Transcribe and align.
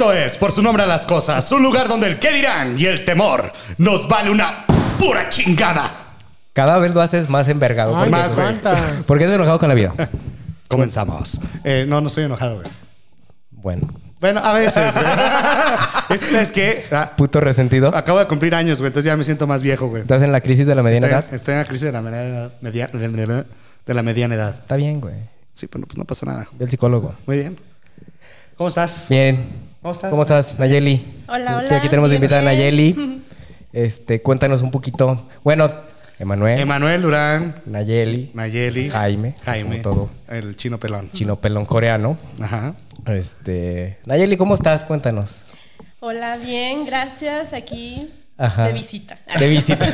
Esto 0.00 0.14
es, 0.14 0.38
por 0.38 0.50
su 0.50 0.62
nombre 0.62 0.82
a 0.82 0.86
las 0.86 1.04
cosas, 1.04 1.52
un 1.52 1.62
lugar 1.62 1.86
donde 1.86 2.06
el 2.06 2.18
qué 2.18 2.32
dirán 2.32 2.74
y 2.78 2.86
el 2.86 3.04
temor 3.04 3.52
nos 3.76 4.08
vale 4.08 4.30
una 4.30 4.64
pura 4.98 5.28
chingada. 5.28 5.92
Cada 6.54 6.78
vez 6.78 6.94
lo 6.94 7.02
haces 7.02 7.28
más 7.28 7.48
envergado. 7.48 7.94
Ay, 7.94 8.08
porque, 8.08 8.10
más, 8.10 8.34
güey. 8.34 8.46
porque 9.06 9.24
estás 9.24 9.36
enojado 9.36 9.58
con 9.58 9.68
la 9.68 9.74
vida. 9.74 9.92
Comenzamos. 10.68 11.38
Eh, 11.64 11.84
no, 11.86 12.00
no 12.00 12.06
estoy 12.06 12.24
enojado, 12.24 12.60
güey. 12.62 12.68
Bueno, 13.50 13.88
Bueno, 14.22 14.40
a 14.42 14.54
veces, 14.54 14.94
güey. 14.94 15.04
es 16.08 16.20
que, 16.22 16.26
¿sabes 16.26 16.52
qué? 16.52 16.86
Ah, 16.90 17.12
puto 17.14 17.42
resentido. 17.42 17.94
acabo 17.94 18.20
de 18.20 18.26
cumplir 18.26 18.54
años, 18.54 18.78
güey, 18.78 18.86
entonces 18.86 19.04
ya 19.04 19.18
me 19.18 19.24
siento 19.24 19.46
más 19.46 19.62
viejo, 19.62 19.88
güey. 19.88 20.00
Estás 20.00 20.22
en 20.22 20.32
la 20.32 20.40
crisis 20.40 20.66
de 20.66 20.74
la 20.74 20.82
mediana 20.82 21.08
edad. 21.08 21.24
Estoy, 21.30 21.52
en 21.52 21.60
la 21.60 21.66
crisis 21.66 21.84
de 21.84 21.92
la 21.92 22.00
mediana 22.00 22.26
edad. 22.26 22.52
media- 22.62 22.86
de 22.88 23.94
la 23.94 24.02
mediana 24.02 24.34
edad. 24.34 24.54
Está 24.62 24.76
bien, 24.76 24.98
güey. 24.98 25.16
Sí, 25.52 25.68
bueno, 25.70 25.86
pues 25.86 25.98
no 25.98 26.06
pasa 26.06 26.24
nada. 26.24 26.46
Ve 26.52 26.64
al 26.64 26.70
psicólogo. 26.70 27.16
Muy 27.26 27.36
bien. 27.36 27.60
¿Cómo 28.56 28.68
estás? 28.68 29.08
Bien. 29.10 29.68
¿Cómo 29.82 29.92
estás? 29.92 30.10
¿Cómo 30.10 30.22
estás, 30.22 30.58
Nayeli? 30.58 31.22
Hola, 31.26 31.56
hola, 31.56 31.76
Aquí 31.76 31.88
tenemos 31.88 32.10
de 32.10 32.16
invitada 32.16 32.42
a. 32.42 32.44
Nayeli. 32.44 33.22
Este, 33.72 34.20
cuéntanos 34.20 34.62
un 34.62 34.72
poquito. 34.72 35.28
Bueno, 35.44 35.70
Emanuel, 36.18 36.58
Emanuel 36.58 37.02
Durán, 37.02 37.62
Nayeli, 37.66 38.32
Nayeli, 38.34 38.90
Jaime, 38.90 39.36
Jaime, 39.44 39.80
como 39.80 39.94
todo. 39.94 40.10
el 40.28 40.56
chino 40.56 40.78
pelón. 40.78 41.08
chino 41.12 41.40
pelón 41.40 41.64
coreano. 41.64 42.18
Ajá. 42.42 42.74
Este, 43.06 43.98
Nayeli, 44.06 44.36
¿cómo 44.36 44.56
estás? 44.56 44.84
Cuéntanos. 44.84 45.44
Hola, 46.00 46.36
bien, 46.36 46.84
gracias. 46.84 47.52
Aquí 47.52 48.10
Ajá. 48.36 48.66
de 48.66 48.72
visita. 48.72 49.14
De 49.38 49.48
visita. 49.48 49.86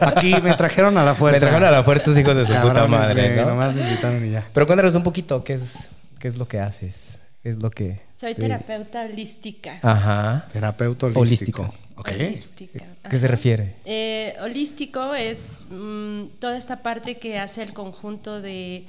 Aquí 0.08 0.34
me 0.42 0.54
trajeron 0.56 0.98
a 0.98 1.04
la 1.04 1.14
fuerza. 1.14 1.36
Me 1.36 1.40
trajeron 1.40 1.68
a 1.68 1.70
la 1.70 1.84
fuerza 1.84 2.10
hijos 2.20 2.34
de 2.34 2.44
su 2.44 2.60
puta 2.60 2.88
madre, 2.88 3.34
güey, 3.34 3.36
¿no? 3.44 3.50
Nomás 3.50 3.76
me 3.76 3.82
invitaron 3.82 4.26
y 4.26 4.32
ya. 4.32 4.48
Pero 4.52 4.66
cuéntanos 4.66 4.96
un 4.96 5.04
poquito, 5.04 5.44
¿qué 5.44 5.54
es, 5.54 5.88
qué 6.18 6.26
es 6.26 6.36
lo 6.36 6.46
que 6.46 6.58
haces? 6.58 7.20
¿Qué 7.40 7.50
es 7.50 7.62
lo 7.62 7.70
que...? 7.70 8.00
Soy 8.22 8.34
sí. 8.34 8.40
terapeuta 8.40 9.02
holística. 9.02 9.80
Ajá. 9.82 10.46
Terapeuta 10.52 11.06
holístico. 11.06 11.62
Holístico. 11.62 11.74
Ok. 11.96 12.10
Holística. 12.12 12.86
¿Qué 13.10 13.18
se 13.18 13.26
ajá. 13.26 13.32
refiere? 13.32 13.74
Eh, 13.84 14.36
holístico 14.40 15.12
es 15.12 15.66
mm, 15.68 16.26
toda 16.38 16.56
esta 16.56 16.84
parte 16.84 17.18
que 17.18 17.40
hace 17.40 17.64
el 17.64 17.72
conjunto 17.72 18.40
de 18.40 18.84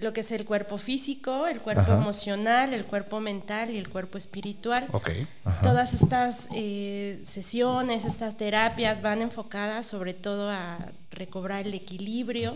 lo 0.00 0.12
que 0.12 0.20
es 0.20 0.32
el 0.32 0.44
cuerpo 0.44 0.78
físico, 0.78 1.46
el 1.46 1.60
cuerpo 1.60 1.82
Ajá. 1.82 1.94
emocional, 1.94 2.72
el 2.72 2.84
cuerpo 2.84 3.20
mental 3.20 3.74
y 3.74 3.78
el 3.78 3.88
cuerpo 3.88 4.18
espiritual. 4.18 4.86
Ok. 4.92 5.10
Ajá. 5.44 5.60
Todas 5.62 5.94
estas 5.94 6.48
eh, 6.54 7.20
sesiones, 7.24 8.04
estas 8.04 8.36
terapias 8.36 9.02
van 9.02 9.22
enfocadas 9.22 9.86
sobre 9.86 10.14
todo 10.14 10.50
a 10.50 10.92
recobrar 11.10 11.66
el 11.66 11.74
equilibrio, 11.74 12.54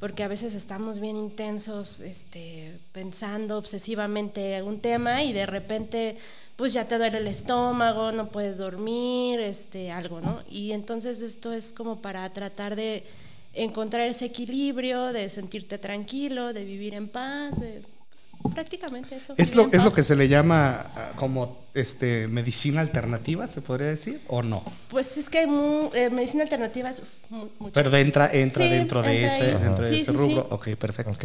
porque 0.00 0.22
a 0.22 0.28
veces 0.28 0.54
estamos 0.54 0.98
bien 0.98 1.16
intensos 1.16 2.00
este, 2.00 2.80
pensando 2.92 3.58
obsesivamente 3.58 4.62
un 4.62 4.80
tema 4.80 5.22
y 5.22 5.32
de 5.32 5.46
repente 5.46 6.16
pues 6.56 6.72
ya 6.72 6.86
te 6.86 6.96
duele 6.96 7.18
el 7.18 7.26
estómago, 7.26 8.12
no 8.12 8.28
puedes 8.28 8.56
dormir, 8.56 9.40
este, 9.40 9.90
algo, 9.90 10.20
¿no? 10.20 10.40
Y 10.48 10.72
entonces 10.72 11.20
esto 11.20 11.52
es 11.52 11.72
como 11.72 12.00
para 12.00 12.30
tratar 12.32 12.76
de 12.76 13.04
encontrar 13.52 14.08
ese 14.08 14.24
equilibrio, 14.26 15.12
de 15.12 15.28
sentirte 15.30 15.78
tranquilo, 15.78 16.52
de 16.52 16.64
vivir 16.64 16.94
en 16.94 17.08
paz, 17.08 17.58
de 17.60 17.82
pues, 18.10 18.30
prácticamente 18.54 19.16
eso. 19.16 19.34
¿Es 19.36 19.54
lo, 19.54 19.68
es 19.72 19.82
lo 19.84 19.92
que 19.92 20.02
se 20.02 20.16
le 20.16 20.28
llama 20.28 20.90
ah, 20.94 21.12
como 21.16 21.62
este 21.74 22.28
medicina 22.28 22.82
alternativa, 22.82 23.46
se 23.46 23.62
podría 23.62 23.86
decir, 23.88 24.20
o 24.28 24.42
no? 24.42 24.62
Pues 24.88 25.16
es 25.16 25.30
que 25.30 25.38
hay 25.38 25.46
mu- 25.46 25.88
eh, 25.94 26.10
medicina 26.10 26.42
alternativa 26.42 26.90
es 26.90 27.00
mucho. 27.30 27.72
Pero 27.72 27.94
entra, 27.96 28.30
entra 28.30 28.62
Sí, 28.64 28.68
dentro 28.70 29.00
de 29.02 29.22
entra 29.22 29.36
ese, 29.36 29.58
dentro 29.58 29.84
de 29.84 29.88
Sí, 29.88 30.00
ese 30.02 30.10
sí, 30.12 30.16
rubro. 30.16 30.42
sí. 30.42 30.46
Ok, 30.50 30.68
perfecto. 30.76 31.12
Ok. 31.12 31.24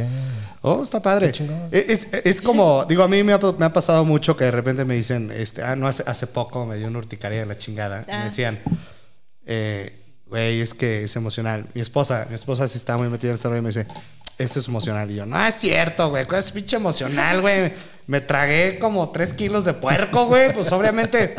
Oh, 0.61 0.83
está 0.83 1.01
padre. 1.01 1.31
Chingón. 1.33 1.67
Es, 1.71 1.89
es- 1.89 2.25
es 2.25 2.41
como, 2.41 2.85
digo, 2.85 3.03
a 3.03 3.07
mí 3.09 3.23
me 3.23 3.33
ha, 3.33 3.37
me 3.57 3.65
ha 3.65 3.73
pasado 3.73 4.05
mucho 4.05 4.37
que 4.37 4.45
de 4.45 4.51
repente 4.51 4.85
me 4.85 4.95
dicen, 4.95 5.31
este, 5.31 5.61
ah, 5.63 5.75
no, 5.75 5.87
hace, 5.87 6.03
hace 6.07 6.27
poco 6.27 6.65
me 6.65 6.77
dio 6.77 6.87
una 6.87 6.99
urticaria 6.99 7.39
de 7.39 7.45
la 7.45 7.57
chingada. 7.57 8.05
Y 8.07 8.11
Ah. 8.11 8.19
me 8.19 8.25
decían, 8.25 8.59
eh, 9.45 9.99
güey, 10.29 10.61
es 10.61 10.73
que 10.73 11.03
es 11.03 11.15
emocional. 11.15 11.67
Mi 11.73 11.81
esposa, 11.81 12.27
mi 12.29 12.35
esposa 12.35 12.67
sí 12.67 12.77
está 12.77 12.97
muy 12.97 13.09
metida 13.09 13.31
en 13.31 13.35
este 13.35 13.47
rollo 13.47 13.59
y 13.59 13.63
me 13.63 13.69
dice, 13.69 13.87
esto 14.37 14.59
es 14.59 14.67
emocional. 14.67 15.09
Y 15.09 15.15
yo, 15.15 15.25
no 15.25 15.43
es 15.45 15.55
cierto, 15.55 16.09
güey, 16.09 16.25
¿cuál 16.25 16.41
es 16.41 16.51
pinche 16.51 16.75
emocional, 16.75 17.41
güey? 17.41 17.73
Me 18.05 18.21
tragué 18.21 18.79
como 18.79 19.09
tres 19.09 19.33
kilos 19.33 19.65
de 19.65 19.73
puerco, 19.73 20.27
güey. 20.27 20.53
Pues 20.53 20.71
obviamente 20.71 21.35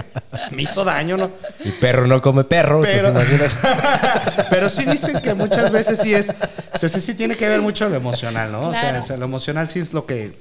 me 0.50 0.62
hizo 0.62 0.84
daño, 0.84 1.16
¿no? 1.16 1.30
Y 1.64 1.70
perro 1.70 2.06
no 2.06 2.20
come 2.20 2.44
perro. 2.44 2.80
Pero, 2.80 3.14
pero 4.50 4.68
sí 4.68 4.84
dicen 4.84 5.20
que 5.20 5.32
muchas 5.34 5.70
veces 5.70 5.98
sí 6.00 6.14
es, 6.14 6.34
o 6.74 6.78
sea, 6.78 6.88
sí, 6.88 7.00
sí 7.00 7.14
tiene 7.14 7.36
que 7.36 7.48
ver 7.48 7.62
mucho 7.62 7.88
lo 7.88 7.96
emocional, 7.96 8.52
¿no? 8.52 8.68
O, 8.68 8.74
sea, 8.74 8.98
o 8.98 9.02
sea, 9.02 9.16
lo 9.16 9.24
emocional 9.24 9.66
sí 9.66 9.78
es 9.78 9.94
lo 9.94 10.04
que 10.04 10.36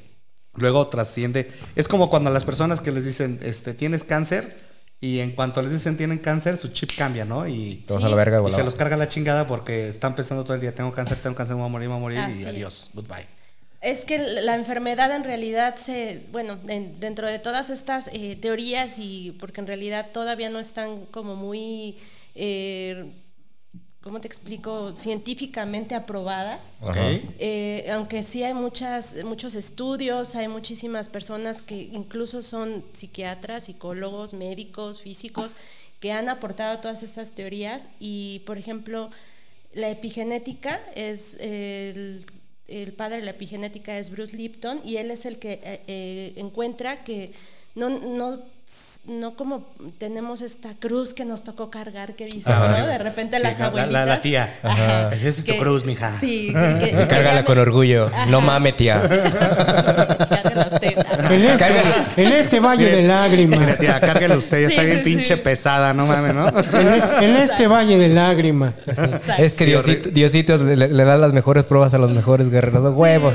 luego 0.56 0.88
trasciende. 0.88 1.50
Es 1.75 1.88
como 1.88 2.09
cuando 2.09 2.29
las 2.29 2.44
personas 2.44 2.81
que 2.81 2.91
les 2.91 3.06
dicen, 3.06 3.40
este, 3.44 3.74
tienes 3.74 4.03
cáncer, 4.03 4.66
y 5.00 5.19
en 5.19 5.31
cuanto 5.31 5.62
les 5.62 5.72
dicen 5.72 5.96
tienen 5.97 6.18
cáncer, 6.19 6.58
su 6.58 6.69
chip 6.69 6.91
cambia, 6.97 7.24
¿no? 7.25 7.47
Y, 7.47 7.85
a 7.90 8.00
la 8.00 8.16
verga, 8.16 8.41
se 8.50 8.63
los 8.63 8.75
carga 8.75 8.97
la 8.97 9.08
chingada 9.08 9.46
porque 9.47 9.90
están 9.90 10.16
pensando 10.16 10.44
todo 10.44 10.56
el 10.56 10.62
día, 10.62 10.74
tengo 10.74 10.91
cáncer, 10.91 11.19
tengo 11.22 11.35
cáncer, 11.35 11.56
me 11.56 11.62
voy 11.62 11.69
a 11.69 11.72
morir, 11.72 11.88
me 11.90 11.94
voy 11.96 12.00
a 12.00 12.02
morir, 12.02 12.19
Así 12.19 12.40
y 12.40 12.41
es. 12.41 12.47
adiós, 12.47 12.90
goodbye. 12.94 13.28
Es 13.80 14.06
que 14.06 14.18
la 14.18 14.56
enfermedad 14.56 15.16
en 15.16 15.24
realidad 15.24 15.75
se, 15.78 16.24
bueno, 16.31 16.58
en- 16.68 17.00
dentro 17.00 17.28
de 17.28 17.38
todas 17.38 17.69
estas 17.69 18.09
eh, 18.12 18.35
teorías 18.41 18.96
y 18.97 19.38
porque 19.40 19.62
en 19.62 19.68
realidad 19.68 20.08
todavía 20.12 20.50
no 20.50 20.58
están 20.59 21.06
como 21.06 21.35
muy, 21.35 21.97
eh, 22.34 23.14
¿cómo 24.07 24.22
te 24.22 24.28
explico? 24.28 24.95
Científicamente 24.95 25.94
aprobadas. 25.94 26.73
Eh, 27.40 27.90
aunque 27.91 28.23
sí 28.23 28.41
hay 28.41 28.53
muchas, 28.53 29.22
muchos 29.25 29.53
estudios, 29.53 30.35
hay 30.35 30.47
muchísimas 30.47 31.09
personas 31.09 31.62
que 31.62 31.90
incluso 31.91 32.41
son 32.41 32.85
psiquiatras, 32.94 33.66
psicólogos, 33.66 34.34
médicos, 34.34 35.01
físicos, 35.01 35.56
que 36.00 36.13
han 36.13 36.29
aportado 36.29 36.79
todas 36.79 37.03
estas 37.03 37.34
teorías 37.34 37.90
y, 38.00 38.44
por 38.46 38.57
ejemplo, 38.57 39.12
la 39.73 39.90
epigenética 39.90 40.79
es 40.96 41.35
el, 41.41 42.25
el 42.67 42.94
padre 42.94 43.17
de 43.17 43.23
la 43.23 43.31
epigenética 43.31 43.97
es 43.97 44.09
Bruce 44.09 44.35
Lipton 44.35 44.81
y 44.85 44.97
él 44.97 45.12
es 45.12 45.25
el 45.25 45.38
que 45.38 45.59
eh, 45.63 45.81
eh, 45.88 46.34
encuentra 46.38 47.03
que 47.03 47.34
no, 47.75 47.90
no, 47.90 48.40
no 49.07 49.35
como 49.35 49.66
tenemos 49.97 50.41
esta 50.41 50.72
cruz 50.78 51.13
que 51.13 51.23
nos 51.23 51.41
tocó 51.45 51.69
cargar 51.72 52.16
que 52.16 52.25
dicen, 52.25 52.51
Ajá. 52.51 52.78
¿no? 52.79 52.85
De 52.88 52.97
repente 52.97 53.38
Sí, 53.38 53.44
las 53.44 53.53
la- 53.59 53.59
la- 53.59 53.67
abuelitas. 53.69 53.91
la- 53.94 54.05
la 54.05 54.19
tía. 54.19 54.59
Ajá. 54.61 55.09
Esa 55.16 55.28
es 55.29 55.45
tu 55.45 55.53
Que- 55.53 55.57
cruz, 55.57 55.85
mija. 55.85 56.11
Sí, 56.19 56.53
que, 56.79 56.85
que- 56.91 56.97
que 56.97 57.07
Cárgala 57.07 57.45
con 57.45 57.57
orgullo. 57.59 58.07
No 58.28 58.41
mames, 58.41 58.75
tía. 58.75 59.01
Cárgala 60.29 60.67
usted. 60.73 60.97
En 61.31 61.41
este, 61.44 61.57
Cárgala. 61.57 62.05
en 62.17 62.31
este 62.33 62.59
valle 62.59 62.85
de 62.91 63.01
Mira, 63.03 63.22
lágrimas. 63.22 63.79
tía, 63.79 64.00
cárguele 64.01 64.35
usted, 64.35 64.61
ya 64.63 64.67
Sí, 64.67 64.73
está 64.73 64.84
bien 64.84 64.97
sí, 64.97 65.03
pinche 65.05 65.35
sí. 65.35 65.41
pesada, 65.41 65.94
no 65.94 66.05
mames, 66.05 66.34
¿no? 66.34 66.47
En, 66.49 66.88
es- 66.94 67.22
en 67.22 67.35
este 67.38 67.67
valle 67.67 67.97
de 67.97 68.09
lágrimas. 68.09 68.73
Es 69.38 69.53
que 69.55 69.63
Sí, 69.63 69.72
Diosito, 69.72 70.09
Diosito 70.09 70.57
le, 70.57 70.75
le 70.75 71.03
da 71.05 71.16
las 71.17 71.31
mejores 71.31 71.63
pruebas 71.63 71.94
a 71.94 71.97
los 71.99 72.11
mejores 72.11 72.49
guerreros. 72.51 72.81
Son 72.84 72.97
huevos. 72.97 73.34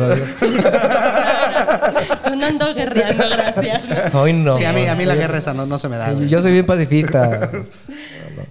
No 2.36 2.46
ando 2.46 2.74
guerreando, 2.74 3.24
gracias. 3.28 4.14
Hoy 4.14 4.32
no. 4.32 4.56
Sí, 4.56 4.64
a 4.64 4.72
mí, 4.72 4.86
a 4.86 4.94
mí 4.94 5.04
la 5.04 5.14
guerra 5.16 5.38
esa 5.38 5.54
no, 5.54 5.66
no 5.66 5.78
se 5.78 5.88
me 5.88 5.96
da, 5.96 6.12
güey. 6.12 6.28
Yo 6.28 6.40
soy 6.40 6.52
bien 6.52 6.66
pacifista. 6.66 7.50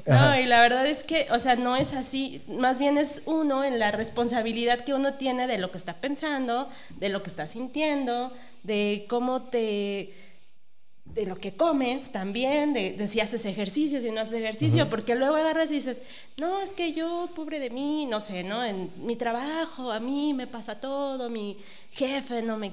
No, 0.05 0.37
y 0.37 0.45
la 0.45 0.61
verdad 0.61 0.85
es 0.85 1.03
que, 1.03 1.27
o 1.31 1.39
sea, 1.39 1.55
no 1.55 1.75
es 1.75 1.93
así. 1.93 2.41
Más 2.47 2.79
bien 2.79 2.97
es 2.97 3.21
uno 3.25 3.63
en 3.63 3.79
la 3.79 3.91
responsabilidad 3.91 4.81
que 4.81 4.93
uno 4.93 5.13
tiene 5.15 5.47
de 5.47 5.57
lo 5.57 5.71
que 5.71 5.77
está 5.77 5.95
pensando, 5.95 6.69
de 6.99 7.09
lo 7.09 7.23
que 7.23 7.29
está 7.29 7.47
sintiendo, 7.47 8.31
de 8.63 9.05
cómo 9.09 9.43
te 9.43 10.13
de 11.13 11.25
lo 11.25 11.35
que 11.37 11.53
comes 11.55 12.11
también, 12.11 12.73
de, 12.73 12.93
de 12.93 13.07
si 13.07 13.19
haces 13.19 13.45
ejercicio, 13.45 13.99
si 13.99 14.11
no 14.11 14.21
haces 14.21 14.35
ejercicio, 14.39 14.87
porque 14.89 15.15
luego 15.15 15.35
agarras 15.35 15.69
y 15.71 15.75
dices, 15.75 16.01
no, 16.37 16.61
es 16.61 16.71
que 16.71 16.93
yo, 16.93 17.29
pobre 17.35 17.59
de 17.59 17.69
mí, 17.69 18.05
no 18.05 18.19
sé, 18.19 18.43
¿no? 18.43 18.63
En 18.63 18.91
mi 18.97 19.15
trabajo, 19.15 19.91
a 19.91 19.99
mí 19.99 20.33
me 20.33 20.47
pasa 20.47 20.79
todo, 20.79 21.29
mi 21.29 21.57
jefe 21.91 22.41
no 22.41 22.57
me, 22.57 22.71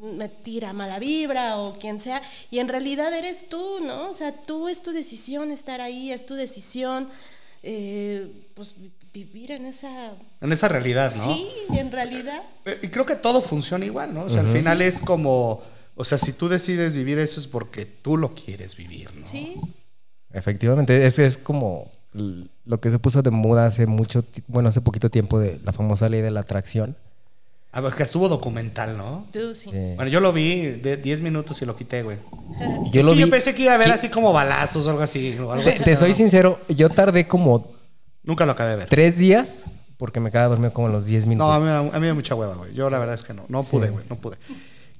me 0.00 0.28
tira 0.28 0.72
mala 0.72 0.98
vibra 0.98 1.58
o 1.58 1.78
quien 1.78 1.98
sea, 1.98 2.22
y 2.50 2.58
en 2.60 2.68
realidad 2.68 3.12
eres 3.12 3.46
tú, 3.48 3.80
¿no? 3.82 4.10
O 4.10 4.14
sea, 4.14 4.32
tú 4.32 4.68
es 4.68 4.82
tu 4.82 4.92
decisión 4.92 5.50
estar 5.50 5.80
ahí, 5.80 6.12
es 6.12 6.24
tu 6.26 6.34
decisión, 6.34 7.08
eh, 7.62 8.30
pues 8.54 8.74
vi- 8.78 8.90
vivir 9.12 9.50
en 9.52 9.66
esa... 9.66 10.12
En 10.40 10.52
esa 10.52 10.68
realidad, 10.68 11.12
¿no? 11.16 11.34
Sí, 11.34 11.48
en 11.76 11.90
realidad. 11.90 12.42
Eh, 12.64 12.78
Y 12.82 12.88
creo 12.88 13.04
que 13.04 13.16
todo 13.16 13.42
funciona 13.42 13.84
igual, 13.84 14.14
¿no? 14.14 14.22
O 14.24 14.30
sea, 14.30 14.40
al 14.40 14.48
final 14.48 14.80
es 14.80 15.00
como, 15.00 15.60
o 16.00 16.04
sea, 16.04 16.18
si 16.18 16.32
tú 16.32 16.48
decides 16.48 16.94
vivir 16.94 17.18
eso 17.18 17.38
es 17.40 17.46
porque 17.46 17.84
tú 17.86 18.16
lo 18.16 18.34
quieres 18.34 18.76
vivir, 18.76 19.10
¿no? 19.14 19.26
Sí, 19.26 19.56
Efectivamente, 20.32 21.06
es, 21.06 21.18
es 21.18 21.36
como 21.38 21.90
lo 22.64 22.80
que 22.80 22.90
se 22.90 22.98
puso 22.98 23.20
de 23.22 23.30
moda 23.30 23.66
hace 23.66 23.86
mucho, 23.86 24.24
bueno, 24.46 24.68
hace 24.68 24.80
poquito 24.80 25.10
tiempo 25.10 25.38
de 25.40 25.60
la 25.64 25.72
famosa 25.72 26.08
ley 26.08 26.20
de 26.22 26.30
la 26.30 26.40
atracción. 26.40 26.96
A 27.72 27.80
ver, 27.80 27.92
que 27.94 28.02
estuvo 28.04 28.28
documental, 28.28 28.96
¿no? 28.96 29.26
tú 29.32 29.54
sí. 29.54 29.70
Eh, 29.72 29.92
Bueno, 29.96 30.10
yo 30.10 30.18
lo 30.20 30.32
vi 30.32 30.60
de 30.62 30.96
10 30.96 31.20
minutos 31.20 31.60
y 31.62 31.66
lo 31.66 31.74
quité, 31.76 32.02
güey. 32.02 32.18
yo 32.92 33.00
es 33.00 33.04
lo 33.06 33.12
que 33.12 33.18
yo 33.20 33.30
pensé 33.30 33.54
que 33.54 33.62
iba 33.62 33.72
a 33.72 33.74
haber 33.76 33.90
así 33.92 34.08
como 34.08 34.32
balazos 34.32 34.86
o 34.86 34.90
algo 34.90 35.02
así. 35.02 35.36
o 35.38 35.50
algo 35.52 35.64
Te, 35.64 35.70
así, 35.70 35.78
te 35.78 35.84
pero 35.84 36.00
soy 36.00 36.10
no. 36.10 36.16
sincero, 36.16 36.60
yo 36.68 36.90
tardé 36.90 37.26
como 37.28 37.72
Nunca 38.22 38.44
lo 38.46 38.52
acabé 38.52 38.70
de 38.70 38.76
ver. 38.76 38.86
tres 38.86 39.16
días 39.18 39.62
porque 39.98 40.18
me 40.20 40.30
quedaba 40.30 40.48
dormido 40.48 40.72
como 40.72 40.88
los 40.88 41.06
10 41.06 41.26
minutos. 41.26 41.48
No, 41.48 41.52
a 41.54 41.58
mí, 41.58 41.64
me 41.66 41.70
da- 41.70 41.78
a 41.80 41.82
mí 41.82 42.00
me 42.00 42.06
da 42.08 42.14
mucha 42.14 42.34
hueva, 42.34 42.54
güey. 42.56 42.72
Yo 42.74 42.88
la 42.90 42.98
verdad 42.98 43.14
es 43.16 43.22
que 43.22 43.34
no. 43.34 43.44
No 43.48 43.62
pude, 43.62 43.90
güey. 43.90 44.04
No 44.08 44.16
pude. 44.16 44.36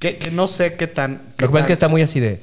Que, 0.01 0.19
que 0.19 0.31
no 0.33 0.49
sé 0.49 0.75
qué 0.77 0.89
tan... 0.89 1.29
Lo 1.39 1.47
que 1.47 1.53
pasa 1.53 1.61
es 1.61 1.67
que 1.67 1.73
está 1.75 1.87
muy 1.89 2.03
así 2.03 2.19
de. 2.19 2.41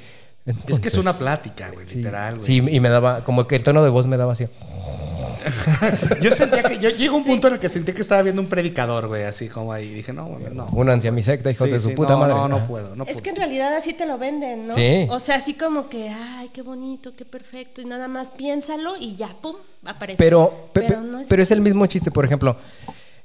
Es 0.67 0.79
que 0.79 0.87
es 0.87 0.97
una 0.97 1.11
plática, 1.11 1.71
güey, 1.71 1.85
sí. 1.85 1.95
literal, 1.95 2.35
güey. 2.37 2.47
Sí, 2.47 2.63
y 2.71 2.79
me 2.79 2.87
daba, 2.87 3.25
como 3.25 3.45
que 3.47 3.57
el 3.57 3.63
tono 3.63 3.83
de 3.83 3.89
voz 3.89 4.07
me 4.07 4.15
daba 4.15 4.31
así. 4.31 4.45
Yo 6.21 6.31
sentía 6.31 6.63
que, 6.63 6.77
yo 6.77 6.89
llegó 6.89 7.15
un 7.15 7.23
punto 7.23 7.47
en 7.47 7.53
el 7.55 7.59
que 7.59 7.69
sentí 7.69 7.93
que 7.93 8.01
estaba 8.01 8.21
viendo 8.21 8.41
un 8.41 8.47
predicador, 8.49 9.07
güey, 9.07 9.23
así 9.23 9.47
como 9.47 9.71
ahí. 9.71 9.87
Dije, 9.93 10.11
no, 10.11 10.25
güey, 10.25 10.53
no. 10.53 10.67
Únanse 10.73 11.07
a 11.07 11.11
mi 11.11 11.23
secta, 11.23 11.49
hijos 11.51 11.67
Sí, 11.67 11.73
de 11.73 11.79
su 11.79 11.89
sí, 11.89 11.95
puta 11.95 12.13
no, 12.13 12.19
madre. 12.19 12.33
No, 12.33 12.47
no 12.47 12.63
puedo, 12.67 12.95
no 12.95 13.03
Es 13.05 13.11
puedo. 13.13 13.23
que 13.23 13.29
en 13.29 13.35
realidad 13.37 13.75
así 13.75 13.93
te 13.93 14.05
lo 14.05 14.17
venden, 14.17 14.67
¿no? 14.67 14.75
Sí. 14.75 15.07
O 15.09 15.19
sea, 15.19 15.35
así 15.37 15.53
como 15.53 15.89
que, 15.89 16.09
ay, 16.09 16.49
qué 16.53 16.61
bonito, 16.63 17.15
qué 17.15 17.23
perfecto, 17.25 17.81
y 17.81 17.85
nada 17.85 18.07
más 18.07 18.31
piénsalo 18.31 18.93
y 18.99 19.15
ya, 19.15 19.35
pum, 19.41 19.55
aparece. 19.85 20.17
Pero, 20.17 20.69
pe- 20.73 20.81
pero 20.81 21.01
pe- 21.01 21.07
no 21.07 21.19
es 21.21 21.27
pero 21.27 21.41
es 21.41 21.51
el 21.51 21.61
mismo 21.61 21.85
chiste, 21.85 22.11
por 22.11 22.25
ejemplo, 22.25 22.57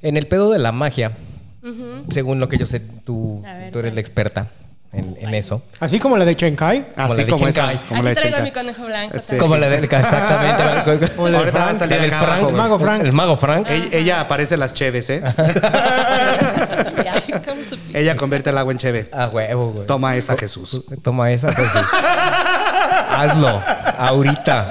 en 0.01 0.17
el 0.17 0.27
pedo 0.29 0.51
de 0.51 0.59
la 0.59 0.71
magia, 0.71 1.17
Según 2.11 2.41
lo 2.41 2.49
que 2.49 2.59
yo 2.59 2.67
sé, 2.67 2.81
tú, 2.81 3.41
ver, 3.43 3.71
tú 3.73 3.79
eres 3.79 3.95
la 3.95 4.01
experta 4.01 4.49
en, 4.93 5.17
en 5.21 5.33
eso. 5.35 5.63
Así 5.81 5.99
como 5.99 6.17
la 6.17 6.25
de 6.25 6.37
Chenkai. 6.37 6.87
como 6.95 6.97
la 6.97 7.05
Así 7.05 7.25
de 7.25 7.31
como 7.31 7.49
esa. 7.49 7.69
Chenkai. 7.69 7.89
Como 7.89 8.03
la 8.03 8.11
Aquí 8.11 8.15
de 8.15 8.21
traigo 8.31 8.37
Chenkai. 8.37 8.45
mi 8.45 8.51
conejo 8.53 8.87
blanco. 8.87 9.19
Sí. 9.19 9.37
Como 9.39 9.57
la 9.57 9.69
del 9.69 9.85
exactamente. 9.91 11.13
O 11.19 11.29
la 11.29 11.31
de 11.31 11.37
Ahorita 11.39 11.59
va 11.59 11.71
a 11.71 11.75
salir 11.75 12.11
La 12.11 12.21
abajo, 12.21 12.43
güey. 12.45 12.55
Mago 12.57 12.79
Frank. 12.79 13.03
El 13.05 13.13
mago 13.13 13.37
Frank. 13.37 13.67
Ella, 13.71 13.89
ella 13.93 14.21
aparece 14.21 14.55
en 14.55 14.61
las 14.61 14.75
cheves, 14.75 15.09
¿eh? 15.11 15.23
Ella 17.95 18.17
convierte 18.17 18.51
el 18.51 18.59
agua 18.59 18.73
en 18.73 18.79
cheve. 18.79 19.09
A 19.13 19.29
huevo, 19.29 19.71
güey. 19.73 19.87
Toma 19.87 20.17
esa, 20.17 20.37
Jesús. 20.37 20.83
Toma 21.03 21.31
esa, 21.31 21.53
Jesús. 21.55 21.87
Hazlo. 23.11 23.63
Ahorita. 23.99 24.69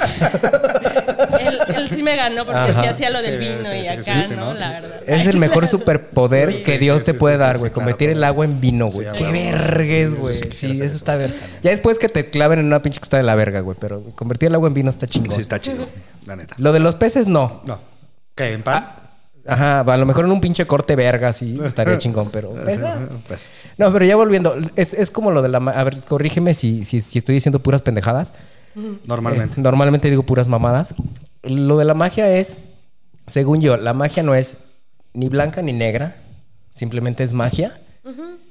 Sí 2.01 2.03
me 2.03 2.15
ganó 2.15 2.45
porque 2.45 2.59
Ajá. 2.59 2.81
sí 2.81 2.87
hacía 2.87 3.09
lo 3.11 3.21
del 3.21 3.39
Sí, 3.39 3.45
vino 3.47 3.69
sí, 3.69 3.75
y 3.77 3.81
sí, 3.83 3.87
acá, 3.89 4.21
sí, 4.23 4.27
sí, 4.29 4.33
¿no? 4.35 4.45
¿no? 4.47 4.53
La 4.55 4.71
verdad. 4.71 5.01
Es 5.05 5.27
el 5.27 5.37
mejor 5.37 5.63
me- 5.63 5.69
superpoder 5.69 6.51
Sí, 6.53 6.57
que 6.63 6.73
sí, 6.73 6.77
Dios 6.79 6.99
sí, 6.99 7.03
te 7.05 7.11
sí, 7.11 7.17
puede 7.17 7.35
sí, 7.35 7.39
dar, 7.41 7.55
sí, 7.55 7.59
güey. 7.59 7.71
claro, 7.71 7.75
Convertir 7.81 8.09
el 8.09 8.23
agua 8.23 8.45
en 8.45 8.59
vino, 8.59 8.87
güey. 8.89 9.07
Sí, 9.07 9.23
Qué 9.23 9.31
vergues, 9.31 10.15
güey. 10.15 10.33
sí 10.33 10.71
eso 10.71 10.95
está 10.95 11.15
bien. 11.15 11.35
Ya 11.61 11.69
después 11.69 11.99
que 11.99 12.09
te 12.09 12.29
claven 12.31 12.59
en 12.59 12.65
una 12.65 12.81
pinche 12.81 12.99
que 12.99 13.03
está 13.05 13.17
de 13.17 13.23
la 13.23 13.35
verga, 13.35 13.59
güey. 13.59 13.77
Pero 13.79 14.01
convertir 14.15 14.47
el 14.49 14.55
agua 14.55 14.67
en 14.67 14.73
vino 14.73 14.89
está 14.89 15.05
chingón. 15.05 15.31
Sí, 15.31 15.41
está 15.41 15.59
chido, 15.59 15.85
la 16.25 16.35
neta. 16.35 16.55
Lo 16.57 16.73
de 16.73 16.79
los 16.79 16.95
peces, 16.95 17.27
no. 17.27 17.61
No. 17.65 17.79
¿Qué? 18.35 18.53
¿En 18.53 18.63
pan? 18.63 18.95
Ajá, 19.47 19.79
a 19.81 19.97
lo 19.97 20.05
mejor 20.05 20.25
en 20.25 20.31
un 20.31 20.39
pinche 20.41 20.65
corte 20.67 20.95
verga, 20.95 21.33
sí, 21.33 21.59
estaría 21.63 21.97
chingón, 21.97 22.29
pero... 22.31 22.53
Pues. 23.27 23.49
No, 23.77 23.91
pero 23.91 24.05
ya 24.05 24.15
volviendo, 24.15 24.55
es, 24.75 24.93
es 24.93 25.09
como 25.11 25.31
lo 25.31 25.41
de 25.41 25.49
la... 25.49 25.59
ma- 25.59 25.71
A 25.71 25.83
ver, 25.83 25.99
corrígeme 26.07 26.53
si, 26.53 26.83
si, 26.83 27.01
si 27.01 27.17
estoy 27.19 27.35
diciendo 27.35 27.61
puras 27.61 27.81
pendejadas. 27.81 28.33
Normalmente. 29.05 29.59
Eh, 29.59 29.63
normalmente 29.63 30.09
digo 30.09 30.23
puras 30.23 30.47
mamadas. 30.47 30.95
Lo 31.43 31.77
de 31.77 31.85
la 31.85 31.93
magia 31.93 32.37
es, 32.37 32.59
según 33.27 33.61
yo, 33.61 33.77
la 33.77 33.93
magia 33.93 34.23
no 34.23 34.35
es 34.35 34.57
ni 35.13 35.29
blanca 35.29 35.61
ni 35.61 35.73
negra. 35.73 36.17
Simplemente 36.73 37.23
es 37.23 37.33
magia. 37.33 37.81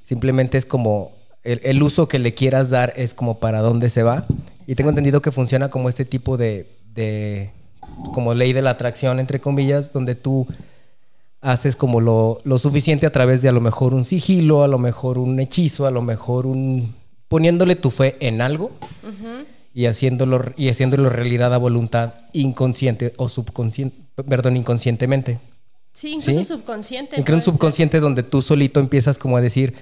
Simplemente 0.03 0.59
es 0.59 0.67
como 0.67 1.13
el, 1.43 1.61
el 1.65 1.83
uso 1.83 2.09
que 2.09 2.19
le 2.19 2.35
quieras 2.35 2.71
dar 2.71 2.93
es 2.97 3.15
como 3.15 3.39
para 3.39 3.61
dónde 3.61 3.89
se 3.89 4.03
va. 4.03 4.27
Y 4.67 4.75
tengo 4.75 4.91
entendido 4.91 5.23
que 5.23 5.33
funciona 5.33 5.69
como 5.71 5.89
este 5.89 6.05
tipo 6.05 6.37
de, 6.37 6.67
de 6.95 7.51
como 8.13 8.35
ley 8.35 8.53
de 8.53 8.63
la 8.63 8.71
atracción, 8.71 9.19
entre 9.19 9.41
comillas, 9.41 9.93
donde 9.93 10.15
tú 10.15 10.47
haces 11.41 11.75
como 11.75 12.01
lo, 12.01 12.39
lo 12.45 12.59
suficiente 12.59 13.07
a 13.07 13.13
través 13.13 13.43
de 13.43 13.49
a 13.49 13.53
lo 13.53 13.61
mejor 13.61 13.95
un 13.95 14.05
sigilo, 14.05 14.63
a 14.63 14.69
lo 14.69 14.79
mejor 14.79 15.19
un 15.19 15.41
hechizo, 15.41 15.87
a 15.87 15.91
lo 15.91 16.03
mejor 16.03 16.47
un... 16.47 16.95
poniéndole 17.29 17.77
tu 17.77 17.91
fe 17.91 18.17
en 18.21 18.43
algo 18.43 18.73
y 19.73 19.87
haciéndolo, 19.87 20.53
y 20.57 20.69
haciéndolo 20.69 21.09
realidad 21.11 21.55
a 21.55 21.59
voluntad 21.59 22.15
inconsciente 22.33 23.13
o 23.17 23.29
subconsciente, 23.29 23.97
perdón, 24.29 24.57
inconscientemente. 24.57 25.39
Sí, 25.93 26.13
incluso 26.13 26.41
¿Sí? 26.41 26.45
subconsciente. 26.45 27.17
Incluso 27.19 27.37
un 27.37 27.43
ser. 27.43 27.53
subconsciente 27.53 28.01
donde 28.01 28.23
tú 28.23 28.43
solito 28.43 28.81
empiezas 28.81 29.19
como 29.19 29.37
a 29.37 29.41
decir, 29.41 29.75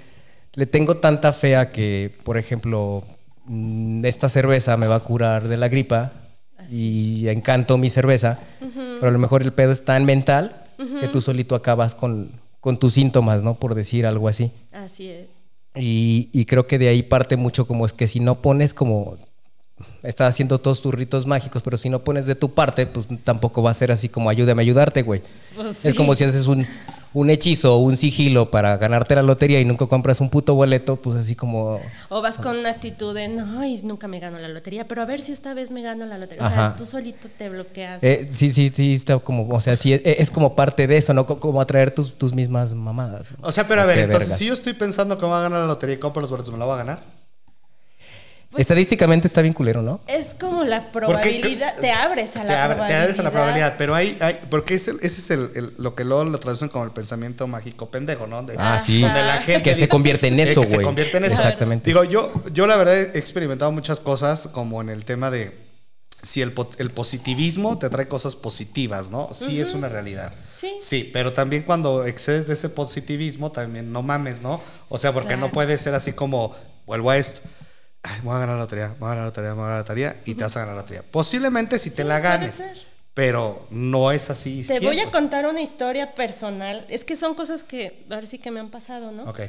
le 0.54 0.66
tengo 0.66 0.96
tanta 0.96 1.32
fe 1.32 1.56
a 1.56 1.70
que, 1.70 2.14
por 2.24 2.38
ejemplo, 2.38 3.02
mm, 3.44 4.04
esta 4.04 4.28
cerveza 4.28 4.76
me 4.76 4.86
va 4.86 4.96
a 4.96 5.00
curar 5.00 5.48
de 5.48 5.56
la 5.56 5.68
gripa 5.68 6.12
y 6.70 7.28
encanto 7.28 7.78
mi 7.78 7.88
cerveza, 7.88 8.40
pero 8.60 9.08
a 9.08 9.10
lo 9.10 9.18
mejor 9.18 9.42
el 9.42 9.52
pedo 9.52 9.72
es 9.72 9.84
tan 9.84 10.04
mental 10.04 10.66
que 11.00 11.08
tú 11.08 11.20
solito 11.20 11.54
acabas 11.54 11.94
con, 11.94 12.32
con 12.60 12.78
tus 12.78 12.94
síntomas, 12.94 13.42
¿no? 13.42 13.54
Por 13.54 13.74
decir 13.74 14.06
algo 14.06 14.28
así. 14.28 14.50
Así 14.72 15.08
es. 15.08 15.30
Y, 15.74 16.28
y 16.32 16.44
creo 16.44 16.66
que 16.66 16.78
de 16.78 16.88
ahí 16.88 17.02
parte 17.02 17.36
mucho 17.36 17.66
como 17.66 17.86
es 17.86 17.92
que 17.92 18.06
si 18.06 18.20
no 18.20 18.42
pones 18.42 18.74
como... 18.74 19.16
Estás 20.02 20.28
haciendo 20.30 20.58
todos 20.60 20.80
tus 20.80 20.94
ritos 20.94 21.26
mágicos, 21.26 21.62
pero 21.62 21.76
si 21.76 21.88
no 21.88 22.00
pones 22.04 22.26
de 22.26 22.34
tu 22.34 22.54
parte, 22.54 22.86
pues 22.86 23.06
tampoco 23.24 23.62
va 23.62 23.70
a 23.70 23.74
ser 23.74 23.90
así 23.92 24.08
como 24.08 24.30
ayúdame 24.30 24.62
a 24.62 24.64
ayudarte, 24.64 25.02
güey. 25.02 25.22
Pues 25.54 25.84
Es 25.84 25.94
como 25.94 26.14
si 26.14 26.22
haces 26.24 26.46
un, 26.46 26.66
un 27.14 27.30
hechizo 27.30 27.74
o 27.74 27.78
un 27.78 27.96
sigilo 27.96 28.50
para 28.50 28.76
ganarte 28.76 29.14
la 29.16 29.22
lotería 29.22 29.60
y 29.60 29.64
nunca 29.64 29.86
compras 29.86 30.20
un 30.20 30.30
puto 30.30 30.54
boleto, 30.54 30.96
pues 30.96 31.16
así 31.16 31.34
como... 31.34 31.80
O 32.10 32.22
vas 32.22 32.38
con 32.38 32.56
una 32.58 32.70
actitud 32.70 33.12
de, 33.14 33.26
no, 33.28 33.64
y 33.64 33.82
nunca 33.82 34.06
me 34.06 34.20
gano 34.20 34.38
la 34.38 34.48
lotería, 34.48 34.86
pero 34.86 35.02
a 35.02 35.04
ver 35.04 35.20
si 35.20 35.32
esta 35.32 35.52
vez 35.54 35.72
me 35.72 35.82
gano 35.82 36.06
la 36.06 36.16
lotería. 36.16 36.46
O 36.46 36.48
sea, 36.48 36.74
tú 36.76 36.86
solito 36.86 37.28
te 37.36 37.48
bloqueas. 37.48 37.98
eh, 38.02 38.28
sí, 38.30 38.50
sí, 38.50 38.70
sí, 38.74 38.94
está 38.94 39.18
como... 39.18 39.48
O 39.48 39.60
sea, 39.60 39.74
sí, 39.74 39.92
es, 39.94 40.00
es 40.04 40.30
como 40.30 40.54
parte 40.54 40.86
de 40.86 40.96
eso, 40.96 41.12
¿no? 41.12 41.26
Co- 41.26 41.40
Como 41.40 41.60
atraer 41.60 41.90
tus, 41.92 42.16
tus 42.16 42.32
mismas 42.34 42.74
mamadas. 42.74 43.26
O 43.40 43.50
sea, 43.50 43.66
pero 43.66 43.82
a 43.82 43.86
ver, 43.86 43.98
entonces, 43.98 44.20
vergas. 44.28 44.38
si 44.38 44.46
yo 44.46 44.52
estoy 44.52 44.74
pensando 44.74 45.18
que 45.18 45.24
me 45.26 45.32
va 45.32 45.40
a 45.40 45.42
ganar 45.42 45.60
la 45.62 45.66
lotería 45.66 45.96
y 45.96 45.98
compro 45.98 46.20
los 46.20 46.30
boletos, 46.30 46.52
¿me 46.52 46.58
la 46.58 46.66
va 46.66 46.74
a 46.74 46.78
ganar? 46.78 47.17
Pues- 48.50 48.62
Estadísticamente 48.62 49.28
está 49.28 49.42
bien 49.42 49.52
culero, 49.52 49.82
¿no? 49.82 50.00
Es 50.06 50.34
como 50.34 50.64
la 50.64 50.90
Porque 50.90 51.06
probabilidad. 51.06 51.76
Te 51.76 51.92
abres 51.92 52.34
a 52.34 52.44
la 52.44 52.50
te 52.50 52.56
abre- 52.56 52.74
probabilidad. 52.76 52.88
Te 52.88 53.02
abres 53.02 53.18
a 53.18 53.22
la 53.22 53.30
probabilidad, 53.30 53.74
pero 53.76 53.94
hay, 53.94 54.16
hay 54.20 54.40
porque 54.48 54.74
ese 54.74 54.92
es 55.02 55.30
el, 55.30 55.50
el- 55.54 55.74
lo 55.76 55.94
que 55.94 56.04
luego 56.06 56.24
lo 56.24 56.40
traducen 56.40 56.68
como 56.70 56.84
el 56.86 56.92
pensamiento 56.92 57.46
mágico 57.46 57.90
pendejo, 57.90 58.26
¿no? 58.26 58.42
De- 58.42 58.54
Ah, 58.58 58.78
sí. 58.78 59.02
Donde 59.02 59.22
la 59.22 59.42
gente 59.42 59.62
Que 59.62 59.74
se 59.74 59.86
convierte 59.86 60.28
en 60.28 60.40
Eh, 60.40 60.44
eso, 60.50 60.62
que 60.62 60.66
se 60.66 60.74
güey. 60.76 60.84
convierte 60.86 61.18
en 61.18 61.24
eso. 61.24 61.34
Exactamente. 61.34 61.90
Digo, 61.90 62.04
yo, 62.04 62.32
yo 62.52 62.66
la 62.66 62.76
verdad 62.76 62.96
he 62.98 63.18
experimentado 63.18 63.70
muchas 63.70 64.00
cosas 64.00 64.48
como 64.48 64.80
en 64.80 64.88
el 64.88 65.04
tema 65.04 65.30
de 65.30 65.68
si 66.22 66.40
el, 66.40 66.54
el 66.78 66.90
positivismo 66.90 67.78
te 67.78 67.90
trae 67.90 68.08
cosas 68.08 68.34
positivas, 68.34 69.10
¿no? 69.10 69.28
Sí 69.32 69.60
es 69.60 69.74
una 69.74 69.90
realidad. 69.90 70.32
Sí. 70.50 70.72
Sí, 70.80 71.08
pero 71.12 71.34
también 71.34 71.62
cuando 71.64 72.04
excedes 72.06 72.46
de 72.46 72.54
ese 72.54 72.70
positivismo, 72.70 73.52
también 73.52 73.92
no 73.92 74.02
mames, 74.02 74.40
¿no? 74.40 74.60
O 74.88 74.96
sea, 74.96 75.12
porque 75.12 75.36
no 75.36 75.52
puede 75.52 75.76
ser 75.76 75.94
así 75.94 76.14
como, 76.14 76.54
vuelvo 76.86 77.10
a 77.10 77.18
esto. 77.18 77.42
Ay, 78.02 78.20
voy 78.22 78.36
a 78.36 78.38
ganar 78.38 78.56
la 78.56 78.62
lotería, 78.62 78.96
voy 78.98 79.06
a 79.06 79.10
ganar 79.10 79.16
la 79.18 79.24
lotería, 79.24 79.52
voy 79.52 79.60
a 79.60 79.64
ganar 79.64 79.76
la 79.76 79.82
lotería 79.82 80.22
y 80.24 80.34
te 80.34 80.44
vas 80.44 80.56
a 80.56 80.60
ganar 80.60 80.74
la 80.76 80.82
lotería. 80.82 81.02
Posiblemente 81.02 81.78
si 81.78 81.90
te 81.90 82.04
la 82.04 82.20
ganes, 82.20 82.62
pero 83.14 83.66
no 83.70 84.12
es 84.12 84.30
así. 84.30 84.62
Te 84.62 84.80
voy 84.80 85.00
a 85.00 85.10
contar 85.10 85.46
una 85.46 85.60
historia 85.60 86.14
personal. 86.14 86.86
Es 86.88 87.04
que 87.04 87.16
son 87.16 87.34
cosas 87.34 87.64
que 87.64 88.06
ahora 88.10 88.26
sí 88.26 88.38
que 88.38 88.50
me 88.50 88.60
han 88.60 88.70
pasado, 88.70 89.10
¿no? 89.10 89.24
Ok. 89.24 89.40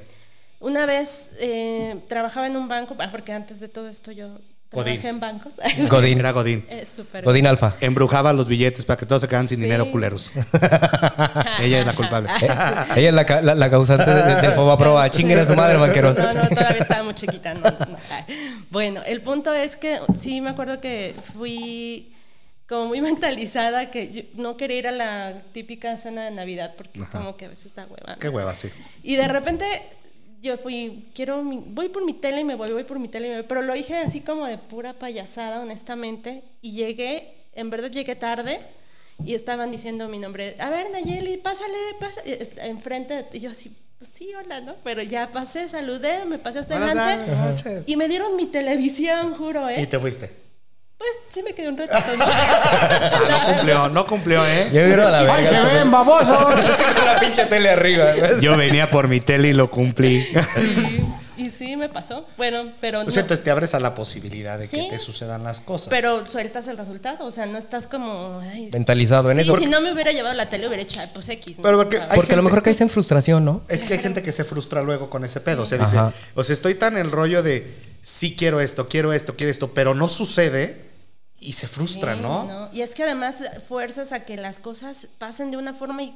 Una 0.60 0.86
vez 0.86 1.32
eh, 1.40 2.02
trabajaba 2.08 2.48
en 2.48 2.58
un 2.58 2.68
banco, 2.68 2.96
ah, 3.00 3.10
porque 3.12 3.32
antes 3.32 3.60
de 3.60 3.70
todo 3.70 3.88
esto 3.88 4.12
yo 4.12 4.40
Godín. 4.72 5.04
en 5.06 5.20
bancos. 5.20 5.56
Godín. 5.90 6.20
Era 6.20 6.32
Godín. 6.32 6.66
Es 6.70 6.90
súper. 6.90 7.24
Godín 7.24 7.48
Alfa. 7.48 7.76
Embrujaba 7.82 8.34
los 8.34 8.48
billetes 8.48 8.86
para 8.86 8.98
que 8.98 9.06
todos 9.06 9.22
se 9.22 9.28
quedaran 9.28 9.48
sin 9.48 9.58
Sí. 9.58 9.64
dinero 9.64 9.90
culeros. 9.92 10.32
Ella 11.62 11.80
es 11.82 11.86
la 11.86 11.96
culpable. 11.96 12.30
Eh, 12.42 12.46
Ella 12.98 13.10
es 13.10 13.14
la, 13.16 13.42
la- 13.42 13.56
la 13.56 13.70
causante 13.70 14.10
de, 14.10 14.24
de, 14.36 14.42
de 14.42 14.52
Fobaproa. 14.52 15.10
Chinguen 15.10 15.40
a 15.40 15.46
su 15.46 15.56
madre, 15.56 15.78
banqueros. 15.78 16.18
No, 16.18 16.34
no, 16.34 16.50
todavía 16.50 16.82
estaba 16.82 17.04
muy 17.04 17.14
chiquita. 17.16 17.54
no, 17.54 17.62
no. 17.62 17.98
Ay. 18.12 18.26
Bueno, 18.70 19.02
el 19.06 19.22
punto 19.22 19.54
es 19.54 19.76
que 19.76 20.00
sí 20.16 20.42
me 20.42 20.50
acuerdo 20.52 20.80
que 20.80 21.16
fui 21.34 22.14
como 22.68 22.86
muy 22.86 23.02
mentalizada 23.02 23.90
que 23.90 24.12
yo 24.12 24.22
no 24.36 24.56
quería 24.56 24.78
ir 24.78 24.88
a 24.88 24.92
la 24.92 25.42
típica 25.54 25.98
cena 25.98 26.26
de 26.26 26.32
Navidad 26.32 26.76
porque 26.78 27.02
Ajá. 27.02 27.18
como 27.18 27.36
que 27.36 27.46
a 27.46 27.50
veces 27.50 27.66
está 27.66 27.86
hueva. 27.86 28.14
¿no? 28.14 28.20
Qué 28.20 28.30
hueva, 28.30 28.54
sí. 28.54 28.70
Y 29.02 29.16
de 29.16 29.28
repente 29.28 29.66
yo 30.42 30.58
fui, 30.58 31.10
quiero, 31.14 31.44
mi- 31.44 31.64
voy 31.68 31.90
por 31.90 32.06
mi 32.06 32.14
tele 32.14 32.42
y 32.42 32.44
me 32.44 32.56
voy, 32.56 32.72
voy 32.72 32.84
por 32.84 33.00
mi 33.00 33.08
tele 33.08 33.28
y 33.28 33.30
me 33.32 33.36
voy, 33.38 33.46
pero 33.48 33.62
lo 33.62 33.74
dije 33.74 33.98
así 33.98 34.22
como 34.22 34.46
de 34.46 34.58
pura 34.58 34.94
payasada, 34.94 35.62
honestamente, 35.62 36.44
y 36.62 36.72
llegué, 36.74 37.46
en 37.54 37.70
verdad 37.70 37.90
llegué 37.92 38.16
tarde 38.16 38.62
y 39.26 39.34
estaban 39.34 39.72
diciendo 39.72 40.08
mi 40.08 40.20
nombre, 40.20 40.56
a 40.60 40.70
ver 40.70 40.90
Nayeli, 40.92 41.38
pásale, 41.38 41.78
pásale, 42.00 42.40
enfrente, 42.64 43.14
de- 43.24 43.38
y 43.38 43.40
yo 43.42 43.52
así, 43.52 43.76
pues 43.98 44.12
sí, 44.12 44.32
hola, 44.34 44.62
¿no? 44.62 44.76
Pero 44.84 45.02
ya 45.04 45.30
pasé, 45.30 45.68
saludé, 45.68 46.24
me 46.26 46.40
pasé 46.40 46.60
hasta 46.60 46.78
Buenas 46.80 46.96
adelante 46.96 47.36
noches. 47.36 47.84
y 47.86 47.98
me 47.98 48.08
dieron 48.08 48.36
mi 48.38 48.46
televisión, 48.46 49.34
juro, 49.34 49.70
Y 49.70 49.74
¿eh? 49.74 49.88
te 49.88 50.00
fuiste. 50.00 50.32
Pues 51.00 51.12
sí 51.30 51.42
me 51.44 51.54
quedé 51.56 51.70
un 51.70 51.78
ratito, 51.78 52.18
¿no? 52.18 52.26
Ah, 52.30 53.28
no 53.30 53.54
cumplió, 53.56 53.90
no 53.90 54.06
cumplió, 54.06 54.46
¿eh? 54.46 54.66
Yo 54.74 54.86
vieron 54.86 55.08
a 55.08 55.22
la 55.22 55.34
¡Ay, 55.34 55.46
se 55.46 55.52
verga. 55.54 55.74
ven 55.74 55.90
babosos! 55.92 56.38
Con 56.96 57.06
la 57.06 57.20
pinche 57.22 57.46
tele 57.46 57.70
arriba. 57.70 58.14
Yo 58.42 58.58
venía 58.58 58.90
por 58.90 59.08
mi 59.08 59.20
tele 59.22 59.48
y 59.50 59.54
lo 59.54 59.70
cumplí. 59.70 60.26
Sí, 60.56 61.06
y 61.38 61.50
sí 61.52 61.78
me 61.78 61.88
pasó, 61.88 62.28
bueno, 62.36 62.74
pero 62.82 63.00
O 63.00 63.04
no. 63.06 63.12
sea, 63.12 63.22
entonces 63.22 63.46
te 63.46 63.50
abres 63.50 63.74
a 63.74 63.80
la 63.80 63.96
posibilidad 63.96 64.60
de 64.60 64.68
Sí. 64.68 64.76
que 64.76 64.90
te 64.90 65.00
sucedan 65.00 65.42
las 65.44 65.62
cosas. 65.62 65.88
Pero 65.88 66.26
sueltas 66.26 66.68
el 66.68 66.78
resultado, 66.78 67.26
o 67.26 67.32
sea, 67.32 67.46
no 67.46 67.58
estás 67.58 67.88
como... 67.88 68.42
ay, 68.42 68.70
Mentalizado 68.74 69.32
en 69.32 69.38
Sí, 69.38 69.44
eso. 69.44 69.58
si 69.58 69.68
no 69.68 69.80
me 69.80 69.94
hubiera 69.94 70.12
llevado 70.12 70.36
la 70.36 70.50
tele, 70.50 70.68
hubiera 70.68 70.84
hecho, 70.84 71.00
pues 71.14 71.30
X. 71.30 71.58
¿no? 71.60 71.64
Pero 71.64 71.78
porque 71.78 72.02
Porque 72.14 72.34
a 72.34 72.38
lo 72.38 72.44
mejor 72.44 72.62
caes 72.62 72.82
en 72.82 72.90
frustración, 72.90 73.46
¿no? 73.46 73.62
Es 73.70 73.84
que 73.84 73.94
hay 73.94 74.00
gente 74.00 74.22
que 74.22 74.34
se 74.34 74.44
frustra 74.44 74.82
luego 74.84 75.10
con 75.10 75.24
ese 75.24 75.40
pedo. 75.40 75.64
O 75.64 75.66
sea, 75.66 75.78
dice, 75.78 75.98
Ajá. 75.98 76.12
o 76.36 76.44
sea, 76.44 76.54
estoy 76.54 76.76
tan 76.76 76.98
en 76.98 77.06
el 77.06 77.12
rollo 77.12 77.42
de 77.42 77.74
sí 78.02 78.36
quiero 78.38 78.60
esto, 78.60 78.90
quiero 78.90 79.14
esto, 79.14 79.38
quiero 79.38 79.50
esto, 79.50 79.72
pero 79.74 79.96
no 79.96 80.10
sucede 80.10 80.89
y 81.42 81.54
se 81.54 81.68
frustra, 81.68 82.16
sí, 82.16 82.22
¿no? 82.22 82.70
Y 82.74 82.82
es 82.82 82.94
que 82.96 83.04
además 83.04 83.44
fuerzas 83.68 84.12
a 84.12 84.26
que 84.26 84.38
las 84.38 84.60
cosas 84.60 85.08
pasen 85.18 85.52
de 85.52 85.58
una 85.58 85.74
forma 85.74 86.04
y 86.04 86.16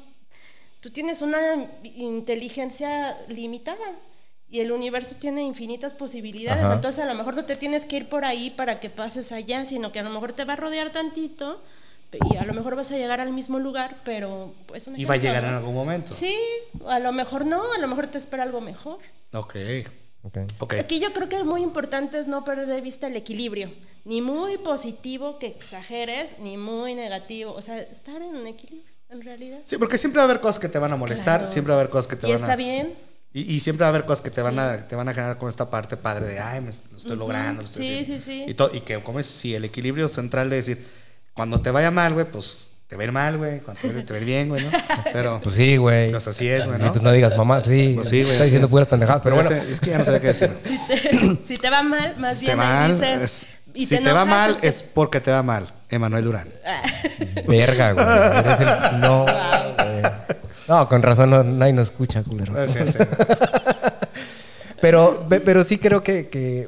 tú 0.80 0.90
tienes 0.90 1.22
una 1.22 1.40
inteligencia 1.84 3.18
limitada. 3.28 3.86
y 4.50 4.60
el 4.60 4.72
universo 4.72 5.16
tiene 5.20 5.42
infinitas 5.42 5.94
posibilidades. 5.94 6.64
Ajá. 6.64 6.74
Entonces 6.76 7.04
a 7.04 7.08
lo 7.08 7.16
mejor 7.16 7.36
no 7.36 7.44
te 7.44 7.56
tienes 7.56 7.86
que 7.86 7.98
ir 7.98 8.08
por 8.08 8.24
ahí 8.24 8.52
para 8.52 8.80
que 8.80 8.92
pases 8.92 9.32
allá, 9.32 9.66
sino 9.66 9.92
que 9.92 10.00
a 10.00 10.04
lo 10.04 10.12
mejor 10.12 10.34
te 10.34 10.44
va 10.46 10.54
a 10.54 10.56
rodear 10.58 10.92
tantito 10.92 11.64
y 12.30 12.38
a 12.38 12.44
lo 12.46 12.54
mejor 12.54 12.76
vas 12.76 12.92
a 12.92 12.98
llegar 12.98 13.20
al 13.20 13.34
mismo 13.34 13.58
lugar, 13.58 14.02
pero 14.06 14.54
pues 14.68 14.86
un 14.86 15.00
Y 15.00 15.06
va 15.06 15.16
a 15.16 15.18
llegar 15.18 15.44
en 15.46 15.52
¿no? 15.54 15.58
algún 15.58 15.74
momento. 15.74 16.14
Sí, 16.14 16.38
a 16.88 17.00
lo 17.00 17.12
mejor 17.12 17.48
no, 17.48 17.64
a 17.74 17.80
lo 17.80 17.88
mejor 17.88 18.08
te 18.10 18.20
espera 18.20 18.44
algo 18.44 18.62
mejor. 18.62 19.00
Ok. 19.34 19.56
Aquí 20.80 21.00
yo 21.00 21.12
creo 21.14 21.28
que 21.28 21.36
es 21.38 21.44
muy 21.46 21.62
importante 21.62 22.18
es 22.18 22.28
no 22.28 22.46
perder 22.46 22.68
de 22.68 22.80
vista 22.82 23.08
el 23.08 23.16
equilibrio, 23.18 23.74
ni 24.06 24.22
muy 24.22 24.58
positivo 24.58 25.38
que 25.38 25.48
exageres, 25.48 26.36
ni 26.40 26.56
muy 26.58 26.96
negativo, 26.96 27.54
o 27.54 27.62
sea, 27.62 27.80
estar 27.80 28.22
en 28.22 28.36
un 28.36 28.48
equilibrio, 28.48 28.90
en 29.10 29.22
realidad. 29.22 29.60
Sí, 29.66 29.78
porque 29.78 29.98
siempre 29.98 30.18
va 30.20 30.24
a 30.24 30.30
haber 30.30 30.40
cosas 30.40 30.60
que 30.60 30.70
te 30.70 30.80
van 30.80 30.94
a 30.94 30.96
molestar, 30.96 31.40
Claro. 31.42 31.52
siempre 31.52 31.72
va 31.74 31.78
a 31.78 31.82
haber 31.82 31.92
cosas 31.92 32.08
que 32.08 32.16
te 32.16 32.28
Y 32.28 32.32
van 32.32 32.40
está 32.42 32.54
a... 32.54 32.56
bien. 32.56 32.94
Y, 33.34 33.54
y 33.56 33.60
siempre 33.60 33.82
va 33.82 33.88
a 33.88 33.90
haber 33.90 34.06
cosas 34.06 34.22
que 34.22 34.30
te 34.30 34.42
van 34.42 34.54
Sí. 34.54 34.60
a 34.60 34.88
te 34.88 34.96
van 34.96 35.10
a 35.10 35.14
generar 35.14 35.38
con 35.40 35.50
esta 35.50 35.70
parte 35.70 35.98
padre 35.98 36.28
de, 36.28 36.40
ay, 36.40 36.62
me, 36.62 36.72
lo 36.92 36.98
estoy 36.98 37.18
logrando, 37.18 37.64
lo 37.64 37.68
estoy 37.68 37.86
Sí, 37.88 37.94
haciendo". 38.02 38.24
sí, 38.24 38.32
sí. 38.32 38.46
Y, 38.48 38.54
to- 38.54 38.70
y 38.74 38.82
que, 38.82 39.02
como 39.02 39.20
es, 39.20 39.26
sí, 39.26 39.54
el 39.56 39.66
equilibrio 39.66 40.08
central 40.08 40.50
de 40.50 40.58
decir, 40.58 40.86
cuando 41.34 41.60
te 41.62 41.72
vaya 41.72 41.90
mal, 41.92 42.14
güey, 42.14 42.30
pues 42.32 42.68
te 42.96 43.04
ir 43.04 43.12
mal, 43.12 43.38
güey, 43.38 43.60
cuando 43.62 43.82
te 43.82 44.18
ir 44.18 44.26
bien, 44.26 44.50
güey, 44.50 44.64
¿no? 44.64 44.70
Pero, 45.12 45.40
Pues 45.44 45.56
sí, 45.56 45.78
güey. 45.78 46.12
pues 46.12 46.28
así 46.28 46.48
es, 46.48 46.68
güey, 46.68 46.80
Sí, 46.80 46.86
¿no? 46.86 46.92
pues 46.92 47.04
no 47.04 47.12
digas 47.12 47.38
mamá, 47.38 47.58
pues 47.58 47.68
sí. 47.68 47.94
Pues 47.96 48.10
sí, 48.10 48.22
güey, 48.22 48.32
Está 48.34 48.44
así 48.44 48.50
diciendo 48.52 48.66
es. 48.68 48.72
puras 48.72 48.88
pendejadas, 48.88 49.22
pero 49.22 49.36
Pero 49.36 49.48
bueno. 49.50 49.62
ese- 49.64 49.72
es 49.72 49.80
que 49.82 49.90
ya 49.92 49.98
no 49.98 50.06
sé 50.06 50.20
qué 50.20 50.28
decir. 50.28 50.52
Si 50.62 50.78
te, 50.88 51.40
si 51.44 51.56
te 51.56 51.70
va 51.70 51.84
mal, 51.84 52.16
más 52.18 52.38
Si 52.38 52.46
bien 52.46 52.58
te, 52.58 52.64
ahí 52.64 52.70
mal, 52.70 52.92
dices. 53.00 53.22
es- 53.22 53.48
y 53.76 53.86
si 53.88 53.98
te, 53.98 54.12
va 54.12 54.24
mal 54.26 54.52
es 54.52 54.58
que- 54.58 54.68
es 54.68 54.84
porque 54.84 55.20
te 55.20 55.32
va 55.32 55.42
mal. 55.44 55.68
Emanuel 55.90 56.24
Durán. 56.24 56.48
Verga, 57.48 57.92
güey. 57.94 58.06
Eres 58.06 58.60
el- 58.60 59.00
No, 59.00 59.24
güey. 59.26 60.02
No, 60.68 60.88
con 60.88 61.02
razón 61.02 61.30
no, 61.30 61.44
nadie 61.44 61.74
nos 61.74 61.88
escucha, 61.88 62.24
culero. 62.24 62.54
Sí, 62.70 62.80
sí. 62.90 62.98
Pero, 64.84 65.30
pe- 65.30 65.40
pero 65.40 65.64
sí 65.64 65.78
creo 65.78 66.02
que, 66.02 66.28
que 66.28 66.68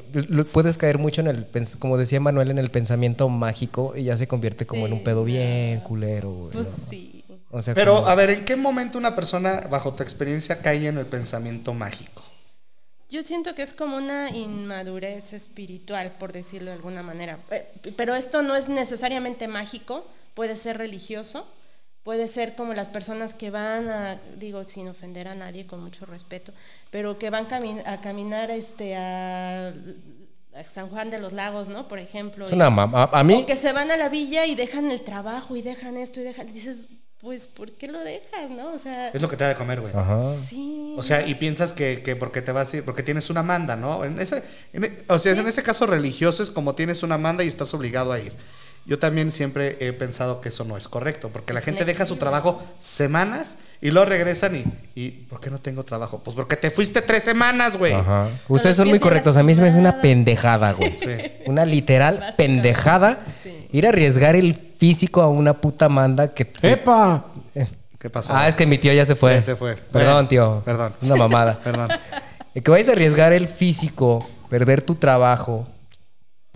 puedes 0.50 0.78
caer 0.78 0.96
mucho 0.96 1.20
en 1.20 1.26
el, 1.26 1.46
como 1.78 1.98
decía 1.98 2.18
Manuel, 2.18 2.50
en 2.50 2.56
el 2.56 2.70
pensamiento 2.70 3.28
mágico 3.28 3.92
y 3.94 4.04
ya 4.04 4.16
se 4.16 4.26
convierte 4.26 4.64
como 4.64 4.86
en 4.86 4.94
un 4.94 5.04
pedo 5.04 5.22
bien 5.22 5.80
culero. 5.80 6.48
Pues 6.50 6.66
¿no? 6.66 6.84
sí. 6.88 7.24
O 7.50 7.60
sea, 7.60 7.74
Pero, 7.74 7.96
como- 7.96 8.06
a 8.08 8.14
ver, 8.14 8.30
¿en 8.30 8.44
qué 8.46 8.56
momento 8.56 8.96
una 8.96 9.14
persona, 9.14 9.66
bajo 9.70 9.92
tu 9.92 10.02
experiencia, 10.02 10.62
cae 10.62 10.86
en 10.86 10.96
el 10.96 11.04
pensamiento 11.04 11.74
mágico? 11.74 12.22
Yo 13.10 13.22
siento 13.22 13.54
que 13.54 13.60
es 13.60 13.74
como 13.74 13.98
una 13.98 14.30
inmadurez 14.30 15.34
espiritual, 15.34 16.12
por 16.18 16.32
decirlo 16.32 16.70
de 16.70 16.76
alguna 16.76 17.02
manera. 17.02 17.38
Eh, 17.50 17.68
Pero 17.98 18.14
esto 18.14 18.40
no 18.40 18.56
es 18.56 18.70
necesariamente 18.70 19.46
mágico, 19.46 20.06
puede 20.32 20.56
ser 20.56 20.78
religioso, 20.78 21.46
puede 22.06 22.28
ser 22.28 22.54
como 22.54 22.72
las 22.72 22.88
personas 22.88 23.34
que 23.34 23.50
van 23.50 23.90
a, 23.90 24.20
digo, 24.38 24.62
sin 24.62 24.86
ofender 24.88 25.26
a 25.26 25.34
nadie, 25.34 25.66
con 25.66 25.82
mucho 25.82 26.06
respeto, 26.06 26.52
pero 26.92 27.18
que 27.18 27.30
van 27.30 27.48
cami- 27.48 27.82
a 27.84 28.00
caminar 28.00 28.50
este, 28.52 28.94
a, 28.96 29.70
a 30.54 30.64
San 30.64 30.88
Juan 30.88 31.10
de 31.10 31.18
los 31.18 31.32
Lagos, 31.32 31.68
¿no? 31.68 31.88
Por 31.88 31.98
ejemplo. 31.98 32.44
es 32.46 32.52
una 32.52 32.70
mamá. 32.70 33.10
A, 33.12 33.20
a 33.20 33.24
mí, 33.24 33.34
O 33.34 33.44
que 33.44 33.56
se 33.56 33.72
van 33.72 33.90
a 33.90 33.96
la 33.96 34.08
villa 34.08 34.46
y 34.46 34.54
dejan 34.54 34.88
el 34.92 35.00
trabajo 35.00 35.56
y 35.56 35.62
dejan 35.62 35.96
esto 35.96 36.20
y 36.20 36.22
dejan. 36.22 36.46
Dices, 36.52 36.86
pues, 37.18 37.48
¿por 37.48 37.72
qué 37.72 37.88
lo 37.88 37.98
dejas, 37.98 38.50
no? 38.52 38.72
O 38.72 38.78
sea, 38.78 39.08
Es 39.08 39.20
lo 39.20 39.28
que 39.28 39.36
te 39.36 39.42
da 39.42 39.50
de 39.50 39.56
comer, 39.56 39.80
güey. 39.80 39.92
Ajá. 39.92 40.32
sí. 40.32 40.94
O 40.96 41.02
sea, 41.02 41.26
y 41.26 41.34
piensas 41.34 41.72
que, 41.72 42.02
que 42.04 42.14
porque 42.14 42.40
te 42.40 42.52
vas 42.52 42.72
a 42.72 42.76
ir, 42.76 42.84
porque 42.84 43.02
tienes 43.02 43.30
una 43.30 43.42
manda, 43.42 43.74
¿no? 43.74 44.04
En 44.04 44.20
ese, 44.20 44.44
en 44.72 44.84
e- 44.84 44.98
o 45.08 45.18
sea, 45.18 45.32
en 45.32 45.46
ese 45.48 45.62
caso 45.64 45.86
religioso 45.88 46.42
es 46.44 46.52
como 46.52 46.76
tienes 46.76 47.02
una 47.02 47.18
manda 47.18 47.42
y 47.42 47.48
estás 47.48 47.74
obligado 47.74 48.12
a 48.12 48.20
ir. 48.20 48.32
Yo 48.86 49.00
también 49.00 49.32
siempre 49.32 49.76
he 49.80 49.92
pensado 49.92 50.40
que 50.40 50.50
eso 50.50 50.64
no 50.64 50.76
es 50.76 50.86
correcto, 50.86 51.30
porque 51.32 51.52
la 51.52 51.58
Es 51.58 51.64
gente 51.64 51.84
deja 51.84 52.06
su 52.06 52.16
trabajo 52.16 52.62
semanas 52.78 53.58
y 53.80 53.90
luego 53.90 54.08
regresan 54.08 54.54
y, 54.54 54.64
y 54.94 55.10
¿por 55.10 55.40
qué 55.40 55.50
no 55.50 55.58
tengo 55.58 55.84
trabajo? 55.84 56.20
Pues 56.22 56.36
porque 56.36 56.54
te 56.56 56.70
fuiste 56.70 57.02
tres 57.02 57.24
semanas, 57.24 57.76
güey. 57.76 57.92
Ajá. 57.94 58.28
Ustedes 58.48 58.76
son 58.76 58.88
muy 58.88 59.00
correctos. 59.00 59.36
A 59.36 59.42
mí 59.42 59.54
se 59.56 59.60
me 59.62 59.68
hace 59.68 59.78
una 59.78 60.00
pendejada, 60.00 60.72
güey. 60.72 60.96
Sí. 60.96 61.16
Una 61.46 61.64
literal 61.64 62.32
pendejada. 62.36 63.20
sí. 63.42 63.66
Ir 63.72 63.86
a 63.86 63.88
arriesgar 63.88 64.36
el 64.36 64.54
físico 64.54 65.20
a 65.20 65.28
una 65.28 65.60
puta 65.60 65.88
manda 65.88 66.32
que... 66.32 66.52
¡Epa! 66.62 67.26
¿Qué 67.98 68.08
pasó? 68.08 68.32
Ah, 68.36 68.46
es 68.46 68.54
que 68.54 68.66
mi 68.66 68.78
tío 68.78 68.92
ya 68.92 69.04
se 69.04 69.16
fue. 69.16 69.34
Ya 69.34 69.42
se 69.42 69.56
fue. 69.56 69.74
Perdón, 69.74 70.12
Bueno, 70.14 70.28
tío. 70.28 70.62
perdón. 70.64 70.92
Una 71.02 71.16
mamada. 71.16 71.58
Perdón. 71.64 71.88
El 72.54 72.62
que 72.62 72.70
vayas 72.70 72.88
a 72.88 72.92
arriesgar 72.92 73.32
el 73.32 73.48
físico, 73.48 74.26
perder 74.48 74.80
tu 74.82 74.94
trabajo 74.94 75.66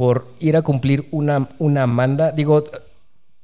por 0.01 0.29
ir 0.39 0.57
a 0.57 0.63
cumplir 0.63 1.09
una, 1.11 1.51
una 1.59 1.87
manda. 1.87 2.33
Digo, 2.33 2.65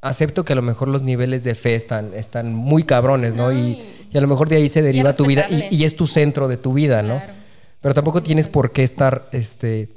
acepto 0.00 0.42
que 0.46 0.54
a 0.54 0.56
lo 0.56 0.62
mejor 0.62 0.88
los 0.88 1.02
niveles 1.02 1.44
de 1.44 1.54
fe 1.54 1.75
están, 1.75 2.14
están 2.14 2.54
muy 2.54 2.82
cabrones, 2.82 3.34
¿no? 3.34 3.52
Y, 3.52 3.84
y 4.10 4.16
a 4.16 4.22
lo 4.22 4.26
mejor 4.26 4.48
de 4.48 4.56
ahí 4.56 4.70
se 4.70 4.80
deriva 4.80 5.12
tu 5.12 5.26
vida 5.26 5.46
y, 5.50 5.68
y 5.70 5.84
es 5.84 5.96
tu 5.96 6.06
centro 6.06 6.48
de 6.48 6.56
tu 6.56 6.72
vida, 6.72 7.02
¿no? 7.02 7.18
Claro. 7.18 7.34
Pero 7.82 7.94
tampoco 7.94 8.22
tienes 8.22 8.48
por 8.48 8.72
qué 8.72 8.84
estar 8.84 9.28
este, 9.32 9.90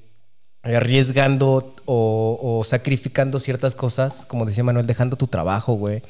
arriesgando 0.62 1.76
o, 1.86 2.38
o 2.42 2.66
sacrificando 2.66 3.40
ciertas 3.40 3.74
cosas, 3.74 4.26
como 4.26 4.46
decía 4.46 4.66
Manuel, 4.66 4.86
dejando 4.86 5.16
tu 5.16 5.28
trabajo, 5.28 5.76
güey. 5.76 6.02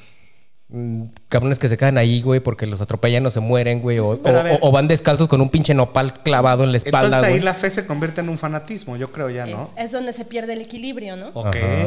Mm, 0.71 1.05
Cabrones 1.29 1.57
que 1.57 1.67
se 1.67 1.77
quedan 1.77 1.97
ahí, 1.97 2.21
güey, 2.21 2.39
porque 2.41 2.67
los 2.67 2.79
atropellan 2.79 3.25
o 3.25 3.31
se 3.31 3.39
mueren, 3.39 3.81
güey. 3.81 3.97
O, 3.99 4.21
Pero 4.21 4.37
a 4.37 4.41
o- 4.41 4.43
ver. 4.43 4.59
o 4.61 4.71
van 4.71 4.87
descalzos 4.87 5.27
con 5.27 5.41
un 5.41 5.49
pinche 5.49 5.73
nopal 5.73 6.21
clavado 6.21 6.63
en 6.63 6.71
la 6.71 6.77
espalda, 6.77 7.07
Entonces 7.07 7.27
ahí 7.27 7.33
güey. 7.33 7.43
la 7.43 7.53
fe 7.55 7.69
se 7.71 7.85
convierte 7.87 8.21
en 8.21 8.29
un 8.29 8.37
fanatismo, 8.37 8.95
yo 8.95 9.11
creo 9.11 9.29
ya, 9.31 9.45
¿no? 9.47 9.63
es, 9.77 9.85
es 9.85 9.91
donde 9.91 10.13
se 10.13 10.25
pierde 10.25 10.53
el 10.53 10.61
equilibrio, 10.61 11.15
¿no? 11.17 11.29
Ok. 11.29 11.55
Ajá, 11.55 11.85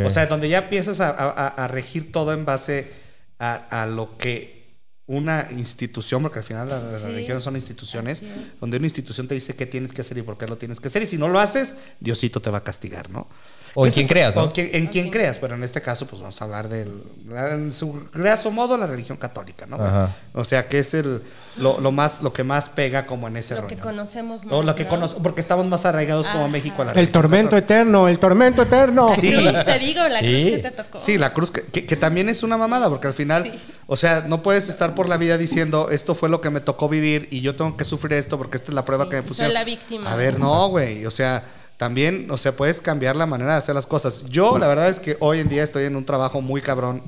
ok. 0.00 0.06
O 0.06 0.10
sea, 0.10 0.26
donde 0.26 0.48
ya 0.48 0.58
empiezas 0.58 1.00
a, 1.00 1.10
a- 1.10 1.48
a 1.48 1.68
regir 1.68 2.12
todo 2.12 2.32
en 2.32 2.44
base 2.44 2.92
a, 3.40 3.82
a 3.82 3.86
lo 3.86 4.16
que 4.16 4.62
una 5.06 5.48
institución, 5.50 6.22
porque 6.22 6.38
al 6.38 6.44
final 6.44 6.68
las 6.68 7.00
Sí, 7.00 7.06
religiones 7.08 7.42
son 7.42 7.56
instituciones, 7.56 8.22
donde 8.60 8.76
una 8.76 8.86
institución 8.86 9.26
te 9.26 9.34
dice 9.34 9.56
qué 9.56 9.66
tienes 9.66 9.92
que 9.92 10.00
hacer 10.00 10.16
y 10.16 10.22
por 10.22 10.38
qué 10.38 10.46
lo 10.46 10.56
tienes 10.58 10.78
que 10.78 10.86
hacer. 10.88 11.02
Y 11.02 11.06
si 11.06 11.18
no 11.18 11.26
lo 11.28 11.40
haces, 11.40 11.74
Diosito 11.98 12.40
te 12.40 12.50
va 12.50 12.58
a 12.58 12.64
castigar, 12.64 13.10
¿no? 13.10 13.26
O 13.74 13.86
en 13.86 13.92
quien 13.92 14.06
creas, 14.06 14.36
¿no? 14.36 14.52
quien- 14.52 14.70
en 14.74 14.86
quien 14.88 15.10
creas, 15.10 15.38
pero 15.38 15.54
en 15.54 15.62
este 15.64 15.80
caso, 15.80 16.06
pues 16.06 16.20
vamos 16.20 16.40
a 16.40 16.44
hablar 16.44 16.68
del. 16.68 16.92
la- 17.26 17.52
En 17.54 17.72
su 17.72 18.06
graso 18.12 18.50
modo, 18.50 18.76
la 18.76 18.86
religión 18.86 19.16
católica, 19.16 19.64
¿no? 19.66 19.76
Ajá. 19.76 20.10
O 20.34 20.44
sea, 20.44 20.68
que 20.68 20.78
es 20.80 20.92
el, 20.92 21.22
lo, 21.56 21.80
lo 21.80 21.90
más, 21.90 22.20
lo 22.22 22.32
que 22.34 22.44
más 22.44 22.68
pega 22.68 23.06
como 23.06 23.28
en 23.28 23.36
ese 23.38 23.54
Lo 23.54 23.62
rollo. 23.62 23.74
que 23.74 23.80
conocemos 23.80 24.44
más. 24.44 24.54
O 24.54 24.62
lo 24.62 24.74
que 24.74 24.84
¿no? 24.84 24.90
conoce- 24.90 25.16
porque 25.22 25.40
estamos 25.40 25.64
más 25.66 25.84
arraigados 25.86 26.28
como. 26.28 26.48
México 26.48 26.82
a 26.82 26.84
la 26.84 26.90
El 26.90 26.96
religión 26.96 27.12
tormento 27.22 27.50
católica. 27.56 27.74
eterno, 27.74 28.08
el 28.08 28.18
tormento 28.18 28.62
eterno. 28.62 29.08
Sí. 29.18 29.32
Cruz, 29.32 29.64
te 29.64 29.78
digo, 29.78 30.02
la 30.06 30.18
cruz 30.20 30.30
que 30.32 30.58
te 30.62 30.70
tocó. 30.70 30.98
Sí, 30.98 31.16
la 31.18 31.32
cruz, 31.32 31.50
que, 31.50 31.62
que- 31.62 31.86
que 31.86 31.96
también 31.96 32.28
es 32.28 32.42
una 32.42 32.58
mamada, 32.58 32.90
porque 32.90 33.06
al 33.06 33.14
final, 33.14 33.44
Sí. 33.44 33.58
o 33.86 33.96
sea, 33.96 34.24
no 34.28 34.42
puedes 34.42 34.68
estar 34.68 34.94
por 34.94 35.08
la 35.08 35.16
vida 35.16 35.38
diciendo, 35.38 35.88
esto 35.90 36.14
fue 36.14 36.28
lo 36.28 36.42
que 36.42 36.50
me 36.50 36.60
tocó 36.60 36.90
vivir 36.90 37.26
y 37.30 37.40
yo 37.40 37.56
tengo 37.56 37.76
que 37.78 37.84
sufrir 37.86 38.18
esto 38.18 38.36
porque 38.36 38.58
esta 38.58 38.70
es 38.70 38.74
la 38.74 38.84
prueba 38.84 39.04
Sí, 39.04 39.10
que 39.10 39.16
me 39.16 39.20
y 39.20 39.22
soy 39.22 39.28
pusieron. 39.28 39.54
la 39.54 39.64
víctima. 39.64 40.12
A 40.12 40.16
ver, 40.16 40.38
no, 40.38 40.68
güey, 40.68 41.06
o 41.06 41.10
sea, 41.10 41.42
también, 41.82 42.30
o 42.30 42.36
sea, 42.36 42.52
puedes 42.54 42.80
cambiar 42.80 43.16
la 43.16 43.26
manera 43.26 43.54
de 43.54 43.58
hacer 43.58 43.74
las 43.74 43.88
cosas. 43.88 44.22
Yo, 44.26 44.56
la 44.56 44.68
verdad 44.68 44.88
es 44.88 45.00
que 45.00 45.16
hoy 45.18 45.40
en 45.40 45.48
día 45.48 45.64
estoy 45.64 45.82
en 45.82 45.96
un 45.96 46.04
trabajo 46.04 46.40
muy 46.40 46.60
cabrón 46.60 47.02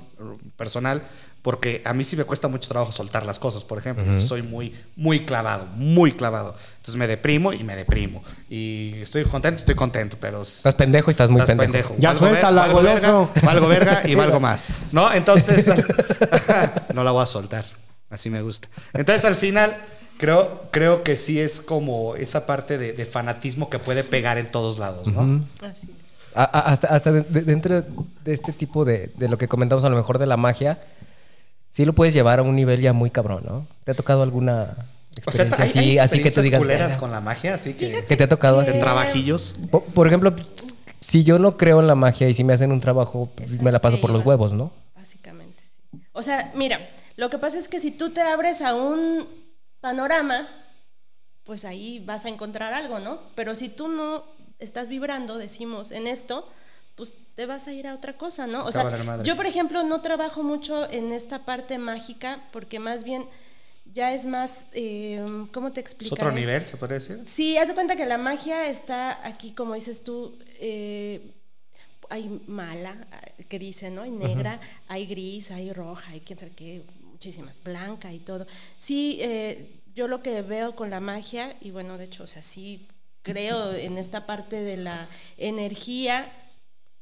personal, 0.56 1.04
porque 1.42 1.80
a 1.84 1.92
mí 1.92 2.02
sí 2.02 2.16
me 2.16 2.24
cuesta 2.24 2.48
mucho 2.48 2.68
trabajo 2.68 2.90
soltar 2.90 3.24
las 3.24 3.38
cosas, 3.38 3.62
por 3.62 3.78
ejemplo. 3.78 4.04
Soy 4.18 4.42
muy, 4.42 4.74
muy 4.96 5.24
clavado, 5.26 5.66
muy 5.76 6.10
clavado. 6.10 6.56
Entonces 6.78 6.96
me 6.96 7.06
deprimo 7.06 7.52
y 7.52 7.62
me 7.62 7.76
deprimo. 7.76 8.20
Y 8.50 8.94
estoy 9.00 9.22
contento, 9.26 9.60
estoy 9.60 9.76
contento, 9.76 10.16
pero... 10.20 10.42
Estás 10.42 10.74
pendejo 10.74 11.08
y 11.08 11.12
estás 11.12 11.30
muy 11.30 11.40
Estás 11.42 11.56
pendejo. 11.56 11.94
Ya 11.96 12.08
Valgo 12.08 12.24
ver- 12.24 12.30
suéltala, 12.32 12.62
valgo 12.62 12.82
verga, 12.82 13.28
valgo 13.44 13.68
verga 13.68 14.02
y 14.08 14.14
valgo 14.16 14.40
más. 14.40 14.70
¿No? 14.90 15.12
Entonces, 15.12 15.68
no 16.94 17.04
la 17.04 17.12
voy 17.12 17.22
a 17.22 17.26
soltar. 17.26 17.64
Así 18.10 18.28
me 18.28 18.42
gusta. 18.42 18.66
Entonces, 18.92 19.24
al 19.24 19.36
final, 19.36 19.76
creo, 20.18 20.60
creo 20.70 21.02
que 21.02 21.16
sí 21.16 21.38
es 21.40 21.60
como 21.60 22.14
esa 22.16 22.46
parte 22.46 22.78
de, 22.78 22.92
de 22.92 23.04
fanatismo 23.04 23.70
que 23.70 23.78
puede 23.78 24.04
pegar 24.04 24.38
en 24.38 24.50
todos 24.50 24.78
lados, 24.78 25.06
¿no? 25.08 25.44
Así 25.62 25.88
es. 26.04 26.18
A- 26.34 26.42
a- 26.44 26.72
hasta 26.72 26.88
hasta 26.88 27.12
de- 27.12 27.22
de- 27.22 27.42
dentro 27.42 27.80
de 27.82 28.32
este 28.32 28.52
tipo 28.52 28.84
de, 28.84 29.12
de 29.16 29.28
lo 29.28 29.38
que 29.38 29.46
comentamos 29.48 29.84
a 29.84 29.88
lo 29.88 29.96
mejor 29.96 30.18
de 30.18 30.26
la 30.26 30.36
magia, 30.36 30.80
sí 31.70 31.84
lo 31.84 31.92
puedes 31.92 32.12
llevar 32.14 32.38
a 32.40 32.42
un 32.42 32.56
nivel 32.56 32.80
ya 32.80 32.92
muy 32.92 33.10
cabrón, 33.10 33.44
¿no? 33.46 33.66
¿Te 33.84 33.92
ha 33.92 33.94
tocado 33.94 34.22
alguna 34.22 34.88
O 35.26 35.30
sea, 35.30 35.44
experiencia 35.44 35.62
hay, 35.62 35.68
así, 35.70 35.78
hay 35.90 35.98
así 35.98 36.22
que 36.22 36.30
tú 36.32 36.40
digas... 36.42 36.60
culeras 36.60 36.96
con 36.96 37.10
la 37.12 37.20
magia, 37.20 37.54
así 37.54 37.74
que... 37.74 38.04
¿Qué 38.08 38.16
te 38.16 38.24
ha 38.24 38.28
tocado 38.28 38.60
así? 38.60 38.78
trabajillos. 38.80 39.54
Por, 39.70 39.84
por 39.84 40.06
ejemplo, 40.08 40.34
si 41.00 41.22
yo 41.22 41.38
no 41.38 41.56
creo 41.56 41.78
en 41.80 41.86
la 41.86 41.94
magia 41.94 42.28
y 42.28 42.34
si 42.34 42.42
me 42.42 42.52
hacen 42.54 42.72
un 42.72 42.80
trabajo, 42.80 43.30
pues, 43.36 43.52
Es 43.52 43.62
me 43.62 43.70
la 43.70 43.80
paso 43.80 43.96
que 43.96 44.02
por 44.02 44.10
los 44.10 44.24
huevos, 44.26 44.52
¿no? 44.52 44.72
Básicamente, 44.96 45.62
sí. 45.92 46.00
O 46.12 46.22
sea, 46.24 46.50
mira, 46.56 46.80
lo 47.16 47.30
que 47.30 47.38
pasa 47.38 47.58
es 47.60 47.68
que 47.68 47.78
si 47.78 47.92
tú 47.92 48.10
te 48.10 48.22
abres 48.22 48.60
a 48.62 48.74
un 48.74 49.26
panorama, 49.84 50.48
pues 51.44 51.66
ahí 51.66 51.98
vas 52.06 52.24
a 52.24 52.30
encontrar 52.30 52.72
algo, 52.72 53.00
¿no? 53.00 53.20
Pero 53.34 53.54
si 53.54 53.68
tú 53.68 53.86
no 53.86 54.24
estás 54.58 54.88
vibrando, 54.88 55.36
decimos, 55.36 55.90
en 55.90 56.06
esto, 56.06 56.48
pues 56.94 57.14
te 57.34 57.44
vas 57.44 57.68
a 57.68 57.74
ir 57.74 57.86
a 57.86 57.92
otra 57.92 58.16
cosa, 58.16 58.46
¿no? 58.46 58.64
O 58.64 58.72
sea, 58.72 59.22
yo, 59.24 59.36
por 59.36 59.44
ejemplo, 59.44 59.82
no 59.84 60.00
trabajo 60.00 60.42
mucho 60.42 60.90
en 60.90 61.12
esta 61.12 61.44
parte 61.44 61.76
mágica 61.76 62.42
porque 62.50 62.78
más 62.78 63.04
bien 63.04 63.26
ya 63.84 64.14
es 64.14 64.24
más, 64.24 64.68
eh, 64.72 65.22
¿cómo 65.52 65.70
te 65.70 65.80
Es 65.80 65.84
explico? 65.86 66.14
otro 66.14 66.32
nivel, 66.32 66.64
se 66.64 66.78
podría 66.78 66.94
decir. 66.98 67.20
Sí, 67.26 67.58
haz 67.58 67.68
de 67.68 67.74
cuenta 67.74 67.94
que 67.94 68.06
la 68.06 68.16
magia 68.16 68.66
está 68.68 69.20
aquí, 69.26 69.52
como 69.52 69.74
dices 69.74 70.02
tú, 70.02 70.38
eh, 70.60 71.34
hay 72.08 72.40
mala, 72.46 73.06
que 73.50 73.58
dicen, 73.58 73.96
¿no? 73.96 74.02
Hay 74.02 74.12
negra, 74.12 74.60
hay 74.88 75.04
gris, 75.04 75.50
hay 75.50 75.74
roja, 75.74 76.12
hay 76.12 76.20
quién 76.20 76.38
sabe 76.38 76.52
qué, 76.52 76.84
muchísimas, 77.24 77.62
blanca 77.62 78.12
y 78.12 78.18
todo. 78.18 78.46
Sí, 78.76 79.18
eh, 79.22 79.80
yo 79.94 80.08
lo 80.08 80.22
que 80.22 80.42
veo 80.42 80.76
con 80.76 80.90
la 80.90 81.00
magia, 81.00 81.56
y 81.60 81.70
bueno, 81.70 81.96
de 81.96 82.04
hecho, 82.04 82.24
o 82.24 82.26
sea, 82.26 82.42
sí 82.42 82.86
creo 83.22 83.72
en 83.72 83.96
esta 83.96 84.26
parte 84.26 84.60
de 84.60 84.76
la 84.76 85.08
energía 85.38 86.30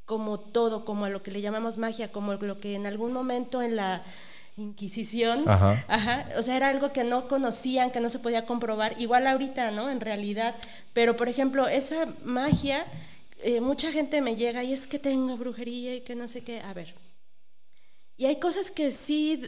como 0.04 0.38
todo, 0.38 0.84
como 0.84 1.06
a 1.06 1.10
lo 1.10 1.24
que 1.24 1.32
le 1.32 1.40
llamamos 1.40 1.76
magia, 1.76 2.12
como 2.12 2.34
lo 2.34 2.60
que 2.60 2.76
en 2.76 2.86
algún 2.86 3.12
momento 3.12 3.62
en 3.62 3.74
la 3.76 4.04
Inquisición, 4.58 5.48
Ajá. 5.48 5.82
Ajá, 5.88 6.28
o 6.36 6.42
sea, 6.42 6.58
era 6.58 6.68
algo 6.68 6.92
que 6.92 7.04
no 7.04 7.26
conocían, 7.26 7.90
que 7.90 8.00
no 8.00 8.10
se 8.10 8.18
podía 8.18 8.44
comprobar, 8.44 8.94
igual 9.00 9.26
ahorita, 9.26 9.70
¿no? 9.70 9.88
En 9.88 9.98
realidad, 9.98 10.54
pero 10.92 11.16
por 11.16 11.30
ejemplo, 11.30 11.66
esa 11.68 12.06
magia, 12.22 12.84
eh, 13.42 13.62
mucha 13.62 13.90
gente 13.90 14.20
me 14.20 14.36
llega 14.36 14.62
y 14.62 14.74
es 14.74 14.86
que 14.86 14.98
tengo 14.98 15.38
brujería 15.38 15.94
y 15.94 16.02
que 16.02 16.14
no 16.14 16.28
sé 16.28 16.44
qué, 16.44 16.60
a 16.60 16.74
ver. 16.74 16.94
Y 18.19 18.26
hay 18.26 18.37
cosas 18.38 18.71
que 18.71 18.92
sí, 18.92 19.42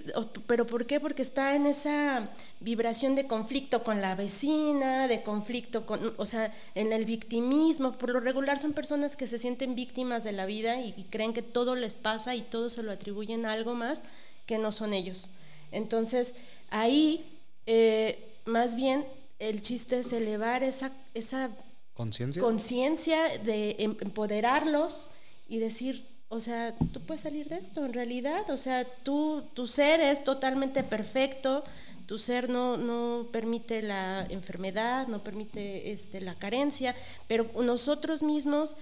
pero 0.46 0.66
¿por 0.66 0.86
qué? 0.86 0.98
Porque 0.98 1.22
está 1.22 1.54
en 1.54 1.66
esa 1.66 2.30
vibración 2.60 3.14
de 3.14 3.26
conflicto 3.26 3.84
con 3.84 4.00
la 4.00 4.14
vecina, 4.16 5.06
de 5.06 5.22
conflicto 5.22 5.86
con, 5.86 6.14
o 6.16 6.26
sea, 6.26 6.52
en 6.74 6.92
el 6.92 7.04
victimismo. 7.04 7.92
Por 7.92 8.10
lo 8.10 8.20
regular 8.20 8.58
son 8.58 8.72
personas 8.72 9.16
que 9.16 9.26
se 9.26 9.38
sienten 9.38 9.74
víctimas 9.76 10.24
de 10.24 10.32
la 10.32 10.46
vida 10.46 10.80
y, 10.80 10.94
y 10.96 11.04
creen 11.04 11.34
que 11.34 11.42
todo 11.42 11.76
les 11.76 11.94
pasa 11.94 12.34
y 12.34 12.40
todo 12.42 12.68
se 12.70 12.82
lo 12.82 12.90
atribuyen 12.90 13.46
a 13.46 13.52
algo 13.52 13.74
más 13.74 14.02
que 14.46 14.58
no 14.58 14.72
son 14.72 14.92
ellos. 14.92 15.30
Entonces, 15.70 16.34
ahí, 16.70 17.38
eh, 17.66 18.34
más 18.44 18.76
bien, 18.76 19.06
el 19.38 19.62
chiste 19.62 19.98
es 19.98 20.12
elevar 20.12 20.62
esa, 20.64 20.90
esa 21.12 21.50
¿Conciencia? 21.92 22.42
conciencia 22.42 23.38
de 23.38 23.76
em- 23.78 23.96
empoderarlos 24.00 25.10
y 25.48 25.58
decir, 25.58 26.08
o 26.34 26.40
sea, 26.40 26.74
tú 26.92 27.00
puedes 27.00 27.22
salir 27.22 27.48
de 27.48 27.58
esto 27.58 27.84
en 27.84 27.92
realidad, 27.92 28.50
o 28.50 28.56
sea, 28.56 28.84
tú, 28.84 29.44
tu 29.54 29.68
ser 29.68 30.00
es 30.00 30.24
totalmente 30.24 30.82
perfecto, 30.82 31.62
tu 32.06 32.18
ser 32.18 32.50
no, 32.50 32.76
no 32.76 33.28
permite 33.30 33.82
la 33.82 34.26
enfermedad, 34.28 35.06
no 35.06 35.22
permite 35.22 35.92
este, 35.92 36.20
la 36.20 36.34
carencia, 36.34 36.96
pero 37.28 37.48
nosotros 37.62 38.24
mismos, 38.24 38.76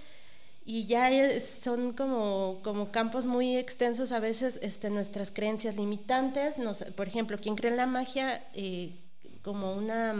y 0.65 0.87
ya 0.87 1.11
son 1.39 1.93
como, 1.93 2.59
como 2.63 2.91
campos 2.91 3.27
muy 3.27 3.55
extensos 3.55 4.11
a 4.11 4.19
veces 4.19 4.57
este, 4.63 4.89
nuestras 4.89 5.29
creencias 5.29 5.75
limitantes, 5.75 6.55
por 6.95 7.07
ejemplo, 7.07 7.37
quien 7.37 7.55
cree 7.55 7.69
en 7.69 7.77
la 7.77 7.85
magia 7.85 8.43
eh, 8.55 8.95
como 9.43 9.75
una 9.75 10.15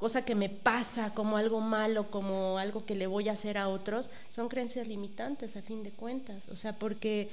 cosa 0.00 0.24
que 0.24 0.34
me 0.34 0.48
pasa, 0.48 1.12
como 1.14 1.36
algo 1.36 1.60
malo, 1.60 2.10
como 2.10 2.58
algo 2.58 2.84
que 2.84 2.96
le 2.96 3.06
voy 3.06 3.28
a 3.28 3.32
hacer 3.32 3.56
a 3.58 3.68
otros, 3.68 4.10
son 4.30 4.48
creencias 4.48 4.88
limitantes 4.88 5.54
a 5.56 5.62
fin 5.62 5.82
de 5.84 5.90
cuentas. 5.92 6.48
O 6.48 6.56
sea, 6.56 6.72
porque 6.72 7.28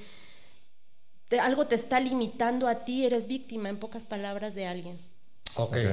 te- 1.30 1.40
algo 1.40 1.66
te 1.66 1.76
está 1.76 2.00
limitando 2.00 2.68
a 2.68 2.84
ti, 2.86 3.06
eres 3.06 3.28
víctima, 3.28 3.70
en 3.70 3.78
pocas 3.78 4.06
palabras, 4.06 4.54
de 4.54 4.68
alguien. 4.68 5.00
Ok. 5.56 5.78
Ok. 5.78 5.84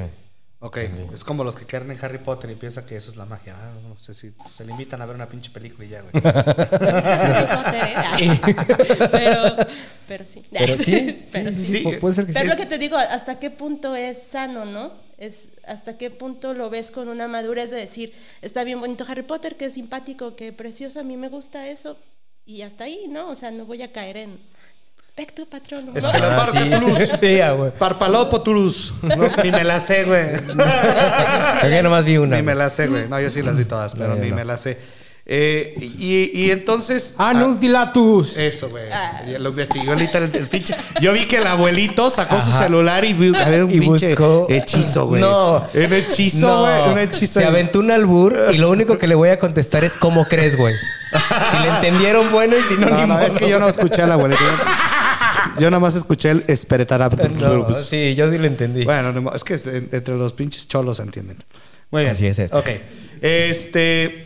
Ok, 0.60 0.78
es 1.12 1.24
como 1.24 1.44
los 1.44 1.56
que 1.56 1.66
creen 1.66 1.90
en 1.90 1.98
Harry 2.02 2.16
Potter 2.18 2.50
y 2.50 2.54
piensan 2.54 2.86
que 2.86 2.96
eso 2.96 3.10
es 3.10 3.16
la 3.16 3.26
magia. 3.26 3.54
Ah, 3.54 3.74
no 3.86 3.98
sé 3.98 4.14
si 4.14 4.32
se 4.46 4.64
limitan 4.64 5.02
a 5.02 5.04
ver 5.06 5.14
una 5.14 5.28
pinche 5.28 5.50
película 5.50 5.84
y 5.84 5.88
ya, 5.90 6.00
güey. 6.00 6.12
Harry 6.24 7.46
Potter, 7.46 8.88
¿eh? 8.88 9.08
Pero, 9.12 9.56
pero 10.08 10.24
sí. 10.24 10.42
Pero 10.50 10.74
sí, 10.74 11.24
Pero 11.32 11.52
sí, 11.52 11.58
sí. 11.58 11.66
sí, 11.66 11.78
Sí, 11.80 11.84
pu- 11.84 12.00
puede 12.00 12.14
ser 12.14 12.26
que 12.26 12.32
Pero 12.32 12.48
lo 12.48 12.56
que 12.56 12.64
te 12.66 12.78
digo, 12.78 12.96
hasta 12.96 13.38
qué 13.38 13.50
punto 13.50 13.94
es 13.94 14.22
sano, 14.22 14.64
¿no? 14.64 15.03
Es 15.18 15.50
hasta 15.66 15.96
qué 15.96 16.10
punto 16.10 16.54
lo 16.54 16.70
ves 16.70 16.90
con 16.90 17.08
una 17.08 17.28
madurez 17.28 17.70
de 17.70 17.76
decir, 17.76 18.12
está 18.42 18.64
bien 18.64 18.80
bonito 18.80 19.04
Harry 19.08 19.22
Potter, 19.22 19.56
que 19.56 19.66
es 19.66 19.74
simpático, 19.74 20.34
que 20.36 20.52
precioso, 20.52 21.00
a 21.00 21.02
mí 21.04 21.16
me 21.16 21.28
gusta 21.28 21.68
eso, 21.68 21.96
y 22.44 22.62
hasta 22.62 22.84
ahí, 22.84 23.06
¿no? 23.08 23.28
O 23.30 23.36
sea, 23.36 23.50
no 23.50 23.64
voy 23.64 23.82
a 23.82 23.92
caer 23.92 24.16
en 24.16 24.38
espectro 25.02 25.46
patrono. 25.46 25.92
Es 25.94 26.02
¿no? 26.02 26.10
que 26.12 26.18
la 26.18 26.42
Ah, 26.42 26.46
sí. 26.52 26.70
Toulouse. 26.70 27.12
Sí, 27.20 27.40
ah, 27.40 27.52
güey. 27.52 27.70
Parpalopo 27.70 28.42
Toulouse. 28.42 28.92
No, 29.02 29.28
ni 29.42 29.50
me 29.52 29.62
la 29.64 29.78
sé, 29.78 30.04
güey. 30.04 30.26
Creo 31.60 31.70
que 31.70 31.82
nomás 31.82 32.04
vi 32.04 32.16
una. 32.16 32.36
Ni 32.36 32.42
me 32.42 32.54
la 32.54 32.68
sé, 32.68 32.88
güey. 32.88 33.08
No, 33.08 33.20
yo 33.20 33.30
sí 33.30 33.42
las 33.42 33.56
vi 33.56 33.64
todas, 33.64 33.94
pero 33.94 34.16
No, 34.16 34.16
ni 34.16 34.30
no. 34.30 34.36
me 34.36 34.44
la 34.44 34.56
sé. 34.56 34.78
Eh, 35.26 35.74
y, 35.80 36.30
y 36.38 36.50
entonces. 36.50 37.14
Anus 37.16 37.56
ah, 37.56 37.60
dilatus. 37.60 38.36
Eso, 38.36 38.68
güey. 38.68 38.84
Ah. 38.92 39.22
Lo 39.38 39.50
investigó 39.50 39.92
ahorita 39.92 40.18
el, 40.18 40.34
el 40.36 40.46
pinche. 40.48 40.74
Yo 41.00 41.12
vi 41.14 41.26
que 41.26 41.38
el 41.38 41.46
abuelito 41.46 42.10
sacó 42.10 42.38
su 42.40 42.50
Ajá. 42.50 42.64
celular 42.64 43.04
y 43.06 43.14
vi 43.14 43.28
un 43.30 43.70
Y 43.70 43.80
pinche 43.80 44.14
buscó- 44.14 44.46
hechizo, 44.50 45.06
güey. 45.06 45.22
No. 45.22 45.66
Un 45.72 45.92
hechizo, 45.94 46.46
No, 46.46 46.60
güey. 46.60 46.92
Un 46.92 46.98
hechizo. 46.98 47.40
Se 47.40 47.46
aventó 47.46 47.78
un 47.78 47.90
albur 47.90 48.36
y 48.52 48.58
lo 48.58 48.68
único 48.70 48.98
que 48.98 49.06
le 49.06 49.14
voy 49.14 49.30
a 49.30 49.38
contestar 49.38 49.82
es 49.84 49.92
¿cómo 49.92 50.26
crees, 50.26 50.56
güey? 50.58 50.74
Si 51.14 51.62
le 51.62 51.68
entendieron, 51.68 52.30
bueno, 52.30 52.56
y 52.58 52.62
si 52.62 52.74
no, 52.78 52.90
No, 52.90 52.96
ni 52.96 53.02
no, 53.06 53.14
modo. 53.14 53.26
es 53.26 53.32
que 53.34 53.48
yo 53.48 53.58
no 53.58 53.68
escuché 53.68 54.02
al 54.02 54.12
abuelito. 54.12 54.42
Yo 55.58 55.70
nada 55.70 55.80
más 55.80 55.94
escuché 55.94 56.30
el 56.32 56.44
esperetarap. 56.48 57.14
No, 57.40 57.72
sí, 57.72 58.14
yo 58.14 58.30
sí 58.30 58.36
lo 58.36 58.46
entendí. 58.46 58.84
Bueno, 58.84 59.12
no, 59.12 59.32
es 59.32 59.42
que 59.44 59.54
en- 59.54 59.88
entre 59.92 60.16
los 60.16 60.32
pinches 60.34 60.68
cholos 60.68 60.98
se 60.98 61.02
entienden. 61.04 61.38
Muy 61.90 62.02
bien. 62.02 62.12
Así 62.12 62.26
es 62.26 62.38
esto. 62.38 62.58
Ok. 62.58 62.68
Este. 63.22 64.23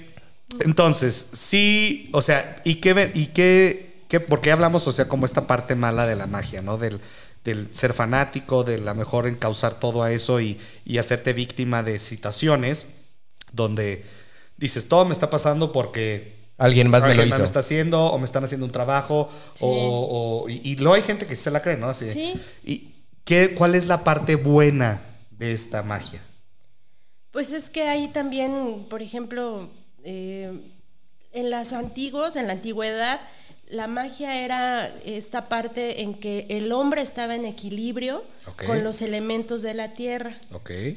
Entonces, 0.61 1.29
sí, 1.33 2.09
o 2.13 2.23
sea, 2.23 2.61
¿y 2.65 2.77
qué 2.77 2.93
ver? 2.93 3.13
¿Y 3.15 3.27
qué, 3.27 4.05
qué? 4.09 4.21
¿Por 4.21 4.41
qué 4.41 4.51
hablamos, 4.51 4.87
o 4.89 4.93
sea, 4.93 5.07
como 5.09 5.27
esta 5.27 5.47
parte 5.47 5.75
mala 5.75 6.07
de 6.07 6.17
la 6.17 6.27
magia, 6.27 6.63
¿no? 6.63 6.79
Del, 6.79 7.01
del 7.45 7.75
ser 7.75 7.93
fanático, 7.95 8.65
de 8.65 8.79
la 8.79 8.95
mejor 8.95 9.27
encauzar 9.27 9.79
todo 9.79 10.03
a 10.03 10.11
eso 10.13 10.41
y, 10.41 10.59
y 10.85 10.99
hacerte 10.99 11.33
víctima 11.33 11.83
de 11.83 11.99
situaciones 11.99 12.89
donde 13.53 14.05
dices, 14.57 14.89
todo 14.89 15.05
me 15.05 15.13
está 15.13 15.31
pasando 15.31 15.71
porque 15.73 16.37
Alguien 16.57 16.89
más 16.91 17.05
me 17.05 17.15
lo 17.15 17.45
está 17.45 17.61
haciendo 17.61 18.07
o 18.07 18.19
me 18.19 18.25
están 18.25 18.43
haciendo 18.43 18.67
un 18.67 18.73
trabajo 18.73 19.29
Sí. 19.55 19.65
o, 19.65 20.43
o- 20.45 20.49
y, 20.49 20.61
y 20.65 20.77
luego 20.77 20.95
hay 20.95 21.03
gente 21.03 21.27
que 21.27 21.37
sí 21.37 21.45
se 21.45 21.51
la 21.53 21.63
cree, 21.63 21.77
¿no? 21.77 21.89
Así, 21.89 22.09
Sí. 22.09 22.35
¿Y 22.65 22.95
qué, 23.25 23.55
cuál 23.55 23.77
es 23.77 23.87
la 23.87 24.03
parte 24.03 24.35
buena 24.35 25.01
de 25.31 25.53
esta 25.53 25.83
magia? 25.85 26.21
Pues 27.31 27.53
es 27.53 27.71
que 27.71 27.83
hay 27.87 28.09
también, 28.09 28.87
por 28.91 29.03
ejemplo, 29.03 29.71
eh, 30.05 30.53
en 31.33 31.51
las 31.51 31.73
antiguos, 31.73 32.37
en 32.37 32.47
la 32.47 32.55
antigüedad, 32.55 33.21
la 33.71 33.87
magia 33.87 34.43
era 34.43 34.91
esta 35.05 35.51
parte 35.51 36.01
en 36.01 36.15
que 36.15 36.47
el 36.49 36.73
hombre 36.73 37.03
estaba 37.03 37.35
en 37.35 37.45
equilibrio 37.45 38.25
con 38.67 38.83
los 38.83 39.03
elementos 39.03 39.61
de 39.61 39.75
la 39.75 39.93
tierra. 39.93 40.39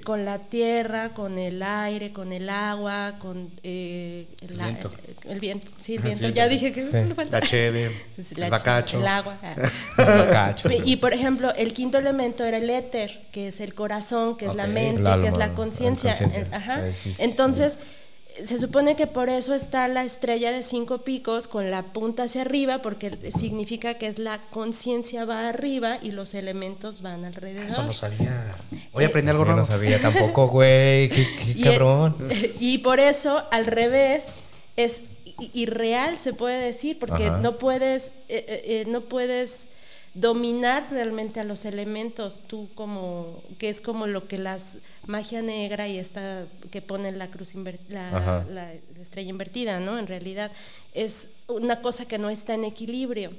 Con 0.06 0.24
la 0.24 0.40
tierra, 0.40 1.14
con 1.14 1.38
el 1.38 1.62
aire, 1.64 2.14
con 2.14 2.32
el 2.32 2.50
agua, 2.50 3.16
con 3.20 3.52
eh, 3.64 4.26
el, 4.40 4.58
a- 4.62 4.64
viento. 4.68 4.90
el 5.28 5.40
viento. 5.42 5.70
Sí, 5.78 5.96
el 5.96 6.02
viento. 6.04 6.28
sí, 6.28 6.34
ya 6.34 6.46
el 6.46 6.50
dije 6.50 6.72
que 6.72 6.88
Sí. 6.88 7.14
falta. 7.14 7.42
La 7.42 7.46
cheve, 7.46 7.92
el 8.38 8.50
bacacho. 8.50 9.00
El 9.02 9.08
agua. 9.08 9.38
ah. 9.44 10.56
Y 10.86 10.96
por 10.96 11.14
ejemplo, 11.14 11.54
el 11.56 11.74
quinto 11.74 11.98
elemento 11.98 12.46
era 12.46 12.56
el 12.56 12.70
éter, 12.70 13.28
que 13.34 13.50
es 13.50 13.60
el 13.60 13.74
corazón, 13.74 14.38
que 14.38 14.46
es 14.46 14.56
la 14.56 14.68
mente, 14.68 15.12
El 15.12 15.20
que 15.20 15.28
es 15.28 15.38
la 15.38 15.54
conciencia. 15.54 16.16
Eh, 16.18 16.48
Ajá. 16.54 16.84
Ahí 16.86 16.94
sí, 16.94 17.14
sí, 17.14 17.22
Entonces, 17.22 17.76
se 18.44 18.58
supone 18.58 18.96
que 18.96 19.08
por 19.08 19.30
eso 19.30 19.54
está 19.54 19.88
la 19.88 20.04
estrella 20.04 20.52
de 20.52 20.64
cinco 20.64 21.00
picos 21.00 21.48
con 21.48 21.70
la 21.70 21.94
punta 21.94 22.24
hacia 22.24 22.42
arriba, 22.42 22.82
porque 22.82 23.18
significa 23.38 23.96
que 23.96 24.08
es 24.08 24.20
la 24.20 24.42
conciencia 24.50 25.26
va 25.26 25.50
arriba 25.50 25.98
y 26.02 26.12
los 26.12 26.34
elementos 26.34 27.02
van 27.02 27.26
alrededor. 27.26 27.66
Eso 27.66 27.84
no 27.84 27.94
sabía. 27.94 28.56
Hoy 28.94 29.04
aprendí 29.04 29.32
algo 29.32 29.44
Yo 29.44 29.50
no 29.50 29.56
nuevo. 29.58 29.68
sabía 29.68 30.00
tampoco, 30.02 30.48
güey. 30.48 31.10
Qué, 31.10 31.28
qué 31.44 31.52
Y, 31.56 31.62
cabrón. 31.62 32.16
y 32.60 32.78
por 32.80 33.00
eso, 33.00 33.44
al 33.52 33.66
revés, 33.66 34.40
es 34.78 35.04
irreal, 35.54 36.18
se 36.20 36.34
puede 36.34 36.64
decir, 36.64 37.00
porque 37.00 37.28
Ajá. 37.28 37.38
no 37.40 37.58
puedes, 37.58 38.08
eh, 38.30 38.46
eh, 38.48 38.62
eh, 38.66 38.86
no 38.88 39.02
puedes 39.02 39.70
dominar 40.14 40.88
realmente 40.92 41.40
a 41.40 41.44
los 41.44 41.64
elementos, 41.66 42.44
tú 42.48 42.70
como, 42.76 43.42
que 43.58 43.70
es 43.70 43.80
como 43.82 44.08
lo 44.08 44.28
que 44.28 44.38
las 44.38 44.80
magia 45.08 45.42
negra 45.42 45.88
y 45.88 45.98
esta 45.98 46.46
que 46.70 46.82
pone 46.82 47.12
la 47.14 47.30
cruz 47.30 47.56
inver- 47.56 47.80
la, 47.88 48.10
Ajá. 48.18 48.46
la- 48.50 48.74
la 48.74 49.02
estrella 49.02 49.30
invertida, 49.30 49.80
¿no? 49.80 49.98
En 49.98 50.08
realidad 50.08 50.52
es 50.94 51.30
una 51.48 51.82
cosa 51.82 52.08
que 52.08 52.18
no 52.18 52.30
está 52.30 52.54
en 52.54 52.66
equilibrio. 52.66 53.32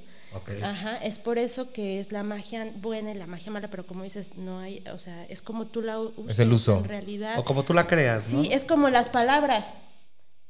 Ajá, 0.63 0.97
es 0.97 1.19
por 1.19 1.37
eso 1.37 1.73
que 1.75 2.01
es 2.01 2.11
la 2.11 2.23
magia 2.23 2.73
buena 2.77 3.11
y 3.11 3.15
la 3.15 3.27
magia 3.27 3.53
mala, 3.53 3.69
pero 3.69 3.87
como 3.87 4.03
dices, 4.03 4.35
no 4.37 4.61
hay, 4.61 4.83
o 4.91 4.99
sea, 4.99 5.27
es 5.29 5.43
como 5.43 5.67
tú 5.67 5.83
la 5.83 6.01
usas 6.01 6.31
Es 6.31 6.39
el 6.39 6.51
uso. 6.55 6.79
en 6.79 6.85
realidad. 6.85 7.39
O 7.39 7.45
como 7.45 7.65
tú 7.65 7.75
la 7.75 7.87
creas, 7.87 8.33
¿no? 8.33 8.43
Sí, 8.43 8.49
es 8.51 8.65
como 8.65 8.89
las 8.89 9.11
palabras. 9.11 9.75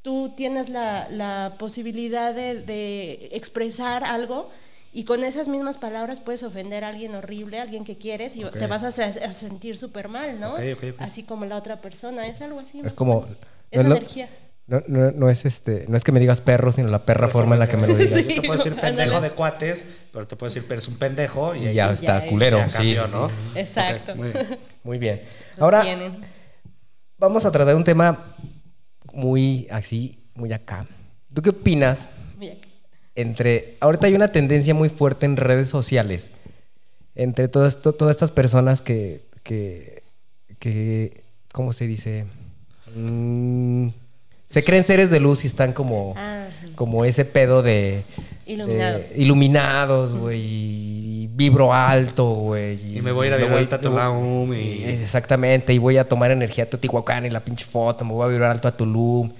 Tú 0.03 0.33
tienes 0.37 0.69
la, 0.69 1.09
la 1.11 1.57
posibilidad 1.59 2.33
de, 2.33 2.63
de 2.63 3.31
expresar 3.33 4.05
algo 4.05 4.51
y 4.93 5.05
con 5.05 5.25
esas 5.25 5.49
mismas 5.49 5.79
palabras 5.79 6.21
puedes 6.21 6.43
ofender 6.43 6.85
a 6.85 6.89
alguien 6.89 7.15
horrible, 7.15 7.59
a 7.59 7.63
alguien 7.63 7.85
que 7.85 7.97
quieres 7.97 8.37
y 8.37 8.45
te 8.45 8.67
vas 8.67 8.83
a, 8.85 8.93
se- 8.93 9.03
a 9.25 9.33
sentir 9.33 9.77
súper 9.79 10.09
mal, 10.09 10.39
¿no? 10.39 10.53
Ok, 10.53 10.61
ok, 10.77 10.85
ok. 10.95 11.01
Así 11.01 11.23
como 11.23 11.45
la 11.47 11.57
otra 11.57 11.81
persona, 11.81 12.27
es 12.27 12.41
algo 12.43 12.61
así. 12.61 12.81
Es 12.85 12.93
como. 12.93 13.21
no 13.23 13.27
Es 13.71 13.81
energía. 13.81 14.29
No, 14.67 14.81
no, 14.87 15.11
no 15.11 15.29
es 15.29 15.45
este, 15.45 15.87
no 15.89 15.97
es 15.97 16.05
que 16.05 16.13
me 16.13 16.21
digas 16.21 16.41
perro, 16.41 16.71
sino 16.71 16.89
la 16.89 17.05
perra 17.05 17.29
forma 17.29 17.55
en 17.57 17.61
la 17.61 17.67
que 17.69 17.77
me 17.77 17.87
lo 17.89 17.95
digas. 17.95 18.23
Yo 18.27 18.35
te 18.35 18.43
puedo 18.43 18.53
decir 18.59 18.75
Sí, 18.75 18.81
pendejo 18.81 19.21
de 19.21 19.31
cuates, 19.31 19.87
pero 20.13 20.27
te 20.29 20.37
puedo 20.37 20.51
decir, 20.51 20.65
pero 20.69 20.81
es 20.81 20.87
un 20.89 20.95
pendejo. 20.97 21.55
Y, 21.55 21.63
ya 21.65 21.73
ya 21.73 21.91
está 21.91 22.21
ya- 22.25 22.27
culero. 22.31 22.59
ya 22.59 22.69
sí, 22.69 22.77
cambió, 22.77 23.07
sí, 23.07 23.13
¿no? 23.13 23.29
sí. 23.29 23.35
Exacto. 23.59 24.15
Muy 24.15 24.31
bien. 24.31 24.59
Muy 24.85 24.99
bien. 24.99 25.23
Ahora 25.59 25.85
vamos 27.19 27.45
a 27.45 27.51
tratar 27.51 27.75
un 27.75 27.85
tema 27.85 28.37
muy 29.13 29.67
así, 29.71 30.19
muy 30.35 30.53
acá. 30.53 30.87
¿Tú 31.35 31.43
qué 31.43 31.51
opinas 31.51 32.09
Mira, 32.39 32.55
entre 33.15 33.77
ahorita 33.81 34.07
hay 34.07 34.15
una 34.15 34.29
tendencia 34.33 34.75
muy 34.75 34.89
fuerte 34.89 35.27
en 35.27 35.37
redes 35.37 35.69
sociales 35.69 36.33
entre 37.15 37.47
todo 37.49 37.67
esto, 37.67 37.93
todas 37.93 38.13
estas 38.17 38.31
personas 38.31 38.81
que, 38.81 39.21
que, 39.43 40.03
que 40.59 41.23
¿cómo 41.53 41.73
se 41.75 41.87
dice? 41.87 42.25
Mm, 42.97 43.89
se 44.47 44.63
creen 44.63 44.85
seres 44.85 45.11
de 45.11 45.21
luz 45.21 45.45
y 45.45 45.47
están 45.47 45.73
como, 45.73 46.15
Ah, 46.17 46.47
como 46.75 47.05
ese 47.05 47.25
pedo 47.27 47.63
de... 47.63 48.03
Iluminados. 48.47 49.11
de- 49.11 49.23
iluminados, 49.23 50.17
güey. 50.17 50.41
y 50.43 51.27
vibro 51.35 51.73
alto, 51.73 52.25
güey. 52.35 52.97
Y 52.97 53.03
me 53.03 53.13
voy 53.13 53.27
a 53.27 53.29
ir 53.29 53.35
a 53.35 53.37
vibrar 53.37 53.59
alto 53.59 53.77
a 53.77 53.81
Tulum 53.81 54.53
y- 54.55 54.85
Exactamente, 54.85 55.73
y 55.75 55.79
voy 55.79 55.97
a 55.99 56.09
tomar 56.09 56.31
energía 56.31 56.65
a 56.65 56.67
Teotihuacán 56.71 57.25
y 57.27 57.31
la 57.31 57.45
pinche 57.45 57.65
foto, 57.65 58.05
me 58.05 58.13
voy 58.13 58.25
a 58.25 58.29
vibrar 58.29 58.51
alto 58.51 58.69
a 58.69 58.77
Tulum. 58.77 59.33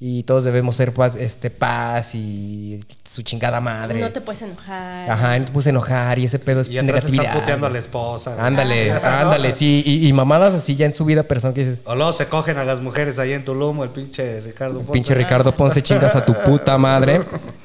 Y 0.00 0.24
todos 0.24 0.42
debemos 0.44 0.74
ser 0.76 0.92
paz, 0.92 1.14
este, 1.16 1.50
paz 1.50 2.14
y 2.16 2.80
su 3.04 3.22
chingada 3.22 3.60
madre. 3.60 4.00
No 4.00 4.10
te 4.12 4.20
puedes 4.20 4.42
enojar. 4.42 5.08
Ajá, 5.10 5.38
no 5.38 5.46
te 5.46 5.52
puse 5.52 5.68
a 5.68 5.70
enojar 5.70 6.18
y 6.18 6.24
ese 6.24 6.38
pedo 6.40 6.60
es 6.60 6.68
Y 6.68 6.76
atrás 6.76 7.04
están 7.04 7.12
negatividad. 7.12 7.40
puteando 7.40 7.66
a 7.68 7.70
la 7.70 7.78
esposa. 7.78 8.44
Ándale, 8.44 8.90
ándale, 9.02 9.52
sí. 9.52 9.82
Y, 9.86 10.06
y 10.08 10.12
mamadas 10.12 10.52
así 10.52 10.74
ya 10.76 10.86
en 10.86 10.94
su 10.94 11.04
vida 11.04 11.22
personal 11.22 11.54
que 11.54 11.60
dices, 11.64 11.80
O 11.84 11.94
luego 11.94 12.12
se 12.12 12.26
cogen 12.26 12.58
a 12.58 12.64
las 12.64 12.80
mujeres 12.80 13.18
ahí 13.20 13.32
en 13.32 13.44
Tulum, 13.44 13.82
el 13.84 13.90
pinche 13.90 14.40
Ricardo 14.40 14.78
Ponce. 14.80 14.92
pinche 14.92 15.14
Ricardo 15.14 15.56
Ponce, 15.56 15.80
chingas 15.82 16.14
a 16.16 16.24
tu 16.24 16.34
puta 16.44 16.76
madre. 16.78 17.20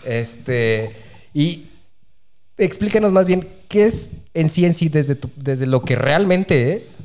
Este. 0.05 0.95
Y 1.33 1.65
explícanos 2.57 3.11
más 3.11 3.25
bien 3.25 3.49
qué 3.67 3.85
es 3.87 4.09
en 4.33 4.49
sí 4.49 4.65
en 4.65 4.73
sí 4.75 4.87
desde, 4.87 5.15
tu- 5.15 5.31
desde 5.35 5.65
lo 5.65 5.81
que 5.81 5.95
realmente 5.95 6.73
es 6.73 6.97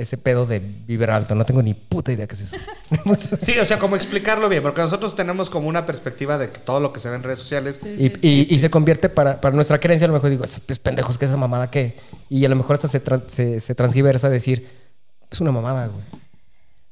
ese 0.00 0.16
pedo 0.18 0.46
de 0.46 0.58
vibrar 0.60 1.10
alto. 1.16 1.34
No 1.34 1.44
tengo 1.44 1.62
ni 1.62 1.74
puta 1.74 2.12
idea 2.12 2.26
qué 2.26 2.34
es 2.34 2.40
eso. 2.42 2.56
Sí, 3.40 3.58
o 3.58 3.64
sea, 3.64 3.78
como 3.78 3.96
explicarlo 3.96 4.48
bien, 4.48 4.62
porque 4.62 4.80
nosotros 4.80 5.14
tenemos 5.14 5.48
como 5.50 5.68
una 5.68 5.86
perspectiva 5.86 6.38
de 6.38 6.50
que 6.50 6.58
todo 6.60 6.80
lo 6.80 6.92
que 6.92 7.00
se 7.00 7.08
ve 7.08 7.16
en 7.16 7.22
redes 7.22 7.38
sociales. 7.38 7.80
Y, 7.84 8.06
y- 8.26 8.46
y 8.54 8.58
se 8.58 8.70
convierte 8.70 9.08
para, 9.08 9.40
para 9.40 9.54
nuestra 9.54 9.78
creencia, 9.80 10.06
a 10.06 10.08
lo 10.08 10.14
mejor 10.14 10.30
digo, 10.30 10.44
es 10.44 10.60
pues, 10.60 10.78
pendejos, 10.78 11.18
que 11.18 11.24
esa 11.26 11.36
mamada 11.36 11.70
qué. 11.70 11.96
Y 12.28 12.44
a 12.44 12.48
lo 12.48 12.56
mejor 12.56 12.76
hasta 12.76 12.88
se, 12.88 13.02
tran- 13.04 13.24
se, 13.28 13.60
se 13.60 13.74
transgiversa 13.74 14.26
a 14.26 14.30
decir, 14.30 14.68
es 15.30 15.40
una 15.40 15.52
mamada, 15.52 15.86
güey. 15.86 16.04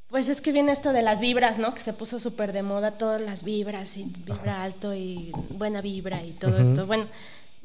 Pues 0.09 0.27
es 0.27 0.41
que 0.41 0.51
viene 0.51 0.71
esto 0.71 0.91
de 0.91 1.03
las 1.03 1.19
vibras, 1.19 1.59
¿no? 1.59 1.75
Que 1.75 1.81
se 1.81 1.93
puso 1.93 2.19
súper 2.19 2.51
de 2.51 2.63
moda 2.63 2.97
todas 2.97 3.21
las 3.21 3.43
vibras 3.43 3.95
y 3.95 4.05
vibra 4.25 4.63
alto 4.63 4.95
y 4.95 5.31
buena 5.51 5.81
vibra 5.81 6.23
y 6.23 6.31
todo 6.31 6.57
esto. 6.57 6.87
Bueno, 6.87 7.05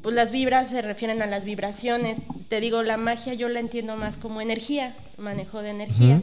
pues 0.05 0.13
las 0.13 0.29
vibras 0.29 0.69
se 0.69 0.83
refieren 0.83 1.23
a 1.23 1.25
las 1.25 1.45
vibraciones. 1.45 2.21
Te 2.47 2.59
digo, 2.59 2.83
la 2.83 2.95
magia 2.95 3.33
yo 3.33 3.49
la 3.49 3.59
entiendo 3.59 3.95
más 3.95 4.17
como 4.17 4.39
energía, 4.39 4.95
manejo 5.17 5.63
de 5.63 5.71
energía. 5.71 6.21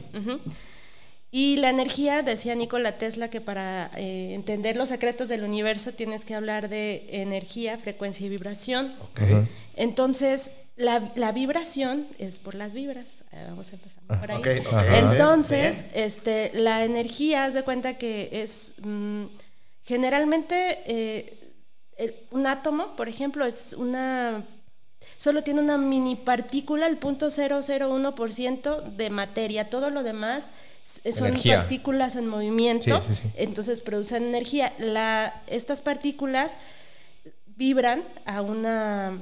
Y 1.31 1.57
la 1.57 1.69
energía, 1.69 2.21
decía 2.21 2.55
Nikola 2.55 2.97
Tesla, 2.97 3.29
que 3.29 3.41
para 3.41 3.91
eh, 3.97 4.35
entender 4.35 4.77
los 4.77 4.87
secretos 4.87 5.27
del 5.27 5.43
universo 5.43 5.91
tienes 5.91 6.23
que 6.23 6.33
hablar 6.33 6.69
de 6.69 7.07
energía, 7.09 7.77
frecuencia 7.77 8.25
y 8.25 8.29
vibración. 8.29 8.93
Entonces, 9.75 10.51
la, 10.77 11.11
la 11.15 11.33
vibración 11.33 12.07
es 12.19 12.39
por 12.39 12.55
las 12.55 12.73
vibras. 12.73 13.09
Eh, 13.33 13.43
Vamos 13.49 13.69
a 13.69 13.73
empezar 13.73 14.01
por 14.17 14.31
ahí. 14.31 14.41
Entonces, 14.97 15.83
este, 15.93 16.51
la 16.53 16.85
energía, 16.85 17.43
haz 17.43 17.53
de 17.53 17.63
cuenta 17.63 17.97
que 17.97 18.29
es 18.31 18.75
mm, 18.81 19.25
generalmente 19.83 20.79
eh, 20.85 21.42
el- 21.97 22.15
un 22.31 22.47
átomo, 22.47 22.95
por 22.95 23.07
ejemplo, 23.09 23.45
es 23.45 23.73
una 23.73 24.45
solo 25.17 25.43
tiene 25.43 25.59
una 25.59 25.77
mini 25.77 26.15
partícula, 26.15 26.87
el 26.87 26.97
punto 26.97 27.29
001% 27.29 28.81
de 28.81 29.09
materia. 29.09 29.69
Todo 29.69 29.89
lo 29.89 30.01
demás 30.03 30.49
s- 30.85 31.11
son 31.13 31.27
Energía. 31.27 31.57
partículas 31.57 32.15
en 32.15 32.27
movimiento, 32.27 33.01
Sí, 33.01 33.13
sí, 33.13 33.23
sí. 33.23 33.31
entonces 33.35 33.81
producen 33.81 34.23
energía. 34.23 34.73
La, 34.79 35.41
estas 35.47 35.81
partículas 35.81 36.55
vibran 37.45 38.03
a 38.25 38.41
una 38.41 39.19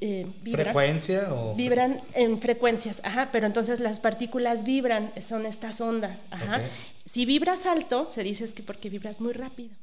eh, 0.00 0.26
vibran, 0.42 0.64
¿Frecuencia 0.64 1.32
o.? 1.32 1.54
vibran 1.54 2.02
en 2.14 2.38
frecuencias, 2.38 3.00
ajá, 3.04 3.30
pero 3.32 3.46
entonces 3.46 3.78
las 3.80 4.00
partículas 4.00 4.64
vibran, 4.64 5.12
son 5.22 5.46
estas 5.46 5.80
ondas, 5.80 6.26
ajá. 6.30 6.60
Si 7.04 7.24
vibras 7.24 7.66
alto, 7.66 8.08
se 8.10 8.22
dice 8.24 8.44
es 8.44 8.52
que 8.52 8.62
porque 8.64 8.90
vibras 8.90 9.20
muy 9.20 9.32
rápido. 9.32 9.76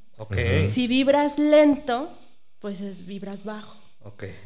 Si 0.72 0.88
vibras 0.88 1.38
lento, 1.40 2.10
pues 2.60 2.80
es 2.82 3.06
vibras 3.06 3.44
bajo. 3.44 3.78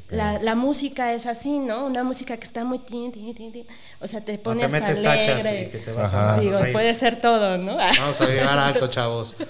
La, 0.10 0.40
la 0.40 0.54
música 0.54 1.14
es 1.14 1.26
así, 1.26 1.58
¿no? 1.58 1.88
Una 1.88 2.04
música 2.04 2.38
que 2.38 2.44
está 2.44 2.64
muy 2.64 2.78
tin, 2.78 3.12
tin, 3.12 3.34
tin, 3.34 3.52
tin. 3.52 3.66
O 4.00 4.08
sea, 4.08 4.22
te 4.24 4.38
No 4.38 4.44
pone 4.44 4.60
te 4.60 4.66
hasta 4.68 4.80
metes 4.80 5.00
alegre. 5.00 5.64
y 5.64 5.70
que 5.72 5.80
te 5.80 5.92
vas 5.92 6.14
Ajá. 6.14 6.36
a. 6.36 6.40
Digo, 6.40 6.60
puede 6.72 6.94
ser 6.94 7.20
todo, 7.20 7.58
¿no? 7.58 7.76
Vamos 7.76 8.22
a 8.22 8.26
vibrar 8.28 8.58
alto, 8.60 8.88
chavos. 8.92 9.36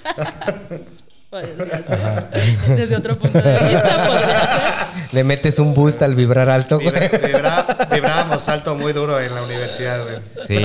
Podría 1.30 1.84
ser. 1.84 2.76
Desde 2.78 2.96
otro 2.96 3.18
punto 3.20 3.40
de 3.42 3.52
vista, 3.54 4.08
podría 4.08 4.40
ser. 4.42 5.14
Le 5.14 5.24
metes 5.24 5.60
un 5.60 5.74
boost 5.74 6.02
al 6.02 6.16
vibrar 6.16 6.50
alto, 6.50 6.80
güey. 6.80 6.90
Vibra- 6.90 7.10
vibra- 7.22 7.90
vibrábamos 7.94 8.48
alto 8.50 8.76
muy 8.76 8.94
duro 8.94 9.20
en 9.20 9.36
la 9.36 9.44
universidad, 9.44 10.04
güey. 10.04 10.18
Sí. 10.48 10.64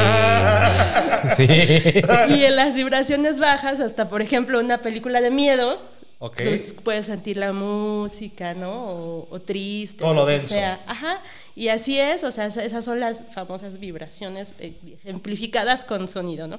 sí. 1.37 2.33
Y 2.35 2.45
en 2.45 2.57
las 2.57 2.75
vibraciones 2.75 3.39
bajas, 3.39 3.81
hasta 3.81 4.09
por 4.09 4.23
ejemplo 4.23 4.61
una 4.61 4.79
película 4.79 5.21
de 5.21 5.31
miedo, 5.31 5.81
Ok. 6.19 6.41
pues 6.45 6.75
puedes 6.85 7.07
sentir 7.07 7.37
la 7.37 7.53
música, 7.53 8.55
¿no? 8.55 8.71
O, 8.73 9.29
o 9.31 9.41
triste. 9.41 9.99
Todo 10.05 10.15
lo 10.15 10.27
que 10.27 10.33
denso. 10.33 10.49
sea. 10.49 10.81
Ajá. 10.87 11.19
Y 11.57 11.69
así 11.69 11.99
es, 11.99 12.23
o 12.25 12.31
sea, 12.33 12.47
esa- 12.47 12.63
esas 12.65 12.85
son 12.85 13.01
las 13.01 13.25
famosas 13.35 13.79
vibraciones 13.79 14.53
eh, 14.59 14.75
ejemplificadas 15.03 15.85
con 15.85 16.07
sonido, 16.09 16.47
¿no? 16.47 16.59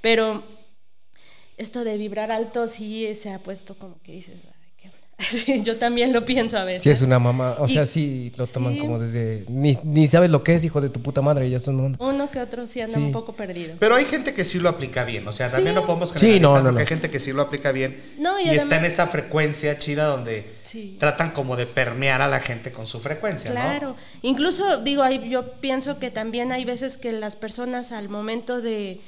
Pero 0.00 0.42
esto 1.56 1.84
de 1.84 1.96
vibrar 1.98 2.30
alto 2.32 2.66
sí 2.68 3.14
se 3.14 3.30
ha 3.32 3.38
puesto 3.42 3.76
como 3.76 4.00
que 4.02 4.12
dices, 4.12 4.36
ay, 4.44 4.70
qué 4.76 4.88
onda". 4.88 4.98
Sí, 5.18 5.62
yo 5.62 5.76
también 5.76 6.12
lo 6.12 6.24
pienso 6.24 6.58
a 6.58 6.64
veces. 6.64 6.82
Sí, 6.82 6.90
es 6.90 7.00
una 7.02 7.18
mamá. 7.20 7.56
O 7.60 7.66
Y- 7.66 7.72
sea, 7.74 7.86
sí 7.86 8.32
lo 8.36 8.46
toman 8.46 8.74
sí. 8.74 8.80
como 8.80 8.98
desde. 8.98 9.44
Ni, 9.48 9.76
ni 9.84 10.08
sabes 10.08 10.30
lo 10.30 10.42
que 10.42 10.56
es, 10.56 10.64
hijo 10.64 10.80
de 10.80 10.88
tu 10.90 11.00
puta 11.00 11.22
madre, 11.22 11.46
y 11.46 11.50
ya 11.50 11.58
están 11.58 11.76
mamando. 11.76 12.04
Uno 12.04 12.28
que 12.30 12.40
otro 12.40 12.66
sí 12.66 12.80
anda 12.80 12.94
Sí. 12.96 13.00
un 13.00 13.12
poco 13.12 13.34
perdido. 13.36 13.76
Pero 13.78 13.94
hay 13.94 14.04
gente 14.06 14.34
que 14.34 14.44
sí 14.44 14.58
lo 14.58 14.68
aplica 14.68 15.04
bien. 15.04 15.26
O 15.28 15.32
sea, 15.32 15.48
también 15.50 15.74
Sí. 15.74 15.80
no 15.80 15.86
podemos 15.86 16.08
Sí, 16.10 16.18
generalizar 16.18 16.42
no, 16.42 16.54
no, 16.56 16.62
porque 16.62 16.72
no. 16.74 16.80
hay 16.80 16.86
gente 16.86 17.10
que 17.10 17.20
sí 17.20 17.32
lo 17.32 17.42
aplica 17.42 17.70
bien. 17.72 18.02
No, 18.18 18.40
y 18.40 18.44
y 18.46 18.48
está 18.50 18.76
en 18.78 18.84
esa 18.84 19.06
frecuencia 19.06 19.78
chida 19.78 20.06
donde 20.06 20.50
Sí. 20.64 20.96
tratan 20.98 21.30
como 21.30 21.54
de 21.56 21.66
permear 21.66 22.20
a 22.20 22.26
la 22.26 22.40
gente 22.40 22.72
con 22.72 22.86
su 22.88 22.98
frecuencia, 22.98 23.50
¿no? 23.50 23.54
Claro, 23.56 23.96
incluso 24.22 24.78
digo, 24.82 25.02
ahí 25.04 25.28
yo 25.30 25.52
pienso 25.60 26.00
que 26.00 26.10
también 26.10 26.50
hay 26.50 26.64
veces 26.64 26.96
que 26.96 27.12
las 27.12 27.36
personas 27.36 27.92
al 27.92 28.08
momento 28.08 28.60
de, 28.60 29.00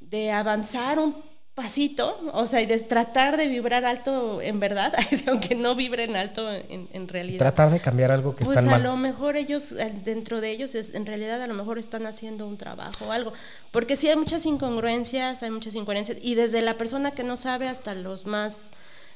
de 0.00 0.30
avanzar 0.30 0.98
un 1.00 1.16
pasito, 1.58 2.20
o 2.34 2.46
sea, 2.46 2.60
y 2.60 2.66
de 2.66 2.78
tratar 2.78 3.36
de 3.36 3.48
vibrar 3.48 3.84
alto 3.84 4.40
en 4.40 4.60
verdad, 4.60 4.94
aunque 5.26 5.56
no 5.56 5.74
vibren 5.74 6.14
alto 6.14 6.48
en, 6.52 6.88
en 6.92 7.08
realidad. 7.08 7.38
Tratar 7.38 7.72
de 7.72 7.80
cambiar 7.80 8.12
algo 8.12 8.36
que 8.36 8.44
pues 8.44 8.56
está 8.56 8.68
a 8.68 8.78
mal. 8.78 8.84
lo 8.84 8.96
mejor 8.96 9.36
ellos, 9.36 9.72
eh, 9.72 9.92
dentro 10.04 10.40
de 10.40 10.52
ellos, 10.52 10.76
es, 10.76 10.94
en 10.94 11.04
realidad 11.04 11.42
a 11.42 11.48
lo 11.48 11.54
mejor 11.54 11.76
están 11.76 12.06
haciendo 12.06 12.46
un 12.46 12.58
trabajo 12.58 13.06
o 13.06 13.10
algo. 13.10 13.32
Porque 13.72 13.96
sí 13.96 14.08
hay 14.08 14.14
muchas 14.14 14.46
incongruencias, 14.46 15.42
hay 15.42 15.50
muchas 15.50 15.74
incoherencias, 15.74 16.18
y 16.22 16.36
desde 16.36 16.62
la 16.62 16.78
persona 16.78 17.10
que 17.10 17.24
no 17.24 17.36
sabe 17.36 17.66
hasta 17.66 17.92
los 17.92 18.24
más 18.24 18.70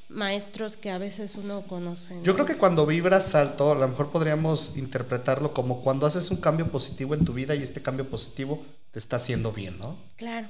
maestros 0.09 0.77
que 0.77 0.91
a 0.91 0.99
veces 0.99 1.37
uno 1.37 1.63
conoce. 1.69 2.17
¿no? 2.17 2.23
Yo 2.25 2.35
creo 2.35 2.45
que 2.45 2.57
cuando 2.57 2.87
vibras 2.87 3.37
alto, 3.37 3.71
a 3.71 3.77
lo 3.77 3.87
mejor 3.87 4.11
podríamos 4.11 4.77
interpretarlo 4.77 5.55
como 5.55 5.81
cuando 5.81 6.07
haces 6.07 6.29
un 6.33 6.39
cambio 6.39 6.73
positivo 6.73 7.15
en 7.15 7.25
tu 7.25 7.35
vida 7.35 7.55
y 7.55 7.63
este 7.63 7.83
cambio 7.83 8.11
positivo 8.11 8.65
te 8.91 8.99
está 8.99 9.15
haciendo 9.15 9.53
bien, 9.53 9.79
¿no? 9.79 9.97
Claro. 10.17 10.49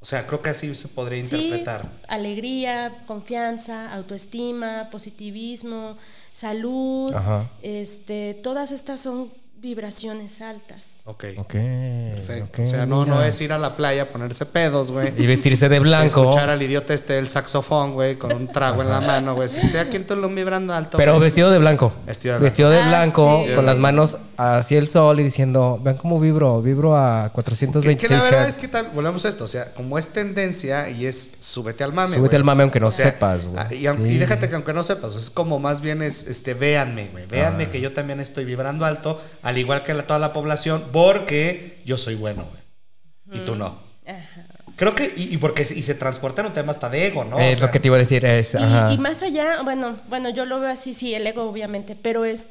O 0.00 0.04
sea, 0.04 0.26
creo 0.26 0.40
que 0.42 0.50
así 0.50 0.74
se 0.74 0.88
podría 0.88 1.24
Sí, 1.26 1.36
interpretar. 1.36 1.90
alegría, 2.08 3.02
confianza, 3.06 3.92
autoestima, 3.92 4.88
positivismo, 4.90 5.96
salud, 6.32 7.12
Ajá. 7.14 7.50
este, 7.62 8.34
todas 8.42 8.70
estas 8.70 9.00
son 9.00 9.32
vibraciones 9.62 10.40
altas. 10.40 10.94
Ok. 11.04 11.24
Ok. 11.36 11.52
Perfecto. 11.52 12.62
o 12.62 12.66
sea, 12.66 12.86
no, 12.86 13.04
no 13.04 13.22
es 13.22 13.38
ir 13.42 13.52
a 13.52 13.58
la 13.58 13.76
playa 13.76 14.04
a 14.04 14.06
ponerse 14.06 14.46
pedos, 14.46 14.90
güey. 14.90 15.12
Y 15.22 15.26
vestirse 15.26 15.68
de 15.68 15.80
blanco. 15.80 16.22
Escuchar 16.30 16.48
al 16.48 16.62
idiota 16.62 16.94
este 16.94 17.12
del 17.14 17.28
saxofón, 17.28 17.92
güey, 17.92 18.16
con 18.16 18.32
un 18.32 18.48
trago 18.48 18.80
en 18.82 18.88
la 18.88 19.02
mano, 19.02 19.34
güey. 19.34 19.50
Si 19.50 19.66
estoy 19.66 19.80
aquí 19.80 19.96
en 19.98 20.06
Tulum 20.06 20.34
vibrando 20.34 20.72
alto. 20.72 20.96
Pero 20.96 21.18
vestido 21.20 21.50
de 21.50 21.58
blanco. 21.58 21.92
Vestido 22.06 22.38
de 22.38 22.40
blanco. 22.48 22.70
de 22.70 22.78
Ah, 22.80 22.88
blanco, 22.88 23.42
sí. 23.46 23.54
con 23.54 23.66
las 23.66 23.76
manos 23.78 24.16
hacia 24.58 24.78
el 24.78 24.88
sol 24.88 25.20
y 25.20 25.22
diciendo, 25.24 25.78
vean 25.82 25.96
cómo 25.96 26.18
vibro, 26.20 26.62
vibro 26.62 26.96
a 26.96 27.24
Que, 27.28 27.34
426 27.34 28.08
que 28.08 28.14
la 28.16 28.22
verdad 28.24 28.44
hertz. 28.46 28.56
es 28.56 28.62
que 28.62 28.68
tal- 28.68 28.90
volvemos 28.94 29.24
a 29.24 29.28
esto, 29.28 29.44
o 29.44 29.46
sea, 29.46 29.74
como 29.74 29.98
es 29.98 30.08
tendencia 30.10 30.88
y 30.88 31.06
es 31.06 31.32
súbete 31.38 31.84
al 31.84 31.92
mame. 31.92 32.16
Súbete 32.16 32.36
al 32.36 32.44
mame 32.44 32.62
aunque 32.62 32.80
no 32.80 32.88
O 32.88 32.90
sea, 32.90 33.06
sepas, 33.12 33.44
güey. 33.46 33.56
ah, 33.58 33.72
Y, 33.74 33.86
aunque- 33.86 34.08
y 34.10 34.18
déjate 34.18 34.48
que 34.48 34.54
aunque 34.54 34.72
no 34.72 34.82
sepas, 34.82 35.14
es 35.14 35.30
como 35.30 35.58
más 35.58 35.80
bien 35.80 36.02
es, 36.02 36.24
este, 36.26 36.54
véanme, 36.54 37.08
güey. 37.12 37.26
Véanme 37.26 37.64
Ah. 37.64 37.70
que 37.70 37.80
yo 37.80 37.92
también 37.92 38.20
estoy 38.20 38.44
vibrando 38.44 38.84
alto, 38.84 39.20
al 39.42 39.58
igual 39.58 39.82
que 39.82 39.92
la- 39.94 40.06
toda 40.06 40.18
la 40.18 40.32
población, 40.32 40.84
porque 40.92 41.78
yo 41.84 41.96
soy 41.96 42.14
bueno, 42.14 42.48
güey. 42.50 43.40
Y 43.42 43.44
tú 43.44 43.54
no. 43.56 43.78
Ajá. 44.06 44.46
Creo 44.76 44.94
que, 44.94 45.12
y, 45.14 45.34
y 45.34 45.36
porque 45.36 45.62
y 45.62 45.82
se 45.82 45.94
transporta 45.94 46.40
en 46.40 46.46
un 46.46 46.52
tema 46.54 46.70
hasta 46.72 46.88
de 46.88 47.06
ego, 47.08 47.24
¿no? 47.24 47.36
O 47.36 47.40
es 47.40 47.58
sea, 47.58 47.66
lo 47.66 47.72
que 47.72 47.80
te 47.80 47.88
iba 47.88 47.96
a 47.96 47.98
decir, 47.98 48.24
es, 48.24 48.54
ajá. 48.54 48.90
Y, 48.90 48.94
y 48.94 48.98
más 48.98 49.22
allá, 49.22 49.60
bueno, 49.62 49.96
bueno, 50.08 50.30
yo 50.30 50.46
lo 50.46 50.58
veo 50.58 50.70
así, 50.70 50.94
sí, 50.94 51.14
el 51.14 51.26
ego 51.26 51.42
obviamente, 51.42 51.94
pero 52.00 52.24
es 52.24 52.50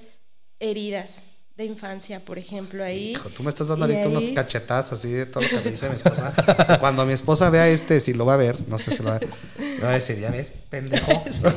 heridas 0.60 1.24
de 1.60 1.66
infancia, 1.66 2.22
por 2.22 2.40
ejemplo, 2.40 2.86
ahí. 2.86 3.12
Hijo, 3.12 3.28
tú 3.28 3.44
me 3.44 3.50
estás 3.50 3.68
dando 3.68 3.84
ahorita 3.84 4.08
unos 4.08 4.24
ahí- 4.24 4.34
cachetazos 4.34 4.98
así 4.98 5.12
de 5.12 5.26
todo 5.26 5.44
lo 5.44 5.50
que 5.50 5.56
me 5.58 5.72
dice 5.72 5.90
mi 5.90 5.96
esposa. 5.98 6.34
Cuando 6.80 7.06
mi 7.06 7.12
esposa 7.12 7.50
vea 7.50 7.68
este, 7.68 8.00
si 8.00 8.14
lo 8.14 8.26
va 8.26 8.36
a 8.36 8.38
ver, 8.38 8.56
no 8.70 8.80
sé 8.80 8.92
si 8.92 9.04
lo 9.04 9.10
va 9.10 9.18
a 9.18 9.20
ver, 9.20 9.30
me 9.58 9.80
va 9.82 9.90
a 9.90 9.96
decir, 9.96 10.18
ya 10.20 10.32
ves, 10.32 10.54
pendejo. 10.70 11.12
No, 11.36 11.52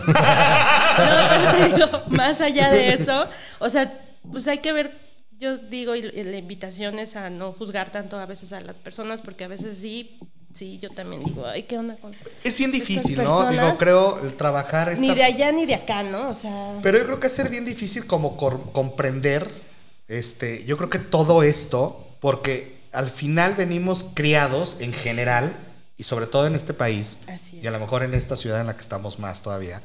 pero 1.29 1.57
te 1.57 1.75
digo, 1.77 2.03
más 2.09 2.41
allá 2.41 2.71
de 2.71 2.93
eso, 2.93 3.29
o 3.61 3.71
sea, 3.71 3.97
pues 4.31 4.49
hay 4.49 4.59
que 4.59 4.73
ver, 4.73 4.99
yo 5.39 5.57
digo, 5.57 5.95
y 5.95 6.03
la 6.03 6.37
invitación 6.37 6.99
es 6.99 7.15
a 7.15 7.31
no 7.31 7.53
juzgar 7.53 7.93
tanto 7.93 8.19
a 8.19 8.27
veces 8.27 8.53
a 8.53 8.61
las 8.61 8.77
personas, 8.77 9.21
porque 9.21 9.45
a 9.45 9.49
veces 9.49 9.79
sí, 9.79 10.19
sí, 10.53 10.79
yo 10.79 10.91
también 10.91 11.25
digo, 11.25 11.47
ay, 11.47 11.63
¿qué 11.63 11.79
onda 11.79 11.97
con...? 11.97 12.11
Es 12.43 12.59
bien 12.59 12.73
difícil, 12.73 13.23
¿no? 13.23 13.49
Digo, 13.51 13.75
creo 13.79 14.19
el 14.21 14.35
trabajar 14.35 14.89
esta 14.89 15.01
Ni 15.01 15.15
de 15.15 15.23
allá 15.23 15.53
ni 15.53 15.65
de 15.65 15.77
acá, 15.77 16.03
¿no? 16.03 16.29
O 16.29 16.35
sea... 16.35 16.79
Pero 16.83 16.99
yo 16.99 17.05
creo 17.07 17.21
que 17.21 17.29
es 17.29 17.33
ser 17.33 17.49
bien 17.49 17.65
difícil 17.65 18.07
como 18.07 18.37
comprender, 18.37 19.72
este, 20.19 20.65
yo 20.65 20.77
creo 20.77 20.89
que 20.89 20.99
todo 20.99 21.43
esto, 21.43 22.17
porque 22.21 22.81
al 22.93 23.11
final 23.11 23.55
venimos 23.55 24.07
criados 24.15 24.77
en 24.81 24.93
general, 24.93 25.57
y 25.97 26.05
sobre 26.05 26.27
todo 26.27 26.47
en 26.47 26.55
este 26.55 26.75
país, 26.75 27.19
Así 27.29 27.61
y 27.63 27.67
a 27.67 27.71
lo 27.71 27.79
mejor 27.79 28.03
en 28.03 28.15
esta 28.15 28.37
ciudad 28.37 28.61
en 28.61 28.67
la 28.67 28.75
que 28.75 28.81
estamos 28.81 29.19
más 29.19 29.43
todavía, 29.43 29.83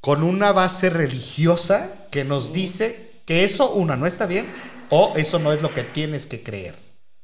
con 0.00 0.22
una 0.22 0.52
base 0.52 0.90
religiosa 0.90 1.92
que 2.10 2.24
nos 2.24 2.52
dice 2.52 3.20
que 3.26 3.44
eso, 3.44 3.72
una, 3.72 3.96
no 3.96 4.06
está 4.06 4.26
bien, 4.26 4.46
o 4.90 5.12
eso 5.16 5.38
no 5.38 5.52
es 5.52 5.62
lo 5.62 5.74
que 5.74 5.82
tienes 5.82 6.26
que 6.26 6.42
creer. 6.42 6.76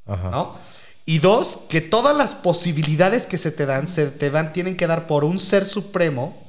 Ajá. 0.06 0.30
¿no? 0.30 0.56
Y 1.04 1.18
dos, 1.18 1.60
que 1.68 1.80
todas 1.80 2.16
las 2.16 2.34
posibilidades 2.34 3.26
que 3.26 3.38
se 3.38 3.50
te 3.50 3.66
dan, 3.66 3.88
se 3.88 4.08
te 4.08 4.30
dan, 4.30 4.52
tienen 4.52 4.76
que 4.76 4.86
dar 4.86 5.06
por 5.06 5.24
un 5.24 5.38
ser 5.38 5.66
supremo 5.66 6.41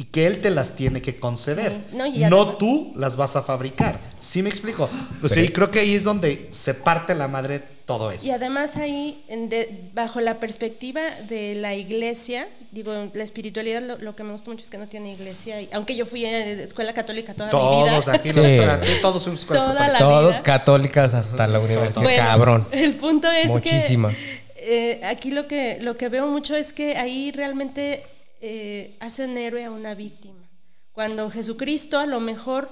y 0.00 0.04
que 0.04 0.26
él 0.26 0.40
te 0.40 0.48
las 0.50 0.76
tiene 0.76 1.02
que 1.02 1.20
conceder. 1.20 1.72
Sí. 1.90 1.96
No, 1.96 2.06
y 2.06 2.18
No 2.20 2.36
además- 2.40 2.58
tú 2.58 2.92
las 2.96 3.16
vas 3.16 3.36
a 3.36 3.42
fabricar. 3.42 4.00
¿Sí 4.18 4.42
me 4.42 4.48
explico? 4.48 4.88
O 5.22 5.28
sea, 5.28 5.42
y 5.42 5.48
creo 5.50 5.70
que 5.70 5.80
ahí 5.80 5.94
es 5.94 6.04
donde 6.04 6.48
se 6.52 6.72
parte 6.72 7.14
la 7.14 7.28
madre 7.28 7.60
todo 7.84 8.10
eso. 8.10 8.24
Y 8.26 8.30
además 8.30 8.76
ahí, 8.76 9.22
de- 9.28 9.90
bajo 9.92 10.20
la 10.22 10.38
perspectiva 10.40 11.02
de 11.28 11.54
la 11.56 11.74
iglesia, 11.74 12.48
digo, 12.70 12.92
la 13.12 13.24
espiritualidad 13.24 13.82
lo, 13.82 13.98
lo 13.98 14.16
que 14.16 14.22
me 14.22 14.32
gusta 14.32 14.48
mucho 14.50 14.64
es 14.64 14.70
que 14.70 14.78
no 14.78 14.86
tiene 14.88 15.12
iglesia, 15.12 15.60
y- 15.60 15.68
aunque 15.72 15.94
yo 15.96 16.06
fui 16.06 16.24
a 16.24 16.46
escuela 16.62 16.94
católica 16.94 17.34
toda 17.34 17.48
mi 17.48 17.50
Todos 17.50 18.04
vida. 18.06 18.14
aquí, 18.14 18.30
Sí. 18.32 18.92
todos 19.02 19.22
somos 19.22 19.40
escuelas 19.40 19.64
Toda 19.66 19.76
católicas. 19.76 19.98
Todos 20.08 20.38
católicas 20.38 21.14
hasta 21.14 21.46
la 21.46 21.58
universidad. 21.58 22.02
Bueno, 22.02 22.22
Cabrón. 22.22 22.68
El 22.70 22.94
punto 22.94 23.30
es 23.30 23.48
Muchísimas. 23.48 24.14
que 24.14 24.40
eh, 24.62 25.00
aquí 25.04 25.30
lo 25.30 25.46
que 25.48 25.78
lo 25.80 25.96
que 25.96 26.08
veo 26.08 26.26
mucho 26.28 26.54
es 26.54 26.72
que 26.72 26.96
ahí 26.96 27.32
realmente 27.32 28.04
eh, 28.40 28.96
hacen 29.00 29.36
héroe 29.36 29.64
a 29.64 29.70
una 29.70 29.94
víctima. 29.94 30.48
Cuando 30.92 31.30
Jesucristo 31.30 31.98
a 31.98 32.06
lo 32.06 32.20
mejor 32.20 32.70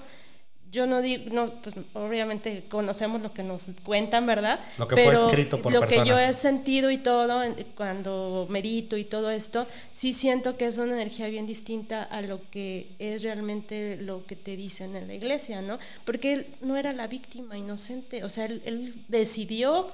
yo 0.70 0.86
no 0.86 1.00
digo, 1.00 1.24
no, 1.32 1.62
pues 1.62 1.76
obviamente 1.94 2.64
conocemos 2.68 3.22
lo 3.22 3.32
que 3.32 3.42
nos 3.42 3.70
cuentan, 3.84 4.26
¿verdad? 4.26 4.60
Lo 4.76 4.86
que 4.86 4.96
fue 4.96 5.14
escrito 5.14 5.62
por 5.62 5.72
lo 5.72 5.82
que 5.82 6.04
yo 6.04 6.18
he 6.18 6.34
sentido 6.34 6.90
y 6.90 6.98
todo, 6.98 7.42
cuando 7.74 8.46
medito 8.50 8.96
y 8.96 9.04
todo 9.04 9.30
esto, 9.30 9.66
sí 9.92 10.12
siento 10.12 10.56
que 10.56 10.66
es 10.66 10.76
una 10.76 10.92
energía 10.94 11.28
bien 11.28 11.46
distinta 11.46 12.02
a 12.02 12.20
lo 12.20 12.40
que 12.50 12.88
es 12.98 13.22
realmente 13.22 13.96
lo 13.96 14.26
que 14.26 14.36
te 14.36 14.56
dicen 14.56 14.94
en 14.94 15.06
la 15.06 15.14
iglesia, 15.14 15.62
¿no? 15.62 15.78
Porque 16.04 16.34
él 16.34 16.46
no 16.60 16.76
era 16.76 16.92
la 16.92 17.06
víctima 17.06 17.56
inocente, 17.56 18.24
o 18.24 18.30
sea, 18.30 18.44
él, 18.44 18.60
él 18.66 18.94
decidió 19.08 19.90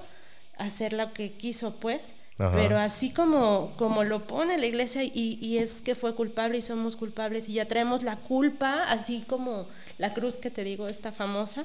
hacer 0.56 0.92
lo 0.92 1.12
que 1.12 1.32
quiso, 1.32 1.76
pues, 1.76 2.14
Ajá. 2.36 2.56
pero 2.56 2.78
así 2.78 3.10
como, 3.10 3.74
como 3.76 4.02
lo 4.02 4.26
pone 4.26 4.58
la 4.58 4.66
iglesia 4.66 5.04
y, 5.04 5.38
y 5.40 5.58
es 5.58 5.80
que 5.80 5.94
fue 5.94 6.16
culpable 6.16 6.58
y 6.58 6.62
somos 6.62 6.96
culpables 6.96 7.48
y 7.48 7.54
ya 7.54 7.64
traemos 7.66 8.02
la 8.02 8.16
culpa, 8.16 8.82
así 8.88 9.24
como 9.28 9.68
la 9.98 10.14
cruz 10.14 10.36
que 10.36 10.50
te 10.50 10.64
digo, 10.64 10.88
esta 10.88 11.12
famosa, 11.12 11.64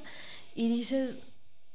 y 0.53 0.69
dices, 0.69 1.19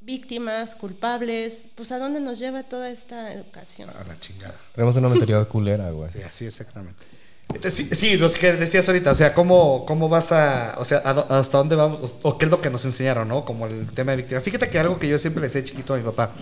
víctimas, 0.05 0.75
culpables, 0.75 1.65
pues 1.75 1.91
a 1.93 1.99
dónde 1.99 2.21
nos 2.21 2.39
lleva 2.39 2.63
toda 2.63 2.91
esta 2.91 3.33
educación. 3.33 3.91
A 3.91 4.05
la 4.05 4.19
chingada. 4.19 4.55
Tenemos 4.75 4.97
una 4.97 5.09
mentalidad 5.09 5.49
culera, 5.49 5.91
güey. 5.91 6.11
Sí, 6.13 6.23
así 6.23 6.47
exactamente. 6.47 7.07
Entonces, 7.49 7.75
sí, 7.89 7.95
sí, 7.95 8.17
los 8.17 8.37
que 8.37 8.53
decías 8.53 8.89
ahorita, 8.89 9.13
o 9.13 9.15
sea, 9.15 9.33
¿cómo, 9.33 9.85
cómo 9.87 10.09
vas 10.09 10.33
a, 10.33 10.77
o 10.79 10.85
sea, 10.85 10.99
a 11.05 11.39
hasta 11.39 11.59
dónde 11.59 11.77
vamos, 11.77 12.15
o 12.23 12.39
qué 12.39 12.47
es 12.47 12.51
lo 12.51 12.61
que 12.61 12.71
nos 12.71 12.85
enseñaron, 12.85 13.29
¿no? 13.29 13.45
Como 13.45 13.67
el 13.67 13.87
tema 13.93 14.13
de 14.13 14.19
víctima. 14.19 14.41
Fíjate 14.41 14.69
que 14.69 14.79
algo 14.79 14.99
que 14.99 15.09
yo 15.09 15.19
siempre 15.19 15.41
le 15.41 15.47
decía 15.47 15.63
chiquito 15.63 15.95
a 15.95 15.99
mi 15.99 16.03
papá, 16.03 16.33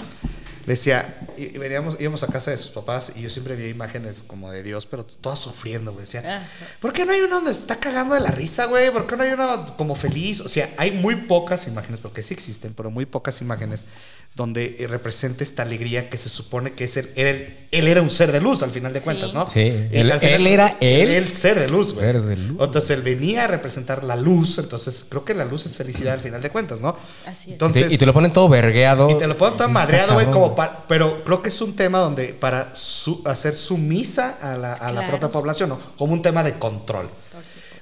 le 0.64 0.72
decía, 0.74 1.20
y, 1.36 1.44
y 1.54 1.58
veníamos, 1.58 1.96
íbamos 2.00 2.22
a 2.22 2.28
casa 2.28 2.50
de 2.50 2.58
sus 2.58 2.70
papás 2.70 3.12
y 3.16 3.22
yo 3.22 3.30
siempre 3.30 3.56
veía 3.56 3.68
imágenes 3.68 4.22
como 4.26 4.50
de 4.50 4.62
Dios, 4.62 4.86
pero 4.86 5.04
todas 5.04 5.38
sufriendo, 5.38 5.92
güey. 5.92 6.04
Decía, 6.04 6.20
Ajá. 6.20 6.46
¿por 6.80 6.92
qué 6.92 7.04
no 7.04 7.12
hay 7.12 7.20
uno 7.20 7.36
donde 7.36 7.52
se 7.52 7.60
está 7.60 7.76
cagando 7.80 8.14
de 8.14 8.20
la 8.20 8.30
risa, 8.30 8.66
güey? 8.66 8.90
¿Por 8.92 9.06
qué 9.06 9.16
no 9.16 9.24
hay 9.24 9.30
uno 9.32 9.74
como 9.76 9.94
feliz? 9.94 10.40
O 10.40 10.48
sea, 10.48 10.70
hay 10.76 10.92
muy 10.92 11.16
pocas 11.16 11.66
imágenes, 11.66 12.00
porque 12.00 12.22
sí 12.22 12.32
existen, 12.34 12.74
pero 12.74 12.90
muy 12.90 13.06
pocas 13.06 13.40
imágenes 13.40 13.86
donde 14.34 14.76
eh, 14.78 14.86
representa 14.86 15.44
esta 15.44 15.62
alegría 15.62 16.08
que 16.08 16.16
se 16.16 16.30
supone 16.30 16.72
que 16.72 16.84
es 16.84 16.96
el, 16.96 17.10
él, 17.16 17.66
él 17.70 17.86
era 17.86 18.00
un 18.00 18.08
ser 18.08 18.32
de 18.32 18.40
luz 18.40 18.62
al 18.62 18.70
final 18.70 18.90
de 18.92 19.00
Sí. 19.00 19.04
cuentas, 19.04 19.34
¿no? 19.34 19.46
Sí, 19.46 19.60
él- 19.92 20.10
al 20.10 20.20
final- 20.20 20.34
él 20.34 20.46
era 20.46 20.76
él. 20.80 21.08
El 21.10 21.28
ser 21.28 21.58
de 21.58 21.68
luz, 21.68 21.92
güey. 21.92 22.06
Ser 22.06 22.22
de 22.22 22.36
luz. 22.36 22.56
Entonces 22.62 22.90
él 22.90 23.02
venía 23.02 23.44
a 23.44 23.46
representar 23.48 24.04
la 24.04 24.16
luz, 24.16 24.56
entonces 24.58 25.04
creo 25.06 25.22
que 25.24 25.34
la 25.34 25.44
luz 25.44 25.66
es 25.66 25.76
felicidad 25.76 26.14
al 26.14 26.20
final 26.20 26.40
de 26.40 26.48
cuentas, 26.48 26.80
¿no? 26.80 26.96
Así 27.26 27.48
es. 27.48 27.52
Entonces, 27.52 27.92
y 27.92 27.98
te 27.98 28.06
lo 28.06 28.14
ponen 28.14 28.32
todo 28.32 28.48
vergueado. 28.48 29.10
y 29.10 29.18
te 29.18 29.26
lo 29.26 29.36
ponen 29.36 29.58
todo 29.58 29.68
madreado, 29.68 30.14
güey, 30.14 30.26
cabrón. 30.26 30.51
Pa- 30.54 30.84
pero 30.88 31.22
creo 31.24 31.42
que 31.42 31.48
es 31.48 31.60
un 31.60 31.74
tema 31.76 31.98
donde 31.98 32.34
para 32.34 32.74
su- 32.74 33.22
hacer 33.26 33.54
sumisa 33.56 34.38
a 34.40 34.56
la, 34.58 34.72
a 34.74 34.86
la 34.88 34.92
Claro. 35.00 35.08
propia 35.08 35.30
población, 35.32 35.68
¿no? 35.70 35.78
Como 35.98 36.12
un 36.12 36.22
tema 36.22 36.42
de 36.42 36.58
control. 36.58 37.10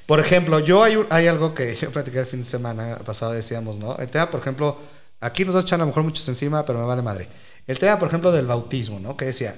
Por 0.07 0.19
ejemplo, 0.21 0.59
yo 0.61 0.83
hay, 0.83 0.99
hay 1.11 1.27
algo 1.29 1.55
que 1.55 1.77
yo 1.77 1.91
platiqué 1.93 2.19
el 2.19 2.27
fin 2.27 2.41
de 2.41 2.47
semana 2.47 2.99
pasado, 3.05 3.33
decíamos, 3.33 3.79
¿no? 3.79 3.97
El 3.97 4.11
tema, 4.11 4.29
por 4.31 4.41
ejemplo, 4.41 4.77
aquí 5.21 5.45
nos 5.45 5.55
echan 5.55 5.81
a 5.81 5.85
lo 5.85 5.89
mejor 5.89 6.03
muchos 6.03 6.27
encima, 6.29 6.65
pero 6.65 6.81
me 6.81 6.85
vale 6.85 7.03
madre. 7.03 7.29
El 7.67 7.79
tema, 7.79 7.99
por 7.99 8.09
ejemplo, 8.09 8.33
del 8.33 8.47
bautismo, 8.47 8.99
¿no? 8.99 9.17
Que 9.17 9.27
decía, 9.27 9.55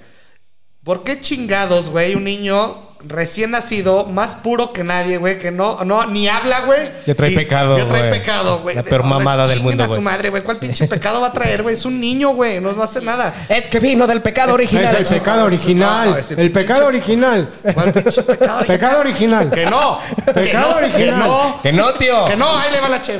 ¿por 0.85 1.05
qué 1.05 1.21
chingados, 1.21 1.89
güey, 1.91 2.15
un 2.15 2.25
niño 2.25 2.92
recién 3.07 3.51
nacido, 3.51 4.07
más 4.07 4.35
puro 4.37 4.73
que 4.73 4.85
nadie, 4.85 5.19
güey, 5.19 5.39
que 5.39 5.51
no, 5.51 5.85
no, 5.85 6.07
ni 6.07 6.29
habla, 6.29 6.61
güey? 6.61 6.91
Ya 7.07 7.15
trae 7.15 7.31
y- 7.33 7.35
pecado, 7.35 7.79
Ya 7.79 7.89
trae 7.89 8.09
güey. 8.09 8.21
pecado, 8.21 8.61
güey. 8.61 8.77
La 8.77 8.83
peor 8.83 9.03
No, 9.05 9.11
mamada 9.11 9.47
del 9.47 9.61
mundo, 9.61 9.83
a 9.85 9.87
su 9.87 9.95
güey. 9.95 10.05
madre, 10.05 10.31
güey. 10.31 10.43
¿Cuál 10.43 10.59
pinche 10.59 10.87
pecado 10.87 11.21
va 11.21 11.29
a 11.29 11.33
traer, 11.33 11.63
güey? 11.63 11.75
Es 11.75 11.85
un 11.85 12.01
niño, 12.01 12.31
güey. 12.31 12.61
No, 12.61 12.73
no 12.73 12.83
hace 12.83 13.01
nada. 13.03 13.33
Es 13.49 13.69
que 13.69 13.81
vino 13.81 14.07
del 14.07 14.23
pecado 14.23 14.55
original. 14.55 14.97
Es 14.97 15.11
el 15.11 15.19
pecado 15.19 15.45
original. 15.45 16.11
No, 16.11 16.43
el 16.43 16.51
pecado 16.53 16.87
original. 16.87 17.51
¿Cuál 17.75 17.93
pinche 17.93 18.23
pecado 18.23 18.59
original? 18.59 18.67
Pecado 18.67 19.01
original. 19.01 19.51
Que 19.51 19.67
no. 19.67 19.99
que 20.25 20.33
Pecado 20.33 20.71
no, 20.71 20.77
original. 20.77 20.99
Que 20.99 21.07
no. 21.29 21.61
Que 21.63 21.73
no, 21.73 21.95
tío. 21.95 22.25
Que 22.27 22.37
no, 22.37 22.57
ahí 22.57 22.71
le 22.73 22.81
va 22.81 22.89
la 22.89 23.01
che. 23.01 23.19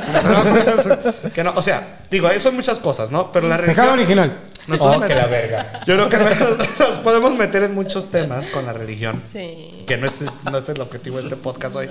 que 1.33 1.43
no, 1.43 1.53
o 1.55 1.61
sea, 1.61 1.99
digo, 2.09 2.29
eso 2.29 2.49
hay 2.49 2.55
muchas 2.55 2.79
cosas, 2.79 3.11
¿no? 3.11 3.31
Pero 3.31 3.47
la 3.47 3.57
religión. 3.57 3.75
Pecado 3.75 3.93
original. 3.93 4.39
nos 4.67 4.79
Oh, 4.79 4.85
podemos 4.85 5.07
que 5.07 5.15
la 5.15 5.23
meter- 5.27 5.49
verga. 5.49 5.79
Yo 5.85 5.95
creo 5.95 6.09
que 6.09 6.17
nos 6.79 6.97
podemos 6.99 7.33
meter 7.35 7.63
en 7.63 7.73
muchos 7.73 8.09
temas 8.11 8.47
con 8.47 8.65
la 8.65 8.73
religión. 8.73 9.21
Sí. 9.29 9.72
Que 9.85 9.97
no 9.97 10.07
es, 10.07 10.23
no 10.49 10.57
es 10.57 10.69
el 10.69 10.79
objetivo 10.81 11.17
de 11.17 11.23
este 11.23 11.35
podcast 11.35 11.75
hoy. 11.75 11.89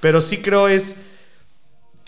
Pero 0.00 0.20
sí 0.20 0.38
creo 0.38 0.68
es 0.68 0.96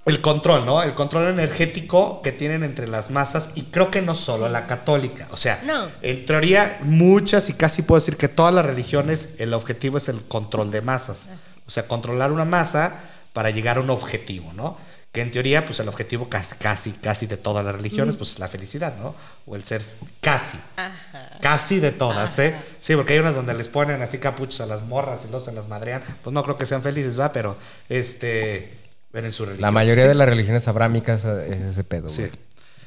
el 0.05 0.21
control, 0.21 0.67
¿no? 0.67 0.83
El 0.83 0.95
control 0.95 1.29
energético 1.29 2.23
que 2.23 2.33
tienen 2.33 2.65
entre 2.65 2.89
las 2.89 3.11
masas 3.11 3.51
y 3.55 3.63
creo 3.65 3.91
que 3.91 4.03
no 4.03 4.15
solo 4.15 4.49
la 4.49 4.67
católica. 4.67 5.29
O 5.31 5.37
sea, 5.37 5.61
No. 5.65 5.87
en 6.03 6.25
teoría 6.25 6.79
muchas 6.83 7.49
y 7.49 7.53
casi 7.55 7.83
puedo 7.83 8.01
decir 8.01 8.17
que 8.17 8.29
todas 8.29 8.53
las 8.53 8.67
religiones 8.67 9.31
el 9.39 9.55
objetivo 9.55 9.99
es 9.99 10.09
el 10.09 10.25
control 10.25 10.71
de 10.73 10.83
masas. 10.83 11.29
O 11.67 11.71
sea, 11.71 11.87
controlar 11.87 12.33
una 12.33 12.45
masa 12.45 12.97
para 13.33 13.51
llegar 13.51 13.77
a 13.77 13.81
un 13.81 13.91
objetivo, 13.91 14.53
¿no? 14.55 14.77
Que 15.13 15.21
en 15.21 15.31
teoría, 15.31 15.67
pues 15.67 15.79
el 15.79 15.89
objetivo 15.89 16.31
casi, 16.31 16.57
casi, 16.57 16.93
casi 16.93 17.27
de 17.27 17.37
todas 17.37 17.63
las 17.65 17.75
religiones, 17.75 18.17
pues 18.17 18.31
es 18.33 18.39
la 18.39 18.49
felicidad, 18.49 18.97
¿no? 18.97 19.15
O 19.45 19.55
el 19.57 19.63
ser 19.63 19.83
casi. 20.23 20.59
Ajá. 20.77 21.39
Casi 21.43 21.81
de 21.81 21.93
todas, 21.93 22.39
¿eh? 22.39 22.57
Sí, 22.81 22.97
porque 22.97 23.13
hay 23.13 23.19
unas 23.19 23.35
donde 23.35 23.53
les 23.53 23.69
ponen 23.69 24.01
así 24.01 24.17
capuchos 24.17 24.63
a 24.63 24.67
las 24.67 24.81
morras 24.83 25.27
y 25.29 25.31
los 25.31 25.45
se 25.45 25.53
las 25.53 25.69
madrean. 25.69 26.03
Pues 26.23 26.33
no 26.33 26.43
creo 26.43 26.57
que 26.57 26.65
sean 26.65 26.83
felices, 26.83 27.21
¿va? 27.21 27.31
Pero, 27.31 27.59
este, 27.91 28.79
ven 29.13 29.27
en 29.27 29.33
su 29.33 29.45
religión. 29.45 29.61
La 29.63 29.71
mayoría 29.71 30.05
Sí. 30.05 30.09
de 30.09 30.15
las 30.15 30.27
religiones 30.29 30.67
abrámicas 30.67 31.27
eh, 31.27 31.47
es 31.61 31.61
ese 31.73 31.85
pedo, 31.85 32.09
Sí. 32.09 32.23
güey. 32.23 32.33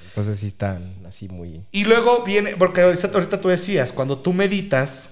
Entonces 0.07 0.39
sí 0.39 0.47
están 0.47 0.95
así 1.07 1.27
muy... 1.27 1.61
Y 1.71 1.83
luego 1.83 2.23
viene, 2.23 2.55
porque 2.57 2.81
ahorita 2.81 3.07
ahorita 3.13 3.39
tú 3.39 3.49
decías, 3.49 3.91
cuando 3.91 4.17
tú 4.17 4.33
meditas, 4.33 5.11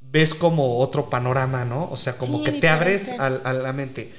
ves 0.00 0.34
como 0.34 0.78
otro 0.78 1.08
panorama, 1.10 1.64
¿no? 1.64 1.88
O 1.90 1.96
sea, 1.96 2.16
como 2.18 2.38
Sí, 2.38 2.44
que 2.44 2.52
te 2.52 2.68
abres 2.68 3.12
al- 3.20 3.40
a, 3.44 3.52
la 3.52 3.72
mente. 3.72 4.12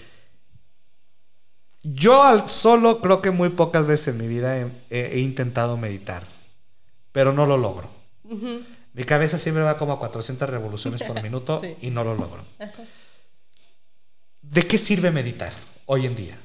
Yo 1.84 2.24
al 2.24 2.48
solo 2.50 3.02
creo 3.02 3.22
que 3.22 3.32
muy 3.32 3.50
pocas 3.50 3.86
veces 3.86 4.10
en 4.10 4.17
mi 4.17 4.28
vida 4.28 4.58
he, 4.58 4.72
he- 4.89 5.15
he 5.15 5.19
intentado 5.19 5.76
meditar, 5.78 6.24
pero 7.12 7.34
no 7.34 7.46
lo 7.46 7.58
logro. 7.58 7.89
Mi 8.93 9.04
cabeza 9.04 9.38
siempre 9.38 9.63
va 9.63 9.78
como 9.78 9.93
a 9.93 10.00
400 10.00 10.50
revoluciones 10.50 11.04
por 11.04 11.22
minuto 11.24 11.60
Sí. 11.62 11.76
y 11.82 11.89
no 11.89 12.04
lo 12.04 12.15
logro. 12.15 12.46
¿De 14.41 14.62
qué 14.63 14.78
sirve 14.78 15.12
meditar 15.12 15.52
hoy 15.86 16.06
en 16.06 16.15
día? 16.15 16.38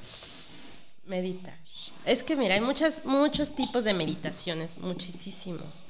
Meditar. 1.05 1.57
Es 2.05 2.23
que 2.23 2.35
mira, 2.35 2.55
hay 2.55 2.61
muchas, 2.61 3.05
muchos 3.05 3.55
tipos 3.55 3.83
de 3.83 3.93
meditaciones, 3.93 4.77
muchísimos. 4.77 5.83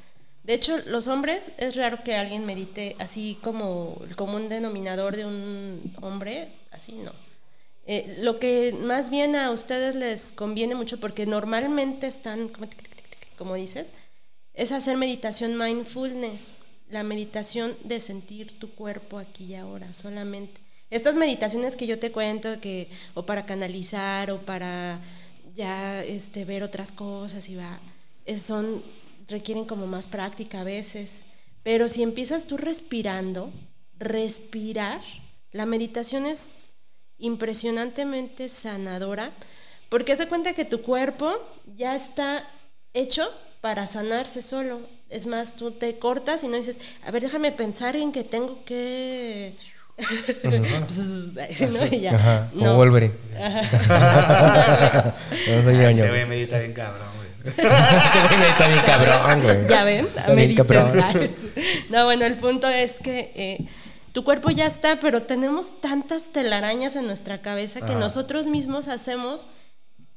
De 0.44 0.54
hecho, 0.54 0.78
los 0.86 1.08
hombres 1.08 1.52
es 1.58 1.76
raro 1.76 2.04
que 2.04 2.16
alguien 2.16 2.46
medite 2.46 2.96
así 3.00 3.38
como 3.42 4.02
el 4.08 4.16
común 4.16 4.50
denominador 4.50 5.16
de 5.16 5.26
un 5.26 5.94
hombre, 6.02 6.52
así 6.72 6.94
no. 6.94 7.12
Eh, 7.86 8.18
lo 8.20 8.40
que 8.40 8.76
más 8.80 9.10
bien 9.10 9.36
a 9.36 9.52
ustedes 9.52 9.96
les 9.96 10.32
conviene 10.32 10.76
mucho, 10.76 11.00
porque 11.00 11.26
normalmente 11.26 12.08
están, 12.08 12.50
como, 12.50 12.68
tic, 12.68 12.84
tic, 12.84 12.96
tic, 12.96 13.36
como 13.36 13.56
dices, 13.56 13.92
es 14.54 14.72
hacer 14.72 14.98
meditación 14.98 15.58
mindfulness, 15.58 16.58
la 16.90 17.04
meditación 17.04 17.78
de 17.84 18.00
sentir 18.00 18.60
tu 18.60 18.72
cuerpo 18.72 19.18
aquí 19.18 19.46
y 19.46 19.56
ahora 19.56 19.94
solamente. 19.94 20.62
Estas 20.90 21.16
meditaciones 21.16 21.76
que 21.76 21.86
yo 21.88 22.00
te 22.00 22.12
cuento, 22.12 22.60
que 22.60 22.90
o 23.14 23.26
para 23.26 23.46
canalizar 23.46 24.32
o 24.32 24.42
para 24.42 25.00
ya 25.56 26.04
este, 26.04 26.46
ver 26.46 26.64
otras 26.64 26.92
cosas 26.92 27.48
y 27.50 27.56
va. 27.56 27.80
son, 28.40 28.84
requieren 29.28 29.66
como 29.66 29.88
más 29.88 30.08
práctica 30.08 30.62
a 30.62 30.64
veces. 30.64 31.22
Pero 31.64 31.90
si 31.90 32.02
empiezas 32.02 32.48
tú 32.48 32.58
respirando, 32.58 33.52
respirar, 33.98 35.02
la 35.52 35.66
meditación 35.66 36.26
es 36.26 36.54
impresionantemente 37.20 38.50
sanadora, 38.50 39.32
porque 39.90 40.14
haz 40.14 40.20
de 40.20 40.28
cuenta 40.28 40.54
que 40.54 40.66
tu 40.66 40.82
cuerpo 40.82 41.38
ya 41.78 41.96
está 41.96 42.48
hecho 42.94 43.30
para 43.62 43.88
sanarse 43.88 44.42
solo. 44.42 44.82
Es 45.10 45.26
más, 45.26 45.56
tú 45.56 45.72
te 45.72 45.98
cortas 45.98 46.44
y 46.44 46.48
no 46.48 46.58
dices, 46.58 46.80
a 47.04 47.12
ver, 47.12 47.24
déjame 47.24 47.52
pensar 47.52 47.96
en 47.96 48.12
que 48.12 48.24
tengo 48.24 48.64
que... 48.64 49.56
¿no? 50.44 51.86
Y 51.92 52.00
ya. 52.00 52.16
Ajá, 52.16 52.50
como 52.52 52.66
No. 52.66 52.78
Wolverine. 52.78 53.14
no 55.48 55.64
soy 55.64 55.76
Ay. 55.76 55.94
Se 55.94 56.10
ve 56.10 56.26
medita 56.26 56.60
bien 56.60 56.72
cabrón, 56.74 57.10
güey. 57.18 57.28
Ese 57.54 57.62
güey 57.62 58.50
está 58.50 58.68
bien 58.68 58.82
cabrón, 58.86 59.42
güey. 59.42 59.68
Ya 59.68 59.84
ven, 59.84 60.06
Está 60.06 60.32
bien 60.32 60.56
cabrón. 60.56 61.04
No, 61.90 62.06
bueno, 62.06 62.26
el 62.26 62.38
punto 62.38 62.70
es 62.70 63.00
que 63.00 63.32
eh, 63.36 63.68
tu 64.14 64.24
cuerpo 64.24 64.50
ya 64.50 64.66
está, 64.66 65.00
pero 65.00 65.24
tenemos 65.24 65.80
tantas 65.82 66.30
telarañas 66.30 66.96
en 66.96 67.06
nuestra 67.06 67.42
cabeza 67.42 67.80
que 67.80 67.92
Ajá. 67.94 68.00
nosotros 68.00 68.48
mismos 68.48 68.88
hacemos. 68.88 69.48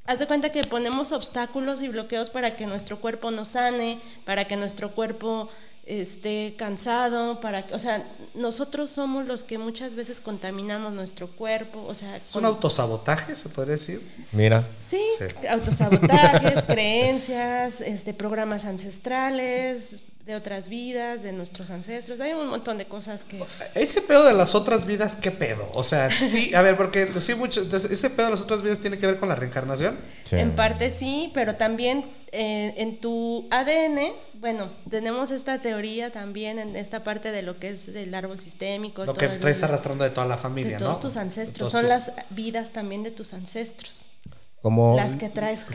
Haz 0.04 0.18
de 0.18 0.26
cuenta 0.26 0.50
que 0.50 0.62
ponemos 0.64 1.12
obstáculos 1.12 1.80
y 1.82 1.88
bloqueos 1.88 2.28
para 2.30 2.56
que 2.56 2.66
nuestro 2.66 3.00
cuerpo 3.00 3.30
no 3.30 3.44
sane, 3.44 4.00
para 4.24 4.46
que 4.46 4.56
nuestro 4.56 4.94
cuerpo 4.94 5.48
esté 5.84 6.54
cansado, 6.56 7.40
para 7.40 7.66
que, 7.66 7.74
o 7.74 7.78
sea, 7.78 8.04
nosotros 8.34 8.90
somos 8.90 9.26
los 9.26 9.42
que 9.42 9.58
muchas 9.58 9.94
veces 9.94 10.20
contaminamos 10.20 10.92
nuestro 10.92 11.28
cuerpo, 11.36 11.84
o 11.86 11.94
sea, 11.94 12.16
¿Es 12.16 12.34
un 12.36 12.42
con- 12.42 12.50
autosabotaje, 12.50 13.34
se 13.34 13.48
podría 13.48 13.72
decir? 13.72 14.00
Mira. 14.32 14.68
Sí, 14.80 15.00
Sí. 15.18 15.46
autosabotajes, 15.48 16.64
creencias, 16.66 17.80
este, 17.80 18.14
programas 18.14 18.64
ancestrales, 18.64 20.02
de 20.24 20.36
otras 20.36 20.68
vidas, 20.68 21.22
de 21.22 21.32
nuestros 21.32 21.70
ancestros. 21.70 22.20
Hay 22.20 22.32
un 22.32 22.46
montón 22.48 22.78
de 22.78 22.84
cosas 22.86 23.24
que... 23.24 23.42
Ese 23.74 24.00
pedo 24.02 24.24
de 24.24 24.32
las 24.34 24.54
otras 24.54 24.86
vidas, 24.86 25.16
¿qué 25.16 25.30
pedo? 25.32 25.68
O 25.74 25.82
sea, 25.82 26.10
sí, 26.10 26.54
a 26.54 26.62
ver, 26.62 26.76
porque 26.76 27.08
sí, 27.18 27.34
mucho. 27.34 27.62
Entonces, 27.62 27.90
ese 27.90 28.08
pedo 28.10 28.26
de 28.26 28.30
las 28.32 28.42
otras 28.42 28.62
vidas 28.62 28.78
tiene 28.78 28.98
que 28.98 29.06
ver 29.06 29.16
con 29.16 29.28
la 29.28 29.34
reencarnación. 29.34 29.98
Sí. 30.24 30.36
En 30.36 30.54
parte 30.54 30.90
sí, 30.92 31.30
pero 31.34 31.56
también 31.56 32.04
eh, 32.30 32.72
en 32.76 33.00
tu 33.00 33.48
ADN, 33.50 34.12
bueno, 34.34 34.70
tenemos 34.88 35.32
esta 35.32 35.60
teoría 35.60 36.10
también 36.12 36.58
en 36.60 36.76
esta 36.76 37.02
parte 37.02 37.32
de 37.32 37.42
lo 37.42 37.58
que 37.58 37.70
es 37.70 37.88
el 37.88 38.14
árbol 38.14 38.38
sistémico. 38.38 39.04
Lo 39.04 39.14
que 39.14 39.26
traes 39.28 39.62
arrastrando 39.64 40.04
de 40.04 40.10
toda 40.10 40.26
la 40.26 40.36
familia, 40.38 40.72
de 40.74 40.78
todos 40.78 40.98
¿no? 40.98 41.00
tus 41.02 41.16
ancestros. 41.16 41.58
todos 41.58 41.72
Son 41.72 41.80
tus- 41.82 41.88
las 41.90 42.12
vidas 42.30 42.70
también 42.70 43.02
de 43.02 43.10
tus 43.10 43.34
ancestros. 43.34 44.06
Como. 44.62 44.94
las 44.96 45.16
que 45.16 45.28
traes 45.28 45.66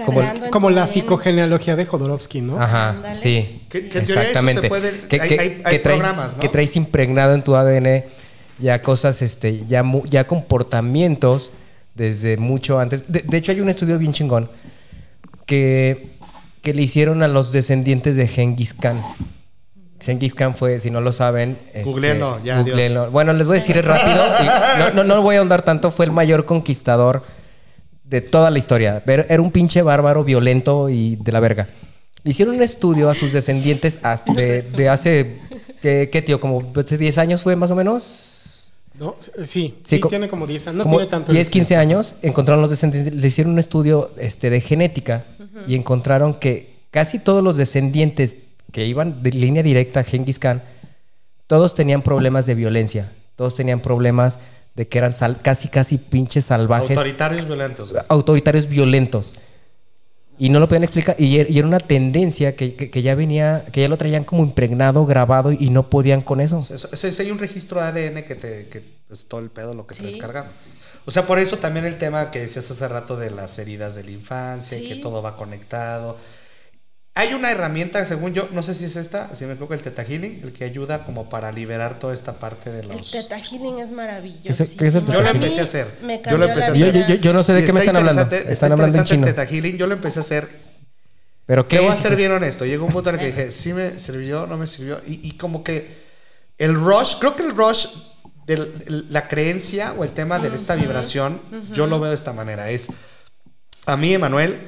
como- 0.49 0.69
en 0.69 0.75
la 0.75 0.87
psicogenealogía 0.87 1.75
de 1.75 1.85
Jodorowsky, 1.85 2.39
¿no? 2.41 2.61
Ajá, 2.61 2.95
sí. 3.15 3.61
Que- 3.69 3.89
que 3.89 3.99
en 3.99 4.05
teoría 4.05 4.13
eso 4.13 4.19
Exactamente. 4.21 4.61
se 4.61 4.67
puede- 4.69 4.99
que, 5.09 5.21
hay- 5.21 5.29
que- 5.29 5.39
hay- 5.39 5.61
hay 5.65 5.71
que 5.73 5.79
traes, 5.79 5.99
programas, 5.99 6.35
¿no? 6.35 6.41
que 6.41 6.47
traes 6.49 6.75
impregnado 6.77 7.33
en 7.35 7.43
tu 7.43 7.55
ADN 7.57 8.05
ya 8.59 8.81
cosas, 8.81 9.21
este, 9.21 9.65
ya, 9.65 9.83
ya 10.05 10.25
comportamientos 10.25 11.51
desde 11.95 12.37
mucho 12.37 12.79
antes. 12.79 13.11
De, 13.11 13.21
de 13.23 13.37
hecho, 13.37 13.51
hay 13.51 13.59
un 13.59 13.67
estudio 13.69 13.97
bien 13.99 14.13
chingón 14.13 14.49
que, 15.45 16.11
que 16.61 16.73
le 16.73 16.81
hicieron 16.81 17.23
a 17.23 17.27
los 17.27 17.51
descendientes 17.51 18.15
de 18.15 18.27
Genghis 18.27 18.73
Khan. 18.73 19.03
Genghis 19.99 20.33
Khan 20.33 20.55
fue, 20.55 20.79
si 20.79 20.91
no 20.91 21.01
lo 21.01 21.11
saben... 21.11 21.57
este, 21.67 21.83
Googleenlo, 21.83 22.39
ya, 22.43 22.59
adiós. 22.59 22.69
googleenlo. 22.69 23.11
Bueno, 23.11 23.33
les 23.33 23.47
voy 23.47 23.57
a 23.57 23.59
decir 23.59 23.83
rápido. 23.83 24.23
y 24.41 24.79
no, 24.79 24.93
no, 24.93 25.03
no 25.03 25.21
voy 25.21 25.35
a 25.35 25.39
ahondar 25.39 25.63
tanto. 25.63 25.91
Fue 25.91 26.05
el 26.05 26.11
mayor 26.11 26.45
conquistador 26.45 27.23
de 28.09 28.21
toda 28.21 28.49
la 28.51 28.57
historia. 28.59 29.03
Era 29.05 29.41
un 29.41 29.51
pinche 29.51 29.81
bárbaro, 29.81 30.23
violento 30.23 30.89
y 30.89 31.15
de 31.17 31.31
la 31.31 31.39
verga. 31.39 31.69
Hicieron 32.23 32.55
un 32.55 32.61
estudio 32.61 33.09
a 33.09 33.15
sus 33.15 33.33
descendientes 33.33 33.99
de, 34.35 34.61
de 34.61 34.89
hace, 34.89 35.39
¿qué, 35.81 36.09
qué, 36.11 36.21
tío? 36.21 36.39
Como 36.39 36.61
hace 36.75 36.97
10 36.97 37.17
años 37.17 37.41
fue 37.41 37.55
más 37.55 37.71
o 37.71 37.75
menos. 37.75 38.73
¿No? 38.99 39.15
Sí, 39.19 39.31
sí, 39.45 39.75
Sí, 39.83 39.99
co- 39.99 40.09
tiene 40.09 40.27
como 40.27 40.47
10 40.47 40.67
años. 40.67 40.77
No 40.77 40.83
como 40.83 40.97
tiene 40.97 41.09
tanto. 41.11 41.31
10, 41.31 41.49
15 41.49 41.75
años, 41.75 42.15
encontraron 42.23 42.61
los 42.61 42.71
descendientes, 42.71 43.13
le 43.13 43.27
hicieron 43.27 43.53
un 43.53 43.59
estudio 43.59 44.11
este, 44.17 44.49
de 44.49 44.59
genética 44.59 45.25
y 45.67 45.75
encontraron 45.75 46.33
que 46.33 46.77
casi 46.89 47.19
todos 47.19 47.43
los 47.43 47.57
descendientes 47.57 48.37
que 48.71 48.85
iban 48.87 49.21
de 49.21 49.31
línea 49.31 49.61
directa 49.61 49.99
a 49.99 50.03
Genghis 50.03 50.39
Khan, 50.39 50.63
todos 51.45 51.75
tenían 51.75 52.01
problemas 52.01 52.45
de 52.47 52.55
violencia, 52.55 53.11
todos 53.35 53.53
tenían 53.55 53.79
problemas 53.81 54.39
de 54.77 54.87
que 54.87 54.97
eran 54.99 55.13
sal- 55.13 55.41
casi, 55.41 55.67
casi 55.67 55.97
pinches 55.97 56.45
salvajes, 56.45 56.91
Autoritarios 56.95 57.45
violentos. 57.47 57.91
güey. 57.91 58.03
autoritarios 58.07 58.69
violentos. 58.69 59.33
Y 60.39 60.49
no 60.49 60.59
lo 60.59 60.67
podían 60.67 60.83
explicar. 60.83 61.15
Y, 61.19 61.37
er- 61.39 61.47
y 61.49 61.57
era 61.57 61.67
una 61.67 61.79
tendencia 61.79 62.55
que, 62.55 62.75
que- 62.75 62.91
que 62.91 63.01
ya 63.01 63.15
venía, 63.15 63.65
que 63.73 63.81
ya 63.81 63.87
lo 63.89 63.97
traían 63.97 64.23
como 64.23 64.43
impregnado, 64.43 65.05
grabado 65.07 65.51
y 65.51 65.71
no 65.71 65.89
podían 65.89 66.21
con 66.21 66.39
eso. 66.39 66.59
Eso- 66.59 66.89
eso 66.93 67.21
hay 67.23 67.31
un 67.31 67.39
registro 67.39 67.81
de 67.81 67.87
ADN 67.87 68.23
que 68.23 68.35
te 68.35 68.67
que 68.69 68.83
es 69.11 69.25
todo 69.25 69.39
el 69.41 69.49
pedo 69.49 69.73
lo 69.73 69.87
que 69.87 69.95
Sí. 69.95 70.01
traes 70.03 70.17
cargando. 70.17 70.53
O 71.05 71.11
sea, 71.11 71.25
por 71.25 71.39
eso 71.39 71.57
también 71.57 71.85
el 71.85 71.97
tema 71.97 72.29
que 72.29 72.39
decías 72.39 72.69
hace 72.69 72.87
rato 72.87 73.17
de 73.17 73.31
las 73.31 73.57
heridas 73.57 73.95
de 73.95 74.03
la 74.03 74.11
infancia 74.11 74.77
y 74.77 74.81
Sí. 74.81 74.87
que 74.89 74.95
todo 74.97 75.23
va 75.23 75.35
conectado. 75.35 76.17
Hay 77.19 77.33
una 77.33 77.49
herramienta, 77.51 78.05
según 78.05 78.33
yo, 78.33 78.47
no 78.51 78.61
sé 78.61 78.73
si 78.75 78.85
es 78.85 78.95
esta, 78.95 79.33
si 79.33 79.45
me 79.45 79.53
equivoco, 79.53 79.73
el 79.73 79.81
Teta 79.81 80.03
Healing, 80.03 80.41
el 80.43 80.53
que 80.53 80.65
ayuda 80.65 81.03
como 81.03 81.29
para 81.29 81.51
liberar 81.51 81.97
toda 81.99 82.13
esta 82.13 82.33
parte 82.39 82.71
de 82.71 82.81
El 82.81 82.89
los... 82.89 83.09
Teta 83.11 83.39
Healing 83.39 83.79
es 83.79 83.91
maravilloso. 83.91 84.43
¿Qué 84.77 84.87
es- 84.87 84.95
el 84.95 85.05
Yo 85.05 85.11
lo 85.13 85.17
Teta 85.19 85.29
empecé 85.31 85.59
a 85.61 85.63
hacer. 85.63 85.87
me 86.03 86.21
Yo 86.29 86.37
lo 86.37 86.45
empecé 86.45 86.69
a 86.69 86.73
hacer. 86.73 86.93
yo- 86.95 87.07
yo- 87.07 87.15
yo 87.15 87.33
no 87.33 87.41
sé 87.43 87.53
de 87.53 87.65
qué 87.65 87.73
me 87.73 87.79
está 87.79 87.91
están 87.91 87.95
hablando. 87.97 88.21
Están 88.21 88.51
está 88.51 88.65
hablando 88.67 88.85
en 88.85 88.89
interesante 89.01 89.15
chino. 89.15 89.27
el 89.27 89.33
Teta 89.35 89.45
Healing. 89.47 89.77
Yo 89.77 89.87
lo 89.87 89.93
empecé 89.95 90.19
a 90.19 90.21
hacer 90.21 90.47
Pero 91.47 91.67
¿Qué 91.67 91.77
qué 91.77 91.81
voy 91.83 91.91
a 91.91 91.95
ser 91.95 92.15
bien 92.17 92.31
honesto? 92.33 92.65
Llegó 92.65 92.85
un 92.85 92.91
punto 92.91 93.09
en 93.09 93.15
el 93.15 93.21
que 93.21 93.27
dije, 93.27 93.51
sí 93.51 93.73
me 93.73 93.97
sirvió, 93.99 94.45
no 94.47 94.57
me 94.57 94.67
sirvió. 94.67 95.01
Y, 95.07 95.27
y 95.27 95.37
como 95.37 95.63
que 95.63 95.97
el 96.57 96.75
rush, 96.75 97.15
creo 97.19 97.35
que 97.37 97.43
el 97.43 97.55
rush 97.55 97.87
de 98.45 99.05
la 99.09 99.27
creencia 99.27 99.93
o 99.97 100.03
el 100.03 100.11
tema 100.11 100.39
de 100.39 100.49
esta 100.55 100.75
vibración, 100.75 101.41
yo 101.73 101.87
lo 101.87 101.99
veo 101.99 102.09
de 102.09 102.15
esta 102.15 102.33
manera. 102.33 102.69
Es, 102.69 102.87
a 103.85 103.95
mí, 103.97 104.13
Emanuel, 104.13 104.59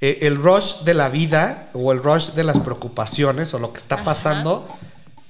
eh, 0.00 0.18
el 0.22 0.36
rush 0.36 0.80
de 0.84 0.94
la 0.94 1.08
vida 1.08 1.70
o 1.72 1.92
el 1.92 2.02
rush 2.02 2.30
de 2.32 2.44
las 2.44 2.58
preocupaciones 2.60 3.52
o 3.54 3.58
lo 3.58 3.72
que 3.72 3.78
está 3.78 3.96
Ajá. 3.96 4.04
pasando, 4.04 4.68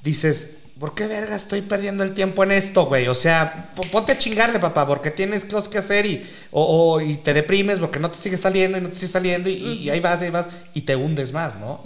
dices, 0.03 0.59
¿por 0.79 0.95
qué 0.95 1.07
verga 1.07 1.35
estoy 1.35 1.63
perdiendo 1.63 2.05
el 2.05 2.13
tiempo 2.13 2.45
en 2.45 2.53
esto, 2.53 2.87
güey? 2.87 3.09
O 3.09 3.15
sea, 3.15 3.73
po- 3.75 3.83
ponte 3.91 4.13
a 4.13 4.19
chingarle, 4.19 4.59
papá, 4.61 4.87
porque 4.87 5.11
tienes 5.11 5.45
cosas 5.45 5.69
que 5.69 5.79
hacer 5.79 6.07
y, 6.07 6.25
o, 6.53 6.93
o- 6.95 7.01
y 7.01 7.17
te 7.17 7.35
deprimes 7.35 7.79
porque 7.79 7.99
no 7.99 8.11
te 8.11 8.19
sigue 8.19 8.37
saliendo 8.37 8.79
y 8.79 8.81
no 8.83 8.89
te 8.91 8.95
sigue 8.95 9.09
saliendo 9.09 9.49
y, 9.51 9.55
y 9.55 9.91
ahí 9.91 10.01
vas, 10.01 10.23
ahí 10.23 10.31
vas 10.31 10.49
y 10.75 10.83
te 10.83 10.95
hundes 10.97 11.33
más, 11.33 11.59
¿no? 11.59 11.83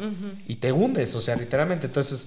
Y 0.46 0.56
te 0.56 0.72
hundes, 0.72 1.14
o 1.14 1.20
sea, 1.20 1.36
literalmente. 1.36 1.86
Entonces, 1.86 2.26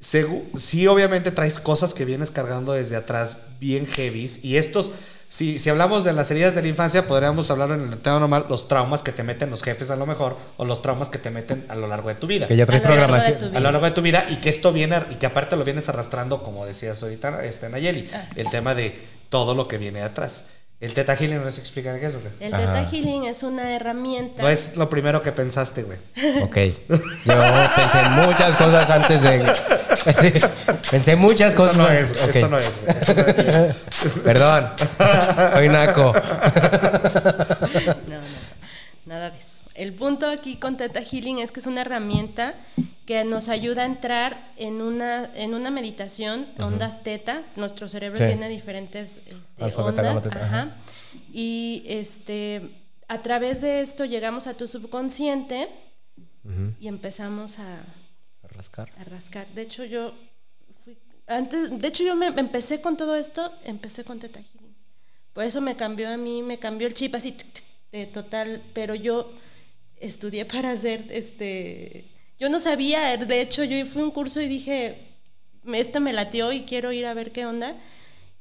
sí, 0.00 0.86
obviamente 0.86 1.30
traes 1.30 1.58
cosas 1.58 1.94
que 1.94 2.04
vienes 2.04 2.30
cargando 2.30 2.72
desde 2.72 2.96
atrás 2.96 3.38
bien 3.60 3.86
heavies 3.86 4.44
y 4.44 4.56
estos... 4.56 4.92
Si, 5.32 5.60
si 5.60 5.70
hablamos 5.70 6.02
de 6.02 6.12
las 6.12 6.28
heridas 6.32 6.56
de 6.56 6.62
la 6.62 6.66
infancia, 6.66 7.06
podríamos 7.06 7.48
hablar 7.52 7.70
en 7.70 7.92
el 7.92 7.98
tema 8.00 8.18
normal, 8.18 8.46
los 8.48 8.66
traumas 8.66 9.00
que 9.00 9.12
te 9.12 9.22
meten 9.22 9.48
los 9.48 9.62
jefes 9.62 9.88
a 9.92 9.94
lo 9.96 10.04
mejor, 10.04 10.36
o 10.56 10.64
los 10.64 10.82
traumas 10.82 11.08
que 11.08 11.18
te 11.18 11.30
meten 11.30 11.64
a 11.68 11.76
lo 11.76 11.86
largo 11.86 12.08
de 12.08 12.16
tu 12.16 12.26
vida 12.26 12.48
Que 12.48 12.56
ya 12.56 12.66
traes 12.66 12.84
A 12.84 12.88
lo 12.88 12.94
largo 12.96 13.14
de 13.14 13.20
programación. 13.20 13.38
tu 13.38 13.44
a 13.44 13.48
vida. 13.50 13.60
lo 13.60 13.70
largo 13.70 13.86
de 13.86 13.92
tu 13.92 14.02
vida 14.02 14.26
y 14.28 14.36
que 14.36 14.48
esto 14.50 14.72
viene 14.72 14.96
ar- 14.96 15.06
y 15.08 15.14
que 15.14 15.26
aparte 15.26 15.54
lo 15.56 15.62
vienes 15.64 15.88
arrastrando 15.88 16.42
como 16.42 16.66
decías 16.66 17.00
ahorita 17.04 17.44
este 17.44 17.68
Nayeli 17.68 18.10
Ah. 18.12 18.28
el 18.34 18.50
tema 18.50 18.74
de 18.74 19.00
todo 19.28 19.54
lo 19.54 19.68
que 19.68 19.78
viene 19.78 20.00
de 20.00 20.06
atrás 20.06 20.46
el 20.80 20.94
teta 20.94 21.14
healing 21.14 21.44
no 21.44 21.50
se 21.50 21.60
explica 21.60 21.98
qué 22.00 22.06
es 22.06 22.14
lo 22.14 22.20
que 22.20 22.28
El 22.46 22.54
Ajá. 22.54 22.72
Teta 22.72 22.90
Healing 22.90 23.24
es 23.24 23.42
una 23.42 23.74
herramienta. 23.76 24.42
no 24.42 24.48
es 24.48 24.76
lo 24.76 24.88
primero 24.88 25.22
que 25.22 25.30
pensaste 25.32 25.82
güey 25.82 25.98
Ok. 26.42 26.56
Yo 26.88 27.36
pensé 27.76 28.00
en 28.06 28.12
muchas 28.26 28.56
cosas 28.56 28.88
antes 28.88 29.22
de. 29.22 29.40
pensé 30.90 31.12
en 31.12 31.18
muchas 31.18 31.48
eso 31.52 31.56
cosas. 31.58 31.76
no 31.76 31.86
antes- 31.86 32.12
es 32.12 32.22
ok. 32.22 32.34
eso 32.36 32.48
no 32.48 32.56
es 32.56 32.80
güey 32.82 32.96
eso 32.98 33.14
no 33.14 33.22
es. 33.22 33.74
Perdón. 34.24 34.70
Soy 35.52 35.68
naco. 35.68 36.14
No, 36.14 38.16
no, 38.16 38.20
nada 39.06 39.30
de 39.30 39.38
eso. 39.38 39.60
El 39.74 39.94
punto 39.94 40.28
aquí 40.28 40.56
con 40.56 40.76
Teta 40.76 41.00
Healing 41.02 41.38
es 41.38 41.52
que 41.52 41.60
es 41.60 41.66
una 41.66 41.82
herramienta 41.82 42.54
que 43.10 43.24
nos 43.24 43.48
ayuda 43.48 43.82
a 43.82 43.86
entrar 43.86 44.52
en 44.56 44.80
una, 44.80 45.32
en 45.34 45.54
una 45.54 45.72
meditación, 45.72 46.46
ondas 46.60 47.02
teta. 47.02 47.42
Nuestro 47.56 47.88
cerebro 47.88 48.20
Sí. 48.20 48.26
tiene 48.26 48.48
diferentes 48.48 49.16
este, 49.26 49.80
ondas. 49.82 50.22
teta, 50.22 50.44
ajá. 50.44 50.60
ajá. 50.62 50.76
Y 51.32 51.82
este, 51.88 52.70
a 53.08 53.20
través 53.20 53.60
de 53.60 53.80
esto 53.80 54.04
llegamos 54.04 54.46
a 54.46 54.54
tu 54.56 54.68
subconsciente 54.68 55.68
y 56.78 56.86
empezamos 56.86 57.58
a, 57.58 57.82
Rascar. 58.44 58.92
a 58.96 59.02
rascar. 59.02 59.48
De 59.54 59.62
hecho, 59.62 59.84
yo 59.84 60.14
fui. 60.84 60.96
Antes, 61.26 61.80
de 61.80 61.88
hecho, 61.88 62.04
yo 62.04 62.14
me 62.14 62.28
empecé 62.28 62.80
con 62.80 62.96
todo 62.96 63.16
esto, 63.16 63.52
empecé 63.64 64.04
con 64.04 64.20
Teta 64.20 64.38
Healing. 64.38 64.76
Por 65.32 65.42
eso 65.42 65.60
me 65.60 65.74
cambió 65.74 66.10
a 66.10 66.16
mí, 66.16 66.42
me 66.44 66.60
cambió 66.60 66.86
el 66.86 66.94
chip 66.94 67.12
así, 67.16 67.36
de 67.90 68.06
total. 68.06 68.62
Pero 68.72 68.94
yo 68.94 69.32
estudié 69.98 70.44
para 70.54 70.70
hacer 70.70 71.06
este. 71.10 72.06
Yo 72.40 72.48
no 72.48 72.58
sabía, 72.58 73.14
de 73.18 73.40
hecho, 73.42 73.64
yo 73.64 73.84
fui 73.84 74.00
a 74.00 74.04
un 74.06 74.10
curso 74.10 74.40
y 74.40 74.48
dije, 74.48 75.18
este 75.74 76.00
me 76.00 76.14
latió 76.14 76.52
y 76.52 76.62
quiero 76.62 76.90
ir 76.90 77.04
a 77.04 77.12
ver 77.12 77.32
qué 77.32 77.44
onda. 77.44 77.76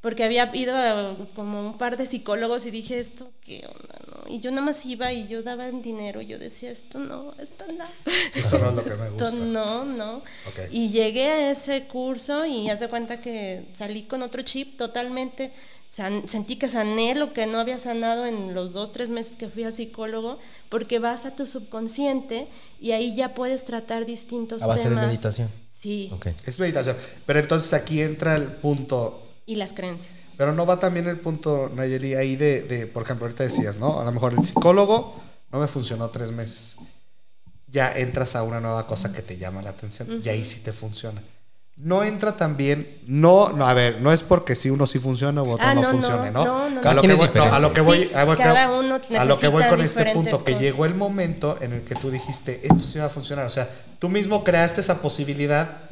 Porque 0.02 0.24
había 0.24 0.50
ido 0.56 0.76
a 0.76 1.18
como 1.36 1.60
un 1.60 1.78
par 1.78 1.98
de 1.98 2.06
psicólogos 2.06 2.66
y 2.66 2.72
dije, 2.72 3.00
esto, 3.00 3.32
¿qué 3.42 3.66
onda? 3.68 4.00
No? 4.08 4.30
Y 4.34 4.40
yo 4.40 4.50
nada 4.52 4.62
más 4.64 4.86
iba 4.86 5.12
y 5.12 5.28
yo 5.28 5.44
daba 5.44 5.68
el 5.68 5.82
dinero. 5.82 6.22
Y 6.22 6.28
yo 6.28 6.38
decía, 6.40 6.72
esto 6.72 7.00
no, 7.00 7.34
esto 7.40 7.66
no. 7.78 7.84
Esto 8.36 8.60
no 8.60 8.70
es 8.70 8.76
lo 8.76 8.84
que 8.84 8.90
me 8.96 9.08
Esto 9.08 9.26
gusta. 9.26 9.36
no, 9.38 9.86
no. 9.86 10.18
Ok. 10.18 10.60
Y 10.72 10.90
llegué 10.90 11.26
a 11.30 11.52
ese 11.52 11.86
curso 11.88 12.46
y 12.46 12.70
haz 12.70 12.80
de 12.80 12.88
cuenta 12.88 13.20
que 13.22 13.66
salí 13.74 14.04
con 14.04 14.22
otro 14.22 14.42
chip 14.44 14.78
totalmente. 14.78 15.52
San- 15.90 16.28
sentí 16.30 16.58
que 16.58 16.68
sané 16.68 17.16
lo 17.16 17.34
que 17.34 17.48
no 17.48 17.58
había 17.60 17.80
sanado 17.80 18.28
en 18.28 18.54
los 18.54 18.74
dos, 18.74 18.92
tres 18.92 19.10
meses 19.10 19.36
que 19.36 19.50
fui 19.50 19.64
al 19.64 19.74
psicólogo, 19.74 20.38
porque 20.70 21.00
vas 21.00 21.26
a 21.26 21.36
tu 21.36 21.48
subconsciente 21.48 22.48
y 22.80 22.92
ahí 22.92 23.16
ya 23.16 23.34
puedes 23.34 23.66
tratar 23.66 24.06
distintos 24.06 24.62
A 24.62 24.68
base 24.68 24.84
de 24.84 24.90
temas. 24.90 25.08
meditación. 25.08 25.50
Sí, 25.68 26.10
Ok. 26.14 26.28
Es 26.46 26.60
meditación. 26.60 26.96
Pero 27.26 27.40
entonces 27.40 27.74
aquí 27.74 28.02
entra 28.02 28.36
el 28.36 28.52
punto 28.58 29.24
y 29.50 29.56
las 29.56 29.74
creencias. 29.74 30.22
Pero 30.38 30.54
no 30.54 30.68
va 30.68 30.80
también 30.80 31.08
el 31.08 31.20
punto, 31.20 31.72
Nayeli, 31.74 32.14
ahí 32.14 32.36
de, 32.36 32.62
de, 32.62 32.86
por 32.86 33.02
ejemplo, 33.02 33.26
ahorita 33.26 33.44
decías, 33.44 33.80
¿no? 33.80 34.00
A 34.00 34.04
lo 34.04 34.12
mejor 34.12 34.34
el 34.34 34.44
psicólogo 34.44 35.20
no 35.52 35.60
me 35.60 35.66
funcionó 35.66 36.12
tres 36.12 36.32
meses. 36.32 36.76
Ya 37.66 37.92
entras 37.92 38.36
a 38.36 38.44
una 38.44 38.60
nueva 38.60 38.86
cosa 38.86 39.12
que 39.12 39.24
te 39.24 39.38
llama 39.38 39.64
la 39.64 39.72
atención 39.72 40.22
y 40.24 40.30
ahí 40.30 40.46
sí 40.46 40.60
te 40.60 40.72
funciona. 40.72 41.24
No 41.78 42.04
entra 42.04 42.38
también, 42.38 43.00
no, 43.08 43.50
no, 43.50 43.66
a 43.66 43.74
ver, 43.74 44.02
no 44.02 44.12
es 44.12 44.22
porque 44.22 44.56
si 44.56 44.70
uno 44.70 44.86
sí 44.86 45.00
funciona 45.00 45.42
u 45.42 45.50
otro 45.50 45.66
Ah, 45.66 45.74
no, 45.74 45.82
no, 45.82 45.88
no, 45.88 45.94
funcione, 45.94 46.30
¿no? 46.30 46.46
no, 46.46 46.46
no, 46.46 46.66
a, 46.66 46.70
no. 46.70 46.76
lo 46.76 46.82
Cada 46.82 47.02
que 47.02 47.14
voy, 47.16 47.30
no, 47.34 47.44
a 47.44 47.60
lo 47.60 47.74
que 47.74 47.82
voy, 47.82 48.12
a, 48.14 48.26
Sí, 48.26 48.38
cada 48.38 48.72
uno 48.72 49.00
a 49.18 49.26
lo 49.26 49.40
que 49.40 49.48
voy 49.48 49.64
con 49.64 49.82
este 49.82 50.14
punto, 50.14 50.44
que 50.44 50.60
llegó 50.60 50.86
el 50.86 50.94
momento 50.94 51.58
en 51.60 51.74
el 51.74 51.82
que 51.82 51.96
tú 51.96 52.12
dijiste, 52.12 52.60
esto 52.64 52.82
sí 52.82 53.00
va 53.00 53.06
a 53.06 53.10
funcionar. 53.10 53.46
O 53.48 53.50
sea, 53.50 53.68
tú 53.98 54.10
mismo 54.10 54.44
creaste 54.44 54.82
esa 54.82 55.02
posibilidad 55.02 55.90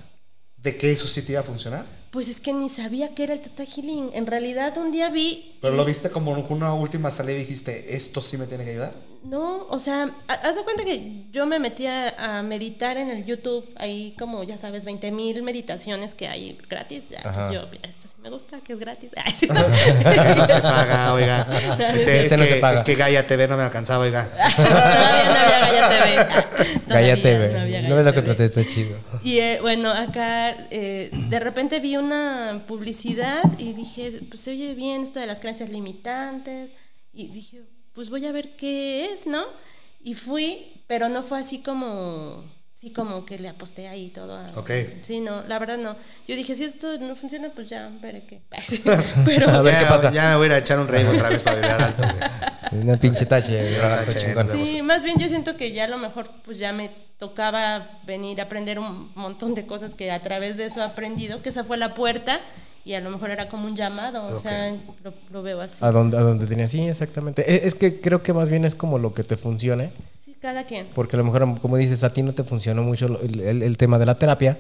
de 0.58 0.78
que 0.78 0.91
eso 0.91 1.08
sí 1.08 1.24
te 1.24 1.32
iba 1.32 1.41
a 1.41 1.43
funcionar. 1.43 1.97
Pues 2.12 2.30
es 2.30 2.39
que 2.39 2.53
ni 2.53 2.70
sabía 2.70 3.14
que 3.14 3.24
era 3.24 3.34
el 3.34 3.41
Tata 3.41 3.66
Healing. 3.66 4.12
En 4.14 4.28
realidad 4.28 4.78
un 4.78 4.91
día 4.91 5.10
vi... 5.10 5.55
Pero 5.62 5.76
lo 5.76 5.86
viste 5.86 6.10
como 6.10 6.32
una 6.32 6.74
última 6.74 7.12
salida 7.12 7.36
y 7.36 7.39
dijiste, 7.41 7.95
esto 7.95 8.22
sí 8.22 8.38
me 8.38 8.47
tiene 8.47 8.64
que 8.64 8.72
ayudar. 8.72 8.93
No, 9.24 9.65
o 9.70 9.80
sea, 9.80 10.15
ha- 10.28 10.34
haz 10.34 10.55
de 10.55 10.63
cuenta 10.63 10.86
que 10.86 11.26
yo 11.32 11.45
me 11.45 11.59
metí 11.59 11.86
a, 11.88 12.41
meditar 12.43 12.97
en 12.97 13.09
el 13.09 13.26
YouTube, 13.26 13.68
ahí 13.76 14.15
como 14.18 14.43
ya 14.43 14.57
sabes, 14.57 14.86
20 14.86 15.11
mil 15.11 15.43
meditaciones 15.43 16.13
que 16.15 16.28
hay 16.28 16.57
gratis. 16.70 17.09
Ya, 17.09 17.22
pues 17.34 17.51
yo, 17.51 17.68
esta 17.84 18.07
sí 18.07 18.15
me 18.22 18.30
gusta, 18.30 18.59
que 18.61 18.74
es 18.74 18.80
gratis. 18.80 19.11
Ay, 19.18 19.34
sí. 19.36 19.47
no 19.47 20.47
se 20.47 20.61
paga, 20.61 21.13
oiga. 21.13 21.47
Este, 21.93 22.20
Este 22.22 22.26
es, 22.26 22.32
no 22.39 22.45
que, 22.45 22.53
se 22.53 22.55
paga. 22.59 22.78
es 22.80 22.84
que 22.86 22.95
Gaia 22.95 23.28
TV 23.28 23.47
no 23.47 23.57
me 23.57 23.63
alcanzaba, 23.63 24.03
oiga. 24.05 24.30
Todavía 24.55 25.26
no 25.26 25.36
había 25.36 25.88
Gaia 25.88 26.28
TV. 26.30 26.34
Ah, 26.34 26.82
Cállate, 26.88 27.49
no 27.53 27.59
había 27.61 27.82
No 27.82 27.95
me 27.95 28.03
lo 28.03 28.11
TV. 28.11 28.15
contraté, 28.15 28.45
está 28.45 28.65
chido. 28.65 28.97
Y 29.24 29.39
eh, 29.39 29.59
bueno, 29.61 29.91
acá 29.91 30.51
eh, 30.72 31.09
de 31.11 31.39
repente 31.39 31.80
vi 31.80 31.97
una 31.97 32.63
publicidad 32.68 33.43
y 33.57 33.74
dije, 33.74 34.22
pues 34.30 34.41
se 34.41 34.51
oye 34.51 34.74
bien 34.74 35.01
esto 35.03 35.20
de 35.20 35.28
las 35.28 35.39
creencias 35.39 35.70
limitantes. 35.70 36.72
Y 37.13 37.30
dije, 37.30 37.61
pues 37.98 38.12
voy 38.12 38.28
a 38.28 38.32
ver 38.32 38.56
qué 38.56 39.12
es, 39.12 39.26
¿no? 39.26 39.43
Y 40.04 40.14
fui, 40.14 40.84
pero 40.86 41.10
no 41.10 41.24
fue 41.24 41.39
así 41.39 41.64
como, 41.64 42.43
sí, 42.76 42.91
como 42.91 43.26
que 43.26 43.39
le 43.39 43.50
aposté 43.50 43.88
ahí 43.88 44.10
todo. 44.10 44.38
A, 44.38 44.52
Ok. 44.56 44.70
Sí, 45.02 45.20
no, 45.20 45.41
la 45.48 45.58
verdad 45.58 45.80
no. 45.80 45.95
Yo 46.28 46.36
dije, 46.36 46.54
si 46.54 46.64
esto 46.64 47.00
no 47.00 47.16
funciona, 47.16 47.50
pues 47.56 47.70
ya 47.70 47.89
veré 48.00 48.24
qué. 48.28 48.43
pero 49.26 49.50
A 49.50 49.64
ver 49.64 49.74
ya, 49.74 49.80
qué 49.80 49.86
pasa. 49.88 50.12
Ya 50.12 50.30
me 50.30 50.36
voy 50.36 50.43
a 50.43 50.45
ir 50.45 50.54
a 50.54 50.58
echar 50.60 50.80
un 50.80 50.88
rey 50.88 51.06
otra 51.06 51.30
vez 51.30 51.41
para 51.41 51.56
vibrar 51.56 51.82
alto, 51.82 52.04
güey. 52.04 52.84
Una 52.84 53.00
pinche 53.00 53.26
tache. 53.26 53.76
Sí, 54.64 54.84
más 54.84 55.04
bien 55.04 55.18
yo 55.18 55.28
siento 55.28 55.58
que 55.58 55.72
ya 55.72 55.86
a 55.86 55.88
lo 55.88 55.98
mejor 55.98 56.30
pues 56.43 56.60
ya 56.60 56.74
me 56.74 56.91
tocaba 57.18 58.00
venir 58.06 58.41
a 58.41 58.43
aprender 58.43 58.78
un 58.78 59.12
montón 59.16 59.56
de 59.56 59.66
cosas 59.66 59.95
que 59.95 60.12
a 60.12 60.22
través 60.22 60.58
de 60.58 60.66
eso 60.66 60.82
he 60.82 60.84
aprendido, 60.84 61.41
que 61.41 61.50
esa 61.50 61.64
fue 61.64 61.78
la 61.78 61.95
puerta 61.95 62.41
y 62.88 62.94
a 62.94 63.02
lo 63.02 63.10
mejor 63.10 63.30
era 63.32 63.50
como 63.50 63.68
un 63.68 63.76
llamado, 63.76 64.24
o 64.26 64.40
sea, 64.40 64.74
lo, 65.04 65.14
lo 65.32 65.44
veo 65.44 65.60
así. 65.62 65.84
A 65.84 65.92
donde, 65.92 66.18
a 66.18 66.22
donde 66.22 66.48
tenía, 66.48 66.68
sí, 66.68 66.82
exactamente. 66.88 67.42
E- 67.52 67.68
Es, 67.68 67.76
que 67.76 68.00
creo 68.00 68.24
que 68.24 68.32
más 68.32 68.50
bien 68.50 68.64
es 68.64 68.76
como 68.76 68.98
lo 68.98 69.14
que 69.14 69.24
te 69.24 69.36
funcione. 69.36 69.92
Sí, 70.24 70.36
cada 70.42 70.64
quien. 70.66 70.88
Porque 70.96 71.16
a 71.16 71.20
lo 71.20 71.26
mejor, 71.26 71.60
como 71.60 71.76
dices, 71.78 72.04
a 72.06 72.12
ti 72.14 72.22
no 72.24 72.34
te 72.34 72.44
funcionó 72.46 72.84
mucho 72.84 73.20
el, 73.22 73.42
el- 73.42 73.62
el 73.64 73.78
tema 73.78 74.00
de 74.00 74.06
la 74.06 74.16
terapia, 74.18 74.58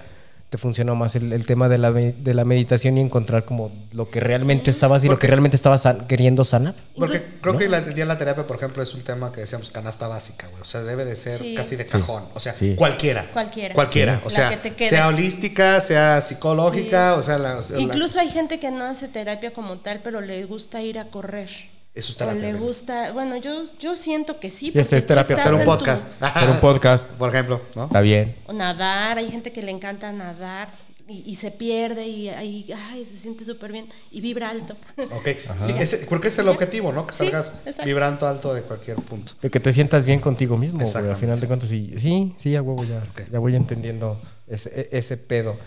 te 0.49 0.57
funcionó 0.57 0.95
más 0.95 1.15
el, 1.17 1.33
el 1.33 1.45
tema 1.45 1.67
de 1.67 1.77
la, 1.77 1.91
de 1.91 2.33
la 2.33 2.45
meditación 2.45 2.97
y 2.97 3.01
encontrar 3.01 3.43
como 3.43 3.69
lo 3.91 4.09
que 4.09 4.21
realmente 4.21 4.71
estabas 4.71 5.03
y 5.03 5.09
lo 5.09 5.19
que 5.19 5.27
realmente 5.27 5.57
estabas 5.57 5.81
san- 5.81 6.07
queriendo 6.07 6.45
sanar. 6.45 6.73
Porque 6.95 7.21
creo 7.41 7.57
que 7.57 7.67
la- 7.67 7.79
el 7.79 7.93
día 7.93 8.05
de 8.05 8.05
la 8.05 8.17
terapia, 8.17 8.47
por 8.47 8.55
ejemplo, 8.55 8.81
es 8.81 8.93
un 8.93 9.01
tema 9.01 9.33
que 9.33 9.41
decíamos 9.41 9.69
canasta 9.71 10.07
básica, 10.07 10.47
güey. 10.47 10.61
O 10.61 10.65
sea, 10.65 10.83
debe 10.83 11.03
de 11.03 11.17
ser 11.17 11.37
Sí. 11.39 11.53
casi 11.53 11.75
de 11.75 11.85
cajón. 11.85 12.29
O 12.33 12.39
sea, 12.39 12.53
Sí. 12.55 12.75
cualquiera. 12.77 13.29
Cualquiera. 13.33 13.75
Cualquiera. 13.75 14.15
Sí. 14.17 14.21
O 14.25 14.29
sea, 14.29 14.57
sea 14.77 15.07
holística, 15.09 15.81
sea 15.81 16.21
psicológica, 16.21 17.13
Sí. 17.15 17.19
o 17.19 17.23
sea, 17.23 17.37
la, 17.37 17.57
o 17.57 17.61
sea, 17.63 17.75
la- 17.75 17.81
Incluso 17.83 18.19
hay 18.19 18.29
gente 18.29 18.59
que 18.59 18.71
no 18.71 18.85
hace 18.85 19.09
terapia 19.09 19.51
como 19.51 19.79
tal, 19.79 19.99
pero 20.01 20.21
le 20.21 20.45
gusta 20.45 20.81
ir 20.81 20.97
a 20.97 21.09
correr. 21.09 21.49
Eso 21.97 22.11
es 22.11 22.15
o 22.15 22.17
terapia, 22.19 22.41
le 22.41 22.53
gusta, 22.53 23.11
bueno, 23.11 23.35
yo, 23.37 23.63
yo 23.79 23.95
siento 23.97 24.39
que 24.39 24.49
sí. 24.49 24.67
Y 24.67 24.79
esa 24.79 24.81
porque 24.89 24.95
es 24.97 25.07
terapia. 25.07 25.35
hacer 25.35 25.53
un 25.53 25.59
en 25.61 25.65
tu- 25.65 25.71
podcast. 25.71 26.07
Hacer 26.21 26.49
un 26.49 26.59
podcast. 26.59 27.07
Por 27.17 27.29
ejemplo, 27.29 27.61
¿no? 27.75 27.85
Está 27.85 28.01
bien. 28.01 28.35
o 28.47 28.53
nadar, 28.53 29.17
hay 29.17 29.29
gente 29.29 29.51
que 29.51 29.61
le 29.63 29.71
encanta 29.71 30.11
nadar 30.11 30.85
y, 31.09 31.23
y 31.25 31.35
se 31.37 31.51
pierde 31.51 32.05
y 32.05 32.27
ahí 32.27 32.69
ay, 32.91 33.05
se 33.05 33.17
siente 33.17 33.45
súper 33.45 33.71
bien 33.71 33.87
y 34.11 34.19
vibra 34.19 34.49
alto. 34.49 34.75
Ok. 35.15 35.29
Sí, 35.59 35.73
ese- 35.79 36.05
porque 36.09 36.27
es 36.27 36.37
el 36.37 36.49
objetivo, 36.49 36.91
¿no? 36.91 37.07
Que 37.07 37.13
salgas 37.13 37.53
vibrando 37.85 38.27
alto 38.27 38.53
de 38.53 38.61
cualquier 38.61 38.97
punto. 38.97 39.33
De 39.41 39.49
que 39.49 39.59
te 39.59 39.71
sientas 39.73 40.03
bien 40.05 40.19
contigo 40.19 40.57
mismo, 40.57 40.79
güey. 40.85 40.95
Al 41.07 41.15
final 41.15 41.39
de 41.39 41.47
cuentas, 41.47 41.69
sí, 41.69 41.93
sí, 41.97 42.33
sí, 42.37 42.55
a 42.55 42.61
huevo 42.61 42.83
ya. 42.83 42.99
Ya 43.31 43.39
voy 43.39 43.55
entendiendo 43.55 44.21
ese, 44.47 44.69
e- 44.69 44.89
ese 44.97 45.15
pedo. 45.17 45.57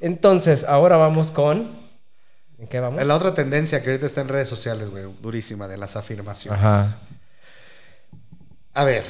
Entonces, 0.00 0.64
ahora 0.64 0.96
vamos 0.96 1.30
con. 1.30 1.83
¿En 2.58 2.68
qué 2.68 2.80
vamos? 2.80 3.04
La 3.04 3.14
otra 3.14 3.34
tendencia 3.34 3.82
que 3.82 3.90
ahorita 3.90 4.06
está 4.06 4.20
en 4.20 4.28
redes 4.28 4.48
sociales, 4.48 4.90
güey, 4.90 5.04
durísima, 5.20 5.68
de 5.68 5.76
las 5.76 5.96
afirmaciones. 5.96 6.64
Ajá. 6.64 6.98
A 8.74 8.84
ver, 8.84 9.04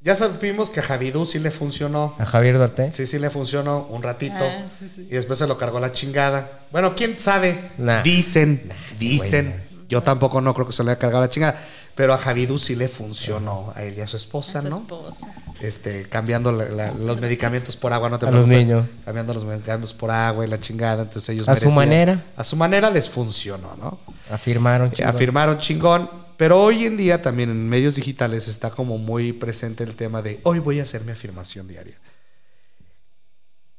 ya 0.00 0.16
supimos 0.16 0.70
que 0.70 0.80
a 0.80 0.82
Javidú 0.82 1.24
sí 1.24 1.38
le 1.38 1.52
funcionó. 1.52 2.16
A 2.18 2.26
Javier 2.26 2.56
Duarte. 2.56 2.90
Sí, 2.90 3.06
sí 3.06 3.20
le 3.20 3.30
funcionó 3.30 3.86
un 3.86 4.02
ratito. 4.02 4.44
Ah, 4.44 4.66
sí, 4.76 4.88
sí. 4.88 5.06
Y 5.08 5.14
después 5.14 5.38
se 5.38 5.46
lo 5.46 5.56
cargó 5.56 5.78
la 5.78 5.92
chingada. 5.92 6.66
Bueno, 6.72 6.94
quién 6.96 7.16
sabe. 7.18 7.56
Nah. 7.78 8.02
Dicen, 8.02 8.72
dicen. 8.98 9.62
Yo 9.88 10.02
tampoco 10.02 10.40
no 10.40 10.54
creo 10.54 10.66
que 10.66 10.72
se 10.72 10.82
le 10.82 10.90
haya 10.90 10.98
cargado 10.98 11.22
la 11.22 11.28
chingada. 11.30 11.62
Pero 11.94 12.14
a 12.14 12.18
Javidú 12.18 12.56
sí 12.58 12.74
le 12.74 12.88
funcionó. 12.88 13.72
A 13.76 13.82
él 13.82 13.94
y 13.98 14.00
a 14.00 14.06
su 14.06 14.16
esposa, 14.16 14.60
a 14.60 14.62
su 14.62 14.68
¿no? 14.70 14.76
esposa. 14.78 15.26
Este, 15.60 16.08
cambiando 16.08 16.50
la- 16.50 16.64
la- 16.64 16.92
los 16.92 17.20
medicamentos 17.20 17.76
por 17.76 17.92
agua, 17.92 18.08
no 18.08 18.18
te 18.18 18.26
A 18.26 18.30
los 18.30 18.46
preocupes. 18.46 18.66
niños. 18.66 18.86
Cambiando 19.04 19.34
los 19.34 19.44
medicamentos 19.44 19.92
por 19.92 20.10
agua 20.10 20.46
y 20.46 20.48
la 20.48 20.58
chingada. 20.58 21.02
Entonces 21.02 21.28
ellos 21.28 21.48
A 21.48 21.56
su 21.56 21.70
manera. 21.70 22.24
A 22.36 22.44
su 22.44 22.56
manera 22.56 22.90
les 22.90 23.10
funcionó, 23.10 23.76
¿no? 23.78 24.00
Afirmaron. 24.30 24.88
Eh, 24.88 24.92
chingón. 24.96 25.14
afirmaron 25.14 25.58
chingón. 25.58 26.10
Pero 26.38 26.60
hoy 26.62 26.86
en 26.86 26.96
día 26.96 27.20
también 27.22 27.50
en 27.50 27.68
medios 27.68 27.94
digitales 27.96 28.48
está 28.48 28.70
como 28.70 28.96
muy 28.98 29.32
presente 29.34 29.84
el 29.84 29.94
tema 29.94 30.22
de 30.22 30.40
hoy 30.44 30.58
voy 30.60 30.80
a 30.80 30.84
hacer 30.84 31.02
mi 31.04 31.12
afirmación 31.12 31.68
diaria. 31.68 31.98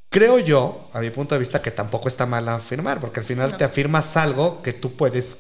Creo 0.10 0.38
yo, 0.38 0.90
a 0.94 1.00
mi 1.00 1.10
punto 1.10 1.34
de 1.34 1.40
vista, 1.40 1.62
que 1.62 1.72
tampoco 1.72 2.08
está 2.08 2.28
mal 2.28 2.48
afirmar, 2.48 3.00
porque 3.00 3.20
al 3.20 3.26
final 3.26 3.52
No. 3.52 3.58
te 3.58 3.64
afirmas 3.64 4.16
algo 4.16 4.62
que 4.62 4.72
tú 4.72 4.96
puedes 4.96 5.40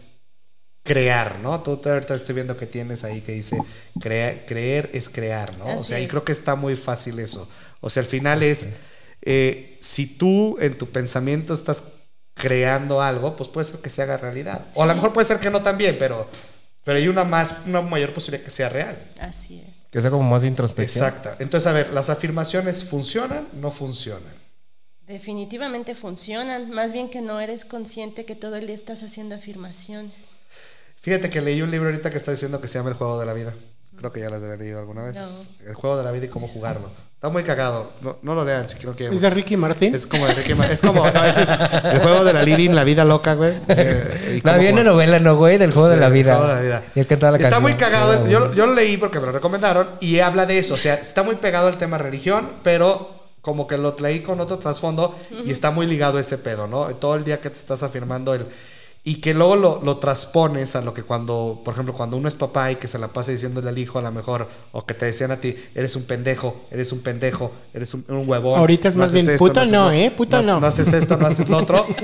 crear, 0.83 1.39
¿no? 1.39 1.61
Tú 1.63 1.79
ahorita 1.83 2.13
estoy 2.15 2.35
viendo 2.35 2.57
que 2.57 2.67
tienes 2.67 3.03
ahí 3.03 3.21
que 3.21 3.31
dice 3.31 3.57
crea- 3.99 4.45
creer 4.45 4.89
es 4.93 5.09
crear, 5.09 5.57
¿no? 5.57 5.77
o 5.77 5.83
sea, 5.83 5.99
y 5.99 6.07
creo 6.07 6.23
que 6.25 6.33
está 6.33 6.55
muy 6.55 6.75
fácil 6.75 7.19
eso. 7.19 7.47
O 7.79 7.89
sea, 7.89 8.01
al 8.01 8.07
final 8.07 8.43
es, 8.43 8.67
eh, 9.21 9.77
si 9.81 10.05
tú 10.05 10.57
en 10.59 10.77
tu 10.77 10.89
pensamiento 10.91 11.53
estás 11.53 11.85
creando 12.33 13.01
algo, 13.01 13.35
pues 13.35 13.47
puede 13.49 13.65
ser 13.65 13.79
que 13.79 13.89
se 13.89 14.01
haga 14.01 14.17
realidad. 14.17 14.65
O 14.75 14.83
a 14.83 14.85
lo 14.85 14.93
mejor 14.95 15.13
puede 15.13 15.25
ser 15.25 15.39
que 15.39 15.49
no 15.49 15.61
también, 15.63 15.95
pero, 15.97 16.27
pero 16.83 16.97
hay 16.97 17.07
una 17.07 17.23
más, 17.23 17.53
una 17.65 17.81
mayor 17.81 18.11
posibilidad 18.11 18.43
que 18.43 18.51
sea 18.51 18.67
real. 18.69 19.09
Así 19.19 19.59
es. 19.61 19.73
Que 19.89 20.01
sea 20.01 20.09
como 20.09 20.23
más 20.29 20.41
de 20.41 20.47
introspección. 20.49 21.05
Exacto. 21.05 21.35
Entonces, 21.39 21.67
a 21.67 21.73
ver, 21.73 21.93
las 21.93 22.09
afirmaciones 22.09 22.83
funcionan, 22.83 23.47
no 23.53 23.69
funcionan. 23.71 24.33
Definitivamente 25.07 25.95
funcionan, 25.95 26.71
más 26.71 26.91
bien 26.93 27.09
que 27.09 27.21
no 27.21 27.39
eres 27.39 27.65
consciente 27.65 28.25
que 28.25 28.35
todo 28.35 28.55
el 28.55 28.65
día 28.67 28.75
estás 28.75 29.03
haciendo 29.03 29.35
afirmaciones. 29.35 30.32
Fíjate 31.03 31.29
que 31.29 31.41
leí 31.41 31.61
un 31.61 31.69
libro 31.69 31.89
ahorita 31.89 32.09
que 32.09 32.17
está 32.17 32.31
diciendo 32.31 32.61
que 32.61 32.69
se 32.69 32.79
llama 32.79 32.89
El 32.91 32.95
juego 32.95 33.19
de 33.19 33.25
la 33.25 33.33
vida. 33.33 33.53
Creo 33.97 34.09
que 34.11 34.21
ya 34.21 34.29
las 34.29 34.41
había 34.41 34.55
leído 34.55 34.79
alguna 34.79 35.03
vez. 35.03 35.49
El 35.67 35.73
juego 35.75 35.97
de 35.97 36.03
la 36.03 36.11
vida 36.11 36.25
y 36.25 36.29
cómo 36.29 36.47
jugarlo. 36.47 36.89
Está 37.15 37.27
muy 37.27 37.43
cagado. 37.43 37.91
No, 38.01 38.17
no 38.21 38.35
lo 38.35 38.45
lean 38.45 38.69
si 38.69 38.77
no 38.85 38.95
quieren. 38.95 39.13
¿Es 39.13 39.19
de 39.19 39.29
Ricky 39.29 39.57
Martin? 39.57 39.93
Es 39.93 40.07
como 40.07 40.25
de 40.27 40.33
Ricky 40.33 40.53
Ma- 40.55 40.67
Es 40.67 40.81
como, 40.81 41.05
no, 41.09 41.25
ese 41.25 41.41
es 41.41 41.49
el 41.49 41.99
juego 41.99 42.23
de 42.23 42.31
la 42.33 42.41
living, 42.43 42.69
la 42.71 42.85
vida 42.85 43.03
loca, 43.03 43.33
güey. 43.33 43.53
Eh, 43.67 44.41
No, 44.45 44.83
novela, 44.83 45.19
no, 45.19 45.35
güey, 45.35 45.57
del 45.57 45.71
juego 45.73 45.89
Sí, 45.89 45.95
de 45.95 45.99
la 45.99 46.07
el 46.07 46.13
vida. 46.13 46.35
juego 46.37 46.47
de 46.49 46.55
la 46.55 46.61
vida. 46.61 46.83
Y 46.95 46.99
la 46.99 47.03
Está 47.03 47.31
canción. 47.31 47.61
muy 47.61 47.73
cagado. 47.75 48.27
Yo, 48.27 48.65
lo 48.65 48.73
leí 48.73 48.95
porque 48.95 49.19
me 49.19 49.25
lo 49.25 49.33
recomendaron 49.33 49.89
y 49.99 50.19
habla 50.19 50.45
de 50.45 50.57
eso. 50.57 50.73
O 50.75 50.77
sea, 50.77 50.95
está 50.95 51.21
muy 51.23 51.35
pegado 51.35 51.67
al 51.67 51.77
tema 51.77 51.97
religión, 51.97 52.49
pero 52.63 53.29
como 53.41 53.67
que 53.67 53.77
lo 53.77 53.93
leí 53.99 54.21
con 54.21 54.39
otro 54.39 54.57
trasfondo 54.57 55.13
y 55.45 55.51
está 55.51 55.69
muy 55.71 55.85
ligado 55.85 56.17
a 56.17 56.21
ese 56.21 56.37
pedo, 56.37 56.65
¿no? 56.67 56.87
Todo 56.95 57.15
el 57.15 57.25
día 57.25 57.41
que 57.41 57.49
te 57.49 57.57
estás 57.57 57.83
afirmando 57.83 58.33
el 58.33 58.47
y 59.05 59.15
que 59.15 59.33
luego 59.33 59.57
lo, 59.57 59.81
lo 59.83 59.97
transpones 59.97 60.77
a 60.77 60.81
lo 60.81 60.93
que 60.93 61.03
cuando, 61.03 61.61
por 61.65 61.73
ejemplo, 61.73 61.93
cuando 61.93 62.15
uno 62.15 62.29
es 62.29 62.35
papá 62.35 62.71
y 62.71 62.77
que 62.77 62.87
se 62.87 62.97
la 62.97 63.09
pasa 63.09 63.31
diciéndole 63.31 63.67
al 63.67 63.77
hijo 63.77 63.99
a 63.99 64.01
lo 64.01 64.11
mejor, 64.13 64.47
o 64.71 64.85
que 64.85 64.93
te 64.93 65.05
decían 65.05 65.31
a 65.31 65.37
ti, 65.41 65.55
eres 65.75 65.95
un 65.97 66.03
pendejo, 66.03 66.61
eres 66.71 66.91
un 66.93 66.99
pendejo, 67.01 67.51
eres 67.73 67.93
un, 67.93 68.05
un 68.07 68.29
huevón. 68.29 68.59
Ahorita 68.59 68.87
es 68.87 68.95
más 68.95 69.11
bien, 69.11 69.29
esto, 69.29 69.45
puto 69.45 69.65
no, 69.65 69.91
¿eh? 69.91 70.09
Puto 70.15 70.41
no. 70.41 70.61
No 70.61 70.67
haces 70.67 70.93
esto, 70.93 71.17
no 71.17 71.27
haces 71.27 71.49
lo 71.49 71.57
otro. 71.57 71.85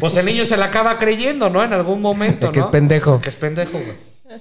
Pues 0.00 0.14
el 0.16 0.26
niño 0.26 0.44
se 0.44 0.56
la 0.58 0.66
acaba 0.66 0.98
creyendo, 0.98 1.48
¿no? 1.50 1.62
En 1.64 1.72
algún 1.72 2.00
momento, 2.02 2.46
De 2.48 2.52
que 2.52 2.58
¿no? 2.60 2.66
es 2.66 2.70
pendejo. 2.70 3.16
De 3.16 3.22
Que 3.22 3.28
es 3.30 3.36
pendejo, 3.36 3.72
güey. 3.72 3.96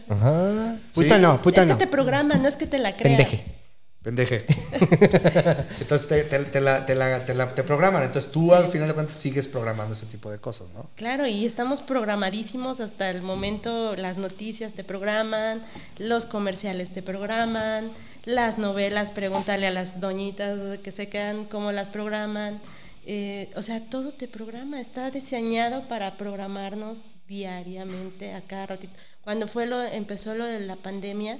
Ajá. 0.09 0.79
Puta 0.93 1.15
Sí. 1.15 1.21
no, 1.21 1.41
puta 1.41 1.61
es 1.61 1.67
no. 1.67 1.77
que 1.77 1.85
te 1.85 1.91
programan, 1.91 2.41
no 2.41 2.47
es 2.47 2.57
que 2.57 2.67
te 2.67 2.77
la 2.77 2.95
creas. 2.97 3.17
Pendeje. 3.17 3.64
Pendeje. 4.05 4.45
Entonces 5.81 6.07
te, 6.07 6.23
te- 6.25 6.45
te 6.45 6.61
la, 6.61 6.85
te, 6.85 6.93
la- 6.95 7.25
te 7.25 7.33
la- 7.33 7.53
te 7.55 7.63
programan. 7.63 8.03
Entonces 8.03 8.31
tú 8.31 8.53
al 8.53 8.67
final 8.67 8.87
de 8.87 8.93
cuentas 8.93 9.15
sigues 9.15 9.47
programando 9.47 9.93
ese 9.95 10.05
tipo 10.05 10.29
de 10.29 10.37
cosas, 10.37 10.71
¿no? 10.75 10.87
Claro, 10.95 11.25
y 11.25 11.43
estamos 11.43 11.81
programadísimos 11.81 12.79
hasta 12.81 13.09
el 13.09 13.23
momento, 13.23 13.95
las 13.95 14.17
noticias 14.19 14.73
te 14.73 14.83
programan, 14.83 15.63
los 15.97 16.25
comerciales 16.25 16.91
te 16.93 17.01
programan, 17.01 17.91
las 18.25 18.59
novelas, 18.59 19.11
pregúntale 19.11 19.65
a 19.67 19.71
las 19.71 19.99
doñitas 19.99 20.79
que 20.83 20.91
se 20.91 21.09
quedan 21.09 21.45
cómo 21.45 21.71
las 21.71 21.89
programan. 21.89 22.61
Eh, 23.07 23.51
o 23.55 23.61
sea, 23.63 23.81
todo 23.89 24.11
te 24.11 24.27
programa, 24.27 24.79
está 24.81 25.09
diseñado 25.11 25.87
para 25.87 26.15
programarnos 26.17 27.05
diariamente 27.27 28.33
a 28.35 28.41
cada 28.41 28.67
ratito. 28.67 28.93
Cuando 29.23 29.47
fue 29.47 29.65
lo, 29.65 29.81
empezó 29.83 30.35
lo 30.35 30.45
de 30.45 30.59
la 30.59 30.75
pandemia, 30.75 31.39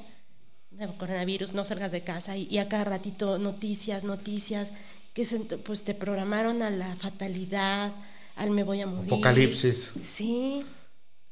coronavirus, 0.97 1.53
no 1.53 1.65
salgas 1.65 1.91
de 1.91 2.01
casa 2.03 2.36
y, 2.38 2.47
y 2.49 2.57
a 2.59 2.67
cada 2.69 2.84
ratito 2.86 3.38
noticias, 3.38 4.03
noticias, 4.03 4.71
que 5.13 5.26
se- 5.26 5.39
pues 5.39 5.84
te 5.84 5.93
programaron 5.93 6.61
a 6.61 6.69
la 6.69 6.95
fatalidad, 6.95 7.91
al 8.36 8.51
me 8.51 8.63
voy 8.63 8.82
a 8.82 8.88
morir. 8.88 9.13
Apocalipsis. 9.13 9.93
Sí. 9.99 10.65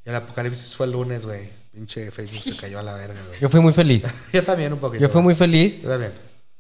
Y 0.06 0.10
el 0.10 0.16
apocalipsis 0.16 0.76
fue 0.76 0.86
el 0.86 0.94
lunes, 0.94 1.26
güey. 1.26 1.50
Pinche 1.72 2.12
Facebook 2.12 2.54
se 2.54 2.56
cayó 2.62 2.80
a 2.80 2.84
la 2.84 2.94
verga, 2.94 3.20
güey. 3.28 3.40
Yo 3.40 3.50
fui 3.50 3.60
muy 3.60 3.74
feliz. 3.74 4.04
Yo 4.34 4.44
también 4.44 4.72
un 4.74 4.80
poquito. 4.80 5.02
Yo 5.02 5.10
fui 5.10 5.22
muy 5.22 5.34
feliz 5.36 5.82
Yo 5.82 5.90
también. 5.90 6.14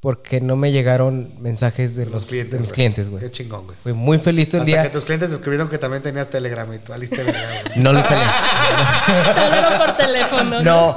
Porque 0.04 0.41
no 0.41 0.58
me 0.58 0.74
llegaron 0.74 1.34
mensajes 1.41 1.95
de, 1.95 2.04
Los, 2.04 2.14
los, 2.14 2.26
clientes. 2.26 2.51
de 2.51 2.60
mis 2.60 2.74
clientes, 2.74 3.10
güey. 3.10 3.24
Qué 3.24 3.32
chingón, 3.32 3.68
güey. 3.68 3.78
Fui 3.82 3.93
muy 3.93 4.18
feliz 4.18 4.49
todo 4.49 4.58
el 4.58 4.64
Hasta 4.64 4.82
día. 4.82 4.84
que 4.84 4.89
tus 4.89 5.06
clientes 5.06 5.32
escribieron 5.32 5.70
que 5.70 5.78
también 5.78 6.04
tenías 6.04 6.30
Telegram 6.30 6.72
y 6.74 6.80
tú 6.80 6.91
aliste 6.91 7.24
verga, 7.24 7.39
güey. 7.70 7.82
No 7.82 7.93
lo 7.93 7.99
instalé. 7.99 8.22
Hablaron 9.38 9.80
por 9.80 9.95
teléfono. 9.95 10.62
No, 10.62 10.93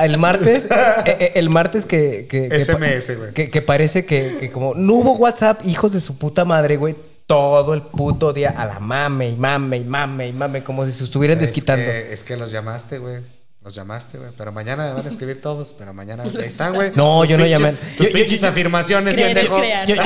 el 0.00 0.18
martes, 0.18 0.64
eh, 0.64 1.04
eh, 1.06 1.32
el 1.36 1.50
martes 1.50 1.86
que... 1.86 2.26
que, 2.28 2.48
SMS, 2.64 3.16
güey. 3.16 3.32
Que, 3.32 3.48
que 3.48 3.62
parece 3.62 4.04
que, 4.06 4.38
que 4.40 4.50
como 4.50 4.74
no 4.74 4.94
hubo 4.94 5.12
WhatsApp, 5.12 5.60
hijos 5.64 5.92
de 5.92 6.00
su 6.00 6.18
puta 6.18 6.44
madre, 6.44 6.78
güey. 6.78 6.96
Todo 7.26 7.74
el 7.74 7.82
puto 7.82 8.32
día 8.32 8.50
a 8.50 8.66
la 8.66 8.80
mame 8.80 9.28
y 9.28 9.36
mame 9.36 9.76
y 9.76 9.84
mame 9.84 10.26
y 10.26 10.32
mame, 10.32 10.64
como 10.64 10.84
si 10.84 10.90
se 10.90 11.04
estuvieran 11.04 11.36
O 11.36 11.38
sea, 11.38 11.46
desquitando. 11.46 11.84
Es 11.84 11.92
que, 11.92 12.12
es 12.12 12.24
que 12.24 12.36
los 12.36 12.50
llamaste, 12.50 12.98
güey. 12.98 13.20
Los 13.64 13.74
llamaste, 13.74 14.18
güey. 14.18 14.30
Pero 14.36 14.50
mañana 14.52 14.86
me 14.88 14.92
van 14.94 15.06
a 15.06 15.08
escribir 15.08 15.40
todos. 15.40 15.74
Pero 15.78 15.94
mañana 15.94 16.24
ahí 16.24 16.34
están, 16.44 16.74
güey. 16.74 16.90
No, 16.96 17.20
Tus 17.20 17.28
yo 17.28 17.38
no 17.38 17.44
pinches- 17.44 17.50
llamé. 17.58 17.72
Tus 17.72 18.06
Yo- 18.06 18.12
yo- 18.12 18.12
pinches 18.12 18.40
yo- 18.40 18.48
afirmaciones, 18.48 19.14
pendejo. 19.14 19.56
crear. 19.56 19.86
Yo, 19.86 19.94
yo 19.94 20.02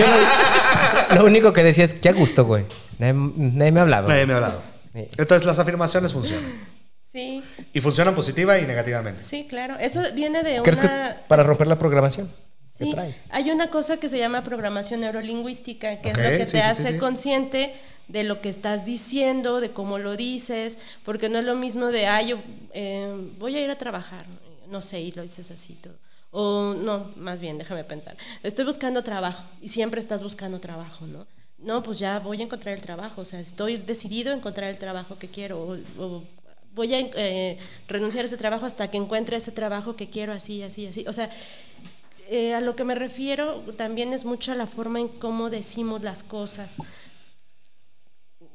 lo, 1.15 1.25
único 1.25 1.53
que 1.53 1.65
decía 1.65 1.85
es, 1.85 1.95
qué 1.95 2.11
a 2.11 2.13
gusto, 2.13 2.45
güey. 2.45 2.67
Nadie, 2.99 3.15
nadie 3.15 3.73
me 3.73 3.81
ha 3.81 3.83
hablado. 3.85 4.09
Nadie 4.09 4.27
me 4.27 4.35
ha 4.35 4.37
hablado. 4.37 4.63
Sí. 4.93 5.09
Entonces 5.17 5.47
las 5.47 5.59
afirmaciones 5.59 6.13
funcionan. 6.13 6.77
Sí, 7.13 7.43
Y 7.73 7.81
funcionan 7.81 8.15
positiva 8.15 8.59
y 8.59 8.67
negativamente. 8.67 9.23
sí, 9.23 9.47
claro. 9.49 9.77
Eso 9.81 10.03
viene 10.15 10.43
de 10.43 10.61
¿Crees 10.63 10.81
que 10.81 10.87
una... 10.87 11.17
para 11.29 11.43
romper 11.45 11.67
la 11.67 11.79
programación? 11.79 12.31
¿Qué 12.79 12.85
Sí, 12.85 12.93
hay 13.31 13.51
una 13.51 13.71
cosa 13.71 13.99
que 13.99 14.09
se 14.09 14.19
llama 14.19 14.43
programación 14.43 15.01
neurolingüística, 15.01 16.01
que 16.01 16.11
Ok, 16.11 16.19
es 16.19 16.23
lo 16.25 16.31
que 16.31 16.47
te 16.47 16.47
sí, 16.47 16.59
hace 16.61 16.93
sí. 16.93 16.99
consciente 16.99 17.75
de 18.09 18.23
lo 18.25 18.41
que 18.41 18.49
estás 18.49 18.85
diciendo, 18.85 19.61
de 19.61 19.73
cómo 19.73 19.99
lo 19.99 20.17
dices, 20.17 20.79
porque 21.05 21.29
no 21.29 21.39
es 21.39 21.45
lo 21.45 21.55
mismo 21.57 21.87
de, 21.89 22.07
ah, 22.07 22.23
yo 22.23 22.39
eh, 22.73 23.31
voy 23.39 23.57
a 23.57 23.61
ir 23.63 23.71
a 23.71 23.77
trabajar, 23.77 24.27
no 24.69 24.83
sé, 24.83 25.01
y 25.01 25.13
lo 25.13 25.23
dices 25.23 25.51
así 25.51 25.75
todo. 25.75 25.99
O 26.31 26.75
no, 26.75 27.13
más 27.17 27.41
bien, 27.41 27.57
déjame 27.59 27.85
pensar. 27.85 28.17
Estoy 28.43 28.65
buscando 28.65 29.03
trabajo 29.03 29.45
y 29.61 29.71
siempre 29.71 30.01
estás 30.01 30.23
buscando 30.23 30.61
trabajo, 30.61 31.07
¿no? 31.07 31.27
No, 31.59 31.83
pues 31.83 31.99
ya 31.99 32.19
voy 32.21 32.41
a 32.41 32.45
encontrar 32.45 32.75
el 32.75 32.83
trabajo, 32.83 33.23
o 33.23 33.25
sea, 33.25 33.41
estoy 33.41 33.79
decidido 33.79 34.33
a 34.33 34.37
encontrar 34.37 34.69
el 34.71 34.79
trabajo 34.79 35.19
que 35.19 35.29
quiero, 35.31 35.63
o, 35.63 35.77
o 35.99 36.25
voy 36.75 36.95
a 36.95 37.01
eh, 37.01 37.59
renunciar 37.89 38.25
a 38.25 38.27
ese 38.29 38.37
trabajo 38.37 38.67
hasta 38.67 38.91
que 38.91 38.99
encuentre 38.99 39.37
ese 39.37 39.51
trabajo 39.53 39.97
que 39.97 40.11
quiero, 40.11 40.33
así, 40.35 40.63
así, 40.63 40.87
así. 40.87 41.05
O 41.09 41.13
sea, 41.15 41.31
eh, 42.29 42.55
a 42.55 42.61
lo 42.61 42.75
que 42.77 42.85
me 42.85 42.95
refiero 42.95 43.61
también 43.77 44.13
es 44.13 44.25
mucho 44.25 44.53
a 44.53 44.55
la 44.55 44.67
forma 44.67 45.01
en 45.01 45.09
cómo 45.09 45.51
decimos 45.51 46.03
las 46.03 46.23
cosas. 46.23 46.77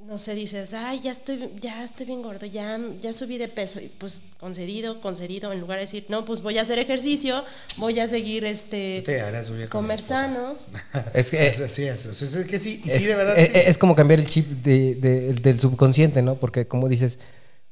No 0.06 0.18
sé, 0.20 0.34
dices, 0.36 0.74
ay, 0.74 1.00
ya 1.02 1.12
estoy, 1.12 1.52
ya 1.60 1.84
estoy 1.84 2.06
bien 2.08 2.22
gordo, 2.22 2.46
ya, 2.46 2.80
ya 3.00 3.14
subí 3.14 3.38
de 3.38 3.48
peso. 3.48 3.80
Y 3.80 3.88
pues 3.88 4.22
concedido, 4.40 5.00
concedido, 5.00 5.54
en 5.54 5.62
lugar 5.62 5.78
de 5.78 5.86
decir, 5.86 6.06
no, 6.10 6.26
pues 6.26 6.42
voy 6.42 6.58
a 6.58 6.64
hacer 6.64 6.80
ejercicio, 6.80 7.46
voy 7.78 8.00
a 8.00 8.08
seguir 8.08 8.44
este 8.44 9.04
Te 9.06 9.22
harás 9.22 9.52
comer 9.70 10.02
sano. 10.02 10.56
Es 11.14 11.30
que, 11.30 11.48
Es, 11.48 11.62
así 11.62 11.84
es. 11.84 12.06
Es, 12.08 12.22
es 12.22 12.46
que 12.48 12.60
sí. 12.60 12.82
Y 12.84 12.90
es, 12.90 12.96
sí, 12.98 13.06
de 13.06 13.16
verdad. 13.16 13.38
es- 13.40 13.48
sí. 13.50 13.54
es 13.56 13.78
como 13.78 13.96
cambiar 13.96 14.20
el 14.20 14.28
chip 14.28 14.48
de- 14.64 14.96
de- 14.96 15.34
del 15.34 15.60
subconsciente, 15.60 16.22
¿no? 16.22 16.36
Porque 16.36 16.66
como 16.68 16.90
dices, 16.90 17.20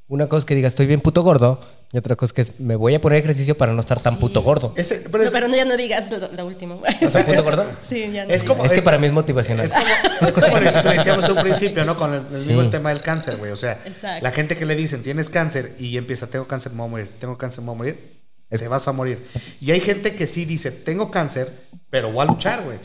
una 0.09 0.27
cosa 0.27 0.39
es 0.39 0.45
que 0.45 0.55
digas, 0.55 0.73
estoy 0.73 0.85
bien 0.87 0.99
puto 1.01 1.21
gordo, 1.23 1.59
y 1.91 1.97
otra 1.97 2.15
cosa 2.15 2.29
es 2.29 2.33
que 2.33 2.41
es, 2.41 2.59
me 2.59 2.75
voy 2.75 2.93
a 2.95 3.01
poner 3.01 3.19
ejercicio 3.19 3.57
para 3.57 3.73
no 3.73 3.79
estar 3.79 3.99
tan 3.99 4.15
Sí. 4.15 4.19
puto 4.19 4.41
gordo. 4.41 4.73
Ese- 4.75 5.03
pero 5.11 5.23
No, 5.23 5.31
pero 5.31 5.47
no, 5.47 5.55
ya 5.55 5.65
no 5.65 5.77
digas 5.77 6.11
lo, 6.11 6.19
lo 6.31 6.45
último. 6.45 6.81
¿Estás 7.01 7.23
puto 7.23 7.43
gordo? 7.43 7.65
sí, 7.83 8.11
ya 8.11 8.25
no 8.25 8.31
es 8.33 8.43
como- 8.43 8.65
Es 8.65 8.71
que 8.73 8.81
para 8.81 8.97
mí 8.97 9.07
es 9.07 9.13
motivacional. 9.13 9.65
Es 9.65 9.71
como, 9.71 9.85
es 10.27 10.33
como 10.33 10.59
lo 10.59 10.81
que 10.83 10.97
decíamos 10.97 11.25
al 11.25 11.37
principio, 11.41 11.85
¿no? 11.85 11.95
Con 11.97 12.13
el, 12.13 12.21
el 12.25 12.41
Sí. 12.41 12.47
mismo 12.49 12.61
el 12.61 12.69
tema 12.69 12.89
del 12.89 13.01
cáncer, 13.01 13.37
güey. 13.37 13.51
O 13.51 13.55
sea, 13.55 13.79
Exacto. 13.85 14.23
la 14.23 14.31
gente 14.31 14.57
que 14.57 14.65
le 14.65 14.75
dicen, 14.75 15.01
tienes 15.03 15.29
cáncer 15.29 15.75
y 15.79 15.95
empieza, 15.97 16.27
tengo 16.27 16.47
cáncer, 16.47 16.71
me 16.73 16.79
voy 16.79 16.87
a 16.87 16.91
morir, 16.91 17.11
tengo 17.19 17.37
cáncer, 17.37 17.61
me 17.61 17.67
voy 17.67 17.75
a 17.75 17.77
morir, 17.77 18.19
Es- 18.49 18.59
te 18.59 18.67
vas 18.67 18.87
a 18.87 18.91
morir. 18.91 19.23
Y 19.61 19.71
hay 19.71 19.79
gente 19.79 20.15
que 20.15 20.25
sí 20.27 20.45
dice, 20.45 20.71
tengo 20.71 21.11
cáncer, 21.11 21.53
pero 21.91 22.11
voy 22.11 22.23
a 22.23 22.25
luchar, 22.25 22.63
güey. 22.63 22.79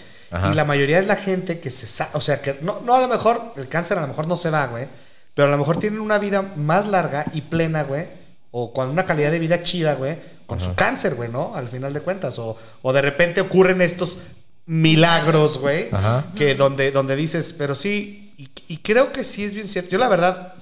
Y 0.51 0.55
la 0.55 0.65
mayoría 0.65 0.99
es 0.99 1.07
la 1.07 1.15
gente 1.17 1.61
que 1.61 1.71
se 1.71 1.87
sabe, 1.87 2.11
o 2.15 2.21
sea, 2.21 2.43
que 2.43 2.59
no, 2.61 2.81
no 2.81 2.95
a 2.95 3.01
lo 3.01 3.07
mejor, 3.09 3.53
el 3.57 3.69
cáncer 3.69 3.99
a 3.99 4.01
lo 4.01 4.09
mejor 4.09 4.27
no 4.27 4.35
se 4.37 4.51
va, 4.51 4.67
güey, 4.67 4.89
pero 5.35 5.49
a 5.49 5.51
lo 5.51 5.59
mejor 5.59 5.79
tienen 5.79 6.01
una 6.01 6.19
vida 6.19 6.53
más 6.57 6.87
larga 6.87 7.25
y 7.35 7.43
plena, 7.43 7.83
güey, 7.85 8.07
o 8.51 8.73
con 8.73 8.89
una 8.89 9.05
calidad 9.05 9.31
de 9.33 9.39
vida 9.41 9.63
chida, 9.63 9.95
güey, 9.95 10.17
con 10.47 10.61
su 10.61 10.75
cáncer, 10.75 11.15
güey, 11.17 11.29
¿no? 11.31 11.55
Al 11.55 11.69
final 11.69 11.93
de 11.93 12.01
cuentas, 12.01 12.39
o, 12.39 12.57
o 12.83 12.93
de 12.93 13.03
repente 13.03 13.41
ocurren 13.41 13.81
estos 13.81 14.19
milagros, 14.67 15.59
güey, 15.59 15.89
Ajá. 15.93 16.27
que 16.37 16.55
donde, 16.55 16.91
donde 16.91 17.17
dices, 17.17 17.55
pero 17.57 17.75
sí, 17.75 18.33
y, 18.39 18.49
y 18.69 18.79
creo 18.79 19.13
que 19.13 19.25
sí 19.25 19.45
es 19.45 19.55
bien 19.55 19.69
cierto. 19.69 19.91
Yo 19.91 19.99
la 19.99 20.09
verdad, 20.09 20.55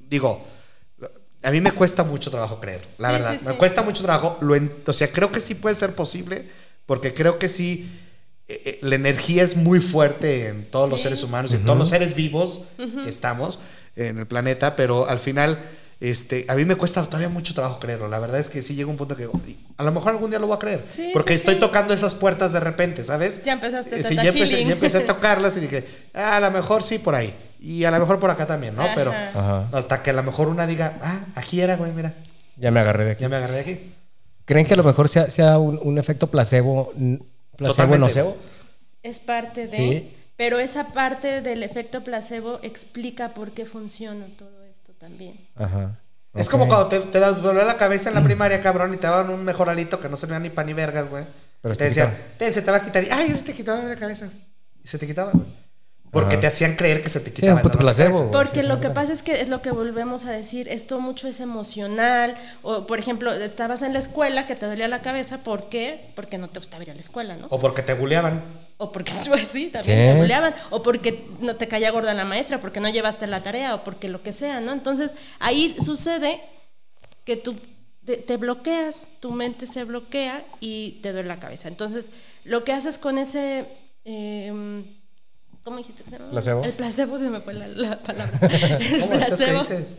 digo, 0.00 0.44
a 1.42 1.50
mí 1.50 1.60
me 1.60 1.72
cuesta 1.72 2.02
mucho 2.04 2.30
trabajo 2.30 2.60
creer, 2.60 2.86
la 2.98 3.08
Sí, 3.08 3.12
verdad. 3.14 3.36
sí, 3.38 3.46
Me 3.46 3.56
cuesta 3.56 3.82
mucho 3.82 4.02
trabajo, 4.02 4.38
lo 4.40 4.54
en- 4.56 4.72
o 4.86 4.92
sea, 4.92 5.10
creo 5.12 5.30
que 5.30 5.40
sí 5.40 5.54
puede 5.54 5.74
ser 5.74 5.94
posible, 5.94 6.48
porque 6.86 7.14
creo 7.14 7.38
que 7.38 7.48
sí, 7.48 7.90
eh, 8.48 8.60
eh, 8.64 8.78
la 8.82 8.94
energía 8.96 9.42
es 9.42 9.56
muy 9.56 9.80
fuerte 9.80 10.48
en 10.48 10.70
todos 10.70 10.88
los 10.90 11.00
seres 11.02 11.22
humanos, 11.22 11.52
y 11.52 11.56
en 11.56 11.64
todos 11.64 11.78
los 11.78 11.88
seres 11.88 12.14
vivos 12.14 12.62
que 12.76 13.08
estamos 13.08 13.58
en 13.96 14.18
el 14.18 14.26
planeta, 14.26 14.76
pero 14.76 15.08
al 15.08 15.18
final... 15.18 15.58
Este, 16.00 16.44
a 16.48 16.54
mí 16.54 16.66
me 16.66 16.74
cuesta 16.74 17.02
todavía 17.04 17.30
mucho 17.30 17.54
trabajo 17.54 17.78
creerlo. 17.80 18.08
La 18.08 18.18
verdad 18.18 18.38
es 18.38 18.50
que 18.50 18.60
sí 18.60 18.74
llega 18.74 18.90
un 18.90 18.96
punto 18.96 19.16
que 19.16 19.22
digo, 19.22 19.40
a 19.78 19.82
lo 19.84 19.90
mejor 19.92 20.10
algún 20.12 20.28
día 20.28 20.38
lo 20.38 20.46
voy 20.48 20.56
a 20.56 20.58
creer. 20.58 20.84
Sí, 20.90 21.10
porque 21.14 21.32
sí, 21.32 21.38
estoy 21.38 21.54
sí. 21.54 21.60
tocando 21.60 21.94
esas 21.94 22.14
puertas 22.14 22.52
de 22.52 22.60
repente, 22.60 23.02
¿sabes? 23.04 23.42
Ya 23.42 23.54
empezaste 23.54 23.94
Eh, 24.00 24.02
Tata 24.02 24.08
sí, 24.08 24.14
ya 24.16 24.22
empecé, 24.24 24.64
ya 24.66 24.72
empecé 24.72 24.98
a 24.98 25.06
tocarlas 25.06 25.56
y 25.56 25.60
dije, 25.60 25.86
ah, 26.12 26.36
a 26.36 26.40
lo 26.40 26.50
mejor 26.50 26.82
sí 26.82 26.98
por 26.98 27.14
ahí. 27.14 27.34
Y 27.58 27.84
a 27.84 27.90
lo 27.90 28.00
mejor 28.00 28.18
por 28.18 28.28
acá 28.28 28.44
también, 28.44 28.74
¿no? 28.74 28.82
Ajá. 28.82 28.92
Pero 28.94 29.12
Ajá. 29.12 29.68
hasta 29.72 30.02
que 30.02 30.10
a 30.10 30.12
lo 30.12 30.22
mejor 30.24 30.48
una 30.48 30.66
diga, 30.66 30.98
ah, 31.00 31.26
aquí 31.36 31.62
era, 31.62 31.76
güey, 31.76 31.92
mira, 31.92 32.12
Ya 32.58 32.70
me 32.70 32.80
agarré 32.80 33.04
de 33.06 33.10
aquí. 33.12 33.22
ya 33.22 33.28
me 33.30 33.36
agarré 33.36 33.54
de 33.54 33.60
aquí. 33.60 33.94
¿Creen 34.44 34.66
que 34.66 34.74
a 34.74 34.76
lo 34.76 34.84
mejor 34.84 35.08
sea, 35.08 35.30
sea 35.30 35.56
un, 35.58 35.80
un 35.82 35.96
efecto 35.96 36.26
placebo, 36.30 36.92
placebo 36.92 37.26
Totalmente. 37.56 37.98
nocebo? 38.00 38.36
Es 39.02 39.20
parte 39.20 39.68
de, 39.68 39.76
Sí. 39.76 40.13
Pero 40.36 40.58
esa 40.58 40.88
parte 40.88 41.40
del 41.40 41.62
efecto 41.62 42.02
placebo 42.04 42.58
explica 42.62 43.34
por 43.34 43.52
qué 43.52 43.66
funciona 43.66 44.26
todo 44.36 44.64
esto 44.64 44.92
también. 44.98 45.46
Ajá. 45.56 45.98
Es 46.34 46.48
como 46.48 46.66
cuando 46.66 46.88
te, 46.88 46.98
te 46.98 47.20
dolió 47.20 47.64
la 47.64 47.76
cabeza 47.76 48.08
en 48.08 48.16
la 48.16 48.24
primaria, 48.24 48.60
cabrón, 48.60 48.92
y 48.92 48.96
te 48.96 49.06
daban 49.06 49.30
un 49.30 49.44
mejoralito 49.44 50.00
que 50.00 50.08
no 50.08 50.16
servía 50.16 50.40
ni 50.40 50.50
pan 50.50 50.66
ni 50.66 50.72
vergas, 50.72 51.08
güey. 51.08 51.24
Pero 51.60 51.74
te 51.76 51.78
te 51.78 51.84
decían, 51.84 52.12
ten, 52.36 52.52
se 52.52 52.60
te 52.60 52.70
va 52.70 52.78
a 52.78 52.82
quitar. 52.82 53.04
Y, 53.04 53.08
ay, 53.10 53.30
se 53.30 53.44
te 53.44 53.54
quitaba 53.54 53.78
de 53.84 53.94
la 53.94 53.96
cabeza. 54.00 54.28
Y 54.82 54.88
se 54.88 54.98
te 54.98 55.06
quitaba, 55.06 55.30
güey. 55.30 55.46
Porque 56.10 56.34
Ajá. 56.34 56.40
te 56.42 56.46
hacían 56.48 56.74
creer 56.76 57.02
que 57.02 57.08
se 57.08 57.20
te 57.20 57.30
Sí, 57.30 57.36
quitaba. 57.36 57.60
puto 57.62 57.74
el 57.78 57.84
placebo. 57.84 58.30
Porque 58.32 58.60
sí, 58.62 58.66
lo 58.66 58.80
que 58.80 58.90
pasa 58.90 59.12
es 59.12 59.22
que 59.22 59.40
es 59.40 59.48
lo 59.48 59.62
que 59.62 59.70
volvemos 59.70 60.26
a 60.26 60.30
decir, 60.32 60.68
esto 60.68 61.00
mucho 61.00 61.26
es 61.28 61.40
emocional, 61.40 62.36
o 62.62 62.86
por 62.86 62.98
ejemplo, 62.98 63.32
estabas 63.32 63.82
en 63.82 63.92
la 63.92 63.98
escuela 64.00 64.46
que 64.46 64.54
te 64.56 64.66
dolía 64.66 64.86
la 64.88 65.02
cabeza, 65.02 65.38
¿por 65.38 65.68
qué? 65.68 66.12
Porque 66.16 66.38
no 66.38 66.48
te 66.50 66.58
gustaba 66.60 66.82
ir 66.82 66.90
a 66.90 66.94
la 66.94 67.00
escuela, 67.00 67.36
¿no? 67.36 67.46
O 67.50 67.58
porque 67.58 67.82
te 67.82 67.94
buleaban. 67.94 68.42
O 68.84 68.92
porque, 68.92 69.12
pues 69.28 69.48
sí, 69.48 69.66
también 69.68 69.98
Sí. 70.08 70.12
te 70.14 70.20
buleaban, 70.20 70.54
o 70.70 70.82
porque 70.82 71.26
no 71.40 71.56
te 71.56 71.68
caía 71.68 71.90
gorda 71.90 72.14
la 72.14 72.24
maestra, 72.24 72.60
porque 72.60 72.80
no 72.80 72.88
llevaste 72.88 73.26
la 73.26 73.42
tarea, 73.42 73.74
o 73.74 73.84
porque 73.84 74.08
lo 74.08 74.22
que 74.22 74.32
sea, 74.32 74.60
¿no? 74.60 74.72
Entonces, 74.72 75.12
ahí 75.38 75.76
sucede 75.84 76.40
que 77.24 77.36
tú 77.36 77.56
te, 78.04 78.16
te 78.18 78.36
bloqueas, 78.36 79.08
tu 79.20 79.30
mente 79.30 79.66
se 79.66 79.84
bloquea 79.84 80.44
y 80.60 81.00
te 81.02 81.12
duele 81.12 81.28
la 81.28 81.40
cabeza. 81.40 81.68
Entonces, 81.68 82.10
lo 82.44 82.64
que 82.64 82.72
haces 82.72 82.98
con 82.98 83.18
ese... 83.18 83.66
em, 84.04 84.84
¿Cómo 85.64 85.78
dijiste 85.78 86.02
que 86.04 86.10
se 86.10 86.18
llama? 86.18 86.30
¿Placebo? 86.30 86.62
El 86.62 86.72
placebo 86.74 87.18
se 87.18 87.30
me 87.30 87.40
fue 87.40 87.54
la, 87.54 87.66
la 87.68 88.02
palabra. 88.02 88.38
El 88.42 89.00
¿Cómo 89.00 89.14
dices 89.16 89.30
que 89.30 89.46
placebo. 89.46 89.60
dices? 89.60 89.96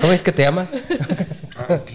¿Cómo 0.00 0.12
es 0.12 0.22
que 0.22 0.32
te 0.32 0.42
llamas? 0.42 0.68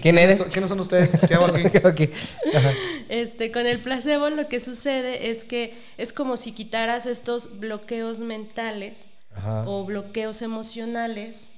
¿Quién 0.02 0.18
eres? 0.18 0.38
son- 0.38 0.48
¿Quiénes 0.50 0.68
son 0.68 0.80
ustedes? 0.80 1.20
¿Qué 1.26 1.34
hago 1.34 1.46
aquí? 1.46 1.62
Ok. 1.84 2.10
Ajá. 2.56 2.72
Este, 3.08 3.52
con 3.52 3.66
el 3.66 3.78
placebo 3.78 4.30
lo 4.30 4.48
que 4.48 4.58
sucede 4.60 5.30
es 5.30 5.44
que 5.44 5.74
es 5.96 6.12
como 6.12 6.36
si 6.36 6.52
quitaras 6.52 7.06
estos 7.06 7.60
bloqueos 7.60 8.18
mentales 8.18 9.04
Ajá. 9.36 9.62
o 9.66 9.84
bloqueos 9.84 10.42
emocionales, 10.42 11.52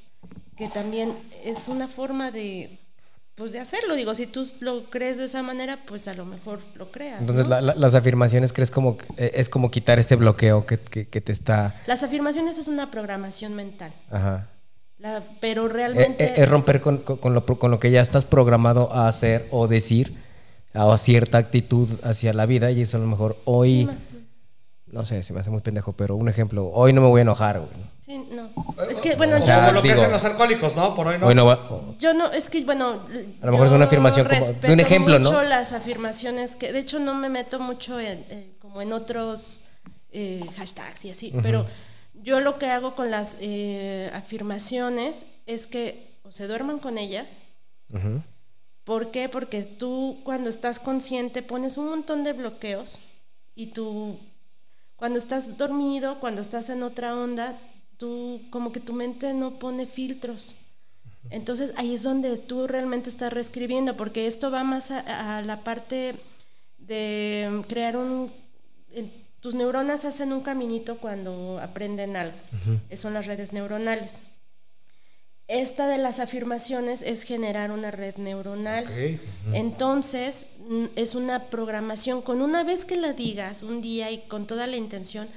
que 0.58 0.68
también 0.68 1.16
es 1.44 1.68
una 1.68 1.88
forma 1.88 2.30
de, 2.30 2.78
pues, 3.36 3.52
de 3.52 3.60
hacerlo. 3.60 3.94
Digo, 3.94 4.14
si 4.14 4.26
tú 4.26 4.44
lo 4.60 4.84
crees 4.90 5.18
de 5.18 5.26
esa 5.26 5.42
manera, 5.42 5.80
pues 5.86 6.08
a 6.08 6.14
lo 6.14 6.24
mejor 6.24 6.60
lo 6.74 6.90
creas. 6.90 7.20
Entonces, 7.20 7.44
¿no? 7.46 7.50
la- 7.50 7.60
la- 7.60 7.74
las 7.74 7.94
afirmaciones 7.94 8.52
crees 8.52 8.70
como 8.70 8.96
eh, 9.16 9.32
es 9.34 9.48
como 9.48 9.70
quitar 9.70 9.98
ese 9.98 10.16
bloqueo 10.16 10.66
que, 10.66 10.78
que- 10.78 11.06
que 11.08 11.20
te 11.20 11.32
está. 11.32 11.74
Las 11.86 12.02
afirmaciones 12.02 12.58
es 12.58 12.66
una 12.68 12.90
programación 12.90 13.54
mental, 13.54 13.92
Ajá. 14.10 14.48
la- 14.98 15.22
pero 15.40 15.66
Eh, 15.66 15.68
realmente... 15.68 16.24
eh, 16.24 16.34
es 16.38 16.48
romper 16.48 16.80
con, 16.80 16.98
con- 16.98 17.18
con 17.18 17.34
lo, 17.34 17.44
con 17.46 17.70
lo 17.70 17.78
que 17.78 17.90
ya 17.90 18.00
estás 18.00 18.24
programado 18.24 18.92
a 18.92 19.06
hacer 19.08 19.46
o 19.50 19.68
decir 19.68 20.16
o 20.74 20.92
a 20.92 20.98
cierta 20.98 21.38
actitud 21.38 21.88
hacia 22.02 22.32
la 22.34 22.44
vida 22.46 22.70
y 22.70 22.82
eso 22.82 22.96
a 22.96 23.00
lo 23.00 23.06
mejor 23.06 23.38
hoy, 23.44 23.86
más- 23.86 23.96
no 24.86 25.04
sé, 25.04 25.22
se 25.22 25.32
me 25.32 25.40
hace 25.40 25.50
muy 25.50 25.60
pendejo, 25.60 25.92
pero 25.92 26.14
un 26.16 26.28
ejemplo, 26.28 26.68
hoy 26.72 26.92
no 26.92 27.00
me 27.00 27.08
voy 27.08 27.18
a 27.18 27.22
enojar, 27.22 27.58
güey. 27.60 27.70
Sí, 28.00 28.24
no. 28.30 28.50
Es 28.88 29.00
que, 29.00 29.16
bueno, 29.16 29.36
O 29.36 29.40
sea, 29.40 29.66
yo, 29.66 29.72
lo 29.72 29.82
que 29.82 29.88
digo- 29.88 30.00
hacen 30.00 30.12
los 30.12 30.24
alcohólicos, 30.24 30.76
¿no? 30.76 30.94
Por 30.94 31.08
hoy 31.08 31.18
no. 31.18 31.26
Hoy 31.26 31.34
no 31.34 31.44
va... 31.46 31.68
yo 31.98 32.14
no, 32.14 32.30
es 32.30 32.48
que, 32.48 32.64
bueno... 32.64 33.02
A 33.42 33.46
lo 33.46 33.52
mejor 33.52 33.66
es 33.66 33.72
una 33.72 33.86
afirmación 33.86 34.28
como- 34.28 34.46
de 34.52 34.72
un 34.72 34.80
ejemplo, 34.80 35.18
¿no? 35.18 35.30
mucho 35.30 35.42
las 35.42 35.72
afirmaciones 35.72 36.54
que, 36.54 36.72
de 36.72 36.78
hecho, 36.78 37.00
no 37.00 37.14
me 37.14 37.28
meto 37.28 37.58
mucho 37.58 37.98
en, 37.98 38.24
eh, 38.30 38.52
como 38.60 38.80
en 38.80 38.92
otros 38.92 39.62
eh, 40.12 40.44
hashtags 40.56 41.04
y 41.04 41.10
así, 41.10 41.32
pero 41.42 41.66
yo 42.22 42.40
lo 42.40 42.58
que 42.58 42.66
hago 42.70 42.94
con 42.94 43.10
las 43.10 43.36
eh, 43.40 44.10
afirmaciones 44.14 45.26
es 45.46 45.66
que 45.66 46.16
o 46.22 46.30
se 46.32 46.46
duerman 46.46 46.78
con 46.78 46.96
ellas. 46.98 47.38
¿Por 48.84 49.10
qué? 49.10 49.28
Porque 49.28 49.62
tú 49.64 50.20
cuando 50.24 50.48
estás 50.48 50.78
consciente 50.78 51.42
pones 51.42 51.76
un 51.76 51.88
montón 51.90 52.22
de 52.24 52.32
bloqueos 52.32 53.00
y 53.54 53.66
tú 53.68 54.18
cuando 54.96 55.18
estás 55.18 55.56
dormido, 55.58 56.18
cuando 56.20 56.40
estás 56.40 56.68
en 56.70 56.82
otra 56.82 57.14
onda, 57.16 57.58
tú 57.98 58.42
como 58.50 58.72
que 58.72 58.80
tu 58.80 58.92
mente 58.92 59.32
no 59.34 59.58
pone 59.58 59.86
filtros. 59.86 60.56
Entonces 61.30 61.72
ahí 61.76 61.94
es 61.94 62.02
donde 62.02 62.36
tú 62.38 62.66
realmente 62.66 63.10
estás 63.10 63.32
reescribiendo, 63.32 63.96
porque 63.96 64.26
esto 64.26 64.50
va 64.50 64.62
más 64.64 64.90
a, 64.90 65.38
a 65.38 65.42
la 65.42 65.64
parte 65.64 66.14
de 66.78 67.62
crear 67.68 67.96
un... 67.96 68.32
el- 68.92 69.12
tus 69.40 69.54
neuronas 69.54 70.04
hacen 70.04 70.32
un 70.32 70.40
caminito 70.40 70.98
cuando 70.98 71.60
aprenden 71.62 72.16
algo. 72.16 72.36
Son 72.96 73.12
las 73.14 73.26
redes 73.26 73.52
neuronales. 73.52 74.14
Esta 75.48 75.86
de 75.86 75.98
las 75.98 76.18
afirmaciones 76.18 77.02
es 77.02 77.22
generar 77.22 77.70
una 77.70 77.90
red 77.92 78.16
neuronal. 78.16 78.84
Entonces, 79.52 80.46
es 80.96 81.14
una 81.14 81.44
programación. 81.50 82.20
Con 82.22 82.42
una 82.42 82.64
vez 82.64 82.84
que 82.84 82.96
la 82.96 83.12
digas 83.12 83.62
un 83.62 83.80
día 83.80 84.10
y 84.10 84.18
con 84.26 84.46
toda 84.48 84.66
la 84.66 84.76
intención, 84.76 85.28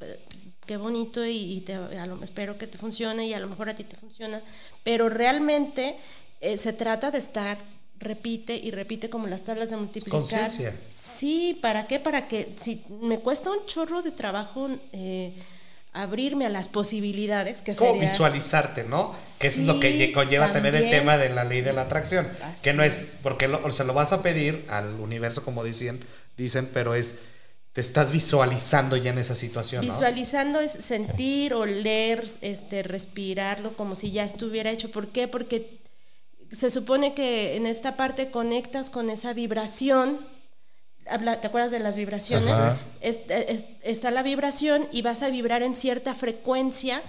eh, 0.00 0.18
qué 0.64 0.78
bonito 0.78 1.26
y, 1.26 1.36
y 1.36 1.60
te- 1.60 1.74
a 1.74 2.06
lo- 2.06 2.22
espero 2.24 2.56
que 2.56 2.66
te 2.66 2.78
funcione 2.78 3.26
y 3.26 3.34
a 3.34 3.40
lo 3.40 3.48
mejor 3.48 3.68
a 3.68 3.74
ti 3.74 3.84
te 3.84 3.96
funciona, 3.96 4.40
pero 4.82 5.10
realmente 5.10 5.96
eh, 6.40 6.56
se 6.56 6.72
trata 6.72 7.10
de 7.10 7.18
estar, 7.18 7.58
repite 7.98 8.56
y 8.56 8.70
repite 8.70 9.10
como 9.10 9.26
las 9.26 9.42
tablas 9.42 9.68
de 9.68 9.76
multiplicar. 9.76 10.20
Conciencia. 10.20 10.74
Sí, 10.88 11.58
¿para 11.60 11.86
qué? 11.86 12.00
Para 12.00 12.28
que 12.28 12.54
si 12.56 12.82
me 13.02 13.18
cuesta 13.20 13.50
un 13.50 13.66
chorro 13.66 14.00
de 14.00 14.10
trabajo 14.12 14.70
eh, 14.92 15.34
abrirme 15.92 16.46
a 16.46 16.48
las 16.50 16.68
posibilidades, 16.68 17.62
que 17.62 17.72
Es 17.72 17.78
como 17.78 17.94
sería- 17.94 18.10
visualizarte, 18.10 18.84
¿no? 18.84 19.14
Que 19.38 19.48
eso 19.48 19.60
es 19.60 19.66
lo 19.66 19.80
que 19.80 20.12
conlleva 20.12 20.52
también 20.52 20.74
el 20.76 20.88
tema 20.90 21.16
de 21.18 21.30
la 21.30 21.44
ley 21.44 21.62
de 21.62 21.72
la 21.72 21.82
atracción. 21.82 22.28
Así 22.42 22.62
que 22.62 22.72
no 22.72 22.82
es, 22.82 22.98
es. 22.98 23.04
porque 23.22 23.48
lo- 23.48 23.70
se 23.72 23.84
lo 23.84 23.92
vas 23.94 24.12
a 24.12 24.22
pedir 24.22 24.64
al 24.68 24.94
universo, 25.00 25.44
como 25.44 25.64
dicen, 25.64 26.00
dicen, 26.36 26.70
pero 26.72 26.94
es, 26.94 27.16
te 27.72 27.80
estás 27.80 28.12
visualizando 28.12 28.96
ya 28.96 29.10
en 29.10 29.18
esa 29.18 29.34
situación, 29.34 29.84
¿no? 29.86 29.92
Visualizando 29.92 30.60
es 30.60 30.72
sentir, 30.72 31.54
oler, 31.54 32.24
este, 32.40 32.82
respirarlo 32.82 33.76
como 33.76 33.94
si 33.96 34.10
ya 34.12 34.24
estuviera 34.24 34.70
hecho. 34.70 34.90
¿Por 34.90 35.08
qué? 35.08 35.26
Porque 35.28 35.78
se 36.52 36.70
supone 36.70 37.14
que 37.14 37.56
en 37.56 37.66
esta 37.66 37.96
parte 37.96 38.30
conectas 38.30 38.90
con 38.90 39.08
esa 39.10 39.32
vibración. 39.34 40.26
Habla- 41.10 41.40
¿Te 41.40 41.46
acuerdas 41.48 41.70
de 41.70 41.80
las 41.80 41.96
vibraciones? 41.96 42.48
Ajá. 42.48 42.76
Es- 43.00 43.20
es- 43.28 43.64
está 43.82 44.10
la 44.10 44.22
vibración 44.22 44.88
y 44.92 45.02
vas 45.02 45.22
a 45.22 45.28
vibrar 45.30 45.62
en 45.62 45.76
cierta 45.76 46.14
frecuencia 46.14 47.02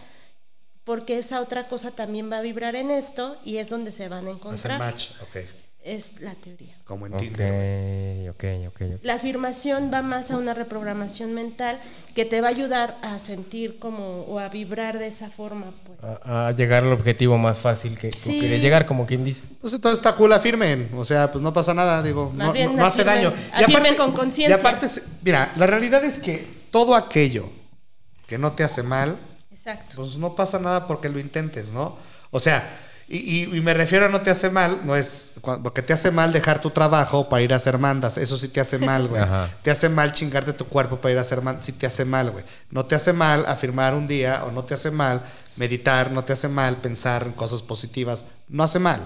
porque 0.83 1.17
esa 1.19 1.41
otra 1.41 1.67
cosa 1.67 1.91
también 1.91 2.31
va 2.31 2.39
a 2.39 2.41
vibrar 2.41 2.75
en 2.75 2.89
esto 2.91 3.37
y 3.45 3.57
es 3.57 3.69
donde 3.69 3.91
se 3.91 4.09
van 4.09 4.27
a 4.27 4.31
Hacer 4.31 4.35
encontrar. 4.35 4.79
match, 4.79 5.09
ok. 5.21 5.37
Es 5.83 6.13
la 6.21 6.35
teoría. 6.35 6.75
Como 6.85 7.07
en 7.07 7.17
Tinder. 7.17 8.29
ok, 8.29 8.43
ok. 8.67 8.81
ok. 8.81 8.99
La 9.03 9.15
afirmación 9.15 9.89
va 9.91 10.03
más 10.03 10.29
a 10.29 10.37
una 10.37 10.53
reprogramación 10.53 11.33
mental 11.33 11.79
que 12.13 12.23
te 12.23 12.39
va 12.39 12.47
a 12.49 12.51
ayudar 12.51 12.99
a 13.01 13.17
sentir 13.17 13.79
como 13.79 14.21
o 14.21 14.37
a 14.37 14.49
vibrar 14.49 14.99
de 14.99 15.07
esa 15.07 15.31
forma. 15.31 15.73
Pues. 15.83 15.97
A, 16.03 16.47
a 16.49 16.51
llegar 16.51 16.83
al 16.83 16.93
objetivo 16.93 17.37
más 17.39 17.59
fácil 17.59 17.97
que, 17.97 18.11
Sí. 18.11 18.39
que 18.39 18.47
de 18.47 18.59
llegar, 18.59 18.85
como 18.85 19.07
quien 19.07 19.23
dice. 19.23 19.43
Pues 19.59 19.73
entonces 19.73 19.97
está 19.97 20.15
cool, 20.15 20.31
afirmen. 20.33 20.91
O 20.95 21.03
sea, 21.03 21.31
pues 21.31 21.41
no 21.41 21.51
pasa 21.51 21.73
nada, 21.73 22.03
digo, 22.03 22.29
Más 22.29 22.47
no, 22.47 22.53
bien 22.53 22.71
no- 22.75 22.77
no 22.81 22.85
hace 22.85 23.03
daño. 23.03 23.33
afirmen 23.51 23.95
con 23.95 24.11
conciencia. 24.11 24.55
Y 24.55 24.59
aparte, 24.59 24.85
mira, 25.23 25.51
la 25.55 25.65
realidad 25.65 26.03
es 26.03 26.19
que 26.19 26.45
todo 26.69 26.95
aquello 26.95 27.49
que 28.27 28.37
no 28.37 28.51
te 28.53 28.63
hace 28.63 28.83
mal, 28.83 29.17
Exacto. 29.51 29.95
pues 29.95 30.17
no 30.17 30.35
pasa 30.35 30.59
nada 30.59 30.87
porque 30.87 31.09
lo 31.09 31.19
intentes, 31.19 31.71
¿no? 31.71 31.97
O 32.29 32.39
sea, 32.39 32.63
y, 33.11 33.17
y- 33.43 33.57
y 33.57 33.61
me 33.61 33.73
refiero 33.73 34.05
a 34.05 34.09
no 34.09 34.21
te 34.21 34.29
hace 34.29 34.49
mal, 34.49 34.79
no 34.85 34.95
es 34.95 35.33
porque 35.63 35.81
te 35.81 35.91
hace 35.93 36.11
mal 36.11 36.31
dejar 36.31 36.61
tu 36.61 36.69
trabajo 36.69 37.27
para 37.29 37.41
ir 37.41 37.51
a 37.53 37.57
hacer 37.57 37.77
mandas, 37.77 38.17
eso 38.17 38.37
sí 38.37 38.47
te 38.47 38.61
hace 38.61 38.77
mal, 38.79 39.07
güey. 39.07 39.21
Te 39.63 39.69
hace 39.71 39.89
mal 39.89 40.11
chingarte 40.11 40.53
tu 40.53 40.65
cuerpo 40.67 41.01
para 41.01 41.11
ir 41.11 41.17
a 41.17 41.21
hacer 41.21 41.41
mandas, 41.41 41.63
sí 41.65 41.73
te 41.73 41.85
hace 41.87 42.05
mal, 42.05 42.31
güey. 42.31 42.43
No 42.69 42.85
te 42.85 42.95
hace 42.95 43.11
mal 43.13 43.45
afirmar 43.47 43.93
un 43.95 44.07
día 44.07 44.45
o 44.45 44.51
no 44.51 44.63
te 44.63 44.73
hace 44.75 44.91
mal 44.91 45.23
meditar, 45.57 46.11
no 46.11 46.23
te 46.23 46.33
hace 46.33 46.47
mal 46.47 46.77
pensar 46.77 47.23
en 47.23 47.33
cosas 47.33 47.61
positivas, 47.61 48.25
no 48.47 48.63
hace 48.63 48.79
mal, 48.79 49.01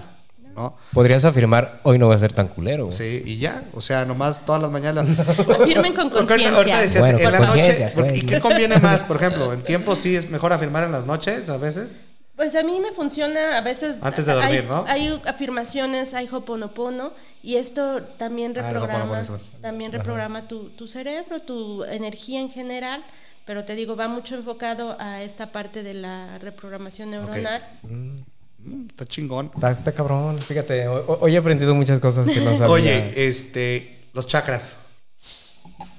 ¿no? 0.54 0.76
Podrías 0.92 1.24
afirmar, 1.24 1.80
hoy 1.82 1.98
no 1.98 2.08
va 2.08 2.14
a 2.14 2.18
ser 2.18 2.32
tan 2.32 2.48
culero. 2.48 2.84
güey. 2.86 2.96
Sí, 2.96 3.22
y 3.26 3.38
ya, 3.38 3.64
o 3.74 3.80
sea, 3.80 4.04
nomás 4.04 4.44
todas 4.46 4.62
las 4.62 4.70
mañanas. 4.70 5.06
Afirmen 5.60 5.94
con 5.94 6.10
conciencia. 6.10 6.80
decías, 6.80 7.00
Bueno, 7.00 7.18
en 7.18 7.32
la 7.32 7.40
noche, 7.40 7.92
porque- 7.94 8.10
pues. 8.10 8.22
¿y 8.22 8.26
qué 8.26 8.40
conviene 8.40 8.78
más? 8.78 9.02
Por 9.02 9.16
ejemplo, 9.16 9.52
en 9.52 9.62
tiempo 9.62 9.96
sí 9.96 10.14
es 10.16 10.30
mejor 10.30 10.52
afirmar 10.52 10.84
en 10.84 10.92
las 10.92 11.06
noches 11.06 11.48
a 11.50 11.56
veces. 11.56 12.00
Pues 12.36 12.54
a 12.54 12.62
mí 12.62 12.78
me 12.80 12.92
funciona 12.92 13.56
a 13.56 13.60
veces. 13.62 13.98
Antes 14.02 14.26
de 14.26 14.32
hay- 14.32 14.38
dormir, 14.56 14.64
¿no? 14.70 14.84
Hay 14.86 15.20
afirmaciones, 15.26 16.12
hay 16.12 16.28
hoponopono 16.30 17.12
y 17.42 17.56
esto 17.56 18.02
también 18.18 18.52
Ah, 18.58 18.62
reprograma, 18.62 19.20
es- 19.20 19.30
también 19.62 19.90
reprograma 19.90 20.46
tu, 20.46 20.68
tu 20.70 20.86
cerebro, 20.86 21.40
tu 21.40 21.82
energía 21.84 22.40
en 22.40 22.50
general. 22.50 23.02
Pero 23.46 23.64
te 23.64 23.74
digo, 23.74 23.96
va 23.96 24.08
mucho 24.08 24.34
enfocado 24.34 24.96
a 25.00 25.22
esta 25.22 25.50
parte 25.52 25.82
de 25.82 25.94
la 25.94 26.36
reprogramación 26.38 27.10
neuronal. 27.10 27.64
Mm, 27.84 28.88
está 28.90 29.06
chingón. 29.06 29.50
Está, 29.54 29.70
está 29.70 29.92
cabrón, 29.92 30.38
fíjate. 30.40 30.88
ho- 30.88 31.04
ho- 31.06 31.18
Hoy 31.22 31.36
he 31.36 31.38
aprendido 31.38 31.74
muchas 31.74 32.00
cosas 32.00 32.26
que 32.26 32.40
no 32.40 32.50
sabía. 32.58 32.68
Oye, 32.68 33.28
este, 33.28 34.08
los 34.12 34.26
chakras. 34.26 34.78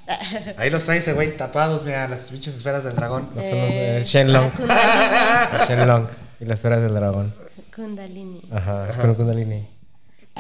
Ahí 0.58 0.70
los 0.70 0.84
trae 0.84 1.00
ese 1.00 1.14
güey 1.14 1.36
tatuados, 1.36 1.84
mira, 1.84 2.08
las 2.08 2.20
pinches 2.30 2.56
esferas 2.56 2.84
del 2.84 2.96
dragón. 2.96 3.30
Eh, 3.38 4.00
Eh, 4.00 4.04
Shenlong. 4.04 4.50
Shenlong. 5.68 6.08
Y 6.40 6.46
las 6.46 6.60
esferas 6.60 6.82
del 6.82 6.94
dragón. 6.94 7.34
Kundalini. 7.76 8.42
Ajá, 8.52 8.88
con 9.02 9.16
Kundalini. 9.16 9.68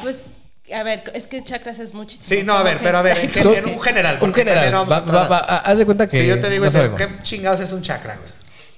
Pues, 0.01 0.31
a 0.73 0.83
ver, 0.83 1.03
es 1.13 1.27
que 1.27 1.43
chakras 1.43 1.79
es 1.79 1.93
muchísimo. 1.93 2.27
Sí, 2.39 2.45
no, 2.45 2.53
a 2.53 2.63
ver, 2.63 2.77
pero 2.81 2.97
a 2.97 3.01
ver, 3.01 3.17
en, 3.17 3.29
gen- 3.29 3.47
en 3.53 3.65
un 3.67 3.79
general. 3.81 4.15
Un 4.15 4.19
porque 4.19 4.41
general. 4.41 4.71
también 4.71 4.87
vamos 4.89 5.13
Va, 5.15 5.23
a 5.25 5.27
va- 5.27 5.39
va- 5.41 5.57
haz 5.57 5.77
de 5.77 5.85
cuenta 5.85 6.07
que. 6.07 6.21
Si 6.21 6.27
yo 6.27 6.39
te 6.39 6.49
digo, 6.49 6.65
no 6.65 6.71
sabemos. 6.71 6.99
¿qué 6.99 7.07
chingados 7.23 7.59
es 7.59 7.71
un 7.73 7.81
chakra, 7.81 8.15
güey? 8.17 8.29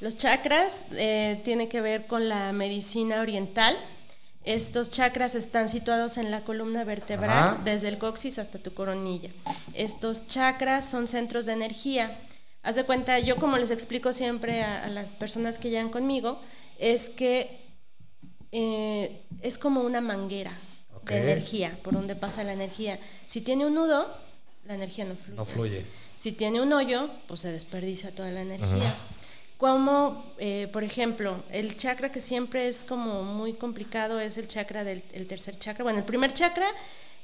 Los 0.01 0.15
chakras 0.15 0.85
eh, 0.93 1.41
tiene 1.43 1.67
que 1.67 1.81
ver 1.81 2.07
con 2.07 2.29
la 2.29 2.53
medicina 2.53 3.19
oriental. 3.21 3.75
Estos 4.45 4.89
chakras 4.89 5.35
están 5.35 5.67
situados 5.67 6.17
en 6.17 6.31
la 6.31 6.41
columna 6.41 6.85
vertebral, 6.85 7.29
Ajá. 7.29 7.61
desde 7.65 7.89
el 7.89 7.97
coxis 7.97 8.39
hasta 8.39 8.57
tu 8.57 8.73
coronilla. 8.73 9.29
Estos 9.73 10.25
chakras 10.27 10.89
son 10.89 11.07
centros 11.07 11.45
de 11.45 11.53
energía. 11.53 12.17
Haz 12.63 12.75
de 12.75 12.83
cuenta, 12.85 13.19
yo 13.19 13.35
como 13.35 13.57
les 13.57 13.69
explico 13.71 14.13
siempre 14.13 14.63
a, 14.63 14.85
a 14.85 14.87
las 14.87 15.15
personas 15.17 15.57
que 15.57 15.69
llegan 15.69 15.89
conmigo, 15.89 16.41
es 16.79 17.09
que 17.09 17.59
eh, 18.51 19.21
es 19.41 19.57
como 19.57 19.81
una 19.81 20.01
manguera 20.01 20.57
de 21.05 21.17
energía, 21.17 21.77
por 21.83 21.93
donde 21.93 22.15
pasa 22.15 22.43
la 22.43 22.53
energía. 22.53 22.99
Si 23.27 23.41
tiene 23.41 23.65
un 23.65 23.75
nudo, 23.75 24.15
la 24.65 24.75
energía 24.75 25.05
no 25.05 25.15
fluye. 25.15 25.35
No 25.35 25.45
fluye. 25.45 25.85
Si 26.15 26.31
tiene 26.31 26.61
un 26.61 26.71
hoyo, 26.73 27.09
pues 27.27 27.41
se 27.41 27.51
desperdicia 27.51 28.13
toda 28.13 28.31
la 28.31 28.41
energía. 28.41 28.93
Como, 29.57 30.23
eh, 30.37 30.69
por 30.71 30.83
ejemplo, 30.83 31.43
el 31.49 31.75
chakra 31.75 32.11
que 32.11 32.21
siempre 32.21 32.67
es 32.67 32.83
como 32.83 33.23
muy 33.23 33.53
complicado 33.53 34.19
es 34.19 34.37
el 34.37 34.47
chakra 34.47 34.83
del 34.83 35.03
el 35.11 35.27
tercer 35.27 35.57
chakra. 35.57 35.83
Bueno, 35.83 35.99
el 35.99 36.05
primer 36.05 36.31
chakra 36.31 36.67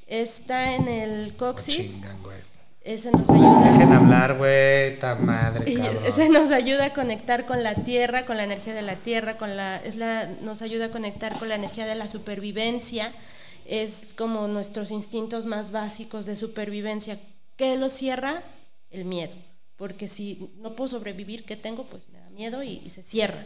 está 0.08 0.76
en 0.76 0.88
el 0.88 1.36
coxis. 1.36 1.94
chingan, 1.96 2.22
güey. 2.24 2.55
Ese 2.86 3.12
nos 3.12 3.28
ayuda. 3.30 3.72
Dejen 3.72 3.92
hablar, 3.92 4.38
güey. 4.38 5.00
Ta 5.00 5.16
madre, 5.16 5.74
cabrón. 5.74 6.06
Ese 6.06 6.30
nos 6.30 6.52
ayuda 6.52 6.86
a 6.86 6.94
conectar 6.94 7.48
con 7.48 7.64
la 7.64 7.74
tierra, 7.74 8.26
con 8.28 8.38
la 8.38 8.44
energía 8.44 8.76
de 8.76 8.84
la 8.84 8.98
tierra, 8.98 9.38
con 9.38 9.58
la, 9.58 9.78
es 9.78 9.96
la, 9.96 10.28
nos 10.42 10.62
ayuda 10.62 10.86
a 10.86 10.92
conectar 10.92 11.40
con 11.40 11.50
la 11.50 11.56
energía 11.56 11.88
de 11.88 11.96
la 11.96 12.08
supervivencia. 12.08 13.12
Es 13.66 14.14
como 14.14 14.48
nuestros 14.48 14.92
instintos 14.92 15.48
más 15.48 15.72
básicos 15.72 16.28
de 16.28 16.36
supervivencia. 16.36 17.20
¿Qué 17.58 17.76
lo 17.76 17.90
cierra? 17.90 18.44
El 18.92 19.06
miedo. 19.06 19.34
Porque 19.78 20.08
si 20.08 20.52
no 20.58 20.76
puedo 20.76 20.88
sobrevivir, 20.90 21.44
¿qué 21.44 21.58
tengo? 21.58 21.86
Pues 21.86 22.08
me 22.10 22.20
da 22.20 22.30
miedo 22.30 22.62
y, 22.62 22.84
y 22.86 22.92
se 22.92 23.02
cierra. 23.02 23.44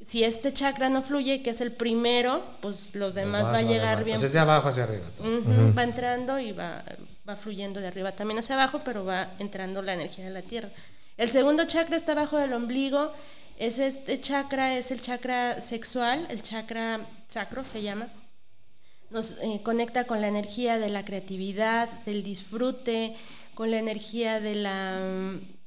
Si 0.00 0.22
este 0.22 0.52
chakra 0.52 0.88
no 0.88 1.02
fluye, 1.02 1.42
que 1.42 1.50
es 1.50 1.60
el 1.60 1.72
primero, 1.72 2.44
pues 2.60 2.94
los 2.94 3.14
demás 3.14 3.46
va 3.46 3.58
a 3.58 3.62
llegar 3.62 4.04
bien. 4.04 4.16
Pues 4.16 4.24
es 4.24 4.32
de 4.32 4.38
abajo 4.38 4.68
hacia 4.68 4.84
arriba. 4.84 5.06
todo. 5.16 5.74
Va 5.74 5.82
entrando 5.82 6.38
y 6.38 6.52
va, 6.52 6.84
va 7.28 7.36
fluyendo 7.36 7.80
de 7.80 7.86
arriba 7.86 8.12
también 8.12 8.38
hacia 8.38 8.54
abajo, 8.54 8.80
pero 8.84 9.04
va 9.04 9.34
entrando 9.38 9.82
la 9.82 9.94
energía 9.94 10.24
de 10.24 10.30
la 10.30 10.42
tierra. 10.42 10.70
El 11.16 11.30
segundo 11.30 11.66
chakra 11.66 11.96
está 11.96 12.12
abajo 12.12 12.38
del 12.38 12.52
ombligo. 12.52 13.12
Es 13.58 13.78
este 13.78 14.20
chakra 14.20 14.76
es 14.76 14.90
el 14.90 15.00
chakra 15.00 15.60
sexual, 15.60 16.26
el 16.30 16.42
chakra 16.42 17.06
sacro 17.28 17.64
se 17.64 17.82
llama. 17.82 18.08
Nos 19.10 19.36
eh, 19.42 19.60
conecta 19.62 20.04
con 20.04 20.20
la 20.20 20.28
energía 20.28 20.78
de 20.78 20.88
la 20.88 21.04
creatividad, 21.04 21.88
del 22.06 22.22
disfrute, 22.22 23.14
con 23.54 23.70
la 23.70 23.78
energía 23.78 24.40
de 24.40 24.54
la 24.54 24.98
mm, 25.00 25.62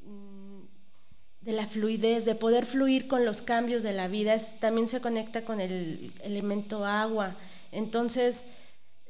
de 1.42 1.54
la 1.54 1.68
fluidez, 1.68 2.26
de 2.26 2.34
poder 2.34 2.66
fluir 2.66 3.08
con 3.08 3.24
los 3.24 3.44
cambios 3.44 3.84
de 3.84 3.94
la 3.94 4.08
vida. 4.08 4.36
También 4.60 4.88
se 4.88 5.00
conecta 5.00 5.46
con 5.46 5.62
el 5.62 6.12
elemento 6.24 6.86
agua. 6.86 7.38
Entonces, 7.72 8.48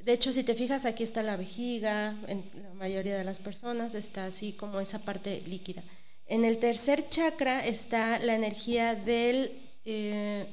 de 0.06 0.14
hecho, 0.14 0.32
si 0.32 0.44
te 0.44 0.54
fijas, 0.54 0.86
aquí 0.86 1.04
está 1.04 1.24
la 1.24 1.36
vejiga, 1.36 2.16
en 2.28 2.44
la 2.54 2.74
mayoría 2.76 3.18
de 3.18 3.24
las 3.24 3.40
personas 3.40 3.96
está 3.96 4.28
así 4.28 4.54
como 4.54 4.80
esa 4.80 5.00
parte 5.00 5.42
líquida. 5.48 5.84
En 6.28 6.46
el 6.46 6.60
tercer 6.60 7.10
chakra 7.10 7.66
está 7.66 8.20
la 8.20 8.36
energía 8.36 8.94
del... 8.94 9.60
eh, 9.84 10.48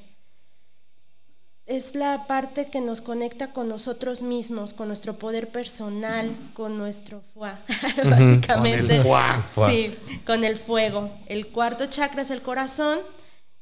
es 1.65 1.95
la 1.95 2.27
parte 2.27 2.65
que 2.65 2.81
nos 2.81 2.99
conecta 2.99 3.53
con 3.53 3.69
nosotros 3.69 4.21
mismos, 4.21 4.73
con 4.73 4.87
nuestro 4.87 5.17
poder 5.17 5.47
personal, 5.49 6.35
con 6.53 6.77
nuestro 6.77 7.21
fuá, 7.33 7.63
básicamente. 8.03 8.81
Con 8.81 8.91
el 8.91 9.01
fuá. 9.01 9.43
Fuá. 9.47 9.71
Sí, 9.71 9.91
con 10.25 10.43
el 10.43 10.57
fuego. 10.57 11.09
El 11.27 11.47
cuarto 11.47 11.85
chakra 11.85 12.23
es 12.23 12.31
el 12.31 12.41
corazón 12.41 12.99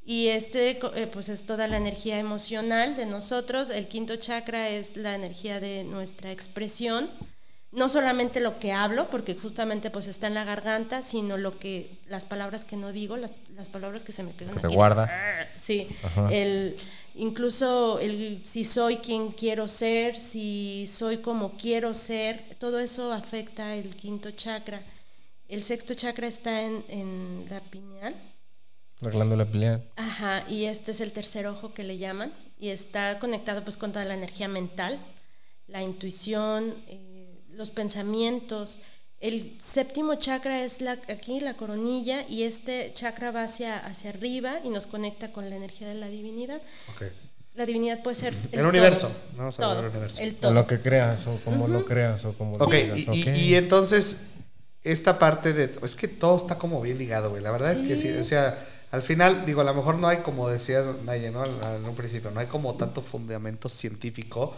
y 0.04 0.28
este 0.30 0.80
eh, 0.95 1.08
pues 1.08 1.30
es 1.30 1.45
toda 1.45 1.68
la 1.68 1.78
energía 1.78 2.18
emocional 2.20 2.95
de 2.95 3.06
nosotros. 3.06 3.70
El 3.70 3.88
quinto 3.88 4.16
chakra 4.16 4.70
es 4.70 4.97
la 4.97 5.16
energía 5.16 5.60
de 5.60 5.84
nuestra 5.84 6.32
expresión. 6.32 7.10
No 7.74 7.88
solamente 7.88 8.41
lo 8.41 8.60
que 8.60 8.74
hablo, 8.74 9.10
porque 9.10 9.34
justamente 9.34 9.89
pues 9.91 10.08
está 10.08 10.28
en 10.28 10.34
la 10.34 10.43
garganta, 10.43 11.02
sino 11.04 11.38
lo 11.38 11.58
que 11.58 11.99
las 12.06 12.26
palabras 12.26 12.66
que 12.66 12.76
no 12.76 12.91
digo, 12.91 13.16
las, 13.16 13.32
las 13.56 13.70
palabras 13.70 14.04
que 14.04 14.12
se 14.12 14.24
me 14.24 14.34
quedan 14.34 14.60
Que 14.60 14.68
aquí. 14.68 14.76
guarda. 14.76 15.10
Sí, 15.56 15.88
Ajá. 16.04 16.28
el, 16.34 16.76
incluso 17.16 17.99
el 17.99 18.41
si 18.43 18.66
soy 18.66 18.97
quien 18.97 19.32
quiero 19.32 19.70
ser, 19.70 20.20
si 20.20 20.86
soy 20.91 21.20
como 21.20 21.56
quiero 21.58 21.93
ser, 21.93 22.43
todo 22.60 22.78
eso 22.82 23.14
afecta 23.14 23.74
el 23.76 23.95
quinto 23.95 24.32
chakra. 24.32 24.84
El 25.47 25.64
sexto 25.64 25.93
chakra 25.93 26.28
está 26.28 26.64
en, 26.64 26.84
en 26.89 27.45
la 27.49 27.62
pineal. 27.62 28.16
La 29.02 29.10
glándula 29.10 29.45
pineal. 29.45 29.84
Ajá, 29.95 30.45
y 30.47 30.66
este 30.66 30.91
es 30.91 31.02
el 31.02 31.12
tercer 31.12 31.47
ojo 31.47 31.74
que 31.74 31.84
le 31.84 31.97
llaman 31.97 32.34
y 32.58 32.70
está 32.70 33.18
conectado 33.20 33.64
pues 33.64 33.76
con 33.78 33.91
toda 33.91 34.06
la 34.06 34.14
energía 34.14 34.47
mental, 34.47 34.99
la 35.68 35.82
intuición, 35.82 36.76
eh, 36.88 37.41
los 37.49 37.72
pensamientos. 37.72 38.80
El 39.20 39.56
séptimo 39.60 40.16
chakra 40.16 40.64
es 40.64 40.82
la, 40.82 40.93
aquí 41.10 41.39
la 41.41 41.56
coronilla 41.56 42.26
y 42.28 42.43
este 42.43 42.91
chakra 42.93 43.32
va 43.32 43.43
hacia, 43.43 43.78
hacia 43.78 44.10
arriba 44.12 44.60
y 44.64 44.70
nos 44.70 44.88
conecta 44.88 45.32
con 45.32 45.49
la 45.49 45.56
energía 45.56 45.88
de 45.88 45.95
la 45.95 46.08
divinidad. 46.08 46.62
Ok. 46.95 47.04
La 47.54 47.66
divinidad 47.66 48.02
puede 48.02 48.16
ser 48.16 48.34
El 48.52 48.66
universo. 48.66 49.08
todo. 49.10 49.18
Vamos 49.38 49.60
a 49.60 49.64
hablar 49.64 49.76
Todo, 49.78 49.82
del 49.84 49.91
universo. 49.91 50.22
El 50.24 50.36
todo. 50.36 50.54
lo 50.54 50.68
que 50.68 50.82
creas 50.82 51.28
o 51.28 51.38
como 51.43 51.68
lo 51.68 51.86
creas 51.86 52.24
o 52.26 52.34
como 52.34 52.58
lo 52.58 52.66
Ok, 52.66 52.74
digas. 52.74 52.97
y, 52.97 53.02
y- 53.02 53.22
Ok. 53.30 53.36
y 53.36 53.56
entonces, 53.56 54.22
esta 54.84 55.20
parte 55.20 55.54
de. 55.54 55.70
Es 55.84 55.95
que 55.95 56.08
todo 56.08 56.38
está 56.38 56.58
como 56.58 56.80
bien 56.82 56.97
ligado, 56.97 57.30
güey. 57.30 57.43
La 57.43 57.52
verdad 57.52 57.72
es 57.74 57.82
que 57.82 57.95
sí. 57.97 58.08
Sí. 58.12 58.18
O 58.18 58.24
sea, 58.24 58.58
al 58.92 59.02
final, 59.02 59.46
digo, 59.46 59.62
a 59.62 59.64
lo 59.64 59.74
mejor 59.74 59.98
no 59.98 60.08
hay, 60.08 60.18
como 60.18 60.50
decías, 60.50 60.88
Naye, 61.06 61.32
¿no? 61.32 61.46
En 61.46 61.86
un 61.86 61.96
principio, 61.96 62.30
no 62.30 62.42
hay 62.42 62.48
como 62.48 62.76
tanto 62.76 63.02
fundamento 63.02 63.70
científico. 63.70 64.54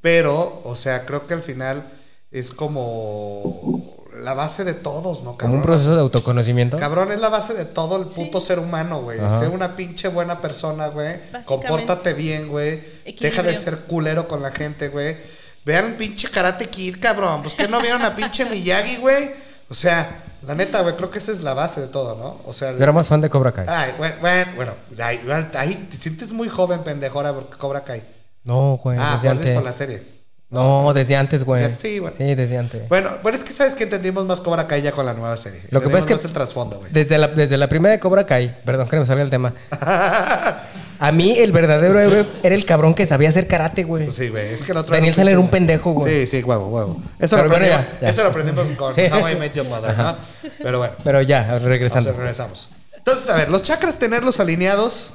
Pero, 0.00 0.60
o 0.64 0.74
sea, 0.74 1.06
creo 1.06 1.26
que 1.26 1.34
al 1.34 1.42
final 1.42 1.92
es 2.32 2.50
como 2.50 4.08
la 4.14 4.34
base 4.34 4.64
de 4.64 4.74
todos, 4.74 5.18
¿no, 5.18 5.30
Como 5.30 5.38
cabrón? 5.38 5.56
un 5.58 5.62
proceso 5.62 5.94
de 5.94 6.00
autoconocimiento. 6.00 6.76
Cabrón, 6.76 7.12
es 7.12 7.20
la 7.20 7.28
base 7.28 7.54
de 7.54 7.64
todo 7.64 7.96
el 7.96 8.06
puto 8.06 8.40
ser 8.40 8.58
humano, 8.58 9.02
güey. 9.02 9.18
Sé 9.38 9.46
una 9.46 9.76
pinche 9.76 10.08
buena 10.08 10.40
persona, 10.40 10.88
güey. 10.88 11.20
Compórtate 11.44 12.12
bien, 12.14 12.48
güey. 12.48 12.82
Deja 13.20 13.42
de 13.44 13.54
ser 13.54 13.78
culero 13.80 14.26
con 14.26 14.42
la 14.42 14.50
gente, 14.50 14.88
güey. 14.88 15.16
Vean 15.64 15.96
pinche 15.96 16.28
Karate 16.28 16.68
Kid, 16.68 16.96
cabrón. 17.00 17.42
Pues 17.42 17.54
que 17.54 17.68
no 17.68 17.80
vieron 17.80 18.02
a 18.02 18.16
pinche 18.16 18.46
Miyagi, 18.46 18.96
güey. 18.96 19.30
O 19.68 19.74
sea, 19.74 20.24
la 20.42 20.54
neta, 20.54 20.80
güey, 20.82 20.96
creo 20.96 21.10
que 21.10 21.18
esa 21.18 21.32
es 21.32 21.42
la 21.42 21.54
base 21.54 21.80
de 21.80 21.86
todo, 21.88 22.16
¿no? 22.16 22.40
O 22.48 22.52
sea, 22.52 22.72
Yo 22.72 22.82
era 22.82 22.92
más 22.92 23.06
fan 23.06 23.20
de 23.20 23.28
Cobra 23.30 23.52
Kai. 23.52 23.66
Ay, 23.68 23.94
bueno, 23.98 24.16
bueno, 24.20 24.52
bueno, 24.56 24.72
ahí, 25.02 25.20
ahí 25.54 25.74
te 25.90 25.96
sientes 25.96 26.32
muy 26.32 26.48
joven, 26.48 26.82
pendejora, 26.82 27.32
porque 27.32 27.56
Cobra 27.58 27.82
Kai. 27.84 28.02
No, 28.44 28.76
güey. 28.82 28.98
ah, 29.00 29.14
desde 29.16 29.28
antes. 29.28 29.50
por 29.54 29.64
la 29.64 29.72
serie. 29.72 30.20
No, 30.48 30.92
desde 30.92 31.14
antes, 31.14 31.44
güey. 31.44 31.62
Desde- 31.62 31.74
sí, 31.76 31.98
bueno. 32.00 32.16
Sí, 32.18 32.34
desde 32.34 32.58
antes. 32.58 32.88
Bueno, 32.88 33.10
bueno, 33.22 33.38
es 33.38 33.44
que 33.44 33.52
sabes 33.52 33.76
que 33.76 33.84
entendimos 33.84 34.26
más 34.26 34.40
Cobra 34.40 34.66
Kai 34.66 34.82
ya 34.82 34.90
con 34.90 35.06
la 35.06 35.14
nueva 35.14 35.36
serie. 35.36 35.60
Lo 35.70 35.80
que 35.80 35.86
pasa 35.88 35.98
es 35.98 36.20
que 36.20 36.26
el 36.26 36.32
trasfondo, 36.32 36.80
güey. 36.80 36.90
Desde 36.90 37.18
la, 37.18 37.28
desde 37.28 37.56
la 37.56 37.68
primera 37.68 37.92
de 37.92 38.00
Cobra 38.00 38.26
Kai, 38.26 38.60
perdón 38.64 38.88
que 38.88 38.96
me 38.98 39.06
salga 39.06 39.22
el 39.22 39.30
tema. 39.30 39.54
A 41.02 41.12
mí 41.12 41.38
el 41.38 41.50
verdadero 41.50 41.98
héroe 41.98 42.26
era 42.42 42.54
el 42.54 42.66
cabrón 42.66 42.94
que 42.94 43.06
sabía 43.06 43.30
hacer 43.30 43.48
karate, 43.48 43.84
güey. 43.84 44.10
Sí, 44.10 44.28
güey, 44.28 44.52
es 44.52 44.64
que 44.64 44.72
el 44.72 44.78
otro 44.78 44.94
Daniel 44.94 45.14
Saler 45.14 45.32
era 45.32 45.40
un 45.40 45.48
pendejo, 45.48 45.92
güey. 45.92 46.26
Sí, 46.26 46.38
sí, 46.38 46.44
huevo, 46.44 46.68
huevo. 46.68 47.00
Eso, 47.18 47.36
Pero 47.36 47.48
lo, 47.48 47.54
bueno, 47.56 47.66
aprendimos, 47.66 47.94
ya, 47.94 48.00
ya. 48.02 48.08
eso 48.10 48.22
lo 48.22 48.28
aprendimos 48.28 48.72
con 48.72 48.92
How 48.92 49.28
I 49.32 49.36
Met 49.36 49.54
Your 49.54 49.66
Mother, 49.66 49.96
¿no? 49.96 50.18
Pero 50.62 50.78
bueno, 50.78 50.94
Pero 51.02 51.22
ya, 51.22 51.46
vamos, 51.46 51.62
regresando. 51.62 52.12
regresamos. 52.12 52.68
Entonces, 52.94 53.30
a 53.30 53.36
ver, 53.36 53.48
los 53.50 53.62
chakras 53.62 53.98
tenerlos 53.98 54.40
alineados, 54.40 55.14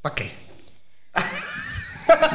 ¿para 0.00 0.16
qué? 0.16 0.32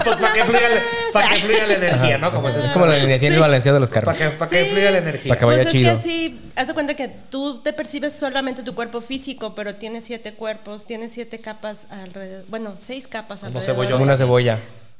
Pues 0.04 0.18
para 0.18 0.34
que 0.34 0.44
fluya, 0.44 0.70
la- 0.70 0.82
pa' 1.14 1.30
que 1.30 1.36
fluya 1.36 1.68
la 1.68 1.74
energía, 1.76 2.18
¿no? 2.18 2.32
Como 2.34 2.50
Es 2.50 2.56
como 2.72 2.86
la 2.86 2.96
alineación 2.96 3.32
y 3.34 3.36
el 3.36 3.42
balanceo 3.42 3.74
de 3.74 3.80
los 3.80 3.90
carros. 3.90 4.14
Para 4.16 4.30
que, 4.32 4.36
pa' 4.38 4.50
que 4.50 4.64
Sí. 4.66 4.70
fluya 4.72 4.92
la 4.92 4.98
energía. 5.00 5.34
Pa' 5.34 5.40
que 5.40 5.46
vaya 5.46 5.64
pues 5.64 5.72
chido. 5.74 5.92
es 5.94 6.00
que 6.00 6.04
sí, 6.10 6.52
haz 6.56 6.68
de 6.68 6.74
cuenta 6.74 6.94
que 6.96 7.08
tú 7.08 7.62
te 7.62 7.74
percibes 7.74 8.14
solamente 8.14 8.64
tu 8.64 8.76
cuerpo 8.76 9.02
físico, 9.02 9.56
pero 9.56 9.76
tienes 9.76 10.04
siete 10.06 10.34
cuerpos, 10.34 10.86
tienes 10.86 11.12
siete 11.12 11.40
capas 11.40 11.88
alrededor, 11.90 12.46
bueno, 12.48 12.76
seis 12.80 13.08
capas 13.08 13.42
Como 13.42 13.58
alrededor. 13.58 13.76
cebollón. 13.76 13.92
Como 13.94 14.04
una 14.04 14.18
cebolla. 14.18 14.60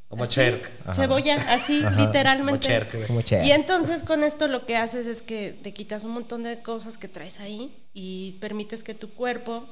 Como 0.10 0.26
Cherk. 0.26 0.72
Cebolla, 0.94 1.36
así, 1.50 1.82
Como 1.84 1.98
literalmente. 1.98 2.66
Cherk, 2.68 2.94
güey. 2.94 3.08
Como 3.08 3.22
che. 3.24 3.44
Y 3.44 3.52
entonces 3.52 4.04
con 4.04 4.24
esto 4.24 4.48
lo 4.48 4.66
que 4.66 4.78
haces 4.78 5.06
es 5.06 5.22
que 5.22 5.58
te 5.62 5.74
quitas 5.74 6.06
un 6.06 6.12
montón 6.12 6.44
de 6.44 6.62
cosas 6.62 6.98
que 6.98 7.10
traes 7.10 7.42
ahí 7.42 7.76
y 7.94 8.38
permites 8.40 8.84
que 8.84 8.94
tu 8.94 9.10
cuerpo 9.14 9.68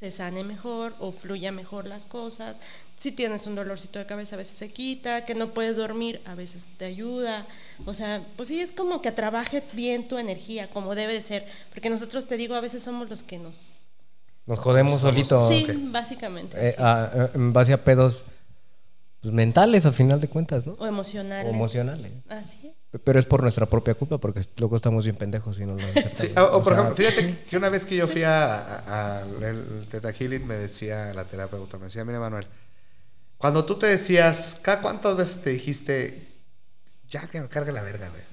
se 0.00 0.10
sane 0.10 0.44
mejor 0.44 0.94
o 0.98 1.12
fluya 1.12 1.52
mejor 1.52 1.86
las 1.86 2.06
cosas. 2.06 2.56
Si 2.96 3.12
tienes 3.12 3.46
un 3.46 3.54
dolorcito 3.54 3.98
de 3.98 4.06
cabeza, 4.06 4.34
a 4.34 4.38
veces 4.38 4.56
se 4.56 4.68
quita, 4.68 5.26
que 5.26 5.34
no 5.34 5.50
puedes 5.52 5.76
dormir, 5.76 6.22
a 6.24 6.34
veces 6.34 6.70
te 6.78 6.86
ayuda. 6.86 7.46
O 7.84 7.92
sea, 7.92 8.24
pues 8.36 8.48
sí, 8.48 8.60
es 8.60 8.72
como 8.72 9.02
que 9.02 9.12
trabaje 9.12 9.62
bien 9.74 10.08
tu 10.08 10.16
energía, 10.16 10.70
como 10.70 10.94
debe 10.94 11.12
de 11.12 11.20
ser. 11.20 11.46
Porque 11.74 11.90
nosotros, 11.90 12.26
te 12.26 12.38
digo, 12.38 12.54
a 12.54 12.60
veces 12.62 12.82
somos 12.82 13.10
los 13.10 13.22
que 13.22 13.38
nos... 13.38 13.68
Nos 14.46 14.58
jodemos 14.58 15.02
solitos. 15.02 15.48
Sí, 15.48 15.66
básicamente. 15.92 16.56
Eh, 16.68 16.72
sí. 16.78 16.82
a- 16.82 17.04
a- 17.04 17.30
en 17.34 17.52
base 17.52 17.74
a 17.74 17.84
pedos 17.84 18.24
pues, 19.20 19.34
mentales, 19.34 19.84
a 19.84 19.92
final 19.92 20.18
de 20.18 20.28
cuentas, 20.28 20.66
¿no? 20.66 20.72
o 20.78 20.86
emocionales. 20.86 21.46
O 21.52 21.54
emocionales. 21.54 22.12
Así 22.30 22.58
es. 22.68 22.72
Pero 23.04 23.20
es 23.20 23.26
por 23.26 23.42
nuestra 23.42 23.66
propia 23.66 23.94
culpa, 23.94 24.18
porque 24.18 24.44
luego 24.56 24.76
estamos 24.76 25.04
bien 25.04 25.16
pendejos 25.16 25.58
y 25.60 25.64
no 25.64 25.74
lo. 25.74 25.80
Sí, 26.16 26.32
o, 26.36 26.42
o 26.56 26.62
por 26.62 26.74
sea, 26.74 26.82
ejemplo, 26.82 26.96
fíjate 26.96 27.38
que 27.38 27.56
una 27.56 27.68
vez 27.68 27.84
que 27.84 27.94
yo 27.94 28.08
fui 28.08 28.24
al 28.24 29.86
Teta 29.88 30.12
Healing, 30.12 30.44
me 30.44 30.56
decía 30.56 31.14
la 31.14 31.24
terapeuta, 31.24 31.78
me 31.78 31.84
decía, 31.84 32.04
mira 32.04 32.18
Manuel, 32.18 32.46
cuando 33.38 33.64
tú 33.64 33.78
te 33.78 33.86
decías, 33.86 34.58
¿cada 34.60 34.80
cuántas 34.80 35.16
veces 35.16 35.40
te 35.40 35.50
dijiste, 35.50 36.36
ya 37.08 37.28
que 37.28 37.40
me 37.40 37.48
cargue 37.48 37.70
la 37.70 37.82
verga, 37.82 38.08
güey? 38.08 38.30